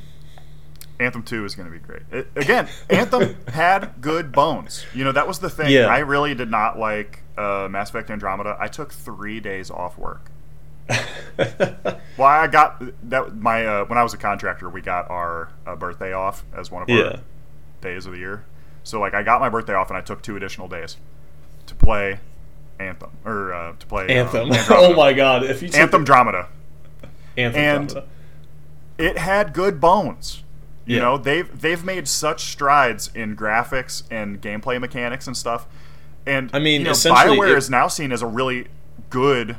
Anthem 1.00 1.22
2 1.24 1.46
is 1.46 1.54
going 1.56 1.68
to 1.68 1.72
be 1.72 1.80
great. 1.80 2.02
It, 2.12 2.28
again, 2.36 2.68
Anthem 2.90 3.36
had 3.50 3.94
good 4.02 4.32
bones. 4.32 4.86
You 4.94 5.04
know, 5.04 5.12
that 5.12 5.28
was 5.28 5.40
the 5.40 5.50
thing. 5.50 5.72
Yeah. 5.72 5.86
I 5.88 6.00
really 6.00 6.34
did 6.34 6.50
not 6.50 6.80
like 6.80 7.22
uh, 7.38 7.68
Mass 7.70 7.90
Effect 7.90 8.10
Andromeda. 8.10 8.58
I 8.60 8.68
took 8.68 8.92
three 8.94 9.40
days 9.40 9.70
off 9.70 9.98
work. 9.98 10.32
Well, 12.18 12.28
I 12.28 12.48
got 12.48 12.82
that 13.12 13.36
my 13.36 13.64
uh, 13.64 13.86
when 13.86 14.00
I 14.00 14.02
was 14.04 14.16
a 14.16 14.18
contractor, 14.18 14.70
we 14.70 14.82
got 14.82 15.08
our 15.12 15.50
uh, 15.68 15.76
birthday 15.76 16.14
off 16.14 16.44
as 16.56 16.72
one 16.72 16.82
of 16.82 16.90
Yeah. 16.90 16.96
our 17.04 17.20
days 17.82 18.08
of 18.08 18.14
the 18.14 18.18
year. 18.18 18.44
So 18.84 19.00
like 19.00 19.14
I 19.14 19.22
got 19.22 19.40
my 19.40 19.50
birthday 19.50 19.76
off 19.76 19.90
and 19.92 19.98
I 19.98 20.02
took 20.02 20.24
two 20.24 20.36
additional 20.36 20.68
days 20.68 20.98
to 21.68 21.76
play 21.76 22.20
Anthem 22.80 23.12
or 23.24 23.54
uh, 23.54 23.74
to 23.78 23.86
play 23.86 24.08
Anthem. 24.10 24.52
Uh, 24.52 24.66
oh 24.72 24.96
my 24.96 25.14
god! 25.14 25.44
If 25.44 25.62
you 25.62 25.68
took 25.70 25.80
Anthem 25.80 26.06
Dramata. 26.06 26.48
Anthem 27.38 27.62
and- 27.62 27.90
Dramata. 27.90 28.06
It 28.98 29.18
had 29.20 29.54
good 29.54 29.80
bones. 29.80 30.42
You 30.88 30.96
Yeah. 30.98 31.02
know, 31.04 31.18
they've 31.18 31.62
they've 31.62 31.84
made 31.84 32.08
such 32.08 32.46
strides 32.46 33.12
in 33.14 33.36
graphics 33.36 34.04
and 34.10 34.42
gameplay 34.42 34.80
mechanics 34.80 35.28
and 35.28 35.36
stuff. 35.38 35.68
And 36.26 36.50
I 36.54 36.60
mean, 36.60 36.82
you 36.82 36.88
know, 36.88 36.92
BioWare 36.94 37.52
it- 37.52 37.58
is 37.58 37.70
now 37.70 37.88
seen 37.90 38.12
as 38.12 38.22
a 38.22 38.26
really 38.28 38.68
good, 39.10 39.58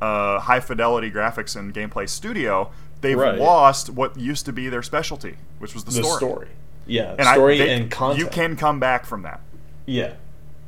uh, 0.00 0.38
high 0.40 0.60
fidelity 0.60 1.10
graphics 1.10 1.56
and 1.56 1.74
gameplay 1.74 2.08
studio. 2.08 2.70
They've 3.00 3.18
Right. 3.18 3.38
lost 3.38 3.90
what 3.90 4.16
used 4.16 4.46
to 4.46 4.52
be 4.52 4.68
their 4.68 4.82
specialty, 4.82 5.36
which 5.58 5.74
was 5.74 5.84
the, 5.84 5.90
the 5.90 6.02
story. 6.04 6.16
story. 6.18 6.48
Yeah, 6.86 7.14
And 7.18 7.28
I- 7.28 7.34
story 7.34 7.58
they- 7.58 7.70
and 7.74 7.90
content. 7.90 8.20
You 8.20 8.26
can 8.30 8.56
come 8.56 8.78
back 8.80 9.04
from 9.06 9.22
that. 9.22 9.40
Yeah. 9.86 10.12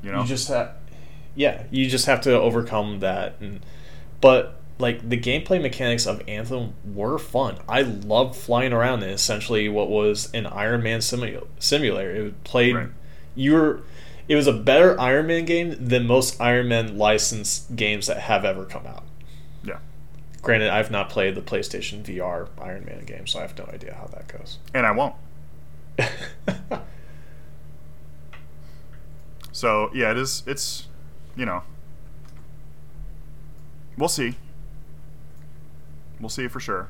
You 0.02 0.10
know, 0.12 0.22
You 0.22 0.26
just 0.28 0.48
have, 0.48 0.70
yeah, 1.36 1.62
you 1.70 1.88
just 1.88 2.06
have 2.06 2.20
to 2.22 2.32
overcome 2.38 2.98
that. 3.00 3.34
And 3.40 3.60
but 4.20 4.56
like 4.82 5.08
the 5.08 5.16
gameplay 5.18 5.62
mechanics 5.62 6.06
of 6.06 6.20
Anthem 6.28 6.74
were 6.84 7.18
fun. 7.18 7.56
I 7.68 7.80
loved 7.82 8.36
flying 8.36 8.72
around 8.74 9.02
in 9.02 9.08
essentially 9.08 9.68
what 9.70 9.88
was 9.88 10.30
an 10.34 10.44
Iron 10.46 10.82
Man 10.82 10.98
simu- 11.00 11.46
simulator. 11.58 12.10
It 12.26 12.44
played 12.44 12.74
Right. 12.74 12.88
you 13.34 13.54
were. 13.54 13.80
It 14.28 14.36
was 14.36 14.46
a 14.46 14.52
better 14.52 14.98
Iron 15.00 15.26
Man 15.26 15.44
game 15.46 15.74
than 15.78 16.06
most 16.06 16.40
Iron 16.40 16.68
Man 16.68 16.98
licensed 16.98 17.74
games 17.76 18.06
that 18.08 18.18
have 18.18 18.44
ever 18.44 18.64
come 18.64 18.86
out. 18.86 19.04
yeah. 19.64 19.78
Granted, 20.42 20.70
I've 20.70 20.90
not 20.90 21.08
played 21.08 21.34
the 21.34 21.40
PlayStation 21.40 22.02
VR 22.02 22.48
Iron 22.60 22.84
Man 22.84 23.04
game, 23.04 23.26
so 23.26 23.38
I 23.38 23.42
have 23.42 23.56
no 23.56 23.64
idea 23.72 23.94
how 23.94 24.06
that 24.08 24.28
goes. 24.28 24.58
And 24.74 24.84
I 24.86 24.90
won't. 24.92 25.14
So 29.52 29.90
yeah, 29.94 30.10
it 30.10 30.16
is. 30.16 30.42
It's 30.46 30.88
you 31.36 31.44
know, 31.46 31.62
we'll 33.96 34.08
see. 34.08 34.36
We'll 36.22 36.28
see 36.30 36.48
for 36.48 36.60
sure, 36.60 36.88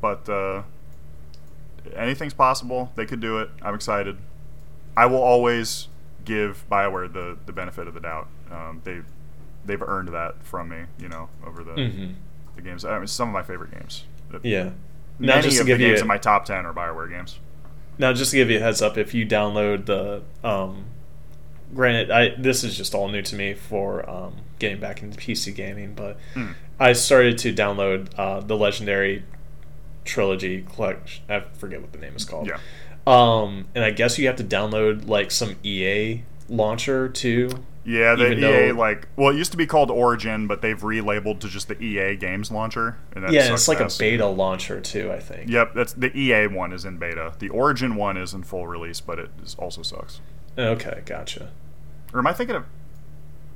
but 0.00 0.28
uh, 0.28 0.62
anything's 1.96 2.34
possible. 2.34 2.92
They 2.94 3.06
could 3.06 3.20
do 3.20 3.38
it. 3.38 3.50
I'm 3.62 3.74
excited. 3.74 4.18
I 4.96 5.06
will 5.06 5.22
always 5.22 5.88
give 6.24 6.64
Bioware 6.70 7.12
the 7.12 7.38
the 7.46 7.52
benefit 7.52 7.88
of 7.88 7.94
the 7.94 8.00
doubt. 8.00 8.28
Um, 8.50 8.82
they 8.84 9.00
they've 9.64 9.82
earned 9.82 10.08
that 10.10 10.42
from 10.44 10.68
me. 10.68 10.82
You 11.00 11.08
know, 11.08 11.28
over 11.46 11.64
the 11.64 11.72
hmm 11.90 12.12
the 12.56 12.62
games. 12.62 12.84
I 12.84 12.98
mean, 12.98 13.06
some 13.06 13.28
of 13.28 13.32
my 13.32 13.42
favorite 13.42 13.70
games. 13.70 14.04
Yeah. 14.42 14.64
Now, 15.20 15.36
Many 15.36 15.42
just 15.42 15.56
to 15.56 15.60
of 15.62 15.66
the 15.66 15.72
give 15.72 15.80
you 15.80 15.86
games 15.88 16.00
a- 16.00 16.02
in 16.02 16.08
my 16.08 16.18
top 16.18 16.44
ten 16.44 16.66
are 16.66 16.72
Bioware 16.74 17.08
games. 17.08 17.38
Now, 17.98 18.12
just 18.12 18.32
to 18.32 18.36
give 18.36 18.50
you 18.50 18.58
a 18.58 18.60
heads 18.60 18.82
up, 18.82 18.96
if 18.98 19.14
you 19.14 19.26
download 19.26 19.86
the, 19.86 20.22
um, 20.46 20.84
granted, 21.74 22.10
I 22.10 22.30
this 22.38 22.64
is 22.64 22.76
just 22.76 22.94
all 22.94 23.08
new 23.08 23.22
to 23.22 23.34
me 23.36 23.54
for 23.54 24.08
um, 24.08 24.36
getting 24.58 24.80
back 24.80 25.02
into 25.02 25.18
PC 25.18 25.54
gaming, 25.54 25.94
but 25.94 26.18
Hmm. 26.34 26.52
I 26.80 26.92
started 26.92 27.38
to 27.38 27.52
download 27.52 28.08
uh, 28.16 28.40
the 28.40 28.56
Legendary 28.56 29.24
Trilogy 30.04 30.62
collection. 30.62 31.24
I 31.28 31.40
forget 31.54 31.80
what 31.80 31.92
the 31.92 31.98
name 31.98 32.14
is 32.16 32.24
called. 32.24 32.46
Yeah. 32.48 32.58
Um, 33.06 33.66
and 33.74 33.84
I 33.84 33.90
guess 33.90 34.18
you 34.18 34.26
have 34.26 34.36
to 34.36 34.44
download 34.44 35.08
like 35.08 35.30
some 35.30 35.56
EA 35.62 36.22
launcher 36.48 37.08
too. 37.08 37.50
Yeah, 37.84 38.14
the 38.16 38.32
EA 38.36 38.40
though- 38.68 38.74
like 38.74 39.08
well, 39.16 39.30
it 39.30 39.36
used 39.38 39.50
to 39.52 39.56
be 39.56 39.66
called 39.66 39.90
Origin, 39.90 40.46
but 40.46 40.60
they've 40.60 40.78
relabeled 40.78 41.40
to 41.40 41.48
just 41.48 41.68
the 41.68 41.82
EA 41.82 42.16
Games 42.16 42.50
Launcher. 42.50 42.98
And 43.14 43.32
yeah, 43.32 43.52
it's 43.52 43.66
like 43.66 43.80
ass. 43.80 43.96
a 43.96 43.98
beta 43.98 44.26
launcher 44.26 44.80
too. 44.80 45.10
I 45.10 45.20
think. 45.20 45.48
Yep, 45.50 45.72
that's 45.74 45.94
the 45.94 46.14
EA 46.16 46.48
one 46.48 46.72
is 46.72 46.84
in 46.84 46.98
beta. 46.98 47.32
The 47.38 47.48
Origin 47.48 47.96
one 47.96 48.16
is 48.18 48.34
in 48.34 48.42
full 48.42 48.66
release, 48.66 49.00
but 49.00 49.18
it 49.18 49.30
is 49.42 49.54
also 49.58 49.82
sucks. 49.82 50.20
Okay, 50.58 51.02
gotcha. 51.06 51.50
Or 52.12 52.18
am 52.18 52.26
I 52.26 52.32
thinking 52.32 52.56
of? 52.56 52.64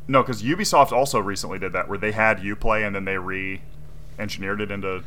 No, 0.09 0.23
because 0.23 0.43
Ubisoft 0.43 0.93
also 0.93 1.19
recently 1.20 1.59
did 1.59 1.73
that, 1.73 1.89
where 1.89 1.99
they 1.99 2.12
had 2.12 2.39
UPlay 2.39 2.87
and 2.87 2.95
then 2.95 3.05
they 3.05 3.19
re-engineered 3.19 4.61
it 4.61 4.70
into 4.70 5.03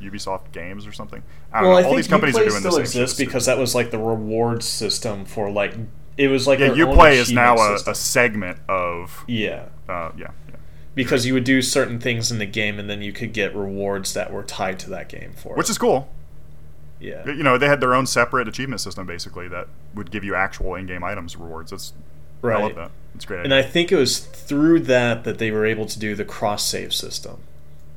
Ubisoft 0.00 0.52
games 0.52 0.86
or 0.86 0.92
something. 0.92 1.22
I 1.52 1.60
don't 1.60 1.70
well, 1.70 1.80
know. 1.80 1.86
I 1.86 1.90
All 1.90 1.96
these 1.96 2.08
companies 2.08 2.36
Uplay 2.36 2.46
are 2.46 2.48
doing 2.50 2.60
still 2.60 2.72
shit. 2.72 2.80
exists 2.80 3.18
because 3.18 3.46
that 3.46 3.58
was 3.58 3.74
like 3.74 3.90
the 3.90 3.98
reward 3.98 4.62
system 4.62 5.24
for 5.24 5.50
like 5.50 5.74
it 6.16 6.28
was 6.28 6.46
like 6.46 6.58
yeah, 6.58 6.68
UPlay 6.68 7.12
is 7.12 7.30
now 7.32 7.56
a, 7.56 7.74
a 7.86 7.94
segment 7.94 8.58
of 8.68 9.24
yeah 9.26 9.66
uh, 9.88 10.10
yeah, 10.16 10.30
yeah. 10.48 10.56
because 10.94 11.26
you 11.26 11.34
would 11.34 11.44
do 11.44 11.62
certain 11.62 12.00
things 12.00 12.30
in 12.30 12.38
the 12.38 12.46
game 12.46 12.78
and 12.78 12.88
then 12.88 13.02
you 13.02 13.12
could 13.12 13.32
get 13.32 13.54
rewards 13.54 14.14
that 14.14 14.32
were 14.32 14.42
tied 14.42 14.78
to 14.80 14.90
that 14.90 15.08
game 15.08 15.32
for 15.32 15.54
which 15.54 15.68
it. 15.68 15.70
is 15.70 15.78
cool. 15.78 16.08
Yeah 17.00 17.26
You 17.26 17.42
know, 17.42 17.58
they 17.58 17.66
had 17.66 17.80
their 17.80 17.94
own 17.94 18.06
separate 18.06 18.48
achievement 18.48 18.80
system 18.80 19.06
basically 19.06 19.48
that 19.48 19.68
would 19.94 20.10
give 20.10 20.24
you 20.24 20.34
actual 20.34 20.74
in-game 20.74 21.02
items 21.02 21.36
rewards. 21.36 21.70
That's 21.70 21.92
right. 22.42 22.58
I 22.58 22.62
love 22.62 22.76
that. 22.76 22.90
It's 23.14 23.24
a 23.24 23.28
great. 23.28 23.44
and 23.44 23.52
idea. 23.52 23.68
I 23.68 23.70
think 23.70 23.92
it 23.92 23.96
was 23.96 24.18
through 24.18 24.80
that 24.80 25.24
that 25.24 25.38
they 25.38 25.50
were 25.50 25.66
able 25.66 25.86
to 25.86 25.98
do 25.98 26.14
the 26.14 26.24
cross 26.24 26.64
save 26.64 26.94
system 26.94 27.38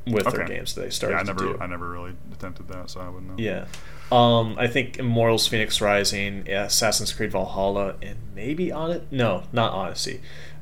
with 0.05 0.29
their 0.31 0.45
games 0.45 0.73
that 0.73 0.81
they 0.81 0.89
started 0.89 1.15
yeah, 1.15 1.21
I 1.21 1.23
never, 1.23 1.63
I 1.63 1.65
never 1.67 1.89
really 1.89 2.13
attempted 2.33 2.67
that, 2.67 2.89
so 2.89 2.99
I 2.99 3.07
wouldn't 3.07 3.29
know. 3.29 3.35
yeah 3.37 3.67
um, 4.13 4.55
I 4.59 4.67
think 4.67 4.99
Immortals 4.99 5.49
Fenyx 5.49 5.81
Rising, 5.81 6.47
Assassin's 6.47 7.11
Creed 7.11 7.31
Valhalla, 7.31 7.95
and 7.99 8.17
maybe 8.35 8.71
on 8.71 8.91
it. 8.91 9.07
No, 9.09 9.43
not 9.51 9.73
Odyssey. 9.73 10.21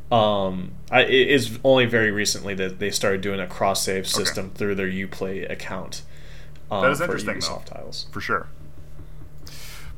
Um, 0.09 0.73
I, 0.89 1.01
it 1.01 1.29
is 1.29 1.59
only 1.63 1.85
very 1.85 2.11
recently 2.11 2.53
that 2.55 2.79
they 2.79 2.91
started 2.91 3.19
doing 3.19 3.41
a 3.41 3.47
cross 3.47 3.83
save 3.83 4.07
system 4.07 4.51
through 4.51 4.75
their 4.75 4.89
UPlay 4.89 5.49
account. 5.49 6.03
Um, 6.71 6.81
That 6.83 6.91
is 6.91 7.01
interesting, 7.01 7.35
Ubisoft 7.35 7.65
though. 7.67 7.75
titles. 7.75 8.07
for 8.11 8.21
sure. 8.21 8.47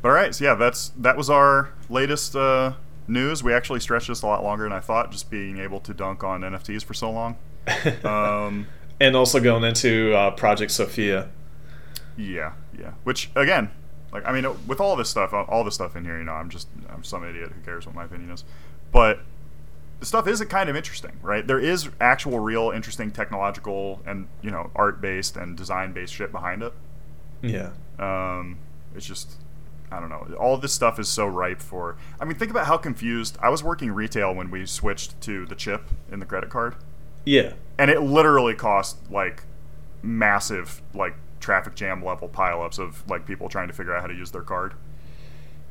But 0.02 0.10
all 0.10 0.16
right, 0.16 0.36
so 0.36 0.44
yeah, 0.44 0.56
that's 0.56 0.90
that 0.98 1.16
was 1.16 1.30
our 1.30 1.70
latest 1.90 2.36
uh, 2.36 2.74
news. 3.08 3.41
We 3.44 3.54
actually 3.54 3.80
stretched 3.80 4.08
this 4.10 4.22
a 4.22 4.28
lot 4.28 4.44
longer 4.44 4.64
than 4.66 4.74
I 4.74 4.80
thought, 4.82 5.12
just 5.12 5.30
being 5.30 5.60
able 5.60 5.80
to 5.82 5.94
dunk 5.94 6.24
on 6.24 6.41
NFTs 6.41 6.84
for 6.84 6.94
so 6.94 7.10
long. 7.12 7.38
Um, 8.04 8.68
and 9.00 9.16
also 9.16 9.40
going 9.40 9.64
into 9.64 10.14
uh, 10.14 10.32
Project 10.32 10.72
Sophia. 10.72 11.30
yeah, 12.18 12.54
yeah. 12.78 12.91
Which 13.04 13.32
again, 13.36 13.72
like 14.12 14.28
I 14.28 14.32
mean, 14.34 14.45
with 14.68 14.80
all 14.82 14.95
this 14.95 15.10
stuff, 15.10 15.34
all 15.34 15.64
this 15.64 15.76
stuff 15.76 15.95
in 15.95 16.04
here, 16.06 16.18
you 16.18 16.24
know, 16.26 16.34
I'm 16.34 16.50
just 16.50 16.68
I'm 16.90 17.04
some 17.04 17.24
idiot 17.24 17.52
who 17.56 17.62
cares 17.62 17.86
what 17.86 17.95
my 17.95 18.04
opinion 18.06 18.32
is, 18.32 18.44
but 18.91 19.20
the 20.03 20.07
stuff 20.07 20.27
is 20.27 20.41
kind 20.49 20.69
of 20.69 20.75
interesting, 20.75 21.13
right? 21.21 21.47
There 21.47 21.61
is 21.61 21.88
actual, 22.01 22.39
real, 22.39 22.71
interesting 22.71 23.09
technological 23.09 24.01
and 24.05 24.27
you 24.41 24.51
know 24.51 24.69
art 24.75 24.99
based 24.99 25.38
and 25.38 25.55
design 25.55 25.93
based 25.93 26.13
shit 26.13 26.30
behind 26.30 26.61
it. 26.61 26.73
Yeah. 27.41 27.69
Um, 27.97 28.57
it's 28.93 29.05
just, 29.05 29.38
I 29.89 30.01
don't 30.01 30.09
know. 30.09 30.35
All 30.38 30.57
this 30.57 30.73
stuff 30.73 30.99
is 30.99 31.07
so 31.07 31.25
ripe 31.25 31.61
for. 31.61 31.95
I 32.19 32.25
mean, 32.25 32.35
think 32.38 32.51
about 32.51 32.67
how 32.67 32.75
confused. 32.75 33.38
I 33.41 33.47
was 33.47 33.63
working 33.63 33.93
retail 33.93 34.35
when 34.35 34.51
we 34.51 34.65
switched 34.65 35.21
to 35.21 35.45
the 35.45 35.55
chip 35.55 35.84
in 36.11 36.19
the 36.19 36.25
credit 36.25 36.49
card, 36.49 36.75
Yeah. 37.23 37.53
and 37.77 37.89
it 37.89 38.01
literally 38.01 38.55
cost 38.55 39.09
like 39.09 39.43
massive, 40.01 40.81
like 40.93 41.15
traffic 41.39 41.75
jam 41.75 42.03
level 42.03 42.27
pileups 42.27 42.77
of 42.77 43.09
like 43.09 43.25
people 43.25 43.47
trying 43.47 43.69
to 43.69 43.73
figure 43.73 43.95
out 43.95 44.01
how 44.01 44.07
to 44.07 44.13
use 44.13 44.31
their 44.31 44.41
card. 44.41 44.73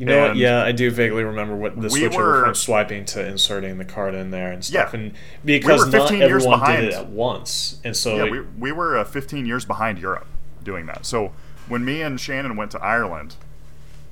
You 0.03 0.07
know 0.07 0.29
what? 0.29 0.37
Yeah, 0.37 0.65
I 0.65 0.73
do 0.73 0.91
vaguely 0.91 1.23
remember 1.23 1.55
what 1.55 1.77
the 1.81 1.83
we 1.89 2.01
switch 2.01 2.16
were- 2.16 2.43
from 2.45 2.55
swiping 2.57 3.05
to 3.05 3.24
inserting 3.24 3.79
the 3.79 3.85
card 3.85 4.15
in 4.15 4.33
there 4.33 4.51
and 4.51 4.65
stuff. 4.65 4.93
Yeah. 4.93 4.99
And 5.01 5.12
because 5.45 5.85
were 5.87 5.97
not 5.97 6.11
years 6.11 6.23
everyone 6.43 6.59
behind. 6.59 6.81
did 6.83 6.89
it 6.93 6.95
at 6.97 7.07
once, 7.09 7.81
and 7.85 7.97
so 7.97 8.16
yeah, 8.16 8.29
we, 8.29 8.41
we 8.59 8.73
were 8.73 8.99
uh, 8.99 9.05
15 9.05 9.47
years 9.47 9.65
behind 9.65 10.01
Europe 10.01 10.27
doing 10.65 10.87
that. 10.87 11.07
So 11.07 11.31
when 11.69 11.85
me 11.85 12.03
and 12.03 12.19
Shannon 12.20 12.57
went 12.57 12.73
to 12.73 12.81
Ireland, 12.83 13.37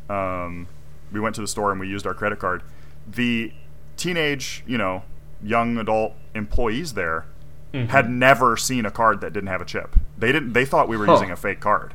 um, 0.09 0.69
we 1.11 1.19
went 1.19 1.35
to 1.35 1.41
the 1.41 1.49
store 1.49 1.73
and 1.73 1.81
we 1.81 1.89
used 1.89 2.07
our 2.07 2.15
credit 2.15 2.39
card. 2.39 2.63
The 3.11 3.53
teenage, 3.97 4.63
you 4.69 4.79
know, 4.79 5.03
young 5.43 5.77
adult 5.77 6.13
employees 6.37 6.95
there 6.95 7.25
Mhm. 7.75 7.89
had 7.89 8.09
never 8.09 8.57
seen 8.57 8.87
a 8.87 8.91
card 8.93 9.21
that 9.23 9.33
didn't 9.33 9.49
have 9.49 9.61
a 9.61 9.65
chip. 9.65 9.97
They 10.17 10.31
didn't. 10.31 10.53
They 10.53 10.65
thought 10.65 10.89
we 10.89 10.97
were 10.97 11.07
Huh. 11.07 11.15
using 11.15 11.31
a 11.33 11.37
fake 11.37 11.59
card. 11.61 11.95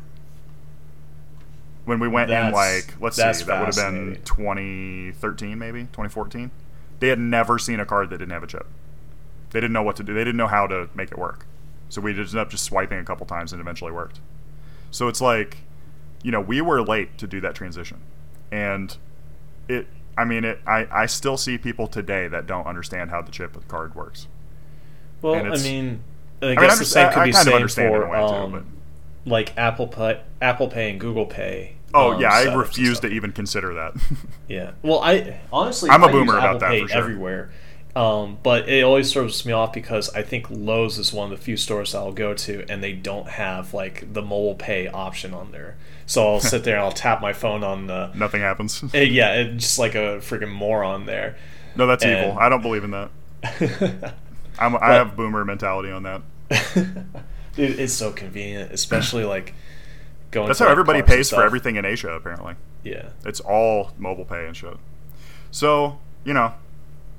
When 1.86 1.99
we 1.99 2.07
went 2.07 2.32
in, 2.32 2.52
like, 2.53 2.95
let's 2.99 3.16
see, 3.16 3.22
that 3.45 3.60
would 3.60 3.76
have 3.76 3.94
been 3.94 4.22
2013, 4.26 5.57
maybe 5.57 5.82
2014. 5.82 6.52
They 6.99 7.10
had 7.10 7.20
never 7.20 7.60
seen 7.60 7.80
a 7.80 7.86
card 7.86 8.10
that 8.10 8.18
didn't 8.18 8.32
have 8.34 8.44
a 8.44 8.48
chip. 8.48 8.66
They 9.52 9.60
didn't 9.62 9.74
know 9.74 9.84
what 9.84 9.95
to 9.98 10.03
do. 10.03 10.14
They 10.14 10.22
didn't 10.22 10.38
know 10.38 10.48
how 10.48 10.68
to 10.68 10.90
make 10.95 11.12
it 11.12 11.18
work. 11.18 11.45
So 11.90 12.02
we 12.02 12.12
ended 12.12 12.36
up 12.36 12.49
just 12.49 12.64
swiping 12.64 12.98
a 12.98 13.03
couple 13.03 13.26
times 13.26 13.53
and 13.53 13.62
eventually 13.62 13.91
worked. 13.91 14.20
So 14.91 15.07
it's 15.07 15.22
like, 15.22 15.57
you 16.24 16.32
know, 16.32 16.41
we 16.41 16.60
were 16.62 16.82
late 16.82 17.18
to 17.20 17.28
do 17.28 17.40
that 17.41 17.53
transition. 17.53 17.99
And 18.52 18.98
it, 19.68 19.88
I 20.18 20.26
mean, 20.26 20.44
it, 20.44 20.62
I, 20.66 20.88
I 20.91 21.06
still 21.06 21.38
see 21.38 21.57
people 21.57 21.88
today 21.88 22.28
that 22.28 22.48
don't 22.48 22.66
understand 22.66 23.12
how 23.12 23.22
the 23.22 23.32
chip 23.32 23.56
card 23.68 23.94
works. 23.95 24.28
well, 25.22 25.36
I 25.36 25.57
mean, 25.57 26.02
I 26.41 26.45
mean, 26.48 26.56
guess 26.56 26.72
I'm 26.74 26.80
the 26.80 26.86
same 26.86 27.10
could 27.12 27.20
I 27.20 27.26
be 27.26 27.32
kind 27.32 27.48
of 27.48 27.52
same 27.52 27.56
understand 27.56 27.95
in 27.95 28.02
a 28.02 28.06
for 28.06 28.10
way, 28.12 28.18
too, 28.18 28.24
um, 28.24 28.52
but- 28.52 28.64
like 29.28 29.57
Apple 29.57 29.88
Pay, 29.88 30.22
Apple 30.41 30.68
Pay 30.68 30.91
and 30.91 30.99
Google 30.99 31.26
Pay. 31.26 31.74
Oh, 31.94 32.14
um, 32.14 32.22
yeah, 32.22 32.30
I 32.34 32.53
refuse 32.53 32.99
to 33.02 33.07
even 33.07 33.32
consider 33.32 33.74
that. 33.76 33.94
Yeah. 34.48 34.72
Well, 34.84 34.99
I 35.02 35.40
honestly 35.52 35.90
I'm 35.90 36.03
a 36.03 36.07
I 36.07 36.12
boomer 36.12 36.38
about 36.38 36.60
that, 36.60 36.80
for 36.82 36.88
sure. 36.88 36.98
everywhere. 36.98 37.52
Um, 37.95 38.38
but 38.44 38.68
it 38.70 38.84
always 38.84 39.12
throws 39.14 39.44
me 39.45 39.53
off 39.53 39.72
because 39.74 40.14
I 40.14 40.22
think 40.22 40.48
Lowe's 40.52 40.98
is 40.99 41.14
one 41.14 41.32
of 41.32 41.40
the 41.40 41.44
few 41.44 41.56
stores 41.57 41.95
I'll 41.95 42.12
go 42.12 42.34
to, 42.34 42.66
and 42.70 42.84
they 42.84 42.91
don't 42.94 43.28
have 43.30 43.74
like 43.74 44.12
the 44.14 44.22
mobile 44.22 44.53
pay 44.56 44.88
option 44.88 45.34
on 45.34 45.52
there. 45.52 45.78
So 46.06 46.28
I'll 46.28 46.40
sit 46.41 46.64
there 46.66 46.76
and 46.76 46.84
I'll 46.84 46.91
tap 46.91 47.22
my 47.22 47.32
phone 47.34 47.64
on 47.64 47.88
the. 47.88 48.12
Nothing 48.16 48.41
happens. 48.41 48.84
eh, 48.94 49.02
Yeah, 49.03 49.34
it's 49.34 49.64
just 49.64 49.80
like 49.80 49.95
a 49.95 50.20
freaking 50.20 50.52
moron 50.52 51.06
there. 51.06 51.38
No, 51.76 51.88
that's 51.88 52.03
And- 52.03 52.28
evil. 52.28 52.38
I 52.40 52.49
don't 52.49 52.62
believe 52.62 52.84
in 52.84 52.91
that. 52.91 53.10
I'm, 54.60 54.76
I 54.76 54.80
But- 54.80 54.91
have 54.91 55.16
boomer 55.16 55.44
mentality 55.45 55.90
on 55.91 56.03
that. 56.03 56.22
Dude, 57.56 57.80
it's 57.80 57.94
so 57.94 58.12
convenient, 58.12 58.72
especially 58.74 59.24
like 59.24 59.53
going. 60.36 60.48
That's 60.48 60.60
how 60.60 60.66
like, 60.66 60.74
everybody 60.74 61.02
pays 61.02 61.32
for 61.32 61.41
everything 61.41 61.78
in 61.78 61.86
Asia, 61.86 62.12
apparently. 62.12 62.56
Yeah. 62.84 63.10
It's 63.26 63.40
all 63.40 63.91
mobile 63.98 64.26
pay 64.26 64.45
and 64.45 64.56
shit. 64.56 64.78
So, 65.49 65.98
you 66.24 66.34
know, 66.34 66.53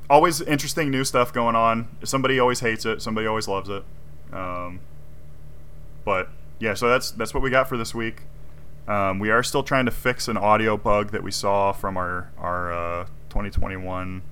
always 0.08 0.40
interesting 0.40 0.90
new 0.90 1.02
stuff 1.02 1.32
going 1.32 1.56
on. 1.56 1.88
Somebody 2.04 2.38
always 2.38 2.60
hates 2.60 2.86
it, 2.86 3.02
somebody 3.02 3.26
always 3.26 3.48
loves 3.48 3.68
it. 3.68 3.82
Um, 4.32 4.80
but 6.04 6.28
yeah, 6.60 6.74
so 6.74 6.88
that's 6.88 7.10
that's 7.10 7.34
what 7.34 7.42
we 7.42 7.50
got 7.50 7.68
for 7.68 7.76
this 7.76 7.94
week. 7.94 8.22
Um, 8.86 9.18
we 9.18 9.30
are 9.30 9.42
still 9.42 9.64
trying 9.64 9.86
to 9.86 9.90
fix 9.90 10.28
an 10.28 10.36
audio 10.36 10.76
bug 10.76 11.10
that 11.10 11.24
we 11.24 11.32
saw 11.32 11.72
from 11.72 11.96
our 11.96 12.30
our 12.38 12.72
uh, 12.72 13.06
2021 13.30 14.22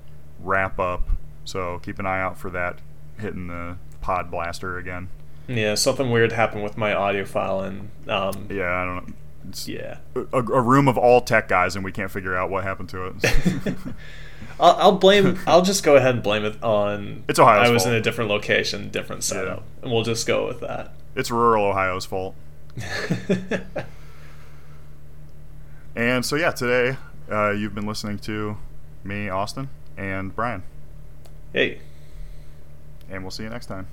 wrap 0.41 0.79
up. 0.79 1.09
So 1.45 1.81
keep 1.81 1.99
an 1.99 2.07
eye 2.07 2.21
out 2.21 2.39
for 2.39 2.51
that 2.51 2.79
hitting 3.19 3.49
the 3.49 3.79
pod 4.01 4.31
blaster 4.31 4.79
again. 4.79 5.09
Yeah, 5.47 5.75
something 5.75 6.11
weird 6.11 6.33
happened 6.33 6.63
with 6.63 6.77
my 6.77 6.95
audio 6.95 7.25
file, 7.25 7.61
and 7.61 7.91
um, 8.09 8.47
Yeah, 8.51 8.71
I 8.71 8.85
don't 8.85 9.09
know. 9.09 9.15
It's 9.49 9.69
yeah. 9.69 9.99
a, 10.15 10.39
a 10.39 10.61
room 10.61 10.89
of 10.89 10.97
all 10.97 11.21
tech 11.21 11.49
guys, 11.49 11.77
and 11.77 11.85
we 11.85 11.93
can't 11.93 12.11
figure 12.11 12.35
out 12.35 12.49
what 12.49 12.65
happened 12.65 12.89
to 12.91 13.07
it. 13.07 13.15
I'll, 14.61 14.77
I'll 14.77 14.93
blame. 14.99 15.39
I'll 15.47 15.63
just 15.63 15.83
go 15.85 15.97
ahead 15.97 16.15
and 16.15 16.23
blame 16.23 16.45
it 16.45 16.63
on. 16.63 17.25
It's 17.29 17.39
Ohio's 17.39 17.69
I 17.69 17.73
was 17.73 17.83
fault. 17.83 17.93
in 17.93 18.01
a 18.01 18.03
different 18.03 18.31
location, 18.31 18.89
different 18.89 19.23
setup, 19.23 19.65
and 19.83 19.93
we'll 19.93 20.03
just 20.05 20.27
go 20.27 20.47
with 20.47 20.61
that. 20.61 20.93
it's 21.15 21.31
rural 21.31 21.67
Ohio's 21.67 22.07
fault. 22.07 22.35
And 25.97 26.27
so, 26.27 26.35
yeah, 26.37 26.51
today 26.51 26.97
uh, 27.31 27.51
you've 27.51 27.75
been 27.75 27.87
listening 27.87 28.19
to 28.21 28.57
me, 29.05 29.29
Austin, 29.29 29.69
and 29.97 30.35
Brian. 30.35 30.63
hey. 31.53 31.81
And 33.09 33.23
we'll 33.23 33.31
see 33.31 33.43
you 33.45 33.49
next 33.51 33.67
time. 33.67 33.87